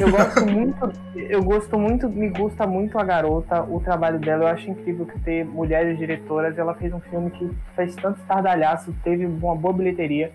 Eu 0.00 0.10
gosto 0.10 0.46
muito, 0.46 0.92
eu 1.14 1.42
gosto 1.42 1.78
muito, 1.78 2.08
me 2.08 2.28
gusta 2.28 2.66
muito 2.66 2.98
a 2.98 3.04
garota, 3.04 3.62
o 3.62 3.80
trabalho 3.80 4.18
dela. 4.18 4.44
Eu 4.44 4.48
acho 4.48 4.68
incrível 4.68 5.06
que 5.06 5.18
ter 5.20 5.44
mulheres 5.44 5.96
diretoras. 5.96 6.58
Ela 6.58 6.74
fez 6.74 6.92
um 6.92 7.00
filme 7.00 7.30
que 7.30 7.48
fez 7.76 7.94
tanto 7.94 8.18
estardalhaço, 8.20 8.92
teve 9.04 9.24
uma 9.24 9.54
boa 9.54 9.72
bilheteria. 9.72 10.32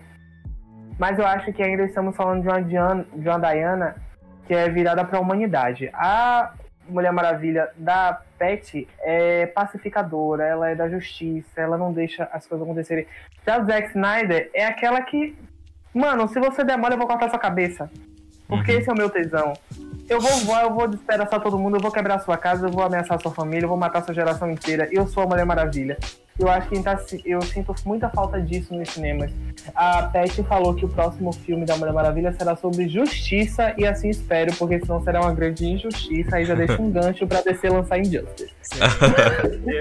Mas 0.98 1.18
eu 1.18 1.26
acho 1.26 1.52
que 1.52 1.62
ainda 1.62 1.84
estamos 1.84 2.16
falando 2.16 2.42
de 2.42 2.48
uma, 2.48 2.62
Diana, 2.62 3.06
de 3.14 3.28
uma 3.28 3.38
Diana 3.38 3.96
que 4.46 4.54
é 4.54 4.68
virada 4.68 5.04
para 5.04 5.18
a 5.18 5.20
humanidade. 5.20 5.90
A 5.92 6.52
Mulher 6.88 7.12
Maravilha 7.12 7.68
da 7.76 8.20
Pet 8.38 8.88
é 9.00 9.46
pacificadora, 9.46 10.44
ela 10.44 10.70
é 10.70 10.74
da 10.74 10.88
justiça, 10.88 11.60
ela 11.60 11.78
não 11.78 11.92
deixa 11.92 12.28
as 12.32 12.46
coisas 12.46 12.66
acontecerem. 12.66 13.06
Já 13.46 13.62
Zack 13.62 13.90
Snyder 13.90 14.50
é 14.54 14.64
aquela 14.64 15.02
que, 15.02 15.36
mano, 15.94 16.26
se 16.28 16.40
você 16.40 16.64
der 16.64 16.76
mole, 16.76 16.94
eu 16.94 16.98
vou 16.98 17.06
cortar 17.06 17.28
sua 17.28 17.38
cabeça. 17.38 17.90
Porque 18.50 18.72
Uhum. 18.72 18.78
esse 18.78 18.90
é 18.90 18.92
o 18.92 18.96
meu 18.96 19.08
tesão. 19.08 19.54
Eu 20.08 20.20
vou 20.20 20.30
voar, 20.40 20.64
eu 20.64 20.74
vou 20.74 20.88
despedaçar 20.88 21.40
todo 21.40 21.56
mundo, 21.56 21.76
eu 21.76 21.80
vou 21.80 21.92
quebrar 21.92 22.18
sua 22.18 22.36
casa, 22.36 22.66
eu 22.66 22.70
vou 22.70 22.82
ameaçar 22.82 23.20
sua 23.22 23.30
família, 23.30 23.64
eu 23.64 23.68
vou 23.68 23.78
matar 23.78 24.02
sua 24.02 24.12
geração 24.12 24.50
inteira. 24.50 24.88
Eu 24.90 25.06
sou 25.06 25.22
a 25.22 25.26
Mulher 25.26 25.46
Maravilha. 25.46 25.96
Eu 26.36 26.48
acho 26.50 26.68
que 26.68 26.82
tá, 26.82 26.98
eu 27.24 27.40
sinto 27.42 27.72
muita 27.84 28.08
falta 28.08 28.40
disso 28.40 28.74
nos 28.74 28.88
cinemas. 28.88 29.30
A 29.74 30.04
Pet 30.04 30.42
falou 30.44 30.74
que 30.74 30.84
o 30.84 30.88
próximo 30.88 31.32
filme 31.32 31.64
da 31.66 31.76
Mulher 31.76 31.92
Maravilha 31.92 32.32
será 32.32 32.56
sobre 32.56 32.88
justiça 32.88 33.72
e 33.78 33.86
assim 33.86 34.08
espero, 34.08 34.52
porque 34.56 34.80
senão 34.80 35.00
será 35.04 35.20
uma 35.20 35.32
grande 35.34 35.64
injustiça. 35.66 36.36
Aí 36.36 36.44
já 36.44 36.54
deixa 36.56 36.80
um 36.80 36.90
gancho 36.90 37.24
pra 37.26 37.40
descer 37.42 37.70
lançar 37.70 37.98
Injustice. 37.98 38.50
Sim. 38.62 38.78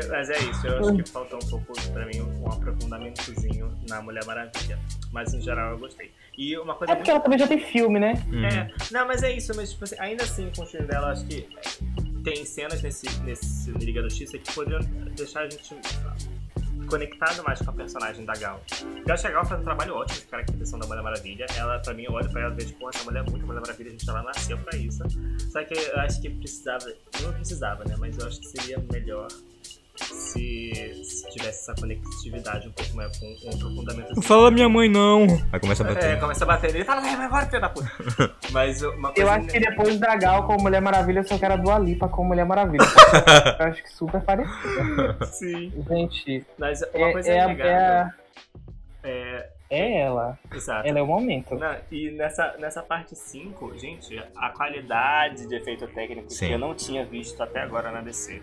Mas 0.09 0.29
é 0.29 0.37
isso, 0.37 0.67
eu 0.67 0.79
acho 0.79 0.93
que 0.95 1.09
faltou 1.09 1.39
um 1.41 1.49
pouco 1.49 1.73
pra 1.91 2.05
mim 2.05 2.21
um 2.21 2.47
aprofundamentozinho 2.51 3.71
na 3.87 4.01
Mulher 4.01 4.25
Maravilha. 4.25 4.77
Mas 5.11 5.33
em 5.33 5.41
geral 5.41 5.71
eu 5.71 5.79
gostei. 5.79 6.11
E 6.39 6.57
uma 6.57 6.73
coisa 6.73 6.93
É 6.93 6.95
porque 6.95 7.11
ela 7.11 7.19
também 7.19 7.37
já 7.37 7.45
tem 7.45 7.59
filme, 7.59 7.99
né? 7.99 8.13
Hum. 8.31 8.45
É, 8.45 8.71
não, 8.91 9.05
mas 9.05 9.23
é 9.23 9.35
isso, 9.35 9.51
mas 9.57 9.73
tipo 9.73 9.83
assim, 9.83 9.95
ainda 9.99 10.23
assim, 10.23 10.49
com 10.55 10.63
o 10.63 10.65
filme 10.65 10.87
dela, 10.87 11.11
acho 11.11 11.25
que 11.25 11.45
tem 12.23 12.45
cenas 12.45 12.81
nesse, 12.81 13.07
nesse 13.23 13.69
Liga 13.71 14.01
da 14.01 14.07
Justiça 14.07 14.37
que 14.37 14.53
poderiam 14.53 14.79
deixar 15.17 15.41
a 15.41 15.49
gente 15.49 15.75
conectado 16.89 17.43
mais 17.43 17.59
com 17.61 17.69
a 17.69 17.73
personagem 17.73 18.23
da 18.23 18.33
Gal. 18.35 18.63
Eu 19.05 19.13
acho 19.13 19.23
que 19.23 19.27
a 19.27 19.31
Gal 19.31 19.45
faz 19.45 19.59
um 19.59 19.65
trabalho 19.65 19.95
ótimo 19.95 20.21
de 20.21 20.27
caracterização 20.27 20.79
da 20.79 20.87
Mulher 20.87 21.03
Maravilha. 21.03 21.45
Ela, 21.57 21.77
pra 21.79 21.93
mim, 21.93 22.03
eu 22.03 22.13
olho 22.13 22.29
pra 22.31 22.43
ela 22.43 22.53
e 22.53 22.63
vejo, 22.63 22.73
pô, 22.75 22.89
essa 22.89 23.03
mulher 23.03 23.19
é 23.27 23.29
muito 23.29 23.45
Mulher 23.45 23.59
Maravilha, 23.59 23.89
a 23.89 23.91
gente 23.91 24.09
ela 24.09 24.23
nasceu 24.23 24.57
pra 24.59 24.77
isso. 24.77 25.03
Só 25.51 25.61
que 25.65 25.73
eu 25.73 25.99
acho 25.99 26.21
que 26.21 26.29
precisava, 26.29 26.85
não 27.21 27.33
precisava, 27.33 27.83
né, 27.83 27.95
mas 27.99 28.17
eu 28.17 28.25
acho 28.25 28.39
que 28.39 28.47
seria 28.47 28.81
melhor 28.93 29.27
se, 30.05 31.01
se 31.03 31.29
tivesse 31.31 31.71
essa 31.71 31.75
conectividade 31.79 32.67
um 32.67 32.71
pouco 32.71 32.95
mais 32.95 33.17
com 33.17 33.25
um 33.25 33.49
aprofundamento 33.53 34.15
Não 34.15 34.21
fala 34.21 34.51
minha 34.51 34.69
mãe 34.69 34.87
não. 34.89 35.25
Aí 35.51 35.59
começa 35.59 35.83
a 35.83 35.89
É, 35.89 35.93
bater. 35.93 36.19
começa 36.19 36.43
a 36.43 36.47
bater 36.47 36.71
nele 36.71 36.83
e 36.83 36.85
fala, 36.85 37.01
vai, 37.01 37.25
embora, 37.25 37.45
filho 37.47 37.61
da 37.61 37.69
puta. 37.69 37.91
Mas 38.51 38.81
uma 38.81 39.11
coisa. 39.13 39.21
Eu 39.21 39.29
acho 39.31 39.47
que 39.47 39.59
depois 39.59 39.99
da 39.99 40.15
Gal 40.15 40.43
com 40.47 40.61
Mulher 40.61 40.81
Maravilha, 40.81 41.19
eu 41.19 41.23
só 41.27 41.37
quero 41.37 41.53
a 41.53 41.57
Dua 41.57 41.77
Lipa 41.79 42.07
com 42.07 42.23
Mulher 42.23 42.45
Maravilha. 42.45 42.83
eu 43.59 43.65
acho 43.65 43.83
que 43.83 43.91
super 43.93 44.21
parecido. 44.21 45.25
Sim. 45.25 45.71
Gente, 45.87 46.45
Mas 46.57 46.81
uma 46.93 47.09
é, 47.09 47.11
coisa 47.11 47.29
é, 47.31 47.45
legal. 47.45 47.67
é, 47.67 48.09
É, 49.03 49.49
é 49.69 50.01
ela. 50.01 50.37
exato. 50.53 50.87
Ela 50.87 50.99
é 50.99 51.01
o 51.01 51.07
momento. 51.07 51.55
Não, 51.55 51.75
e 51.91 52.11
nessa, 52.11 52.55
nessa 52.57 52.81
parte 52.81 53.15
5, 53.15 53.77
gente, 53.77 54.17
a 54.35 54.49
qualidade 54.49 55.47
de 55.47 55.55
efeito 55.55 55.87
técnico 55.87 56.29
Sim. 56.31 56.47
que 56.47 56.53
eu 56.53 56.59
não 56.59 56.73
tinha 56.73 57.05
visto 57.05 57.41
até 57.41 57.61
agora 57.61 57.91
na 57.91 58.01
DC. 58.01 58.41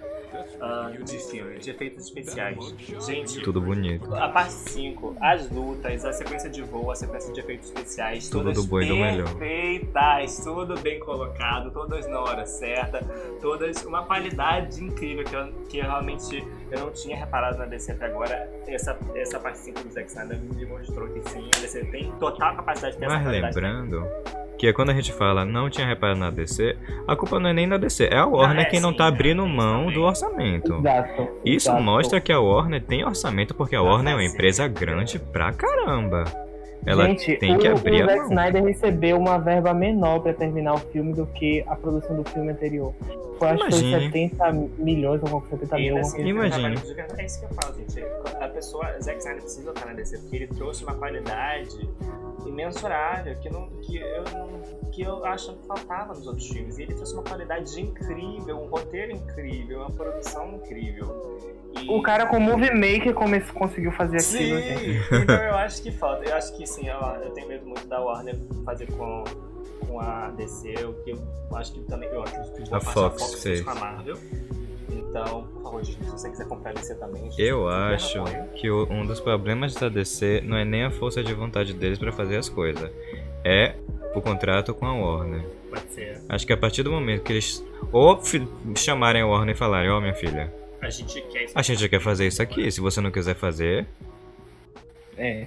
ah, 0.60 0.90
de 1.04 1.18
filme, 1.18 1.58
de 1.58 1.70
efeitos 1.70 2.04
especiais. 2.04 2.74
Gente, 3.06 3.40
Tudo 3.42 3.60
bonito. 3.60 4.14
a 4.14 4.28
parte 4.28 4.52
5, 4.52 5.16
as 5.20 5.50
lutas, 5.50 6.04
a 6.04 6.12
sequência 6.12 6.50
de 6.50 6.62
voo, 6.62 6.90
a 6.90 6.94
sequência 6.96 7.32
de 7.32 7.40
efeitos 7.40 7.68
especiais, 7.68 8.28
Tudo 8.28 8.44
todas 8.44 8.64
do 8.64 8.68
bom 8.68 8.80
e 8.80 8.86
do 8.86 8.96
melhor. 8.96 9.26
perfeitas, 9.34 10.38
tudo 10.44 10.78
bem 10.80 10.98
colocado, 11.00 11.70
todas 11.70 12.06
na 12.08 12.20
hora 12.20 12.44
certa, 12.46 13.00
todas 13.40 13.84
uma 13.84 14.04
qualidade 14.04 14.82
incrível 14.82 15.24
que 15.24 15.34
eu, 15.34 15.52
que 15.68 15.78
eu 15.78 15.84
realmente 15.84 16.44
eu 16.70 16.80
não 16.80 16.90
tinha 16.90 17.16
reparado 17.16 17.58
na 17.58 17.64
DC 17.64 17.92
até 17.92 18.06
agora. 18.06 18.50
Essa, 18.66 18.98
essa 19.14 19.38
parte 19.38 19.58
5 19.58 19.80
do 19.84 19.90
Zack 19.90 20.08
Snyder 20.08 20.38
me 20.40 20.54
demonstrou 20.54 21.06
que 21.20 21.30
sim, 21.30 21.48
a 21.56 21.60
DC 21.60 21.84
tem 21.86 22.10
total 22.18 22.56
capacidade 22.56 22.94
de 22.94 23.00
ter 23.00 23.06
essa 23.06 23.14
Mas 23.14 23.24
qualidade. 23.24 23.54
lembrando 23.54 24.06
que 24.58 24.72
quando 24.72 24.90
a 24.90 24.94
gente 24.94 25.12
fala 25.12 25.44
não 25.44 25.68
tinha 25.68 25.86
reparado 25.86 26.18
na 26.18 26.30
DC, 26.30 26.76
a 27.06 27.14
culpa 27.14 27.38
não 27.38 27.50
é 27.50 27.52
nem 27.52 27.68
da 27.68 27.76
DC, 27.76 28.08
é 28.10 28.16
a 28.16 28.26
Warner 28.26 28.66
é, 28.66 28.68
que 28.68 28.80
não 28.80 28.90
sim, 28.90 28.96
tá 28.96 29.04
é, 29.04 29.08
abrindo 29.08 29.44
isso 29.44 29.54
mão 29.54 29.92
do 29.92 30.02
orçamento. 30.02 30.74
Exato. 30.78 31.28
Isso 31.44 31.68
exato. 31.68 31.82
mostra 31.82 32.20
que 32.20 32.32
a 32.32 32.40
Warner 32.40 32.82
tem 32.82 33.04
orçamento 33.04 33.54
porque 33.54 33.76
a 33.76 33.82
Warner 33.82 34.14
é 34.14 34.16
uma 34.16 34.26
sim. 34.26 34.34
empresa 34.34 34.66
grande 34.66 35.18
pra 35.18 35.52
caramba. 35.52 36.45
Ela 36.86 37.06
Gente, 37.06 37.36
tem 37.38 37.58
que 37.58 37.68
o, 37.68 37.72
abrir 37.76 38.04
o 38.04 38.10
a 38.10 38.14
Zack. 38.14 38.24
Snyder 38.28 38.64
recebeu 38.64 39.18
uma 39.18 39.38
verba 39.38 39.74
menor 39.74 40.20
pra 40.20 40.32
terminar 40.32 40.74
o 40.74 40.78
filme 40.78 41.12
do 41.12 41.26
que 41.26 41.64
a 41.66 41.74
produção 41.74 42.16
do 42.16 42.28
filme 42.30 42.52
anterior. 42.52 42.94
Eu 43.40 43.48
acho 43.48 43.64
que 43.66 43.70
foi 43.72 43.88
Imagine. 43.88 44.12
70 44.12 44.52
milhões 44.78 45.20
ou 45.24 45.42
70 45.50 45.78
E 45.80 45.90
mil. 45.90 46.02
de 46.02 46.32
verdade, 46.32 47.20
É 47.20 47.24
isso 47.26 47.40
que 47.40 47.44
eu 47.46 47.50
falo, 47.60 47.74
gente. 47.76 48.02
A 48.40 48.48
pessoa, 48.48 49.00
Zack 49.00 49.18
Snyder 49.18 49.42
precisa 49.42 49.70
estar 49.70 49.86
na 49.86 49.92
DC, 49.94 50.18
porque 50.18 50.36
ele 50.36 50.46
trouxe 50.46 50.84
uma 50.84 50.94
qualidade 50.94 51.88
imensurável 52.46 53.34
que, 53.40 53.50
não, 53.50 53.68
que, 53.82 53.96
eu, 53.98 54.24
que 54.92 55.02
eu 55.02 55.24
acho 55.24 55.52
que 55.54 55.66
faltava 55.66 56.14
nos 56.14 56.26
outros 56.26 56.48
filmes. 56.48 56.78
E 56.78 56.82
ele 56.84 56.94
trouxe 56.94 57.14
uma 57.14 57.24
qualidade 57.24 57.80
incrível, 57.80 58.58
um 58.58 58.66
roteiro 58.68 59.12
incrível, 59.12 59.80
uma 59.80 59.90
produção 59.90 60.54
incrível. 60.54 61.36
O 61.88 62.02
cara 62.02 62.26
com 62.26 62.36
o 62.38 62.40
Movie 62.40 62.70
Maker 62.72 63.14
come- 63.14 63.40
conseguiu 63.40 63.92
fazer 63.92 64.16
aquilo. 64.16 64.60
Sim, 64.60 64.62
gente. 64.62 65.14
então 65.22 65.36
eu 65.36 65.54
acho 65.58 65.82
que 65.82 65.90
falta. 65.92 66.24
Eu 66.28 66.34
acho 66.36 66.56
que 66.56 66.66
sim, 66.66 66.88
eu, 66.88 66.98
eu 67.24 67.30
tenho 67.30 67.48
medo 67.48 67.66
muito 67.66 67.86
da 67.86 68.00
Warner 68.00 68.36
fazer 68.64 68.86
com, 68.92 69.24
com 69.86 70.00
a 70.00 70.28
DC, 70.36 70.74
o 70.84 70.92
que 71.04 71.10
eu 71.12 71.18
acho 71.56 71.72
que 71.72 71.80
também 71.80 72.08
eu 72.08 72.22
acredito 72.22 72.62
que 72.62 72.74
A 72.74 72.80
Fox 72.80 72.94
da 72.94 73.10
Fox 73.26 73.42
fez. 73.42 73.60
com 73.62 73.70
a 73.70 73.74
Marvel. 73.74 74.16
Então, 74.90 75.44
por 75.44 75.62
favor, 75.62 75.84
se 75.84 75.96
você 76.04 76.28
quiser 76.30 76.46
comprar 76.46 76.70
a 76.70 76.74
DC 76.74 76.94
também, 76.96 77.30
Eu 77.38 77.68
acho 77.68 78.22
que 78.54 78.70
o- 78.70 78.86
um 78.90 79.04
dos 79.06 79.20
problemas 79.20 79.74
da 79.74 79.88
DC 79.88 80.42
não 80.44 80.56
é 80.56 80.64
nem 80.64 80.84
a 80.84 80.90
força 80.90 81.22
de 81.22 81.32
vontade 81.34 81.72
deles 81.74 81.98
pra 81.98 82.12
fazer 82.12 82.36
as 82.36 82.48
coisas, 82.48 82.90
é 83.44 83.74
o 84.14 84.20
contrato 84.20 84.72
com 84.74 84.86
a 84.86 84.92
Warner. 84.94 85.42
Pode 85.70 85.90
ser. 85.92 86.20
Acho 86.28 86.46
que 86.46 86.52
a 86.52 86.56
partir 86.56 86.82
do 86.82 86.90
momento 86.90 87.22
que 87.22 87.32
eles 87.32 87.64
ou 87.92 88.20
chamarem 88.74 89.22
a 89.22 89.26
Warner 89.26 89.54
e 89.54 89.58
falarem, 89.58 89.90
ó 89.90 90.00
minha 90.00 90.14
filha, 90.14 90.52
A 90.86 90.90
gente 90.90 91.20
quer 91.22 91.44
isso. 91.44 91.52
a 91.58 91.62
gente 91.62 91.88
quer 91.88 92.00
fazer 92.00 92.26
isso 92.26 92.40
aqui, 92.42 92.70
se 92.70 92.80
você 92.80 93.00
não 93.00 93.10
quiser 93.10 93.34
fazer, 93.34 93.86
É, 95.16 95.46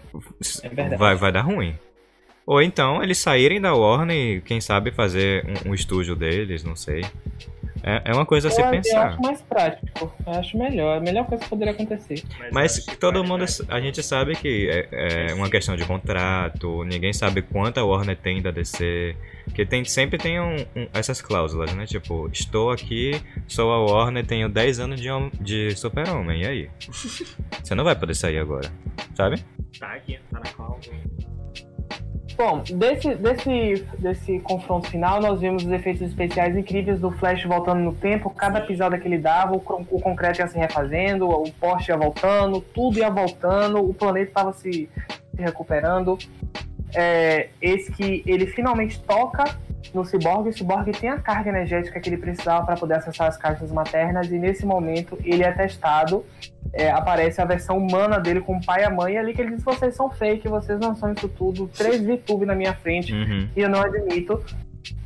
É 0.64 0.69
verdade. 0.69 0.97
vai, 0.97 1.15
vai 1.15 1.31
dar 1.31 1.41
ruim. 1.41 1.76
Ou 2.45 2.61
então 2.61 3.01
eles 3.03 3.19
saírem 3.19 3.61
da 3.61 3.73
Warner 3.73 4.18
e 4.38 4.41
quem 4.41 4.59
sabe 4.59 4.91
fazer 4.91 5.45
um, 5.65 5.69
um 5.69 5.73
estúdio 5.73 6.15
deles, 6.15 6.64
não 6.64 6.76
sei. 6.76 7.05
É, 7.84 8.01
é 8.11 8.14
uma 8.14 8.26
coisa 8.26 8.47
a 8.49 8.51
se 8.51 8.60
eu, 8.61 8.65
eu 8.65 8.72
pensar. 8.72 9.07
acho 9.10 9.22
mais 9.22 9.41
prático. 9.41 10.14
Eu 10.26 10.34
acho 10.34 10.57
melhor. 10.57 10.97
A 10.97 10.99
melhor 10.99 11.26
coisa 11.26 11.43
que 11.43 11.49
poderia 11.49 11.73
acontecer. 11.73 12.23
Mas 12.51 12.80
que 12.80 12.95
todo 12.97 13.23
mundo, 13.23 13.39
mais. 13.39 13.61
a 13.69 13.80
gente 13.80 14.03
sabe 14.03 14.35
que 14.35 14.69
é, 14.69 15.30
é 15.30 15.34
uma 15.34 15.49
questão 15.49 15.76
de 15.76 15.85
contrato, 15.85 16.84
ninguém 16.84 17.14
sabe 17.14 17.41
quanto 17.41 17.80
a 17.80 17.85
Warner 17.85 18.18
tem 18.18 18.41
da 18.41 18.51
DC, 18.51 19.15
que 19.56 19.65
tem, 19.65 19.84
sempre 19.85 20.18
tem 20.18 20.39
um- 20.39 20.56
um- 20.76 20.88
essas 20.93 21.22
cláusulas, 21.22 21.73
né? 21.73 21.85
Tipo, 21.85 22.30
estou 22.31 22.72
aqui, 22.72 23.19
sou 23.47 23.72
a 23.72 23.80
Warner, 23.85 24.26
tenho 24.26 24.49
10 24.49 24.80
anos 24.80 24.99
de, 24.99 25.07
de 25.39 25.76
super-homem, 25.76 26.41
e 26.43 26.47
aí? 26.47 26.69
Você 27.64 27.76
não 27.76 27.84
vai 27.84 27.95
poder 27.95 28.14
sair 28.15 28.39
agora, 28.39 28.69
sabe? 29.15 29.43
Tá 29.80 29.93
aqui, 29.93 30.19
tá 30.31 30.39
na 30.39 30.49
qual. 30.51 30.80
Bom, 32.40 32.60
desse, 32.60 33.16
desse, 33.16 33.86
desse 33.98 34.40
confronto 34.40 34.90
final, 34.90 35.20
nós 35.20 35.41
vimos 35.41 35.66
os 35.66 35.72
efeitos 35.74 36.02
especiais 36.03 36.56
incríveis 36.56 36.98
do 36.98 37.11
Flash 37.11 37.44
voltando 37.44 37.82
no 37.82 37.94
tempo. 37.94 38.30
Cada 38.30 38.61
pisada 38.61 38.98
que 38.98 39.06
ele 39.06 39.18
dava, 39.18 39.57
o, 39.57 39.57
o 39.57 39.99
concreto 39.99 40.40
ia 40.40 40.48
se 40.48 40.57
refazendo, 40.57 41.28
o 41.28 41.52
poste 41.52 41.91
ia 41.91 41.98
voltando, 41.98 42.61
tudo 42.61 42.98
ia 42.98 43.10
voltando, 43.10 43.80
o 43.80 43.94
planeta 43.94 44.30
estava 44.30 44.53
se, 44.53 44.90
se 45.36 45.41
recuperando. 45.41 46.18
É, 46.95 47.49
esse 47.61 47.91
que 47.91 48.24
ele 48.26 48.48
finalmente 48.48 49.02
toca 49.02 49.44
no 49.94 50.06
Cyborg. 50.06 50.48
O 50.48 50.53
Cyborg 50.53 50.94
tem 50.94 51.10
a 51.10 51.20
carga 51.20 51.49
energética 51.49 51.99
que 51.99 52.07
ele 52.07 52.18
precisava 52.18 52.66
para 52.66 52.78
poder 52.78 52.94
acessar 52.94 53.28
as 53.28 53.36
caixas 53.36 53.70
maternas, 53.70 54.32
e 54.32 54.40
nesse 54.40 54.66
momento 54.66 55.18
ele 55.26 55.44
é 55.44 55.52
testado. 55.52 56.24
É, 56.71 56.91
aparece 56.91 57.41
a 57.41 57.45
versão 57.45 57.77
humana 57.77 58.19
dele 58.19 58.41
com 58.41 58.57
o 58.57 58.63
pai 58.65 58.81
e 58.81 58.85
a 58.85 58.89
mãe, 58.89 59.13
e 59.15 59.17
ali 59.17 59.33
que 59.33 59.41
ele 59.41 59.55
diz: 59.55 59.63
vocês 59.63 59.95
são 59.95 60.09
fake, 60.09 60.47
vocês 60.47 60.79
não 60.79 60.95
são 60.95 61.11
isso 61.11 61.27
tudo. 61.27 61.67
Três 61.67 62.01
VTube 62.01 62.45
na 62.45 62.53
minha 62.55 62.73
frente 62.75 63.11
Uhum. 63.13 63.47
e 63.55 63.59
eu 63.61 63.69
não 63.69 63.81
admito. 63.81 64.43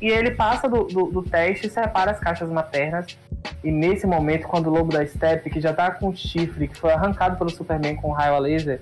E 0.00 0.08
ele 0.08 0.30
passa 0.32 0.68
do, 0.68 0.84
do, 0.84 1.06
do 1.06 1.22
teste 1.22 1.66
e 1.66 1.70
separa 1.70 2.10
as 2.12 2.20
caixas 2.20 2.48
maternas. 2.50 3.18
E 3.62 3.70
nesse 3.70 4.06
momento, 4.06 4.46
quando 4.46 4.68
o 4.68 4.70
lobo 4.70 4.92
da 4.92 5.04
Steppe, 5.06 5.50
que 5.50 5.60
já 5.60 5.72
tá 5.72 5.90
com 5.90 6.08
o 6.08 6.16
chifre, 6.16 6.68
que 6.68 6.76
foi 6.78 6.92
arrancado 6.92 7.36
pelo 7.36 7.50
Superman 7.50 7.96
com 7.96 8.10
raio 8.12 8.34
a 8.34 8.38
laser, 8.38 8.80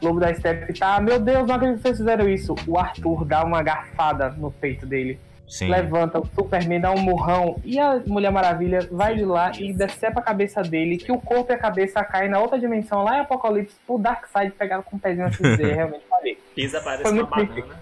o 0.00 0.06
lobo 0.06 0.18
da 0.20 0.32
Steppe 0.34 0.72
tá, 0.72 1.00
meu 1.00 1.20
Deus, 1.20 1.46
não 1.46 1.56
acredito 1.56 1.76
que 1.78 1.82
vocês 1.82 1.98
fizeram 1.98 2.28
isso. 2.28 2.54
O 2.66 2.78
Arthur 2.78 3.24
dá 3.24 3.44
uma 3.44 3.62
garfada 3.62 4.30
no 4.30 4.50
peito 4.50 4.86
dele, 4.86 5.18
Sim. 5.48 5.68
levanta, 5.70 6.18
o 6.20 6.26
Superman 6.34 6.80
dá 6.80 6.92
um 6.92 6.98
murrão, 7.00 7.56
e 7.64 7.78
a 7.78 8.02
Mulher 8.06 8.30
Maravilha 8.30 8.86
vai 8.92 9.14
de 9.16 9.24
lá 9.24 9.50
e 9.58 9.72
decepa 9.72 10.20
a 10.20 10.22
cabeça 10.22 10.60
dele, 10.62 10.98
que 10.98 11.10
o 11.10 11.18
corpo 11.18 11.50
e 11.50 11.54
a 11.54 11.58
cabeça 11.58 12.04
caem 12.04 12.28
na 12.28 12.38
outra 12.38 12.58
dimensão, 12.58 13.02
lá 13.02 13.16
em 13.16 13.20
Apocalipse, 13.20 13.74
pro 13.86 13.98
Darkseid 13.98 14.52
pegar 14.52 14.82
com 14.82 14.96
o 14.96 15.00
pezinho 15.00 15.26
assim, 15.26 15.42
dizer, 15.42 15.74
realmente 15.74 16.04
falei. 16.08 16.38
Pisa 16.54 16.80
parece 16.82 17.02
Foi 17.04 17.12
uma 17.12 17.22
muito 17.22 17.30
banana. 17.30 17.54
difícil. 17.54 17.76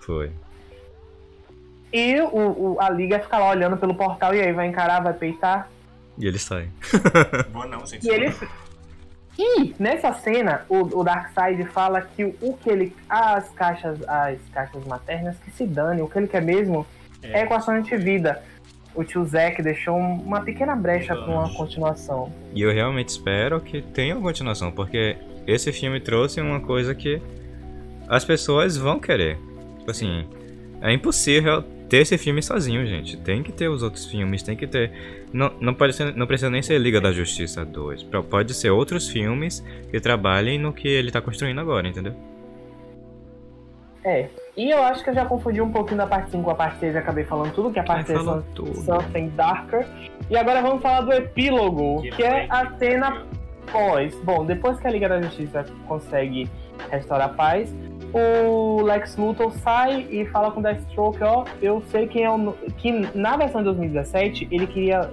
Foi. 0.00 0.32
E 1.92 2.18
o, 2.22 2.72
o- 2.72 2.76
a 2.80 2.88
Liga 2.88 3.18
fica 3.20 3.36
lá 3.38 3.50
olhando 3.50 3.76
pelo 3.76 3.94
portal 3.94 4.34
e 4.34 4.40
aí 4.40 4.52
vai 4.52 4.66
encarar, 4.66 5.02
vai 5.02 5.12
peitar. 5.12 5.68
E 6.18 6.26
ele 6.26 6.38
sai. 6.38 6.70
Vou 7.52 7.66
não, 7.68 7.84
gente. 7.84 8.06
E 8.06 8.10
ele. 8.10 8.34
E 9.38 9.74
nessa 9.78 10.12
cena, 10.14 10.64
o, 10.68 11.00
o 11.00 11.04
Darkseid 11.04 11.64
fala 11.66 12.00
que 12.02 12.24
o, 12.24 12.34
o 12.40 12.56
que 12.56 12.70
ele. 12.70 12.96
As 13.08 13.48
caixas, 13.50 13.98
as 14.08 14.38
caixas 14.52 14.84
maternas 14.86 15.36
que 15.44 15.50
se 15.50 15.66
dane, 15.66 16.00
o 16.02 16.08
que 16.08 16.18
ele 16.18 16.28
quer 16.28 16.42
mesmo 16.42 16.86
é, 17.22 17.40
É. 17.40 17.42
equação 17.44 17.80
de 17.80 17.96
vida. 17.96 18.42
O 18.94 19.02
tio 19.02 19.24
Zack 19.24 19.62
deixou 19.62 19.96
um- 19.96 20.16
uma 20.20 20.42
pequena 20.42 20.76
brecha 20.76 21.14
para 21.16 21.24
uma 21.32 21.48
continuação. 21.54 22.30
E 22.54 22.60
eu 22.60 22.70
realmente 22.72 23.08
espero 23.08 23.60
que 23.60 23.80
tenha 23.80 24.14
uma 24.14 24.22
continuação, 24.22 24.70
porque 24.70 25.16
esse 25.46 25.72
filme 25.72 25.98
trouxe 26.00 26.40
uma 26.40 26.60
coisa 26.60 26.94
que 26.94 27.20
as 28.08 28.24
pessoas 28.24 28.76
vão 28.76 28.98
querer. 29.00 29.38
Tipo 29.78 29.90
assim, 29.90 30.26
é 30.82 30.92
impossível 30.92 31.62
ter 31.88 31.98
esse 31.98 32.18
filme 32.18 32.42
sozinho, 32.42 32.86
gente. 32.86 33.16
Tem 33.16 33.42
que 33.42 33.50
ter 33.50 33.68
os 33.68 33.82
outros 33.82 34.04
filmes, 34.06 34.42
tem 34.42 34.54
que 34.56 34.66
ter. 34.66 34.90
Não, 35.32 35.50
não, 35.58 35.72
pode 35.74 35.94
ser, 35.94 36.14
não 36.14 36.26
precisa 36.26 36.50
nem 36.50 36.60
ser 36.60 36.78
Liga 36.78 37.00
da 37.00 37.12
Justiça 37.12 37.64
2. 37.64 38.02
Pro- 38.02 38.22
Pode 38.22 38.52
ser 38.52 38.70
outros 38.70 39.08
filmes 39.08 39.64
que 39.90 39.98
trabalhem 40.00 40.58
no 40.58 40.70
que 40.72 40.86
ele 40.88 41.10
tá 41.10 41.20
construindo 41.22 41.60
agora, 41.60 41.88
entendeu? 41.88 42.14
É. 44.04 44.28
E 44.56 44.70
eu 44.70 44.82
acho 44.82 45.02
que 45.02 45.08
eu 45.10 45.14
já 45.14 45.24
confundi 45.24 45.60
um 45.62 45.70
pouquinho 45.72 45.96
da 45.98 46.06
parte 46.06 46.30
5 46.30 46.42
com 46.44 46.50
a 46.50 46.54
parte 46.54 46.78
6 46.78 46.94
e 46.94 46.98
acabei 46.98 47.24
falando 47.24 47.52
tudo, 47.54 47.70
que 47.72 47.78
a 47.78 47.84
parte 47.84 48.10
Ai, 48.10 48.16
6 48.16 48.18
falou 48.18 48.42
são 48.42 48.50
tudo. 48.54 48.74
Something 48.76 49.28
Darker. 49.30 49.86
E 50.28 50.36
agora 50.36 50.60
vamos 50.60 50.82
falar 50.82 51.00
do 51.02 51.12
epílogo, 51.12 52.02
que, 52.02 52.22
é 52.22 52.46
foi 52.46 52.46
a 52.50 52.70
cena 52.78 53.22
pós. 53.70 54.14
Bom, 54.22 54.44
depois 54.44 54.78
que 54.78 54.86
a 54.86 54.90
Liga 54.90 55.08
da 55.08 55.22
Justiça 55.22 55.64
consegue 55.88 56.50
restaurar 56.90 57.30
a 57.30 57.32
paz, 57.32 57.74
o 58.12 58.82
Lex 58.82 59.16
Luthor 59.16 59.52
sai 59.52 60.06
e 60.10 60.26
fala 60.26 60.50
com 60.50 60.60
o 60.60 60.62
Deathstroke, 60.62 61.22
ó, 61.24 61.44
eu 61.62 61.82
sei 61.90 62.06
quem 62.06 62.24
é 62.24 62.30
o... 62.30 62.52
que 62.76 62.92
na 63.14 63.36
versão 63.38 63.62
de 63.62 63.64
2017 63.66 64.48
ele 64.50 64.66
queria 64.66 65.10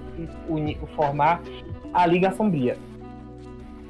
uni- 0.50 0.78
formar 0.98 1.42
a 1.94 2.06
Liga 2.06 2.32
Sombria 2.34 2.76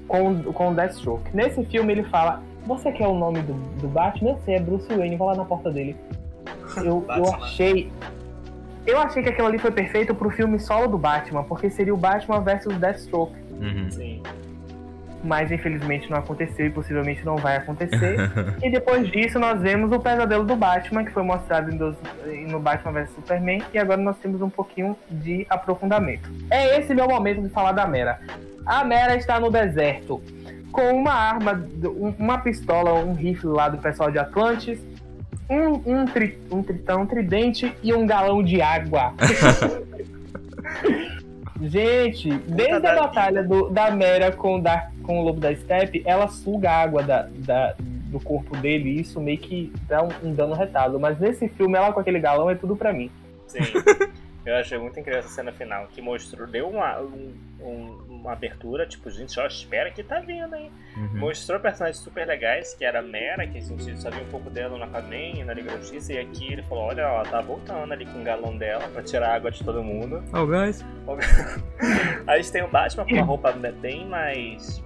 com, 0.08 0.44
com 0.44 0.70
o 0.70 0.76
Deathstroke. 0.76 1.36
Nesse 1.36 1.64
filme 1.66 1.92
ele 1.94 2.04
fala, 2.04 2.44
você 2.66 2.92
quer 2.92 3.08
o 3.08 3.14
nome 3.14 3.42
do, 3.42 3.54
do 3.82 3.88
Batman? 3.88 4.32
Eu 4.32 4.40
sei, 4.46 4.56
é 4.56 4.60
Bruce 4.60 4.88
Wayne, 4.94 5.16
vou 5.18 5.28
lá 5.28 5.36
na 5.36 5.46
porta 5.46 5.70
dele. 5.72 5.96
Eu, 6.78 7.04
eu 7.08 7.34
achei... 7.36 7.92
Eu 8.86 8.98
achei 9.00 9.22
que 9.22 9.30
aquilo 9.30 9.48
ali 9.48 9.58
foi 9.60 9.72
perfeito 9.72 10.16
pro 10.16 10.30
filme 10.32 10.60
solo 10.60 10.88
do 10.88 10.98
Batman, 10.98 11.44
porque 11.44 11.70
seria 11.70 11.94
o 11.94 11.98
Batman 11.98 12.42
versus 12.42 12.76
Deathstroke 12.78 13.34
Uhum. 13.60 13.92
Sim. 13.92 14.24
mas 15.22 15.52
infelizmente 15.52 16.10
não 16.10 16.18
aconteceu 16.18 16.68
e 16.68 16.70
possivelmente 16.70 17.26
não 17.26 17.36
vai 17.36 17.58
acontecer. 17.58 18.16
e 18.64 18.72
depois 18.72 19.06
disso 19.12 19.38
nós 19.38 19.60
vemos 19.62 19.92
o 19.92 20.00
pesadelo 20.00 20.46
do 20.46 20.56
Batman, 20.56 21.04
que 21.04 21.12
foi 21.12 21.24
mostrado 21.24 21.70
em 21.70 21.76
dos- 21.78 21.98
no 22.50 22.58
Batman 22.60 22.94
vs 22.94 23.10
Superman, 23.16 23.62
e 23.74 23.78
agora 23.78 24.00
nós 24.02 24.18
temos 24.20 24.42
um 24.42 24.50
pouquinho 24.50 24.96
de 25.12 25.46
aprofundamento. 25.50 26.30
É 26.50 26.80
esse 26.80 26.96
meu 26.96 27.06
momento 27.08 27.42
de 27.42 27.50
falar 27.50 27.74
da 27.74 27.86
Mera. 27.86 28.22
A 28.66 28.84
Mera 28.86 29.16
está 29.18 29.40
no 29.42 29.52
deserto 29.52 30.22
com 30.72 30.92
uma 30.94 31.12
arma, 31.14 31.64
um- 31.86 32.14
uma 32.18 32.38
pistola, 32.40 32.94
um 32.94 33.14
rifle 33.14 33.50
lá 33.50 33.70
do 33.70 33.78
pessoal 33.78 34.12
de 34.12 34.20
Atlantis, 34.20 34.80
um, 35.50 35.82
um, 36.02 36.06
tri, 36.06 36.38
um 36.52 36.62
tritão, 36.62 37.02
um 37.02 37.06
tridente 37.06 37.74
e 37.82 37.94
um 37.94 38.06
galão 38.06 38.44
de 38.44 38.62
água. 38.62 39.14
Gente, 41.62 42.30
desde 42.48 42.74
a 42.76 42.80
da 42.80 42.96
batalha 42.96 43.44
do- 43.44 43.70
da 43.70 43.92
Mera 43.92 44.32
com, 44.32 44.56
o 44.58 44.62
Dark- 44.62 44.92
com 45.04 45.20
o 45.20 45.24
Lobo 45.24 45.40
da 45.42 45.54
Steppe, 45.54 46.02
ela 46.06 46.28
suga 46.30 46.72
a 46.72 46.82
água 46.84 47.04
da, 47.04 47.28
da- 47.40 47.76
do 47.80 48.20
corpo 48.20 48.56
dele 48.58 48.90
e 48.92 49.02
isso 49.02 49.20
meio 49.20 49.38
que 49.38 49.72
dá 49.88 50.02
um, 50.04 50.10
um 50.30 50.34
dano 50.34 50.54
retado. 50.56 51.00
Mas 51.00 51.20
nesse 51.20 51.48
filme, 51.50 51.78
ela 51.78 51.92
com 51.92 52.00
aquele 52.00 52.20
galão 52.20 52.50
é 52.50 52.56
tudo 52.56 52.76
pra 52.76 52.94
mim. 52.94 53.12
Sim. 53.48 53.60
Eu 54.46 54.56
achei 54.56 54.78
muito 54.78 54.98
incrível 55.00 55.20
essa 55.20 55.30
cena 55.30 55.52
final, 55.52 55.88
que 55.88 56.02
mostrou, 56.02 56.48
deu 56.48 56.70
uma, 56.70 57.00
um- 57.02 57.34
um- 57.60 58.06
uma 58.10 58.32
abertura, 58.34 58.86
tipo, 58.88 59.10
gente, 59.12 59.38
ó, 59.40 59.46
espera 59.46 59.92
que 59.92 60.02
tá 60.02 60.20
vindo, 60.22 60.56
hein? 60.56 60.72
Uhum. 60.96 61.20
Mostrou 61.20 61.60
personagens 61.60 62.02
super 62.02 62.26
legais, 62.26 62.74
que 62.74 62.86
era 62.86 63.00
a 63.00 63.02
Mera, 63.02 63.46
que 63.46 63.58
a 63.58 63.62
gente 63.62 64.02
só 64.02 64.10
viu 64.10 64.24
um 64.24 64.28
pouco 64.30 64.50
dela 64.50 64.78
no 64.78 64.84
Aquaman, 64.84 65.44
na 65.46 65.54
Liga 65.54 65.72
da 65.72 65.78
Justiça, 65.78 66.14
e 66.14 66.20
aqui 66.20 66.54
ele 66.54 66.64
falou, 66.64 66.86
olha, 66.86 67.02
ela 67.02 67.24
tá 67.24 67.42
voltando 67.42 67.92
ali 67.92 68.06
com 68.06 68.22
o 68.22 68.24
galão 68.24 68.58
dela 68.58 68.88
pra 68.90 69.04
tirar 69.04 69.30
a 69.32 69.36
água 69.36 69.52
de 69.52 69.64
todo 69.64 69.84
mundo. 69.84 70.24
Oh, 70.34 70.46
guys. 70.46 70.84
A 72.28 72.38
gente 72.38 72.52
tem 72.52 72.64
o 72.64 72.68
Batman 72.70 73.06
com 73.06 73.14
uma 73.14 73.24
roupa 73.26 73.52
bem 73.52 74.06
mais 74.08 74.82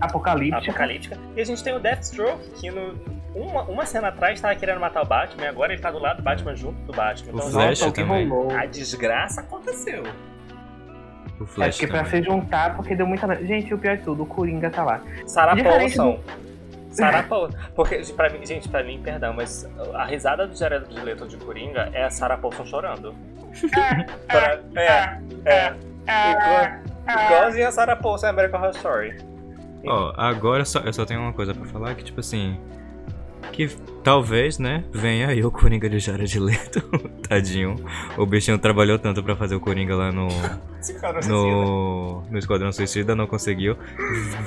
Apocalíptica. 0.00 0.70
apocalíptica. 0.70 1.18
E 1.36 1.40
a 1.40 1.44
gente 1.44 1.62
tem 1.62 1.74
o 1.74 1.78
Deathstroke, 1.78 2.50
que 2.52 2.70
no, 2.70 2.94
uma, 3.34 3.62
uma 3.62 3.86
cena 3.86 4.08
atrás 4.08 4.40
tava 4.40 4.54
querendo 4.54 4.80
matar 4.80 5.02
o 5.02 5.06
Batman, 5.06 5.44
e 5.44 5.48
agora 5.48 5.72
ele 5.72 5.80
tá 5.82 5.90
do 5.90 5.98
lado 5.98 6.16
do 6.18 6.22
Batman 6.22 6.54
junto 6.56 6.80
do 6.82 6.92
Batman. 6.92 7.32
O 7.32 7.36
Então, 7.36 7.50
Flash 7.50 7.80
Nossa, 7.80 7.88
o 7.88 7.92
que 7.92 8.00
também. 8.02 8.28
rolou. 8.28 8.50
a 8.56 8.66
desgraça 8.66 9.40
aconteceu. 9.40 10.02
O 11.38 11.44
É 11.44 11.46
Flash 11.46 11.76
porque 11.76 11.86
pra 11.86 12.02
também. 12.04 12.22
se 12.22 12.28
juntar, 12.28 12.76
porque 12.76 12.94
deu 12.94 13.06
muita. 13.06 13.34
Gente, 13.44 13.72
o 13.72 13.78
pior 13.78 13.96
de 13.96 14.02
tudo, 14.02 14.22
o 14.24 14.26
Coringa 14.26 14.68
tá 14.70 14.82
lá. 14.84 15.00
Sarah 15.26 15.56
Paulson. 15.62 16.20
Sarah 16.90 17.22
Paulson. 17.22 17.56
Porque, 17.74 17.98
pra 18.16 18.28
mim, 18.30 18.44
gente, 18.44 18.68
pra 18.68 18.82
mim, 18.82 19.00
perdão, 19.00 19.32
mas 19.32 19.66
a 19.94 20.04
risada 20.04 20.46
do 20.46 20.56
Jared 20.56 20.84
Leto 21.02 21.26
de 21.28 21.36
Coringa 21.36 21.88
é 21.92 22.04
a 22.04 22.10
Sarah 22.10 22.36
Paulson 22.36 22.64
chorando. 22.66 23.14
Pra- 24.26 24.60
é, 24.76 25.18
é. 25.44 25.74
Igual- 26.32 27.24
Igualzinho 27.26 27.68
a 27.68 27.72
Sarah 27.72 27.96
Paulson 27.96 28.26
em 28.26 28.30
American 28.30 28.60
Horror 28.60 28.74
Story. 28.76 29.16
Ó, 29.86 30.12
agora 30.16 30.64
só, 30.64 30.80
eu 30.80 30.92
só 30.92 31.04
tenho 31.06 31.20
uma 31.20 31.32
coisa 31.32 31.54
pra 31.54 31.64
falar, 31.66 31.94
que 31.94 32.04
tipo 32.04 32.20
assim... 32.20 32.58
Que 33.52 33.68
talvez, 34.02 34.58
né, 34.58 34.84
venha 34.92 35.28
aí 35.28 35.44
o 35.44 35.50
Coringa 35.50 35.88
de 35.88 35.98
Jared 35.98 36.38
Leto, 36.38 36.80
tadinho. 37.28 37.76
O 38.16 38.24
bichinho 38.24 38.58
trabalhou 38.58 38.98
tanto 38.98 39.22
pra 39.22 39.36
fazer 39.36 39.54
o 39.54 39.60
Coringa 39.60 39.94
lá 39.94 40.10
no... 40.12 40.28
Esse 40.80 40.94
cara 40.98 41.20
não 41.26 41.50
no, 41.50 42.22
no 42.30 42.38
Esquadrão 42.38 42.72
Suicida, 42.72 43.14
não 43.14 43.26
conseguiu. 43.26 43.76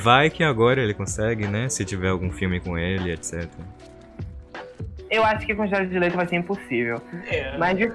Vai 0.02 0.30
que 0.30 0.44
agora 0.44 0.82
ele 0.82 0.94
consegue, 0.94 1.48
né? 1.48 1.70
Se 1.70 1.86
tiver 1.86 2.10
algum 2.10 2.32
filme 2.32 2.60
com 2.60 2.78
ele, 2.78 3.12
etc. 3.12 3.48
Eu 5.10 5.24
acho 5.24 5.46
que 5.46 5.54
com 5.54 5.64
o 5.64 5.68
Jared 5.68 5.98
Leto 6.00 6.16
vai 6.16 6.28
ser 6.28 6.38
impossível. 6.38 7.00
É. 7.28 7.56
Mas 7.58 7.78
di- 7.78 7.92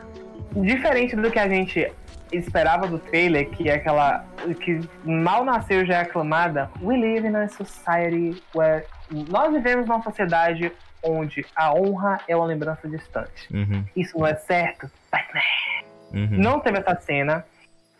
diferente 0.54 1.16
do 1.16 1.30
que 1.30 1.38
a 1.38 1.48
gente 1.48 1.90
esperava 2.32 2.86
do 2.86 2.98
trailer, 2.98 3.48
que 3.50 3.68
é 3.68 3.74
aquela. 3.74 4.24
que 4.60 4.78
mal 5.04 5.44
nasceu 5.44 5.84
já 5.84 5.94
é 5.94 6.00
aclamada, 6.02 6.70
we 6.80 6.96
live 6.96 7.26
in 7.26 7.34
a 7.34 7.48
society 7.48 8.40
where. 8.54 8.84
Nós 9.30 9.52
vivemos 9.52 9.86
numa 9.88 10.02
sociedade 10.02 10.70
onde 11.02 11.44
a 11.54 11.72
honra 11.72 12.20
é 12.28 12.36
uma 12.36 12.46
lembrança 12.46 12.88
distante. 12.88 13.52
Uhum, 13.52 13.84
Isso 13.96 14.18
não 14.18 14.26
é 14.26 14.34
certo? 14.34 14.90
uhum. 16.12 16.28
Não 16.30 16.60
teve 16.60 16.78
essa 16.78 16.94
cena. 17.00 17.44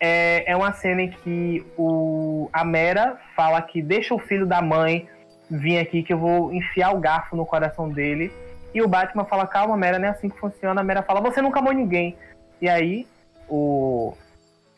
É, 0.01 0.53
é 0.53 0.57
uma 0.57 0.73
cena 0.73 1.03
em 1.03 1.11
que 1.11 1.67
o, 1.77 2.49
a 2.53 2.65
Mera 2.65 3.19
fala 3.35 3.61
que 3.61 3.83
deixa 3.83 4.15
o 4.15 4.19
filho 4.19 4.47
da 4.47 4.63
mãe 4.63 5.09
vir 5.51 5.79
aqui 5.79 6.03
que 6.03 6.13
eu 6.13 6.19
vou 6.19 6.53
enfiar 6.53 6.95
o 6.95 7.01
garfo 7.01 7.35
no 7.35 7.47
coração 7.47 7.89
dele. 7.89 8.33
E 8.75 8.83
o 8.83 8.89
Batman 8.89 9.25
fala, 9.25 9.47
calma, 9.47 9.77
Mera, 9.77 9.99
não 9.99 10.07
é 10.07 10.11
assim 10.11 10.29
que 10.29 10.39
funciona. 10.39 10.81
A 10.81 10.85
Mera 10.85 11.03
fala, 11.03 11.21
você 11.21 11.41
nunca 11.43 11.59
amou 11.59 11.73
ninguém. 11.73 12.17
E 12.61 12.69
aí 12.69 13.07
o, 13.49 14.15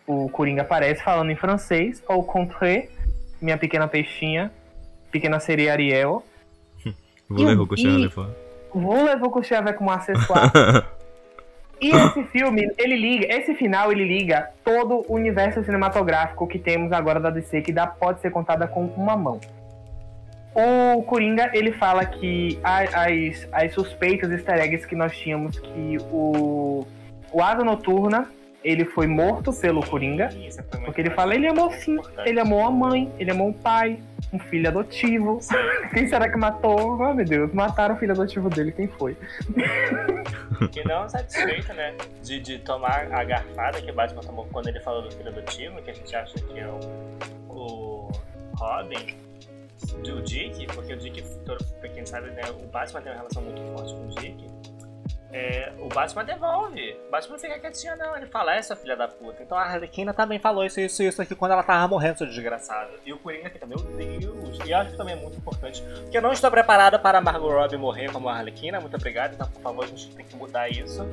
o 0.07 0.29
Coringa 0.31 0.63
aparece 0.63 1.03
falando 1.03 1.31
em 1.31 1.37
francês, 1.37 2.03
au 2.07 2.23
contraire, 2.23 2.89
minha 3.41 3.59
pequena 3.59 3.89
peixinha, 3.89 4.51
pequena 5.11 5.41
sereia 5.41 5.73
Ariel. 5.73 6.25
Moi? 8.16 8.28
Voulez-vous 8.74 9.31
coucher 9.31 9.57
avec 9.57 9.81
um 9.81 9.90
acessório? 9.90 10.51
E 11.81 11.89
esse 11.89 12.24
filme, 12.24 12.70
ele 12.77 12.94
liga, 12.94 13.27
esse 13.35 13.55
final 13.55 13.90
ele 13.90 14.05
liga 14.05 14.51
todo 14.62 15.02
o 15.09 15.15
universo 15.15 15.65
cinematográfico 15.65 16.47
que 16.47 16.59
temos 16.59 16.93
agora 16.93 17.19
da 17.19 17.31
DC, 17.31 17.62
que 17.62 17.73
dá, 17.73 17.86
pode 17.86 18.20
ser 18.20 18.31
contada 18.31 18.69
com 18.69 18.85
uma 18.85 19.16
mão. 19.16 19.40
O 20.55 21.02
Coringa, 21.05 21.51
ele 21.55 21.73
fala 21.73 22.05
que 22.05 22.59
as, 22.62 23.48
as 23.51 23.73
suspeitas 23.73 24.31
easter 24.31 24.61
eggs 24.61 24.86
que 24.86 24.94
nós 24.94 25.16
tínhamos, 25.16 25.59
que 25.59 25.97
o, 26.12 26.86
o 27.32 27.43
Asa 27.43 27.65
Noturna, 27.65 28.28
ele 28.62 28.85
foi 28.85 29.07
morto 29.07 29.53
pelo 29.53 29.85
Coringa, 29.85 30.28
porque 30.85 31.01
ele 31.01 31.11
fala, 31.11 31.35
ele 31.35 31.47
amou 31.47 31.70
sim, 31.73 31.99
ele 32.24 32.41
amou 32.41 32.65
a 32.65 32.70
mãe, 32.70 33.12
ele 33.19 33.31
amou 33.31 33.51
o 33.51 33.55
pai, 33.55 33.99
um 34.32 34.39
filho 34.39 34.69
adotivo. 34.69 35.39
Quem 35.95 36.07
será 36.09 36.28
que 36.28 36.37
matou? 36.37 36.99
Oh, 37.01 37.15
meu 37.15 37.24
Deus, 37.24 37.53
mataram 37.53 37.95
o 37.95 37.99
filho 37.99 38.12
adotivo 38.12 38.49
dele, 38.51 38.73
quem 38.73 38.87
foi? 38.87 39.16
Que 40.73 40.85
não 40.85 41.09
satisfeito, 41.09 41.73
né, 41.73 41.95
de, 42.23 42.39
de 42.39 42.59
tomar 42.59 43.11
a 43.12 43.24
garfada 43.24 43.81
que 43.81 43.91
Batman 43.91 44.20
tomou 44.20 44.47
quando 44.53 44.69
ele 44.69 44.78
falou 44.81 45.01
do 45.01 45.11
filho 45.11 45.31
adotivo, 45.31 45.81
que 45.81 45.91
a 45.91 45.95
gente 45.95 46.15
acha 46.15 46.35
que 46.35 46.59
é 46.59 46.66
o, 46.69 46.81
o 47.49 48.11
Robin, 48.59 49.16
do 50.05 50.20
Dick, 50.23 50.66
porque 50.74 50.93
o 50.93 50.97
Dick, 50.99 51.24
pra 51.81 51.89
quem 51.89 52.05
sabe, 52.05 52.31
né, 52.32 52.43
o 52.51 52.66
Batman 52.66 53.01
tem 53.01 53.11
uma 53.11 53.19
relação 53.19 53.43
muito 53.43 53.62
forte 53.73 53.95
com 53.95 54.07
o 54.07 54.09
Dick. 54.09 54.60
É, 55.32 55.73
o 55.78 55.89
Batman 55.89 56.24
devolve. 56.24 56.97
O 57.07 57.11
Batman 57.11 57.39
fica 57.39 57.59
quietinho, 57.59 57.97
não. 57.97 58.16
Ele 58.16 58.27
fala, 58.27 58.55
essa 58.55 58.74
filha 58.74 58.97
da 58.97 59.07
puta. 59.07 59.43
Então 59.43 59.57
a 59.57 59.62
Arlequina 59.62 60.12
também 60.12 60.39
falou 60.39 60.65
isso, 60.65 60.81
isso, 60.81 61.02
isso 61.02 61.23
aqui 61.23 61.35
quando 61.35 61.52
ela 61.52 61.62
tava 61.62 61.86
morrendo, 61.86 62.19
seu 62.19 62.27
desgraçado. 62.27 62.90
E 63.05 63.12
o 63.12 63.19
Coringa 63.19 63.48
fica, 63.51 63.66
meu 63.66 63.78
Deus. 63.78 64.59
E 64.65 64.74
acho 64.74 64.90
que 64.90 64.97
também 64.97 65.15
é 65.15 65.16
muito 65.16 65.36
importante. 65.36 65.82
Porque 65.82 66.16
eu 66.16 66.23
não 66.23 66.32
estou 66.32 66.51
preparada 66.51 66.98
para 66.98 67.20
Margot 67.20 67.51
Robbie 67.51 67.77
morrer 67.77 68.11
como 68.12 68.28
a 68.28 68.36
Arlequina. 68.36 68.81
Muito 68.81 68.97
obrigado. 68.97 69.35
Então, 69.35 69.48
por 69.48 69.62
favor, 69.62 69.85
a 69.85 69.89
gente 69.89 70.15
tem 70.15 70.24
que 70.24 70.36
mudar 70.36 70.69
isso. 70.69 71.07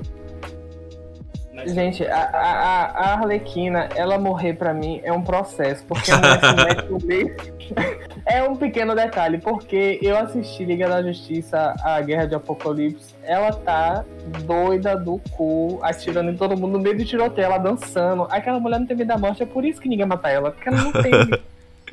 Gente, 1.66 2.06
a, 2.06 2.22
a, 2.22 2.86
a 2.86 3.14
Arlequina, 3.14 3.90
ela 3.96 4.18
morrer 4.18 4.54
pra 4.54 4.74
mim 4.74 5.02
é 5.04 5.12
um 5.12 5.22
processo, 5.22 5.84
porque 5.86 6.12
a 6.12 6.18
mulher 6.18 6.86
se 7.00 7.06
mete 7.06 7.54
é 8.26 8.44
um 8.44 8.56
pequeno 8.56 8.96
detalhe, 8.96 9.38
porque 9.38 10.00
eu 10.02 10.18
assisti 10.18 10.64
Liga 10.66 10.88
da 10.88 11.02
Justiça, 11.02 11.76
a 11.84 12.00
Guerra 12.02 12.26
de 12.26 12.36
Apocalipse, 12.36 13.16
ela 13.24 13.52
tá 13.52 14.06
doida 14.46 14.96
do 14.96 15.20
cu, 15.32 15.80
atirando 15.82 16.32
em 16.32 16.38
todo 16.38 16.58
mundo 16.58 16.74
no 16.74 16.80
meio 16.80 16.98
do 16.98 17.06
tiroteio, 17.06 17.46
ela 17.46 17.58
dançando. 17.58 18.28
Aquela 18.30 18.60
mulher 18.60 18.80
não 18.80 18.88
tem 18.88 18.96
medo 18.96 19.08
da 19.08 19.18
morte, 19.18 19.44
é 19.44 19.46
por 19.46 19.66
isso 19.66 19.82
que 19.82 19.90
ninguém 19.90 20.06
mata 20.06 20.30
ela, 20.30 20.52
porque 20.52 20.70
ela 20.70 20.82
não 20.82 20.92
tem. 20.92 21.12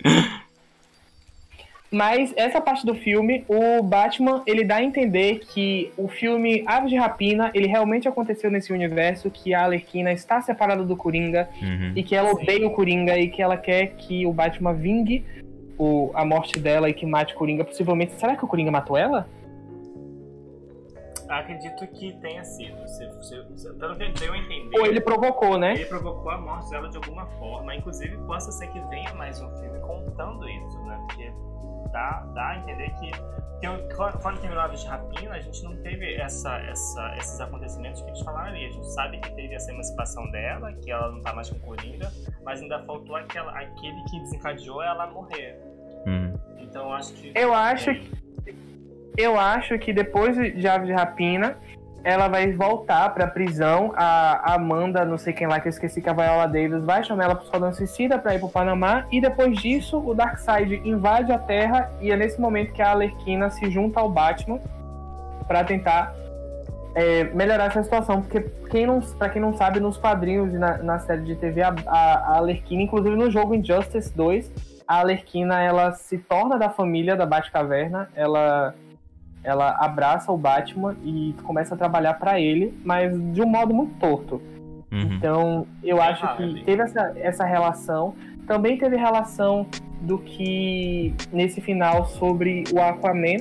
Mas 1.94 2.34
essa 2.36 2.60
parte 2.60 2.84
do 2.84 2.92
filme, 2.92 3.44
o 3.46 3.80
Batman, 3.80 4.42
ele 4.48 4.64
dá 4.64 4.76
a 4.76 4.82
entender 4.82 5.38
que 5.52 5.92
o 5.96 6.08
filme 6.08 6.64
Aves 6.66 6.90
de 6.90 6.96
Rapina, 6.96 7.52
ele 7.54 7.68
realmente 7.68 8.08
aconteceu 8.08 8.50
nesse 8.50 8.72
universo, 8.72 9.30
que 9.30 9.54
a 9.54 9.62
Alerquina 9.62 10.12
está 10.12 10.40
separada 10.40 10.82
do 10.82 10.96
Coringa 10.96 11.48
uhum. 11.62 11.92
e 11.94 12.02
que 12.02 12.16
ela 12.16 12.32
odeia 12.32 12.66
o 12.66 12.72
Coringa 12.72 13.16
e 13.16 13.28
que 13.28 13.40
ela 13.40 13.56
quer 13.56 13.94
que 13.96 14.26
o 14.26 14.32
Batman 14.32 14.74
vingue 14.74 15.24
o, 15.78 16.10
a 16.14 16.24
morte 16.24 16.58
dela 16.58 16.90
e 16.90 16.92
que 16.92 17.06
mate 17.06 17.32
o 17.32 17.36
Coringa. 17.36 17.64
Possivelmente, 17.64 18.14
será 18.14 18.34
que 18.34 18.44
o 18.44 18.48
Coringa 18.48 18.72
matou 18.72 18.96
ela? 18.96 19.28
Acredito 21.28 21.86
que 21.88 22.12
tenha 22.20 22.44
sido. 22.44 22.86
Se, 22.86 23.10
se, 23.22 23.56
se, 23.56 23.72
pelo 23.74 23.96
que 23.96 24.24
eu 24.24 24.34
entendi. 24.34 24.78
Ou 24.78 24.86
ele 24.86 25.00
provocou, 25.00 25.58
né? 25.58 25.74
Ele 25.74 25.86
provocou 25.86 26.30
a 26.30 26.38
morte 26.38 26.70
dela 26.70 26.88
de 26.88 26.96
alguma 26.96 27.26
forma. 27.38 27.74
Inclusive, 27.74 28.16
possa 28.26 28.52
ser 28.52 28.68
que 28.68 28.80
venha 28.88 29.12
mais 29.14 29.40
um 29.40 29.50
filme 29.58 29.78
contando 29.80 30.48
isso, 30.48 30.82
né? 30.82 30.96
Porque 31.06 31.32
dá, 31.92 32.26
dá 32.34 32.48
a 32.48 32.58
entender 32.58 32.90
que, 32.98 33.10
que 33.60 33.66
eu, 33.66 33.88
quando 34.20 34.40
terminou 34.40 34.62
a 34.62 34.68
de 34.68 34.86
rapina, 34.86 35.34
a 35.34 35.40
gente 35.40 35.62
não 35.62 35.76
teve 35.76 36.14
essa, 36.14 36.58
essa, 36.58 37.16
esses 37.16 37.40
acontecimentos 37.40 38.02
que 38.02 38.10
eles 38.10 38.20
falaram 38.20 38.48
ali. 38.48 38.66
A 38.66 38.70
gente 38.70 38.92
sabe 38.92 39.18
que 39.20 39.34
teve 39.34 39.54
essa 39.54 39.70
emancipação 39.70 40.30
dela, 40.30 40.72
que 40.72 40.90
ela 40.90 41.10
não 41.10 41.22
tá 41.22 41.32
mais 41.32 41.48
com 41.48 41.58
Coringa, 41.60 42.12
mas 42.44 42.60
ainda 42.60 42.82
faltou 42.84 43.16
aquela, 43.16 43.52
aquele 43.52 44.02
que 44.10 44.20
desencadeou 44.20 44.82
ela 44.82 45.06
morrer. 45.06 45.58
Hum. 46.06 46.34
Então 46.58 46.92
acho 46.92 47.12
que. 47.14 47.32
Eu 47.34 47.54
acho. 47.54 47.90
Eu 49.16 49.38
acho 49.38 49.78
que 49.78 49.92
depois 49.92 50.36
de 50.36 50.66
Aves 50.66 50.88
de 50.88 50.92
Rapina, 50.92 51.56
ela 52.04 52.28
vai 52.28 52.52
voltar 52.52 53.08
pra 53.14 53.26
prisão. 53.26 53.92
A 53.96 54.54
Amanda, 54.54 55.04
não 55.04 55.16
sei 55.16 55.32
quem 55.32 55.46
lá 55.46 55.58
que 55.58 55.68
eu 55.68 55.70
esqueci, 55.70 56.02
que 56.02 56.08
a 56.08 56.12
Viola 56.12 56.46
Davis 56.46 56.84
vai 56.84 57.02
chamar 57.02 57.24
ela 57.24 57.34
pro 57.34 57.44
Esquadrão 57.44 57.72
Suicida 57.72 58.18
pra 58.18 58.34
ir 58.34 58.38
pro 58.38 58.48
Panamá. 58.48 59.06
E 59.10 59.20
depois 59.20 59.56
disso, 59.58 59.98
o 59.98 60.14
Darkseid 60.14 60.82
invade 60.84 61.32
a 61.32 61.38
Terra. 61.38 61.90
E 62.00 62.10
é 62.10 62.16
nesse 62.16 62.40
momento 62.40 62.72
que 62.72 62.82
a 62.82 62.90
Alerquina 62.90 63.48
se 63.50 63.70
junta 63.70 64.00
ao 64.00 64.10
Batman 64.10 64.60
para 65.48 65.64
tentar 65.64 66.14
é, 66.94 67.24
melhorar 67.24 67.66
essa 67.66 67.82
situação. 67.82 68.20
Porque, 68.20 68.40
quem 68.70 68.86
não, 68.86 69.00
pra 69.00 69.30
quem 69.30 69.40
não 69.40 69.54
sabe, 69.54 69.80
nos 69.80 69.96
quadrinhos 69.96 70.52
na, 70.52 70.76
na 70.78 70.98
série 70.98 71.22
de 71.22 71.36
TV, 71.36 71.62
a, 71.62 71.74
a, 71.86 72.14
a 72.32 72.36
Alerquina, 72.36 72.82
inclusive 72.82 73.16
no 73.16 73.30
jogo 73.30 73.54
Injustice 73.54 74.14
2, 74.14 74.52
a 74.86 75.00
Alerquina 75.00 75.62
ela 75.62 75.92
se 75.92 76.18
torna 76.18 76.58
da 76.58 76.68
família 76.68 77.16
da 77.16 77.24
Batcaverna. 77.24 78.10
Ela 78.14 78.74
ela 79.44 79.76
abraça 79.78 80.32
o 80.32 80.38
Batman 80.38 80.96
e 81.04 81.34
começa 81.44 81.74
a 81.74 81.78
trabalhar 81.78 82.14
para 82.14 82.40
ele, 82.40 82.74
mas 82.82 83.12
de 83.32 83.42
um 83.42 83.46
modo 83.46 83.74
muito 83.74 83.94
torto. 83.96 84.40
Uhum. 84.90 85.00
Então, 85.00 85.66
eu 85.82 85.98
é 85.98 86.08
acho 86.08 86.36
que 86.36 86.64
teve 86.64 86.82
essa, 86.82 87.12
essa 87.16 87.44
relação. 87.44 88.14
Também 88.46 88.78
teve 88.78 88.96
relação 88.96 89.66
do 90.00 90.18
que 90.18 91.14
nesse 91.30 91.60
final 91.60 92.06
sobre 92.06 92.64
o 92.72 92.80
Aquaman, 92.80 93.38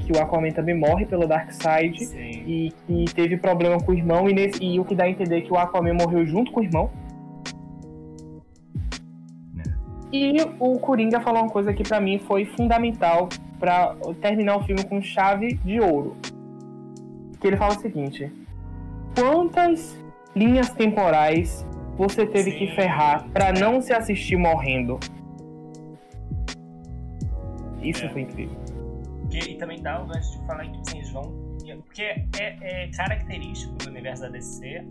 que 0.00 0.12
o 0.12 0.20
Aquaman 0.20 0.50
também 0.50 0.74
morre 0.74 1.06
pelo 1.06 1.26
Darkseid 1.26 1.96
e 2.14 2.72
que 2.86 3.04
teve 3.14 3.36
problema 3.36 3.78
com 3.78 3.92
o 3.92 3.94
irmão 3.94 4.28
e, 4.28 4.34
nesse, 4.34 4.62
e 4.62 4.78
o 4.78 4.84
que 4.84 4.94
dá 4.94 5.04
a 5.04 5.10
entender 5.10 5.42
que 5.42 5.52
o 5.52 5.56
Aquaman 5.56 5.94
morreu 5.94 6.26
junto 6.26 6.50
com 6.50 6.60
o 6.60 6.64
irmão. 6.64 6.90
E 10.12 10.36
o 10.58 10.78
Coringa 10.78 11.20
falou 11.20 11.42
uma 11.42 11.50
coisa 11.50 11.72
que 11.72 11.82
para 11.82 12.00
mim 12.00 12.18
foi 12.18 12.44
fundamental 12.44 13.28
para 13.58 13.96
terminar 14.20 14.56
o 14.56 14.64
filme 14.64 14.84
com 14.84 15.02
chave 15.02 15.54
de 15.54 15.80
ouro. 15.80 16.16
Que 17.40 17.48
ele 17.48 17.56
fala 17.56 17.76
o 17.76 17.80
seguinte: 17.80 18.32
quantas 19.14 19.98
linhas 20.34 20.70
temporais 20.70 21.66
você 21.96 22.26
teve 22.26 22.52
Sim. 22.52 22.58
que 22.58 22.66
ferrar 22.74 23.28
para 23.30 23.52
não 23.52 23.80
se 23.80 23.92
assistir 23.92 24.36
morrendo? 24.36 24.98
Isso 27.82 28.04
é. 28.04 28.08
foi 28.10 28.22
incrível. 28.22 28.56
E, 29.30 29.38
e, 29.38 29.58
também 29.58 29.82
dá 29.82 30.02
o 30.02 30.06
gancho 30.06 30.40
de 30.40 30.46
falar 30.46 30.66
que 30.66 30.78
vocês 30.78 31.10
vão. 31.10 31.46
Porque 31.84 32.02
é, 32.02 32.24
é 32.38 32.90
característico 32.92 33.74
do 33.74 33.90
universo 33.90 34.22
da 34.22 34.28
DC 34.28 34.86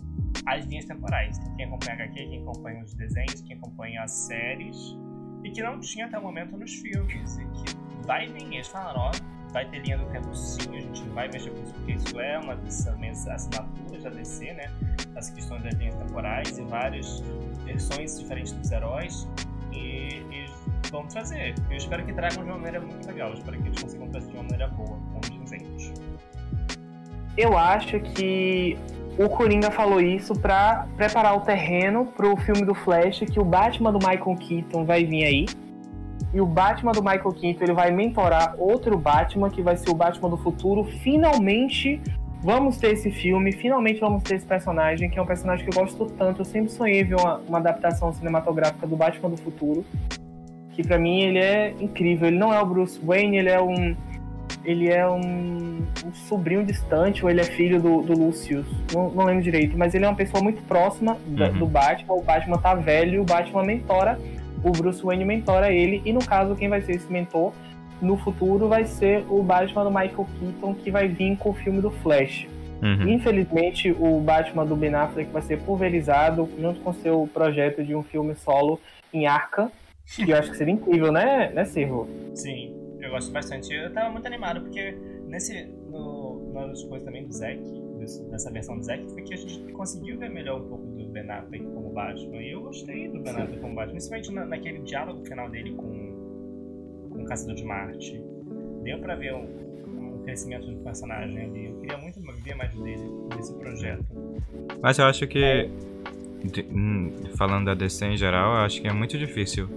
as 0.46 0.66
linhas 0.66 0.86
temporais. 0.86 1.38
Quem 1.56 1.66
acompanha 1.66 1.92
a 1.92 2.04
HQ, 2.04 2.14
quem 2.14 2.42
acompanha 2.42 2.84
os 2.84 2.94
desenhos, 2.94 3.42
quem 3.42 3.58
acompanha 3.58 4.04
as 4.04 4.12
séries, 4.12 4.98
e 5.44 5.50
que 5.50 5.62
não 5.62 5.80
tinha 5.80 6.06
até 6.06 6.18
o 6.18 6.22
momento 6.22 6.58
nos 6.58 6.74
filmes. 6.76 7.38
E 7.38 7.46
que 7.46 7.85
vai 8.06 8.27
vir, 8.27 8.53
eles 8.53 8.68
falaram, 8.68 9.02
ó, 9.02 9.11
vai 9.52 9.65
ter 9.65 9.80
linha 9.80 9.98
do 9.98 10.06
tempo 10.06 10.34
sim, 10.36 10.77
a 10.77 10.82
gente 10.82 11.03
vai 11.10 11.27
mexer 11.27 11.49
com 11.52 11.61
isso, 11.61 11.73
porque 11.73 11.91
isso 11.94 12.19
é 12.19 12.40
uma 12.40 12.56
das 12.56 12.88
assinaturas 12.88 14.03
da 14.03 14.10
DC, 14.10 14.53
né? 14.53 14.72
As 15.15 15.30
questões 15.30 15.64
das 15.64 15.73
linhas 15.76 15.95
temporais 15.95 16.57
e 16.57 16.64
várias 16.64 17.22
versões 17.64 18.19
diferentes 18.19 18.52
dos 18.52 18.72
heróis. 18.72 19.27
E, 19.72 20.23
e 20.32 20.45
vão 20.90 21.06
trazer. 21.07 21.56
Eu 21.69 21.77
espero 21.77 22.06
que 22.06 22.14
tragam 22.14 22.44
de 22.44 22.49
uma 22.49 22.57
maneira 22.57 22.80
muito 22.80 23.06
legal. 23.07 23.30
Eu 23.30 23.36
espero 23.36 23.61
que 23.61 23.68
eles 23.68 23.82
consigam 23.82 24.07
trazer 24.10 24.27
de 24.27 24.34
uma 24.34 24.44
maneira 24.44 24.68
boa, 24.69 24.98
desenhos. 25.41 25.94
Eu 27.38 27.57
acho 27.57 27.99
que 27.99 28.77
o 29.18 29.30
Coringa 29.30 29.72
falou 29.72 30.02
isso 30.02 30.34
para 30.34 30.88
preparar 30.95 31.36
o 31.38 31.41
terreno 31.41 32.06
pro 32.06 32.36
filme 32.38 32.64
do 32.64 32.73
Flash, 32.73 33.19
que 33.19 33.40
o 33.40 33.45
Batman 33.45 33.91
do 33.91 33.99
Michael 33.99 34.36
Keaton 34.38 34.86
vai 34.86 35.06
vir 35.06 35.23
aí. 35.23 35.45
E 36.34 36.42
o 36.42 36.46
Batman 36.46 36.92
do 36.92 37.02
Michael 37.02 37.32
Keaton 37.32 37.64
ele 37.64 37.74
vai 37.74 37.92
mentorar 37.92 38.56
outro 38.58 38.98
Batman, 38.98 39.50
que 39.50 39.62
vai 39.62 39.78
ser 39.78 39.90
o 39.90 39.94
Batman 39.94 40.30
do 40.30 40.38
futuro. 40.38 40.84
Finalmente 40.84 42.02
vamos 42.42 42.78
ter 42.78 42.94
esse 42.94 43.10
filme, 43.10 43.52
finalmente 43.52 44.00
vamos 44.00 44.22
ter 44.22 44.36
esse 44.36 44.46
personagem, 44.46 45.10
que 45.10 45.18
é 45.18 45.22
um 45.22 45.26
personagem 45.26 45.66
que 45.66 45.76
eu 45.76 45.82
gosto 45.82 46.06
tanto. 46.06 46.42
Eu 46.42 46.46
sempre 46.46 46.70
sonhei 46.70 47.04
ver 47.04 47.16
uma, 47.16 47.38
uma 47.48 47.58
adaptação 47.58 48.14
cinematográfica 48.14 48.86
do 48.86 48.96
Batman 48.96 49.30
do 49.30 49.38
futuro. 49.38 49.86
Que 50.72 50.84
para 50.84 51.00
mim 51.00 51.22
ele 51.22 51.40
é 51.40 51.74
incrível. 51.80 52.28
Ele 52.28 52.38
não 52.38 52.54
é 52.54 52.62
o 52.62 52.66
Bruce 52.66 53.00
Wayne, 53.04 53.38
ele 53.38 53.50
é 53.50 53.62
um 53.62 53.96
ele 54.64 54.90
é 54.90 55.08
um, 55.08 55.84
um, 56.06 56.14
sobrinho 56.28 56.66
distante, 56.66 57.24
ou 57.24 57.30
ele 57.30 57.40
é 57.40 57.44
filho 57.44 57.80
do, 57.80 58.02
do 58.02 58.14
Lucius, 58.14 58.66
não, 58.92 59.12
não, 59.12 59.26
lembro 59.26 59.44
direito, 59.44 59.78
mas 59.78 59.94
ele 59.94 60.06
é 60.06 60.08
uma 60.08 60.16
pessoa 60.16 60.42
muito 60.42 60.62
próxima 60.64 61.18
uhum. 61.28 61.60
do 61.60 61.68
Batman, 61.68 62.14
o 62.16 62.22
Batman 62.22 62.58
tá 62.58 62.74
velho, 62.74 63.22
o 63.22 63.26
Batman 63.26 63.64
mentora, 63.64 64.20
o 64.66 64.72
Bruce 64.72 65.04
Wayne 65.04 65.24
mentora 65.24 65.72
ele, 65.72 66.02
e 66.06 66.12
no 66.12 66.26
caso, 66.26 66.56
quem 66.56 66.68
vai 66.68 66.82
ser 66.82 66.94
esse 66.94 67.12
mentor 67.12 67.54
no 68.02 68.18
futuro 68.18 68.68
vai 68.68 68.86
ser 68.86 69.24
o 69.30 69.42
Batman 69.42 69.84
do 69.86 69.90
Michael 69.90 70.28
Keaton, 70.40 70.74
que 70.74 70.92
vai 70.92 71.08
vir 71.08 71.38
com 71.38 71.52
o 71.52 71.54
filme 71.54 71.82
do 71.82 71.92
Flash. 71.92 72.48
Uhum. 72.82 73.08
Infelizmente, 73.08 73.96
o 73.98 74.20
Batman 74.20 74.66
do 74.66 74.76
Ben 74.76 74.94
Affleck 74.94 75.32
vai 75.32 75.42
ser 75.42 75.60
pulverizado 75.60 76.50
junto 76.60 76.82
com 76.82 76.92
seu 76.94 77.30
projeto 77.34 77.84
de 77.84 77.96
um 77.96 78.04
filme 78.04 78.36
solo 78.36 78.80
em 79.14 79.26
Arkham, 79.28 79.72
que 80.06 80.30
eu 80.30 80.38
acho 80.38 80.52
que 80.52 80.58
seria 80.58 80.74
incrível, 80.74 81.12
né, 81.12 81.52
né 81.54 81.64
Servo? 81.64 82.08
Sim 82.34 82.86
eu 83.06 83.12
gosto 83.12 83.32
bastante. 83.32 83.74
Eu 83.74 83.94
tava 83.94 84.10
muito 84.10 84.26
animado 84.26 84.62
porque 84.62 84.98
nesse 85.28 85.66
no, 85.90 86.52
das 86.54 86.84
coisas 86.84 87.04
também 87.04 87.26
do 87.26 87.34
Zack, 87.34 87.62
dessa 88.30 88.52
versão 88.52 88.77
do 88.77 88.84
Zack, 88.84 89.10
foi 89.11 89.22
que 89.23 89.34
a 89.34 89.38
gente 89.38 89.72
conseguiu 89.73 90.18
ver 90.18 90.30
melhor 90.30 90.61
um 90.61 90.68
pouco 90.68 90.86
do 90.86 91.06
Ben 91.10 91.30
Affleck 91.30 91.64
como 91.65 91.90
Batman. 91.90 92.41
E 92.41 92.52
eu 92.52 92.61
gostei 92.61 93.07
do 93.07 93.19
Ben 93.19 93.34
Affleck 93.34 93.60
como 93.60 93.76
Batman, 93.76 93.91
principalmente 93.91 94.32
na, 94.32 94.45
naquele 94.45 94.80
diálogo 94.80 95.26
final 95.26 95.49
dele 95.49 95.73
com, 95.73 97.10
com 97.10 97.22
o 97.22 97.26
Caçador 97.26 97.56
de 97.56 97.65
Marte. 97.65 98.23
Deu 98.84 98.99
pra 98.99 99.15
ver 99.15 99.34
um, 99.34 99.48
um 99.88 100.23
crescimento 100.23 100.68
do 100.68 100.77
personagem 100.84 101.40
ali. 101.40 101.65
Eu 101.65 101.80
queria 101.80 101.98
muito 101.98 102.22
ver 102.44 102.56
mais 102.56 102.72
dele 102.73 103.03
nesse 103.36 103.53
projeto. 103.56 104.06
Mas 104.82 104.99
eu 104.99 105.06
acho 105.06 105.27
que, 105.27 105.69
de, 106.44 106.61
hum, 106.72 107.11
falando 107.36 107.65
da 107.65 107.73
DC 107.73 108.06
em 108.06 108.18
geral, 108.18 108.56
eu 108.56 108.61
acho 108.61 108.82
que 108.82 108.88
é 108.88 108.94
muito 108.94 109.18
difícil 109.18 109.68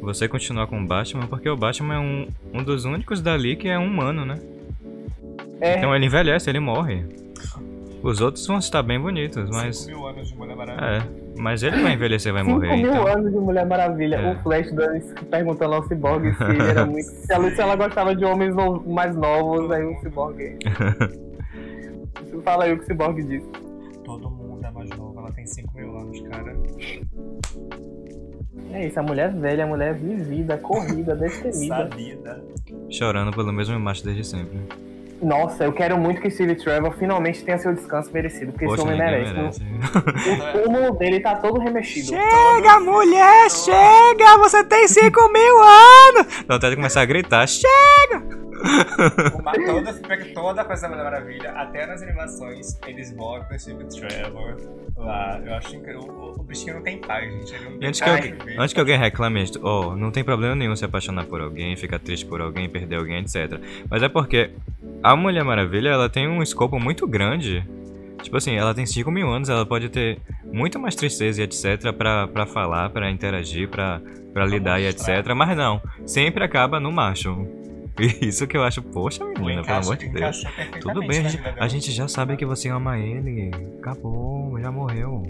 você 0.00 0.28
continuar 0.28 0.66
com 0.66 0.80
o 0.80 0.86
Batman, 0.86 1.26
porque 1.26 1.48
o 1.48 1.56
Batman 1.56 1.94
é 1.94 1.98
um, 1.98 2.28
um 2.54 2.62
dos 2.62 2.84
únicos 2.84 3.20
dali 3.20 3.56
que 3.56 3.68
é 3.68 3.78
humano, 3.78 4.24
né? 4.24 4.38
É, 5.60 5.76
Então 5.76 5.94
ele 5.94 6.06
envelhece, 6.06 6.48
ele 6.48 6.60
morre. 6.60 7.04
Os 8.02 8.20
outros 8.20 8.46
vão 8.46 8.58
estar 8.58 8.82
bem 8.82 9.00
bonitos, 9.00 9.50
mas. 9.50 9.78
5 9.78 9.96
mil 9.98 10.06
anos 10.06 10.28
de 10.28 10.36
Mulher 10.36 10.56
Maravilha. 10.56 10.86
É. 10.86 11.28
Mas 11.40 11.62
ele 11.62 11.82
vai 11.82 11.92
envelhecer, 11.94 12.32
vai 12.32 12.44
5 12.44 12.54
morrer. 12.54 12.76
mil 12.76 12.90
Então. 12.92 13.06
anos 13.06 13.32
de 13.32 13.38
Mulher 13.38 13.66
Maravilha. 13.66 14.16
É. 14.16 14.32
O 14.32 14.42
Flash 14.42 14.72
dando- 14.72 15.24
perguntando 15.30 15.74
ao 15.74 15.82
Cyborg 15.88 16.32
se 16.34 16.44
ele 16.44 16.62
era 16.62 16.84
muito. 16.86 17.04
Se 17.04 17.32
ela, 17.32 17.50
se 17.50 17.60
ela 17.60 17.74
gostava 17.76 18.14
de 18.14 18.24
homens 18.24 18.54
mais 18.86 19.16
novos, 19.16 19.70
aí 19.72 19.84
o 19.84 19.98
Cyborg. 20.00 20.58
Fala 22.44 22.64
aí 22.64 22.72
o 22.72 22.78
que 22.78 22.84
o 22.84 22.86
Cyborg 22.86 23.22
disse. 23.24 23.48
Todo 24.04 24.30
mundo 24.30 24.64
é 24.64 24.70
mais 24.70 24.88
novo, 24.90 25.18
ela 25.18 25.32
tem 25.32 25.46
5 25.46 25.76
mil 25.76 25.96
anos, 25.98 26.20
cara. 26.30 26.56
É 28.72 28.86
isso, 28.86 28.98
a 29.00 29.02
mulher 29.02 29.32
velha, 29.34 29.64
a 29.64 29.66
mulher 29.66 29.94
vivida, 29.94 30.56
corrida, 30.58 31.14
destemida. 31.16 31.76
Sabida. 31.88 32.44
Chorando 32.90 33.32
pelo 33.32 33.52
mesmo 33.52 33.78
macho 33.80 34.04
desde 34.04 34.24
sempre. 34.24 34.58
Nossa, 35.20 35.64
eu 35.64 35.72
quero 35.72 35.98
muito 35.98 36.20
que 36.20 36.30
Steve 36.30 36.54
Trevor 36.54 36.92
finalmente 36.96 37.44
tenha 37.44 37.58
seu 37.58 37.74
descanso 37.74 38.10
merecido, 38.12 38.52
porque 38.52 38.66
Poxa, 38.66 38.82
esse 38.82 38.86
homem 38.86 38.98
merece. 38.98 39.32
merece. 39.34 39.60
O 39.64 40.62
túmulo 40.62 40.96
dele 40.96 41.20
tá 41.20 41.34
todo 41.36 41.58
remexido. 41.60 42.08
Chega, 42.08 42.80
mulher, 42.80 43.50
chega! 43.50 44.38
Você 44.38 44.64
tem 44.64 44.86
5 44.86 45.32
mil 45.32 45.58
anos! 45.58 46.44
Dá 46.46 46.54
vontade 46.54 46.70
de 46.70 46.76
começar 46.76 47.00
a 47.02 47.04
gritar: 47.04 47.46
Chega! 47.48 48.47
Toda, 49.66 49.92
pega 49.94 50.24
toda 50.34 50.62
a 50.62 50.64
coisa 50.64 50.82
da 50.82 50.88
Mulher 50.88 51.04
Maravilha, 51.04 51.50
até 51.52 51.86
nas 51.86 52.02
animações, 52.02 52.78
eles 52.86 53.12
botam 53.12 53.56
o 53.56 53.58
Steve 53.58 53.84
Trevor 53.84 54.56
lá. 54.96 55.40
Eu 55.44 55.54
acho 55.54 55.76
incrível. 55.76 56.00
O, 56.02 56.40
o 56.40 56.42
bichinho 56.42 56.74
não 56.74 56.82
tem 56.82 56.98
paz, 56.98 57.32
gente. 57.32 57.54
Ele 57.54 57.64
não 57.64 57.76
E 57.76 57.78
tem 57.78 57.88
antes 57.88 58.00
que, 58.00 58.08
alguém, 58.08 58.34
antes 58.58 58.72
que 58.72 58.80
alguém 58.80 58.98
reclame 58.98 59.44
oh, 59.62 59.96
não 59.96 60.10
tem 60.10 60.24
problema 60.24 60.54
nenhum 60.54 60.76
se 60.76 60.84
apaixonar 60.84 61.24
por 61.24 61.40
alguém, 61.40 61.76
ficar 61.76 61.98
triste 61.98 62.26
por 62.26 62.40
alguém, 62.40 62.68
perder 62.68 62.96
alguém, 62.96 63.18
etc. 63.18 63.60
Mas 63.88 64.02
é 64.02 64.08
porque 64.08 64.50
a 65.02 65.14
Mulher 65.16 65.44
Maravilha, 65.44 65.90
ela 65.90 66.08
tem 66.08 66.28
um 66.28 66.42
escopo 66.42 66.78
muito 66.78 67.06
grande. 67.06 67.64
Tipo 68.22 68.36
assim, 68.36 68.56
ela 68.56 68.74
tem 68.74 68.84
5 68.84 69.10
mil 69.10 69.30
anos, 69.30 69.48
ela 69.48 69.64
pode 69.64 69.88
ter 69.88 70.18
muito 70.52 70.78
mais 70.78 70.96
tristeza 70.96 71.40
e 71.40 71.44
etc 71.44 71.92
pra, 71.96 72.26
pra 72.26 72.46
falar, 72.46 72.90
pra 72.90 73.10
interagir, 73.10 73.68
pra, 73.68 74.00
pra 74.32 74.44
lidar 74.44 74.80
e 74.80 74.86
mostrar. 74.86 75.18
etc. 75.18 75.34
Mas 75.34 75.56
não, 75.56 75.80
sempre 76.04 76.42
acaba 76.42 76.80
no 76.80 76.90
macho. 76.90 77.46
Isso 78.22 78.46
que 78.46 78.56
eu 78.56 78.62
acho, 78.62 78.82
poxa 78.82 79.24
menina, 79.24 79.62
pelo 79.62 79.78
amor 79.78 79.96
de 79.96 80.08
Deus. 80.08 80.42
Tudo 80.80 81.00
bem, 81.06 81.20
a 81.20 81.22
na 81.22 81.28
gente, 81.28 81.42
a 81.58 81.68
gente 81.68 81.92
já 81.92 82.08
sabe 82.08 82.36
que 82.36 82.46
você 82.46 82.68
ama 82.68 82.98
ele. 82.98 83.50
Acabou, 83.78 84.58
já 84.60 84.70
morreu. 84.70 85.22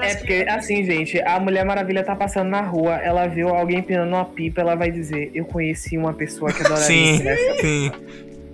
É 0.00 0.14
porque, 0.14 0.44
que- 0.44 0.50
assim, 0.50 0.84
gente, 0.84 1.20
a 1.20 1.38
Mulher 1.38 1.66
Maravilha 1.66 2.02
tá 2.02 2.16
passando 2.16 2.48
na 2.48 2.62
rua, 2.62 2.94
ela 2.96 3.26
viu 3.26 3.48
alguém 3.50 3.80
empinando 3.80 4.14
uma 4.14 4.24
pipa, 4.24 4.62
ela 4.62 4.74
vai 4.74 4.90
dizer, 4.90 5.30
eu 5.34 5.44
conheci 5.44 5.98
uma 5.98 6.14
pessoa 6.14 6.50
que 6.50 6.62
adoraria 6.62 6.86
Sim, 6.86 7.18
sim. 7.60 7.92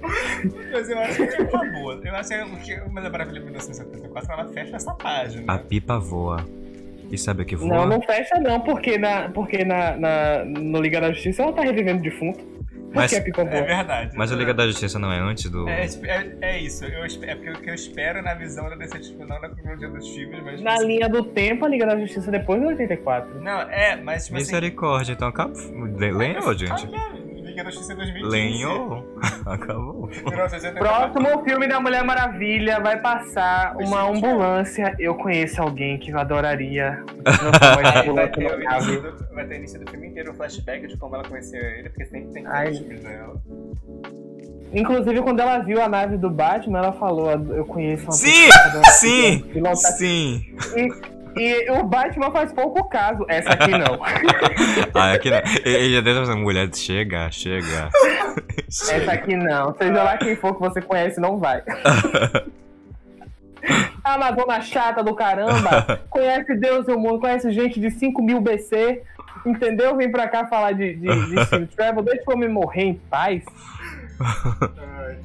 Mas 0.72 0.88
eu 0.88 0.98
acho 0.98 1.26
que 1.26 1.34
é 1.34 1.44
uma 1.44 1.64
boa. 1.72 2.00
Eu 2.04 2.14
acho 2.14 2.28
que 2.64 2.74
o 2.80 2.90
Mulher 2.90 3.10
Maravilha 3.10 3.40
1974 3.40 4.32
ela 4.32 4.48
fecha 4.48 4.76
essa 4.76 4.94
página. 4.94 5.52
A 5.52 5.58
pipa 5.58 5.98
voa. 5.98 6.44
E 7.10 7.16
sabe 7.16 7.42
o 7.42 7.44
que 7.46 7.56
voa? 7.56 7.68
Não, 7.68 7.86
não 7.86 8.02
fecha 8.02 8.38
não, 8.38 8.60
porque, 8.60 8.98
na, 8.98 9.28
porque 9.30 9.64
na, 9.64 9.96
na, 9.96 10.44
no 10.44 10.80
Liga 10.80 11.00
da 11.00 11.12
Justiça 11.12 11.42
ela 11.42 11.52
tá 11.52 11.62
revivendo 11.62 12.02
defunto. 12.02 12.57
Mas- 12.94 13.12
É 13.12 13.20
boa? 13.20 13.44
verdade. 13.44 14.16
Mas 14.16 14.32
a 14.32 14.36
Liga 14.36 14.54
da 14.54 14.66
Justiça 14.66 14.98
não 14.98 15.12
é 15.12 15.18
antes 15.18 15.50
do. 15.50 15.68
É, 15.68 15.84
é, 16.04 16.36
é 16.40 16.58
isso, 16.58 16.84
eu, 16.84 17.04
é 17.22 17.34
porque 17.34 17.50
o 17.50 17.60
que 17.60 17.70
eu 17.70 17.74
espero 17.74 18.22
na 18.22 18.34
visão 18.34 18.68
da 18.68 18.76
DC, 18.76 18.98
tipo, 19.00 19.24
não 19.26 19.40
na 19.40 19.48
cronologia 19.50 19.88
dos 19.88 20.08
filmes, 20.08 20.40
mas. 20.42 20.52
tipo 20.52 20.64
Na 20.64 20.74
assim- 20.74 20.86
linha 20.86 21.08
do 21.08 21.22
tempo, 21.24 21.64
a 21.64 21.68
Liga 21.68 21.86
da 21.86 21.98
Justiça 21.98 22.30
depois 22.30 22.60
do 22.60 22.68
84. 22.68 23.40
Não, 23.40 23.60
é, 23.62 23.96
mas 23.96 24.24
tipo 24.24 24.36
assim. 24.36 24.46
Misericórdia, 24.46 25.12
então 25.12 25.28
acabou. 25.28 25.54
Lenhou, 25.98 26.54
gente. 26.54 26.88
Ah, 26.94 27.17
Da 27.64 27.70
Justiça 27.70 27.94
2015. 27.94 28.30
Lenhou. 28.30 29.16
Acabou. 29.44 30.06
1984. 30.06 30.78
Próximo 30.78 31.44
filme 31.44 31.66
da 31.66 31.80
Mulher 31.80 32.04
Maravilha 32.04 32.80
vai 32.80 33.00
passar 33.00 33.74
Mas, 33.74 33.88
uma 33.88 34.06
gente, 34.06 34.16
ambulância. 34.16 34.96
Eu 34.98 35.14
conheço 35.16 35.60
alguém 35.60 35.98
que 35.98 36.10
eu 36.10 36.18
adoraria 36.18 37.04
vai 38.14 38.30
ter, 38.30 38.60
início 38.60 39.02
do, 39.02 39.34
vai 39.34 39.46
ter 39.46 39.56
início 39.56 39.80
do 39.80 39.90
filme 39.90 40.06
inteiro, 40.08 40.30
um 40.30 40.34
flashback 40.34 40.86
de 40.86 40.96
como 40.96 41.16
ela 41.16 41.24
conheceu 41.24 41.60
ele, 41.60 41.88
porque 41.88 42.06
sempre 42.06 42.32
tem 42.32 42.46
Ai. 42.46 42.74
filmes 42.74 43.02
dela. 43.02 43.42
Inclusive, 44.72 45.22
quando 45.22 45.40
ela 45.40 45.58
viu 45.60 45.80
a 45.80 45.88
nave 45.88 46.16
do 46.16 46.30
Batman, 46.30 46.78
ela 46.78 46.92
falou: 46.92 47.30
Eu 47.30 47.64
conheço 47.64 48.04
uma 48.04 48.12
Sim, 48.12 48.48
que 48.50 48.92
sim, 48.92 49.74
sim. 49.96 50.56
E 50.76 51.17
o 51.78 51.82
Batman 51.84 52.30
faz 52.30 52.52
pouco 52.52 52.88
caso. 52.88 53.24
Essa 53.28 53.50
aqui 53.50 53.70
não. 53.70 53.98
Ah, 54.94 55.12
aqui 55.12 55.30
não. 55.30 55.38
Ele 55.64 55.94
já 55.94 56.00
deu 56.00 56.22
essa 56.22 56.34
mulher. 56.34 56.68
Chega, 56.74 57.30
chega. 57.30 57.90
Essa 58.68 59.12
aqui 59.12 59.36
não. 59.36 59.74
Seja 59.76 60.02
lá 60.02 60.16
quem 60.16 60.34
for 60.36 60.54
que 60.54 60.60
você 60.60 60.80
conhece, 60.80 61.20
não 61.20 61.38
vai. 61.38 61.62
A 64.02 64.14
Amazona 64.14 64.60
chata 64.62 65.02
do 65.02 65.14
caramba. 65.14 66.00
Conhece 66.08 66.54
Deus 66.54 66.88
e 66.88 66.92
o 66.92 66.98
mundo, 66.98 67.20
conhece 67.20 67.50
gente 67.50 67.78
de 67.78 67.90
5 67.90 68.22
mil 68.22 68.40
BC. 68.40 69.02
Entendeu? 69.44 69.96
Vem 69.96 70.10
pra 70.10 70.28
cá 70.28 70.46
falar 70.46 70.72
de, 70.72 70.94
de, 70.94 71.06
de 71.06 71.66
Travel. 71.76 72.02
Deixa 72.02 72.22
eu 72.26 72.36
me 72.36 72.48
morrer 72.48 72.82
em 72.84 72.94
paz. 72.94 73.44
Ai. 74.20 75.18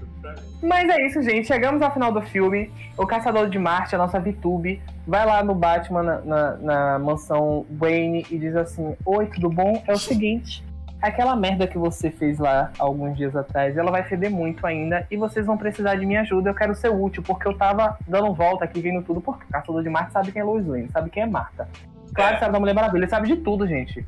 Mas 0.61 0.89
é 0.89 1.05
isso, 1.05 1.21
gente. 1.21 1.47
Chegamos 1.47 1.81
ao 1.81 1.91
final 1.91 2.11
do 2.11 2.21
filme. 2.21 2.71
O 2.97 3.05
Caçador 3.05 3.49
de 3.49 3.59
Marte, 3.59 3.95
a 3.95 3.97
nossa 3.97 4.19
VTube, 4.19 4.81
vai 5.05 5.25
lá 5.25 5.43
no 5.43 5.53
Batman, 5.53 6.03
na, 6.03 6.21
na, 6.21 6.51
na 6.57 6.99
mansão 6.99 7.65
Wayne, 7.69 8.25
e 8.31 8.37
diz 8.37 8.55
assim: 8.55 8.95
Oi, 9.05 9.25
tudo 9.27 9.49
bom? 9.49 9.83
É 9.87 9.93
o 9.93 9.97
seguinte. 9.97 10.63
Aquela 11.01 11.35
merda 11.35 11.67
que 11.67 11.77
você 11.77 12.09
fez 12.09 12.39
lá 12.39 12.71
alguns 12.79 13.17
dias 13.17 13.35
atrás, 13.35 13.75
ela 13.75 13.91
vai 13.91 14.03
feder 14.03 14.31
muito 14.31 14.65
ainda 14.65 15.05
e 15.11 15.17
vocês 15.17 15.45
vão 15.45 15.57
precisar 15.57 15.95
de 15.95 16.05
minha 16.05 16.21
ajuda. 16.21 16.51
Eu 16.51 16.55
quero 16.55 16.73
ser 16.73 16.89
útil, 16.89 17.21
porque 17.21 17.45
eu 17.45 17.57
tava 17.57 17.97
dando 18.07 18.33
volta 18.33 18.63
aqui, 18.63 18.79
vendo 18.79 19.03
tudo, 19.03 19.19
porque 19.19 19.43
o 19.43 19.47
Caçador 19.49 19.83
de 19.83 19.89
Marte 19.89 20.13
sabe 20.13 20.31
quem 20.31 20.41
é 20.41 20.45
Lois 20.45 20.65
Lane, 20.65 20.89
sabe 20.89 21.09
quem 21.09 21.23
é 21.23 21.25
Marta. 21.25 21.67
Claro 22.13 22.31
É. 22.31 22.33
que 22.35 22.39
sabe 22.39 22.53
da 22.53 22.59
Mulher 22.59 22.73
Maravilha, 22.73 23.01
ele 23.01 23.09
sabe 23.09 23.27
de 23.27 23.35
tudo, 23.35 23.67
gente. 23.67 24.05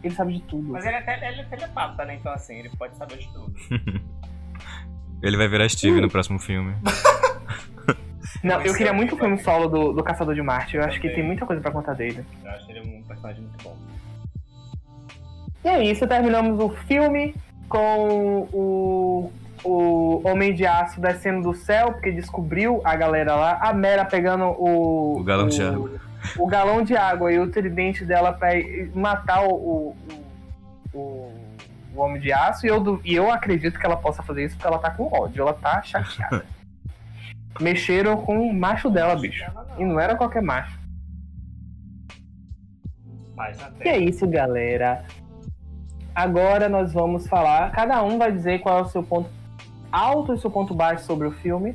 Ele 0.00 0.14
sabe 0.14 0.34
de 0.34 0.40
tudo. 0.42 0.70
Mas 0.70 0.86
ele 0.86 0.94
é, 0.94 1.00
tele, 1.00 1.26
ele 1.26 1.40
é 1.40 1.44
telepata, 1.44 2.04
né? 2.04 2.14
Então 2.14 2.30
assim, 2.32 2.54
ele 2.56 2.70
pode 2.78 2.96
saber 2.96 3.18
de 3.18 3.28
tudo. 3.32 3.52
Ele 5.22 5.36
vai 5.36 5.48
virar 5.48 5.68
Steve 5.68 6.00
no 6.00 6.08
próximo 6.10 6.38
filme. 6.38 6.74
Não, 8.42 8.60
eu 8.62 8.72
queria 8.72 8.90
é 8.90 8.92
o 8.92 8.94
muito 8.94 9.14
o 9.14 9.18
filme 9.18 9.38
solo 9.38 9.68
do, 9.68 9.92
do 9.92 10.02
Caçador 10.02 10.34
de 10.34 10.42
Marte. 10.42 10.76
Eu 10.76 10.84
acho 10.84 11.00
que 11.00 11.08
tem 11.08 11.24
muita 11.24 11.44
coisa 11.44 11.60
pra 11.60 11.70
contar 11.72 11.94
dele. 11.94 12.24
Eu 12.44 12.50
acho 12.52 12.70
ele 12.70 12.80
um 12.80 13.02
personagem 13.02 13.42
muito 13.42 13.62
bom. 13.64 13.76
E 15.64 15.68
é 15.68 15.82
isso, 15.84 16.06
terminamos 16.06 16.60
o 16.60 16.68
filme 16.86 17.34
com 17.68 18.46
o, 18.52 19.32
o 19.64 20.28
Homem 20.28 20.54
de 20.54 20.64
Aço 20.64 21.00
descendo 21.00 21.42
do 21.42 21.54
céu, 21.54 21.92
porque 21.92 22.12
descobriu 22.12 22.80
a 22.84 22.94
galera 22.94 23.34
lá, 23.34 23.58
a 23.60 23.72
Mera 23.72 24.04
pegando 24.04 24.44
o. 24.44 25.18
O 25.18 25.24
galão 25.24 25.48
de 25.48 25.60
água. 25.62 25.90
O 26.38 26.46
galão 26.46 26.82
de 26.82 26.96
água 26.96 27.32
e 27.32 27.38
o 27.40 27.50
tridente 27.50 28.04
dela 28.04 28.32
pra 28.32 28.50
matar 28.94 29.42
o. 29.44 29.52
o, 29.52 29.96
o- 30.94 31.27
o 31.98 32.04
Homem 32.04 32.20
de 32.20 32.32
Aço, 32.32 32.66
e 32.66 32.68
eu, 32.68 33.00
e 33.04 33.14
eu 33.14 33.30
acredito 33.30 33.78
que 33.78 33.84
ela 33.84 33.96
possa 33.96 34.22
fazer 34.22 34.44
isso 34.44 34.56
porque 34.56 34.66
ela 34.66 34.78
tá 34.78 34.90
com 34.90 35.12
ódio, 35.12 35.42
ela 35.42 35.54
tá 35.54 35.82
chateada. 35.82 36.44
Mexeram 37.60 38.16
com 38.18 38.48
o 38.48 38.54
macho 38.54 38.88
dela, 38.88 39.16
bicho. 39.16 39.44
E 39.76 39.84
não 39.84 39.98
era 39.98 40.14
qualquer 40.14 40.42
macho. 40.42 40.78
E 43.84 43.88
é 43.88 43.98
isso, 43.98 44.26
galera. 44.28 45.04
Agora 46.14 46.68
nós 46.68 46.92
vamos 46.92 47.26
falar. 47.26 47.70
Cada 47.72 48.02
um 48.02 48.18
vai 48.18 48.30
dizer 48.30 48.60
qual 48.60 48.78
é 48.78 48.82
o 48.82 48.88
seu 48.88 49.02
ponto 49.02 49.30
alto 49.90 50.32
e 50.32 50.34
o 50.36 50.38
seu 50.38 50.50
ponto 50.50 50.74
baixo 50.74 51.04
sobre 51.04 51.26
o 51.26 51.32
filme. 51.32 51.74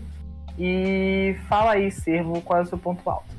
E 0.57 1.35
fala 1.49 1.71
aí, 1.71 1.91
Servo, 1.91 2.41
qual 2.41 2.59
é 2.59 2.63
o 2.63 2.65
seu 2.65 2.77
ponto 2.77 3.09
alto. 3.09 3.32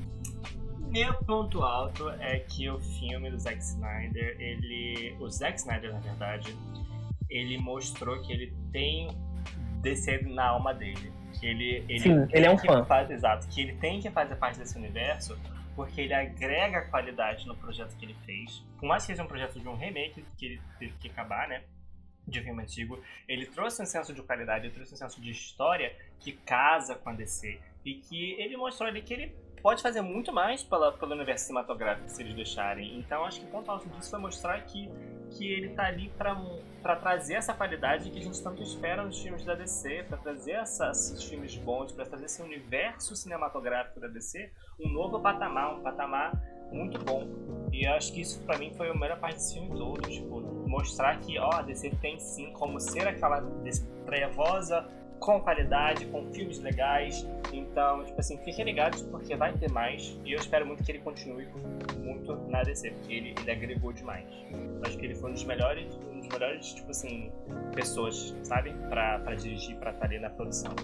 Meu 0.95 1.13
ponto 1.13 1.61
alto 1.61 2.09
é 2.21 2.39
que 2.39 2.71
o 2.71 2.79
filme 2.79 3.29
do 3.29 3.37
Zack 3.37 3.59
Snyder, 3.59 4.37
ele. 4.41 5.17
O 5.19 5.29
Zack 5.29 5.59
Snyder, 5.59 5.93
na 5.93 5.99
verdade, 5.99 6.57
ele 7.29 7.59
mostrou 7.59 8.23
que 8.23 8.33
ele 8.33 8.55
tem 8.71 9.09
DC 9.83 10.23
na 10.23 10.51
alma 10.51 10.73
dele. 10.73 11.13
Que 11.41 11.47
ele, 11.47 11.85
ele 11.89 11.99
Sim, 11.99 12.29
ele 12.31 12.47
é 12.47 12.51
um 12.51 12.57
fã. 12.57 12.85
faz- 12.85 13.11
exato, 13.11 13.49
que 13.49 13.61
ele 13.61 13.75
tem 13.75 14.01
que 14.01 14.09
fazer 14.09 14.37
parte 14.37 14.57
desse 14.57 14.79
universo 14.79 15.37
porque 15.75 16.03
ele 16.03 16.15
agrega 16.15 16.83
qualidade 16.83 17.45
no 17.49 17.57
projeto 17.57 17.97
que 17.97 18.05
ele 18.05 18.15
fez. 18.25 18.63
Por 18.79 18.87
mais 18.87 19.03
que 19.03 19.09
seja 19.09 19.25
um 19.25 19.27
projeto 19.27 19.59
de 19.59 19.69
um 19.69 19.75
remake, 19.75 20.25
que 20.39 20.47
ele 20.47 20.63
teve 20.79 20.93
que 21.01 21.09
acabar, 21.09 21.49
né? 21.49 21.65
de 22.27 22.41
filme 22.41 22.63
antigo. 22.63 22.99
Ele 23.29 23.47
trouxe 23.47 23.83
um 23.83 23.87
senso 23.87 24.15
de 24.15 24.23
qualidade, 24.23 24.67
ele 24.67 24.75
trouxe 24.75 24.95
um 24.95 24.97
senso 24.97 25.21
de 25.21 25.31
história 25.31 25.95
que 26.19 26.33
casa 26.33 26.95
com 26.95 27.11
a 27.11 27.13
DC. 27.13 27.61
E 27.85 27.95
que 27.97 28.33
ele 28.41 28.57
mostrou 28.57 28.89
ali 28.89 29.03
que 29.03 29.13
ele 29.13 29.35
pode 29.65 29.81
fazer 29.81 30.03
muito 30.03 30.31
mais 30.31 30.63
pela, 30.63 30.93
pelo 30.93 31.15
universo 31.15 31.47
cinematográfico 31.47 32.07
se 32.11 32.23
eles 32.23 32.35
deixarem. 32.35 32.99
Então 32.99 33.25
acho 33.25 33.41
que 33.41 33.47
o 33.47 33.49
ponto 33.49 33.71
alto 33.71 33.89
disso 33.89 34.11
foi 34.11 34.19
mostrar 34.19 34.61
que, 34.61 34.91
que 35.31 35.51
ele 35.51 35.71
tá 35.71 35.87
ali 35.87 36.13
para 36.19 36.97
trazer 36.97 37.37
essa 37.37 37.55
qualidade 37.55 38.11
que 38.11 38.19
a 38.19 38.23
gente 38.23 38.43
tanto 38.43 38.63
espera 38.63 39.03
nos 39.03 39.19
filmes 39.23 39.43
da 39.43 39.55
DC, 39.55 40.05
para 40.07 40.19
trazer 40.19 40.53
essa, 40.53 40.91
esses 40.91 41.25
filmes 41.25 41.57
bons, 41.57 41.93
para 41.93 42.05
trazer 42.05 42.27
esse 42.27 42.43
universo 42.43 43.17
cinematográfico 43.17 43.99
da 43.99 44.07
DC 44.07 44.53
um 44.79 44.91
novo 44.91 45.19
patamar, 45.19 45.79
um 45.79 45.81
patamar 45.81 46.39
muito 46.71 47.03
bom. 47.03 47.27
E 47.73 47.87
acho 47.87 48.13
que 48.13 48.21
isso 48.21 48.43
para 48.43 48.59
mim 48.59 48.71
foi 48.75 48.91
a 48.91 48.95
melhor 48.95 49.19
parte 49.19 49.37
desse 49.37 49.55
filme 49.55 49.71
todo, 49.79 50.03
tipo, 50.11 50.43
mostrar 50.69 51.19
que, 51.21 51.39
ó, 51.39 51.51
a 51.51 51.63
DC 51.63 51.89
tem 52.03 52.21
sim 52.21 52.53
como 52.53 52.79
ser 52.79 53.09
aquela 53.09 53.43
trevosa 54.05 54.87
com 55.25 55.41
qualidade, 55.41 56.05
com 56.07 56.31
filmes 56.33 56.59
legais. 56.61 57.27
Então, 57.53 58.05
tipo 58.05 58.21
assim, 58.21 58.37
fiquem 58.39 58.65
ligados 58.65 59.03
porque 59.03 59.35
vai 59.35 59.53
ter 59.55 59.71
mais. 59.71 60.19
E 60.25 60.33
eu 60.33 60.39
espero 60.39 60.67
muito 60.67 60.85
que 60.85 60.93
ele 60.93 60.99
continue 60.99 61.49
muito 61.99 62.37
na 62.49 62.63
DC, 62.63 62.91
porque 62.91 63.15
ele, 63.15 63.35
ele 63.41 63.51
agregou 63.51 63.93
demais. 63.93 64.27
Eu 64.53 64.83
acho 64.85 64.99
que 64.99 65.07
ele 65.07 65.15
foi 65.15 65.31
um 65.31 65.33
dos 65.33 65.45
melhores, 65.45 65.99
um 66.13 66.21
dos 66.21 66.29
melhores, 66.29 66.75
tipo 66.75 66.91
assim, 66.91 67.33
pessoas, 67.75 68.37
sabe? 68.43 68.73
Pra, 68.91 69.19
pra 69.21 69.35
dirigir, 69.35 69.77
pra 69.77 69.93
estar 69.93 70.07
ali 70.07 70.19
na 70.19 70.29
produção. 70.29 70.75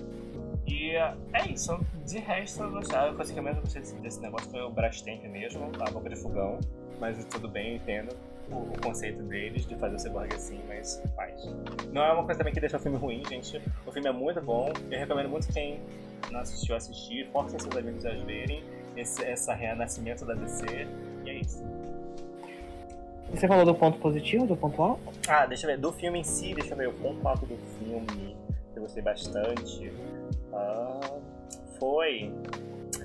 E 0.67 0.93
é 0.93 1.15
isso. 1.51 1.79
De 2.07 2.19
resto, 2.19 2.63
eu 2.63 2.71
gostei. 2.71 2.97
A 2.97 3.13
coisa 3.13 3.33
que 3.33 3.39
eu 3.39 3.43
menos 3.43 3.61
gostei 3.61 3.83
desse, 3.83 3.95
desse 3.97 4.21
negócio 4.21 4.51
foi 4.51 4.63
o 4.63 4.71
Brastemp 4.71 5.23
mesmo, 5.25 5.71
a 5.81 5.91
boca 5.91 6.09
de 6.09 6.17
fogão. 6.17 6.59
Mas 6.99 7.23
tudo 7.27 7.49
bem, 7.49 7.71
eu 7.71 7.77
entendo 7.77 8.30
o, 8.51 8.57
o, 8.57 8.81
conceito 8.81 9.23
deles 9.23 9.67
de 9.67 9.77
fazer 9.77 9.97
o 9.97 9.99
cyborg 9.99 10.35
assim, 10.35 10.61
mas 10.67 11.03
faz. 11.15 11.45
Não 11.93 12.03
é 12.03 12.13
uma 12.13 12.25
coisa 12.25 12.39
também 12.39 12.53
que 12.53 12.61
deixa 12.61 12.77
o 12.77 12.81
filme 12.81 12.99
ruim, 12.99 13.23
gente. 13.29 13.61
O 13.87 13.93
filme 13.93 14.09
é 14.09 14.13
muito 14.13 14.41
bom. 14.41 14.73
Eu 14.91 14.99
recomendo 14.99 15.29
muito 15.29 15.53
quem 15.53 15.81
não 16.31 16.41
assistiu 16.41 16.77
assistir. 16.77 17.29
Forcem 17.33 17.59
seus 17.59 17.77
amigos 17.77 18.05
a 18.05 18.11
verem 18.11 18.63
esse 18.97 19.25
essa 19.25 19.55
renascimento 19.55 20.25
da 20.25 20.35
DC. 20.35 20.67
E 21.25 21.31
é 21.31 21.35
isso. 21.35 21.65
Você 23.31 23.47
falou 23.47 23.65
do 23.65 23.75
ponto 23.75 23.99
positivo, 23.99 24.47
do 24.47 24.57
ponto 24.57 24.83
alto? 24.83 25.03
Ah, 25.29 25.47
deixa 25.47 25.67
eu 25.67 25.71
ver. 25.71 25.79
Do 25.79 25.93
filme 25.93 26.19
em 26.19 26.25
si, 26.25 26.53
deixa 26.53 26.73
eu 26.73 26.77
ver. 26.77 26.89
O 26.89 26.93
ponto 26.95 27.27
alto 27.27 27.47
do 27.47 27.57
filme, 27.79 28.37
que 28.73 28.79
eu 28.79 28.83
gostei 28.83 29.03
bastante. 29.03 29.93
Ah, 30.53 31.01
foi. 31.79 32.33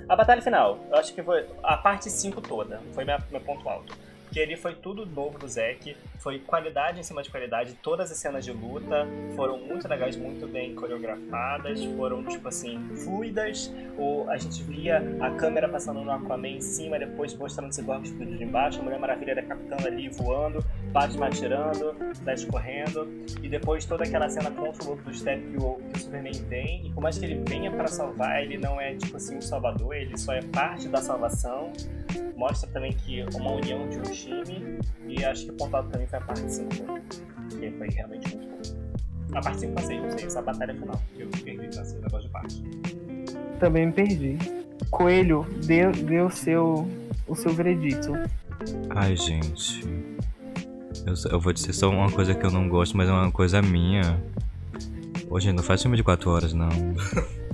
A 0.09 0.15
batalha 0.15 0.41
final. 0.41 0.79
Eu 0.89 0.97
acho 0.97 1.13
que 1.13 1.21
foi 1.21 1.47
a 1.61 1.77
parte 1.77 2.09
5 2.09 2.41
toda. 2.41 2.81
Foi 2.93 3.05
meu, 3.05 3.17
meu 3.31 3.41
ponto 3.41 3.67
alto 3.69 4.04
que 4.35 4.39
ele 4.41 4.57
foi 4.57 4.75
tudo 4.75 5.05
novo 5.05 5.39
do 5.39 5.47
Zack, 5.47 5.95
foi 6.19 6.39
qualidade 6.39 6.99
em 6.99 7.03
cima 7.03 7.23
de 7.23 7.29
qualidade, 7.29 7.73
todas 7.81 8.11
as 8.11 8.17
cenas 8.17 8.43
de 8.43 8.51
luta 8.51 9.07
foram 9.33 9.57
muito 9.57 9.87
legais, 9.87 10.17
muito 10.17 10.45
bem 10.45 10.75
coreografadas, 10.75 11.81
foram, 11.95 12.21
tipo 12.25 12.45
assim, 12.49 12.77
fluidas, 12.97 13.73
ou 13.97 14.29
a 14.29 14.35
gente 14.35 14.61
via 14.63 15.01
a 15.21 15.31
câmera 15.31 15.69
passando 15.69 16.01
no 16.01 16.11
Aquaman 16.11 16.49
em 16.49 16.59
cima, 16.59 16.99
depois 16.99 17.33
mostrando 17.33 17.69
esse 17.69 17.79
explodindo 17.79 18.37
de 18.37 18.43
embaixo, 18.43 18.81
a 18.81 18.83
Mulher 18.83 18.99
Maravilha 18.99 19.35
decapitando 19.35 19.87
ali, 19.87 20.09
voando, 20.09 20.61
Batman 20.91 21.27
atirando, 21.27 21.95
Flash 22.21 22.43
correndo, 22.43 23.07
e 23.41 23.47
depois 23.47 23.85
toda 23.85 24.03
aquela 24.03 24.27
cena 24.27 24.51
contra 24.51 24.83
o 24.83 24.89
lobo 24.89 25.01
do 25.03 25.13
Step 25.13 25.41
que 25.49 25.55
o, 25.55 25.75
que 25.75 25.97
o 25.97 26.01
Superman 26.01 26.43
tem, 26.49 26.87
e 26.87 26.91
por 26.91 26.99
mais 26.99 27.17
que 27.17 27.23
ele 27.23 27.41
venha 27.47 27.71
para 27.71 27.87
salvar, 27.87 28.43
ele 28.43 28.57
não 28.57 28.81
é, 28.81 28.95
tipo 28.95 29.15
assim, 29.15 29.37
um 29.37 29.41
salvador, 29.41 29.95
ele 29.95 30.17
só 30.17 30.33
é 30.33 30.41
parte 30.41 30.89
da 30.89 31.01
salvação, 31.01 31.71
mostra 32.35 32.69
também 32.71 32.93
que 32.93 33.23
uma 33.35 33.53
união 33.53 33.87
de 33.89 33.97
um 33.99 34.03
time, 34.03 34.79
e 35.07 35.23
acho 35.23 35.45
que 35.45 35.51
o 35.51 35.53
pontuado 35.55 35.89
também 35.89 36.07
foi 36.07 36.19
a 36.19 36.21
parte 36.21 36.53
5, 36.53 36.69
que 37.49 37.71
foi 37.71 37.89
realmente 37.89 38.35
muito 38.35 38.49
bom. 38.49 39.37
A 39.37 39.41
parte 39.41 39.61
5 39.61 39.73
passei, 39.73 39.99
não 39.99 40.11
sei, 40.11 40.25
essa 40.25 40.41
batalha 40.41 40.73
final, 40.73 41.01
que 41.13 41.21
eu 41.21 41.29
perdi 41.29 41.77
nesse 41.77 41.95
negócio 41.95 42.21
de 42.21 42.29
parte. 42.29 42.63
Também 43.59 43.87
me 43.87 43.91
perdi. 43.91 44.37
Coelho, 44.89 45.45
deu, 45.65 45.91
deu 45.91 46.29
seu, 46.29 46.87
o 47.27 47.35
seu 47.35 47.53
veredito. 47.53 48.13
Ai, 48.89 49.15
gente. 49.15 49.83
Eu, 51.05 51.13
eu 51.31 51.39
vou 51.39 51.53
dizer 51.53 51.73
só 51.73 51.89
uma 51.89 52.11
coisa 52.11 52.33
que 52.33 52.45
eu 52.45 52.51
não 52.51 52.67
gosto, 52.67 52.95
mas 52.97 53.09
é 53.09 53.11
uma 53.11 53.31
coisa 53.31 53.61
minha. 53.61 54.21
Hoje 55.29 55.51
não 55.51 55.63
faz 55.63 55.81
filme 55.81 55.97
de 55.97 56.03
4 56.03 56.29
horas, 56.29 56.53
não. 56.53 56.69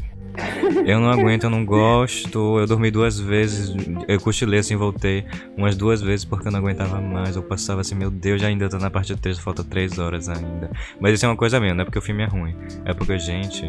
Eu 0.85 0.99
não 0.99 1.09
aguento, 1.09 1.43
eu 1.43 1.49
não 1.49 1.65
gosto. 1.65 2.59
Eu 2.59 2.67
dormi 2.67 2.89
duas 2.91 3.19
vezes. 3.19 3.73
Eu 4.07 4.19
cochilei 4.19 4.59
assim, 4.59 4.75
voltei 4.75 5.25
umas 5.55 5.75
duas 5.75 6.01
vezes 6.01 6.25
porque 6.25 6.47
eu 6.47 6.51
não 6.51 6.59
aguentava 6.59 6.99
mais. 6.99 7.35
Eu 7.35 7.43
passava 7.43 7.81
assim, 7.81 7.95
meu 7.95 8.09
Deus, 8.09 8.41
já 8.41 8.47
ainda 8.47 8.69
tô 8.69 8.77
na 8.77 8.89
parte 8.89 9.15
3, 9.15 9.39
falta 9.39 9.63
3 9.63 9.99
horas 9.99 10.29
ainda. 10.29 10.69
Mas 10.99 11.13
isso 11.13 11.25
é 11.25 11.29
uma 11.29 11.37
coisa 11.37 11.59
minha, 11.59 11.73
não 11.73 11.81
é 11.81 11.85
porque 11.85 11.99
o 11.99 12.01
filme 12.01 12.23
é 12.23 12.27
ruim. 12.27 12.55
É 12.85 12.93
porque, 12.93 13.17
gente, 13.19 13.63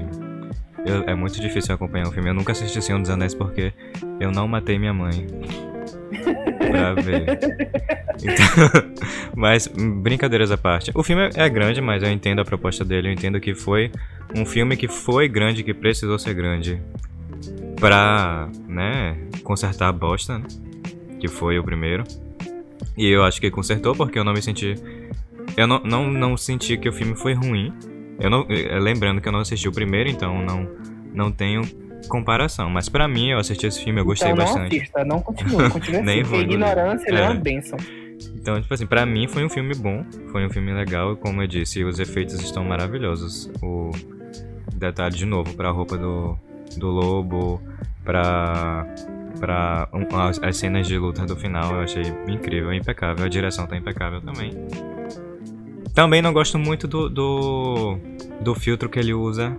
eu, 0.86 1.02
é 1.06 1.14
muito 1.14 1.40
difícil 1.40 1.74
acompanhar 1.74 2.08
o 2.08 2.12
filme. 2.12 2.30
Eu 2.30 2.34
nunca 2.34 2.52
assisti 2.52 2.80
Senhor 2.82 3.00
dos 3.00 3.10
Anéis 3.10 3.34
porque 3.34 3.72
eu 4.20 4.30
não 4.30 4.48
matei 4.48 4.78
minha 4.78 4.94
mãe. 4.94 5.26
Pra 6.58 6.94
ver. 6.94 7.38
Então, 8.22 8.92
mas, 9.36 9.66
brincadeiras 9.66 10.50
à 10.50 10.56
parte. 10.56 10.90
O 10.94 11.02
filme 11.02 11.30
é 11.34 11.48
grande, 11.48 11.80
mas 11.80 12.02
eu 12.02 12.10
entendo 12.10 12.40
a 12.40 12.44
proposta 12.44 12.84
dele. 12.84 13.08
Eu 13.08 13.12
entendo 13.12 13.40
que 13.40 13.54
foi 13.54 13.90
um 14.34 14.44
filme 14.44 14.76
que 14.76 14.88
foi 14.88 15.28
grande, 15.28 15.62
que 15.62 15.74
precisou 15.74 16.18
ser 16.18 16.34
grande 16.34 16.80
pra, 17.80 18.48
né, 18.68 19.16
consertar 19.42 19.88
a 19.88 19.92
bosta, 19.92 20.38
né, 20.38 20.44
que 21.18 21.28
foi 21.28 21.58
o 21.58 21.64
primeiro. 21.64 22.04
E 22.96 23.08
eu 23.08 23.24
acho 23.24 23.40
que 23.40 23.50
consertou 23.50 23.94
porque 23.94 24.18
eu 24.18 24.24
não 24.24 24.32
me 24.32 24.42
senti. 24.42 24.74
Eu 25.56 25.66
não, 25.66 25.80
não, 25.80 26.10
não 26.10 26.36
senti 26.36 26.76
que 26.76 26.88
o 26.88 26.92
filme 26.92 27.16
foi 27.16 27.34
ruim. 27.34 27.72
Eu 28.18 28.30
não, 28.30 28.46
eh, 28.48 28.78
lembrando 28.78 29.20
que 29.20 29.28
eu 29.28 29.32
não 29.32 29.40
assisti 29.40 29.68
o 29.68 29.72
primeiro, 29.72 30.08
então 30.08 30.44
não, 30.44 30.68
não 31.12 31.32
tenho 31.32 31.62
comparação. 32.08 32.68
Mas 32.70 32.88
para 32.88 33.06
mim, 33.08 33.30
eu 33.30 33.38
assisti 33.38 33.66
esse 33.66 33.82
filme, 33.82 34.00
eu 34.00 34.04
gostei 34.04 34.30
então, 34.30 34.44
não 34.44 34.52
bastante. 34.52 34.76
Assista, 34.76 35.04
não 35.04 35.20
continue, 35.20 35.68
continue 35.70 35.96
assim, 35.96 36.06
Nem 36.06 36.22
vou, 36.22 36.40
ignorância 36.40 37.10
é. 37.10 37.14
é 37.14 37.22
uma 37.22 37.34
bênção. 37.34 37.78
Então, 38.34 38.60
tipo 38.60 38.72
assim, 38.72 38.86
pra 38.86 39.04
mim 39.04 39.26
foi 39.28 39.44
um 39.44 39.48
filme 39.48 39.74
bom, 39.74 40.04
foi 40.30 40.44
um 40.46 40.50
filme 40.50 40.72
legal, 40.72 41.12
e 41.12 41.16
como 41.16 41.42
eu 41.42 41.46
disse, 41.46 41.82
os 41.84 41.98
efeitos 41.98 42.40
estão 42.40 42.64
maravilhosos. 42.64 43.50
O 43.62 43.90
detalhe 44.74 45.14
de 45.14 45.26
novo 45.26 45.54
pra 45.54 45.70
roupa 45.70 45.96
do, 45.96 46.36
do 46.76 46.88
lobo, 46.88 47.60
pra, 48.04 48.86
pra 49.38 49.88
um, 49.92 50.16
as, 50.16 50.42
as, 50.42 50.56
cenas 50.56 50.86
de 50.86 50.98
luta 50.98 51.24
do 51.24 51.36
final, 51.36 51.74
eu 51.74 51.80
achei 51.80 52.02
incrível, 52.28 52.72
impecável. 52.72 53.24
A 53.24 53.28
direção 53.28 53.66
tá 53.66 53.76
impecável 53.76 54.20
também. 54.20 54.52
Também 55.94 56.22
não 56.22 56.32
gosto 56.32 56.58
muito 56.58 56.88
do, 56.88 57.08
do, 57.08 57.98
do 58.40 58.54
filtro 58.54 58.88
que 58.88 58.98
ele 58.98 59.12
usa 59.12 59.58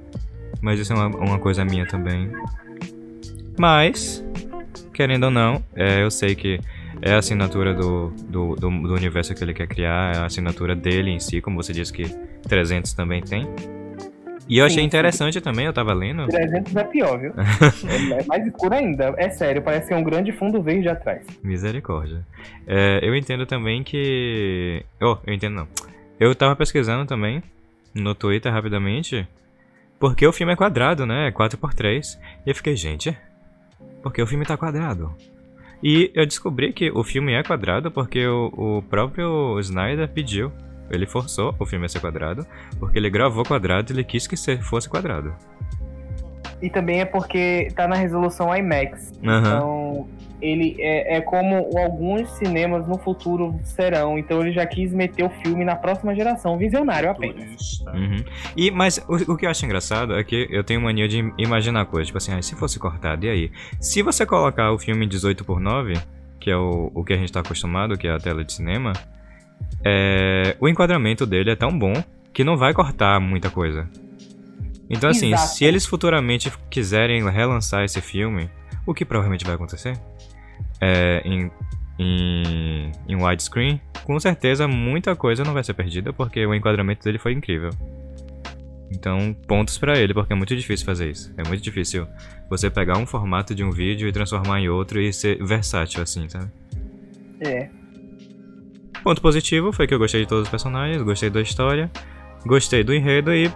mas 0.64 0.80
isso 0.80 0.94
é 0.94 0.96
uma, 0.96 1.08
uma 1.08 1.40
coisa 1.40 1.66
minha 1.66 1.86
também. 1.86 2.32
Mas, 3.60 4.26
querendo 4.94 5.26
ou 5.26 5.30
não, 5.30 5.62
é, 5.76 6.02
eu 6.02 6.10
sei 6.10 6.36
que 6.36 6.58
é 7.02 7.14
a 7.14 7.18
assinatura 7.18 7.74
do, 7.74 8.12
do, 8.30 8.56
do, 8.56 8.70
do, 8.70 8.94
universo 8.94 9.36
que 9.36 9.44
ele 9.44 9.54
quer 9.54 9.68
criar, 9.68 10.16
é 10.16 10.20
a 10.20 10.26
assinatura 10.26 10.74
dele 10.74 11.12
em 11.12 11.20
si, 11.20 11.42
como 11.42 11.62
você 11.62 11.74
disse 11.74 11.92
que 11.92 12.06
300 12.48 12.94
também 12.94 13.22
tem. 13.22 13.46
E 14.48 14.58
eu 14.58 14.66
achei 14.66 14.80
sim, 14.80 14.86
interessante 14.86 15.34
sim. 15.34 15.42
também, 15.42 15.66
eu 15.66 15.74
tava 15.74 15.94
lendo. 15.94 16.28
300 16.28 16.76
é 16.78 16.84
pior, 16.86 17.20
viu? 17.20 17.34
é 18.18 18.24
mais 18.26 18.48
escuro 18.48 18.74
ainda. 18.74 19.14
É 19.18 19.30
sério, 19.30 19.62
parece 19.62 19.90
que 19.90 19.94
é 19.94 19.98
um 19.98 20.04
grande 20.04 20.32
fundo 20.32 20.62
verde 20.62 20.88
atrás. 20.88 21.26
Misericórdia. 21.44 22.26
É, 22.66 23.00
eu 23.02 23.14
entendo 23.16 23.46
também 23.46 23.84
que. 23.84 24.84
Oh, 25.02 25.18
eu 25.28 25.34
entendo 25.34 25.56
não. 25.56 25.68
Eu 26.18 26.34
tava 26.34 26.56
pesquisando 26.56 27.06
também 27.06 27.44
no 27.94 28.16
Twitter 28.16 28.52
rapidamente 28.52 29.28
porque 30.04 30.28
o 30.28 30.34
filme 30.34 30.52
é 30.52 30.56
quadrado, 30.58 31.06
né? 31.06 31.30
É 31.30 31.32
4x3. 31.32 32.20
E 32.46 32.50
eu 32.50 32.54
fiquei, 32.54 32.76
gente, 32.76 33.18
porque 34.02 34.22
o 34.22 34.28
filme 34.28 34.46
tá 34.46 34.58
quadrado? 34.58 35.16
E 35.82 36.12
eu 36.14 36.26
descobri 36.26 36.74
que 36.74 36.92
o 36.92 37.06
filme 37.06 37.32
é 37.32 37.42
quadrado 37.42 37.90
porque 37.90 38.28
o, 38.28 38.48
o 38.48 38.82
próprio 38.82 39.58
Snyder 39.62 40.10
pediu. 40.10 40.52
Ele 40.92 41.06
forçou 41.06 41.56
o 41.58 41.66
filme 41.66 41.86
a 41.86 41.88
ser 41.88 42.02
quadrado, 42.02 42.46
porque 42.78 43.00
ele 43.00 43.10
gravou 43.10 43.46
quadrado 43.46 43.90
e 43.90 43.96
ele 43.96 44.04
quis 44.04 44.28
que 44.28 44.36
fosse 44.58 44.90
quadrado. 44.90 45.34
E 46.64 46.70
também 46.70 47.02
é 47.02 47.06
porque 47.06 47.68
tá 47.76 47.88
na 47.88 47.96
resolução 47.96 48.56
IMAX. 48.56 49.12
Uhum. 49.22 49.38
Então, 49.38 50.08
ele 50.42 50.76
é, 50.80 51.18
é, 51.18 51.22
como 51.22 51.70
alguns 51.78 52.30
cinemas 52.32 52.88
no 52.88 52.98
futuro 52.98 53.60
serão. 53.64 54.18
Então 54.18 54.42
ele 54.42 54.52
já 54.52 54.66
quis 54.66 54.92
meter 54.92 55.24
o 55.24 55.30
filme 55.30 55.64
na 55.64 55.76
próxima 55.76 56.16
geração, 56.16 56.58
visionário 56.58 57.10
apenas. 57.10 57.80
Uhum. 57.94 58.24
E, 58.56 58.72
mas 58.72 58.98
o, 59.08 59.34
o, 59.34 59.38
que 59.38 59.46
eu 59.46 59.50
acho 59.50 59.66
engraçado 59.66 60.16
é 60.16 60.24
que 60.24 60.48
eu 60.50 60.64
tenho 60.64 60.82
mania 60.82 61.08
de 61.08 61.32
imaginar 61.38 61.86
coisas. 61.86 62.08
Tipo 62.08 62.18
assim, 62.18 62.34
ah, 62.34 62.42
se 62.42 62.56
fosse 62.56 62.80
cortado, 62.80 63.26
e 63.26 63.30
aí? 63.30 63.52
Se 63.80 64.02
você 64.02 64.26
colocar 64.26 64.72
o 64.72 64.80
filme 64.80 65.06
18 65.06 65.46
por 65.46 65.60
9 65.60 65.94
que 66.44 66.52
é 66.52 66.58
o, 66.58 66.92
o 66.94 67.06
que 67.06 67.14
a 67.14 67.16
gente 67.16 67.30
está 67.30 67.40
acostumado, 67.40 67.98
que 67.98 68.06
é 68.06 68.12
a 68.12 68.20
tela 68.20 68.44
de 68.44 68.52
cinema, 68.52 68.92
é, 69.82 70.58
o 70.60 70.68
enquadramento 70.68 71.26
dele 71.26 71.52
é 71.52 71.56
tão 71.56 71.78
bom 71.80 71.94
que 72.34 72.44
não 72.44 72.58
vai 72.58 72.74
cortar 72.74 73.18
muita 73.22 73.50
coisa. 73.50 73.88
Então, 74.94 75.10
assim, 75.10 75.34
Exato. 75.34 75.48
se 75.50 75.66
eles 75.66 75.86
futuramente 75.86 76.52
quiserem 76.70 77.28
relançar 77.30 77.84
esse 77.84 78.02
filme, 78.02 78.50
o 78.86 78.94
que 78.94 79.04
provavelmente 79.04 79.46
vai 79.46 79.56
acontecer, 79.56 79.98
é, 80.80 81.22
em 81.26 81.52
em, 81.98 82.92
em 83.08 83.16
widescreen, 83.16 83.80
com 84.04 84.20
certeza 84.20 84.68
muita 84.68 85.16
coisa 85.16 85.44
não 85.44 85.54
vai 85.54 85.64
ser 85.64 85.74
perdida, 85.74 86.12
porque 86.12 86.46
o 86.46 86.54
enquadramento 86.54 87.04
dele 87.04 87.18
foi 87.18 87.34
incrível. 87.34 87.70
Então, 88.92 89.36
pontos 89.48 89.78
pra 89.78 89.98
ele, 89.98 90.14
porque 90.14 90.34
é 90.34 90.36
muito 90.36 90.56
difícil 90.56 90.86
fazer 90.86 91.10
isso. 91.10 91.34
É 91.38 91.48
muito 91.48 91.64
difícil 91.64 92.08
você 92.50 92.70
pegar 92.70 92.98
um 92.98 93.06
formato 93.06 93.56
de 93.56 93.64
um 93.64 93.72
vídeo 93.72 94.08
e 94.08 94.12
transformar 94.12 94.60
em 94.60 94.70
outro 94.70 95.02
e 95.02 95.12
ser 95.12 95.44
versátil 95.44 96.02
assim, 96.04 96.30
sabe? 96.30 96.52
É. 97.40 97.70
Ponto 99.04 99.22
positivo 99.22 99.72
foi 99.72 99.88
que 99.88 99.94
eu 99.94 100.00
gostei 100.00 100.22
de 100.22 100.28
todos 100.28 100.44
os 100.44 100.50
personagens, 100.50 101.02
gostei 101.02 101.30
da 101.30 101.42
história, 101.42 101.92
gostei 102.46 102.84
do 102.84 102.94
enredo 102.94 103.34
e 103.34 103.52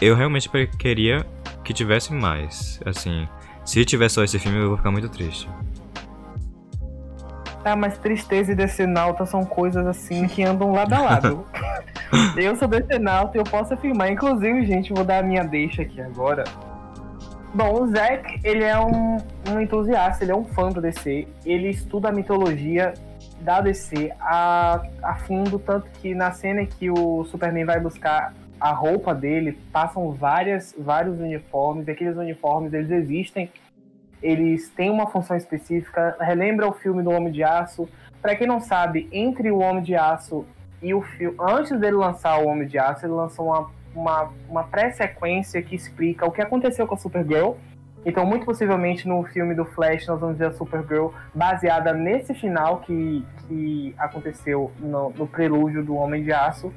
eu 0.00 0.14
realmente 0.14 0.48
queria 0.78 1.24
que 1.62 1.72
tivesse 1.72 2.12
mais. 2.12 2.80
Assim, 2.84 3.28
se 3.64 3.84
tiver 3.84 4.08
só 4.08 4.22
esse 4.24 4.38
filme 4.38 4.58
eu 4.58 4.68
vou 4.68 4.76
ficar 4.76 4.90
muito 4.90 5.08
triste. 5.08 5.48
Ah, 7.64 7.74
mas 7.74 7.96
tristeza 7.96 8.52
e 8.52 8.54
decenalta 8.54 9.24
são 9.24 9.42
coisas 9.42 9.86
assim 9.86 10.26
que 10.26 10.42
andam 10.42 10.72
lado 10.72 10.92
a 10.92 11.00
lado. 11.00 11.46
eu 12.36 12.54
sou 12.56 12.68
decenalta 12.68 13.38
e 13.38 13.40
eu 13.40 13.44
posso 13.44 13.72
afirmar. 13.72 14.10
Inclusive, 14.10 14.66
gente, 14.66 14.92
vou 14.92 15.02
dar 15.02 15.20
a 15.20 15.22
minha 15.22 15.42
deixa 15.42 15.80
aqui 15.80 16.00
agora. 16.00 16.44
Bom, 17.54 17.82
o 17.82 17.86
Zack, 17.86 18.40
ele 18.44 18.64
é 18.64 18.78
um, 18.78 19.16
um 19.48 19.60
entusiasta, 19.60 20.24
ele 20.24 20.32
é 20.32 20.36
um 20.36 20.44
fã 20.44 20.68
do 20.68 20.80
DC. 20.80 21.26
Ele 21.46 21.70
estuda 21.70 22.10
a 22.10 22.12
mitologia 22.12 22.92
da 23.40 23.60
DC 23.60 24.12
a, 24.20 24.82
a 25.02 25.14
fundo, 25.14 25.58
tanto 25.58 25.86
que 26.00 26.14
na 26.14 26.32
cena 26.32 26.66
que 26.66 26.90
o 26.90 27.24
Superman 27.24 27.64
vai 27.64 27.80
buscar 27.80 28.34
a 28.60 28.72
roupa 28.72 29.14
dele, 29.14 29.58
passam 29.72 30.12
várias, 30.12 30.74
vários 30.78 31.18
uniformes, 31.18 31.86
e 31.86 31.90
aqueles 31.90 32.16
uniformes, 32.16 32.72
eles 32.72 32.90
existem 32.90 33.50
eles 34.24 34.70
têm 34.70 34.90
uma 34.90 35.06
função 35.06 35.36
específica. 35.36 36.16
Relembra 36.18 36.66
o 36.66 36.72
filme 36.72 37.02
do 37.02 37.10
Homem 37.10 37.30
de 37.30 37.44
Aço. 37.44 37.86
Para 38.22 38.34
quem 38.34 38.46
não 38.46 38.58
sabe, 38.58 39.06
entre 39.12 39.50
o 39.50 39.58
Homem 39.58 39.82
de 39.82 39.94
Aço 39.94 40.46
e 40.82 40.94
o 40.94 41.02
filme, 41.02 41.36
antes 41.38 41.78
dele 41.78 41.96
lançar 41.96 42.38
o 42.38 42.48
Homem 42.48 42.66
de 42.66 42.78
Aço, 42.78 43.04
ele 43.04 43.12
lançou 43.12 43.48
uma, 43.48 43.70
uma, 43.94 44.32
uma 44.48 44.64
pré-sequência 44.64 45.60
que 45.60 45.76
explica 45.76 46.24
o 46.24 46.32
que 46.32 46.40
aconteceu 46.40 46.86
com 46.86 46.94
a 46.94 46.96
Supergirl. 46.96 47.52
Então, 48.06 48.24
muito 48.24 48.46
possivelmente 48.46 49.06
no 49.06 49.22
filme 49.24 49.54
do 49.54 49.66
Flash, 49.66 50.06
nós 50.06 50.18
vamos 50.18 50.38
ver 50.38 50.46
a 50.46 50.52
Supergirl 50.52 51.08
baseada 51.34 51.92
nesse 51.92 52.34
final 52.34 52.78
que, 52.80 53.22
que 53.46 53.94
aconteceu 53.98 54.72
no, 54.78 55.10
no 55.10 55.26
prelúdio 55.26 55.84
do 55.84 55.94
Homem 55.94 56.22
de 56.22 56.32
Aço. 56.32 56.72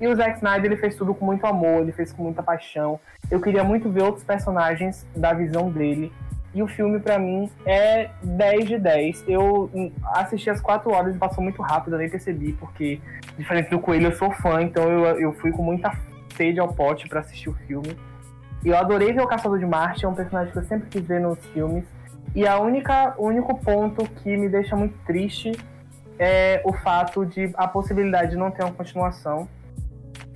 E 0.00 0.06
o 0.06 0.14
Zack 0.14 0.36
Snyder 0.36 0.72
ele 0.72 0.76
fez 0.76 0.96
tudo 0.96 1.14
com 1.14 1.24
muito 1.24 1.46
amor, 1.46 1.82
ele 1.82 1.92
fez 1.92 2.12
com 2.12 2.22
muita 2.22 2.42
paixão. 2.42 2.98
Eu 3.30 3.40
queria 3.40 3.62
muito 3.62 3.88
ver 3.90 4.02
outros 4.02 4.24
personagens 4.24 5.06
da 5.14 5.32
visão 5.32 5.70
dele. 5.70 6.12
E 6.54 6.62
o 6.62 6.68
filme, 6.68 7.00
pra 7.00 7.18
mim, 7.18 7.50
é 7.66 8.10
10 8.22 8.68
de 8.68 8.78
10. 8.78 9.24
Eu 9.26 9.70
assisti 10.12 10.48
as 10.50 10.60
4 10.60 10.90
horas 10.90 11.16
e 11.16 11.18
passou 11.18 11.42
muito 11.42 11.60
rápido, 11.60 11.94
eu 11.94 11.98
nem 11.98 12.08
percebi, 12.08 12.52
porque, 12.52 13.00
diferente 13.36 13.70
do 13.70 13.80
Coelho, 13.80 14.06
eu 14.06 14.12
sou 14.12 14.30
fã, 14.30 14.62
então 14.62 14.84
eu, 14.84 15.04
eu 15.18 15.32
fui 15.32 15.50
com 15.50 15.62
muita 15.62 15.92
sede 16.36 16.60
ao 16.60 16.68
pote 16.68 17.08
pra 17.08 17.20
assistir 17.20 17.48
o 17.48 17.54
filme. 17.66 17.96
E 18.64 18.68
eu 18.68 18.76
adorei 18.76 19.12
ver 19.12 19.20
o 19.20 19.26
Caçador 19.26 19.58
de 19.58 19.66
Marte, 19.66 20.04
é 20.04 20.08
um 20.08 20.14
personagem 20.14 20.52
que 20.52 20.58
eu 20.58 20.62
sempre 20.62 20.88
quis 20.88 21.04
ver 21.04 21.20
nos 21.20 21.38
filmes. 21.46 21.84
E 22.34 22.46
a 22.46 22.58
única, 22.58 23.14
o 23.18 23.26
único 23.26 23.58
ponto 23.58 24.08
que 24.08 24.36
me 24.36 24.48
deixa 24.48 24.76
muito 24.76 24.96
triste 25.04 25.52
é 26.18 26.62
o 26.64 26.72
fato 26.72 27.26
de 27.26 27.50
a 27.54 27.66
possibilidade 27.66 28.30
de 28.30 28.36
não 28.36 28.50
ter 28.50 28.62
uma 28.62 28.72
continuação. 28.72 29.48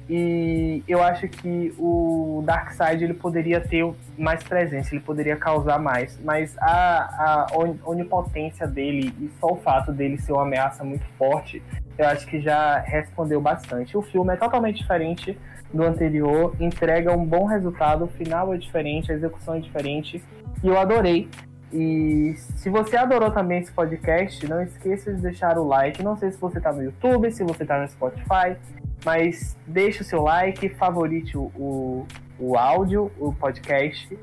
E 0.08 0.82
eu 0.88 1.02
acho 1.02 1.28
que 1.28 1.74
o 1.78 2.42
Darkseid 2.46 3.04
ele 3.04 3.14
poderia 3.14 3.60
ter 3.60 3.84
mais 4.16 4.42
presença, 4.42 4.94
ele 4.94 5.02
poderia 5.02 5.36
causar 5.36 5.78
mais. 5.78 6.18
Mas 6.24 6.56
a, 6.58 7.46
a 7.46 7.46
onipotência 7.84 8.66
dele 8.66 9.12
e 9.20 9.30
só 9.38 9.52
o 9.52 9.56
fato 9.56 9.92
dele 9.92 10.16
ser 10.16 10.32
uma 10.32 10.42
ameaça 10.42 10.82
muito 10.82 11.04
forte, 11.18 11.62
eu 11.98 12.06
acho 12.06 12.26
que 12.26 12.40
já 12.40 12.78
respondeu 12.78 13.40
bastante. 13.40 13.98
O 13.98 14.02
filme 14.02 14.32
é 14.32 14.36
totalmente 14.36 14.78
diferente 14.78 15.38
do 15.72 15.82
anterior, 15.82 16.54
entrega 16.58 17.12
um 17.12 17.26
bom 17.26 17.44
resultado, 17.44 18.04
o 18.04 18.08
final 18.08 18.54
é 18.54 18.56
diferente, 18.56 19.12
a 19.12 19.14
execução 19.14 19.56
é 19.56 19.60
diferente. 19.60 20.22
E 20.62 20.68
eu 20.68 20.78
adorei. 20.78 21.28
E 21.72 22.34
se 22.56 22.70
você 22.70 22.96
adorou 22.96 23.30
também 23.30 23.60
esse 23.60 23.70
podcast, 23.72 24.46
não 24.48 24.62
esqueça 24.62 25.12
de 25.12 25.20
deixar 25.20 25.58
o 25.58 25.66
like. 25.66 26.02
Não 26.02 26.16
sei 26.16 26.30
se 26.30 26.40
você 26.40 26.58
está 26.58 26.72
no 26.72 26.82
YouTube, 26.82 27.30
se 27.30 27.44
você 27.44 27.62
está 27.62 27.78
no 27.78 27.88
Spotify, 27.88 28.56
mas 29.04 29.56
deixe 29.66 30.00
o 30.00 30.04
seu 30.04 30.22
like, 30.22 30.68
favorite 30.70 31.36
o, 31.36 31.52
o, 31.54 32.06
o 32.38 32.56
áudio, 32.56 33.12
o 33.18 33.32
podcast. 33.34 34.18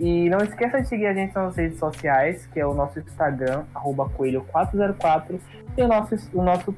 E 0.00 0.28
não 0.30 0.38
esqueça 0.38 0.80
de 0.80 0.88
seguir 0.88 1.06
a 1.06 1.14
gente 1.14 1.34
nas 1.34 1.56
redes 1.56 1.78
sociais, 1.78 2.46
que 2.46 2.58
é 2.58 2.66
o 2.66 2.74
nosso 2.74 2.98
Instagram, 2.98 3.64
coelho404, 3.74 5.38
e 5.76 5.82
o 5.82 5.86
nosso, 5.86 6.16
o 6.32 6.42
nosso 6.42 6.74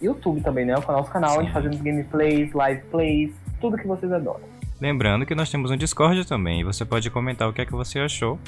YouTube 0.00 0.40
também, 0.42 0.66
né? 0.66 0.74
O 0.76 0.92
nosso 0.92 1.10
canal, 1.10 1.30
Sim. 1.30 1.38
onde 1.38 1.52
fazemos 1.52 1.80
gameplays, 1.80 2.52
live 2.52 2.82
plays, 2.90 3.32
tudo 3.60 3.76
que 3.76 3.86
vocês 3.86 4.12
adoram. 4.12 4.42
Lembrando 4.80 5.26
que 5.26 5.34
nós 5.34 5.50
temos 5.50 5.70
um 5.70 5.76
Discord 5.76 6.28
também, 6.28 6.60
e 6.60 6.64
você 6.64 6.84
pode 6.84 7.10
comentar 7.10 7.48
o 7.48 7.52
que 7.52 7.62
é 7.62 7.66
que 7.66 7.72
você 7.72 7.98
achou 7.98 8.38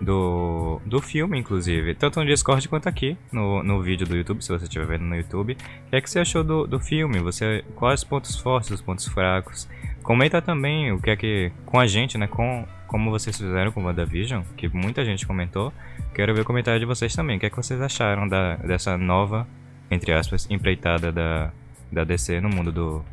do, 0.00 0.80
do 0.84 1.00
filme, 1.00 1.38
inclusive. 1.38 1.94
Tanto 1.94 2.20
no 2.20 2.26
Discord 2.26 2.68
quanto 2.68 2.88
aqui, 2.88 3.16
no, 3.32 3.62
no 3.62 3.82
vídeo 3.82 4.06
do 4.06 4.16
YouTube, 4.16 4.42
se 4.42 4.50
você 4.50 4.64
estiver 4.64 4.86
vendo 4.86 5.04
no 5.04 5.16
YouTube. 5.16 5.54
O 5.54 5.90
que 5.90 5.96
é 5.96 6.00
que 6.00 6.10
você 6.10 6.20
achou 6.20 6.44
do, 6.44 6.66
do 6.66 6.78
filme? 6.78 7.18
Você, 7.20 7.64
quais 7.74 8.00
os 8.00 8.04
pontos 8.04 8.36
fortes, 8.36 8.70
os 8.70 8.82
pontos 8.82 9.06
fracos? 9.06 9.68
Comenta 10.02 10.40
também 10.40 10.92
o 10.92 11.00
que 11.00 11.10
é 11.10 11.16
que. 11.16 11.52
com 11.64 11.80
a 11.80 11.86
gente, 11.86 12.16
né? 12.18 12.26
Com, 12.26 12.66
como 12.86 13.10
vocês 13.10 13.36
fizeram 13.36 13.72
com 13.72 13.80
o 13.82 13.84
WandaVision, 13.84 14.42
que 14.56 14.68
muita 14.68 15.04
gente 15.04 15.26
comentou. 15.26 15.72
Quero 16.14 16.34
ver 16.34 16.42
o 16.42 16.44
comentário 16.44 16.78
de 16.78 16.86
vocês 16.86 17.14
também. 17.14 17.36
O 17.36 17.40
que 17.40 17.46
é 17.46 17.50
que 17.50 17.56
vocês 17.56 17.80
acharam 17.80 18.28
da, 18.28 18.56
dessa 18.56 18.96
nova, 18.96 19.46
entre 19.90 20.12
aspas, 20.12 20.46
empreitada 20.50 21.10
da, 21.10 21.50
da 21.90 22.04
DC 22.04 22.40
no 22.40 22.48
mundo 22.48 22.70
do, 22.70 23.04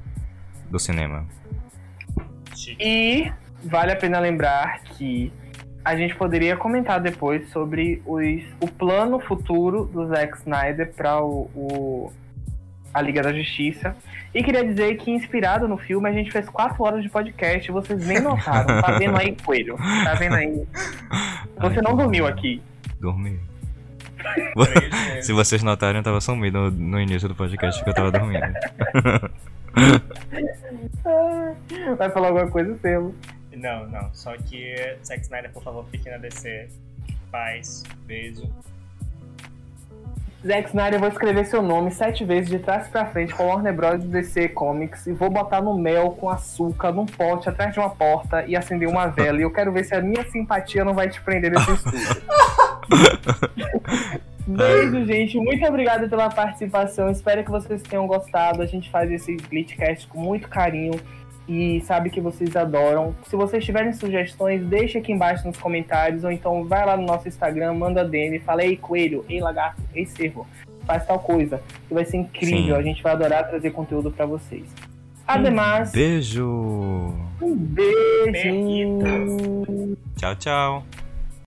do 0.70 0.80
cinema? 0.80 1.26
E 2.80 3.32
vale 3.64 3.92
a 3.92 3.96
pena 3.96 4.20
lembrar 4.20 4.84
que 4.84 5.32
a 5.84 5.96
gente 5.96 6.16
poderia 6.16 6.56
comentar 6.56 7.00
depois 7.02 7.50
sobre 7.50 8.02
os, 8.06 8.44
o 8.62 8.68
plano 8.68 9.20
futuro 9.20 9.86
do 9.86 10.08
Zack 10.08 10.38
Snyder 10.38 10.94
para 10.94 11.20
o, 11.22 11.50
o- 11.56 12.14
a 12.94 13.02
Liga 13.02 13.22
da 13.24 13.34
Justiça. 13.34 13.96
E 14.34 14.42
queria 14.44 14.64
dizer 14.64 14.96
que, 14.98 15.12
inspirado 15.12 15.68
no 15.68 15.78
filme, 15.78 16.08
a 16.08 16.14
gente 16.14 16.32
fez 16.32 16.48
quatro 16.48 16.82
horas 16.84 17.02
de 17.04 17.10
podcast. 17.10 17.70
Vocês 17.72 18.06
nem 18.08 18.20
notaram. 18.22 18.82
Tá 18.82 18.92
vendo 18.98 19.18
aí, 19.18 19.36
Coelho? 19.44 19.76
Tá 19.78 20.14
vendo 20.14 20.36
aí? 20.36 20.64
Você 21.60 21.82
não 21.82 21.98
dormiu 21.98 22.26
aqui. 22.28 22.62
Dormi. 23.00 23.40
Se 25.22 25.34
vocês 25.34 25.62
notarem, 25.64 25.98
eu 25.98 26.04
tava 26.04 26.22
sumido 26.22 26.70
no, 26.70 26.72
no 26.72 27.02
início 27.02 27.28
do 27.28 27.36
podcast 27.36 27.80
porque 27.84 27.90
eu 27.90 27.96
tava 27.96 28.12
dormindo. 28.12 28.44
Vai 31.98 32.10
falar 32.10 32.28
alguma 32.28 32.48
coisa, 32.48 32.78
Selo. 32.80 33.14
Não, 33.64 33.88
não. 33.88 34.14
Só 34.14 34.36
que 34.36 34.76
Zack 35.06 35.22
Snyder, 35.22 35.50
por 35.52 35.64
favor, 35.64 35.86
fique 35.90 36.10
na 36.10 36.18
DC. 36.18 36.68
Paz, 37.32 37.84
beijo. 38.06 38.44
Zack 40.46 40.68
Snyder, 40.68 40.96
eu 40.96 41.00
vou 41.00 41.08
escrever 41.08 41.46
seu 41.46 41.62
nome 41.62 41.90
sete 41.90 42.26
vezes 42.26 42.50
de 42.50 42.60
trás 42.60 42.90
pra 42.90 43.06
frente 43.06 43.34
com 43.34 43.48
Warner 43.48 43.74
Bros. 43.74 44.04
DC 44.04 44.50
Comics 44.50 45.08
e 45.08 45.14
vou 45.14 45.30
botar 45.30 45.62
no 45.62 45.78
mel 45.78 46.12
com 46.12 46.30
açúcar 46.30 46.92
num 46.92 47.06
pote 47.06 47.48
atrás 47.48 47.74
de 47.74 47.80
uma 47.80 47.90
porta 47.90 48.44
e 48.46 48.54
acender 48.54 48.90
uma 48.90 49.08
vela. 49.08 49.40
E 49.40 49.44
eu 49.44 49.52
quero 49.52 49.72
ver 49.72 49.86
se 49.86 49.96
a 49.96 50.02
minha 50.02 50.30
simpatia 50.30 50.84
não 50.84 50.94
vai 50.94 51.08
te 51.08 51.22
prender 51.22 51.50
nesse 51.50 51.72
estúdio. 51.72 52.22
Beijo, 54.46 55.06
gente. 55.06 55.38
Muito 55.38 55.66
obrigada 55.66 56.10
pela 56.10 56.30
participação. 56.30 57.10
Espero 57.10 57.46
que 57.46 57.50
vocês 57.50 57.82
tenham 57.82 58.06
gostado. 58.08 58.62
A 58.62 58.66
gente 58.66 58.92
faz 58.92 59.10
esse 59.10 59.38
Glitchcast 59.38 60.06
com 60.08 60.20
muito 60.20 60.50
carinho 60.50 61.00
e 61.48 61.82
sabe 61.82 62.10
que 62.10 62.22
vocês 62.22 62.56
adoram. 62.56 63.16
Se 63.28 63.36
vocês 63.36 63.64
tiverem 63.64 63.92
sugestões, 63.94 64.66
deixe 64.66 64.98
aqui 64.98 65.12
embaixo 65.12 65.46
nos 65.48 65.58
comentários 65.58 66.24
ou 66.24 66.32
então 66.32 66.64
vai 66.66 66.86
lá 66.86 66.96
no 66.96 67.06
nosso 67.06 67.28
Instagram, 67.28 67.74
manda 67.74 68.04
DM, 68.06 68.40
fala 68.40 68.64
ei 68.64 68.78
coelho, 68.78 69.26
ei 69.30 69.40
lagarto, 69.40 69.82
ei 69.94 70.06
cervo, 70.06 70.48
faz 70.86 71.06
tal 71.06 71.20
coisa. 71.20 71.62
Que 71.88 71.94
vai 71.94 72.06
ser 72.06 72.18
incrível. 72.18 72.76
Sim. 72.76 72.82
A 72.82 72.84
gente 72.84 73.04
vai 73.04 73.14
adorar 73.14 73.48
trazer 73.48 73.72
conteúdo 73.72 74.12
pra 74.12 74.26
vocês. 74.26 74.64
Ademais, 75.28 75.92
Beijo! 75.92 76.46
um 77.42 77.56
beijo. 77.56 79.00
Tchau, 80.18 80.36
tchau! 80.36 80.84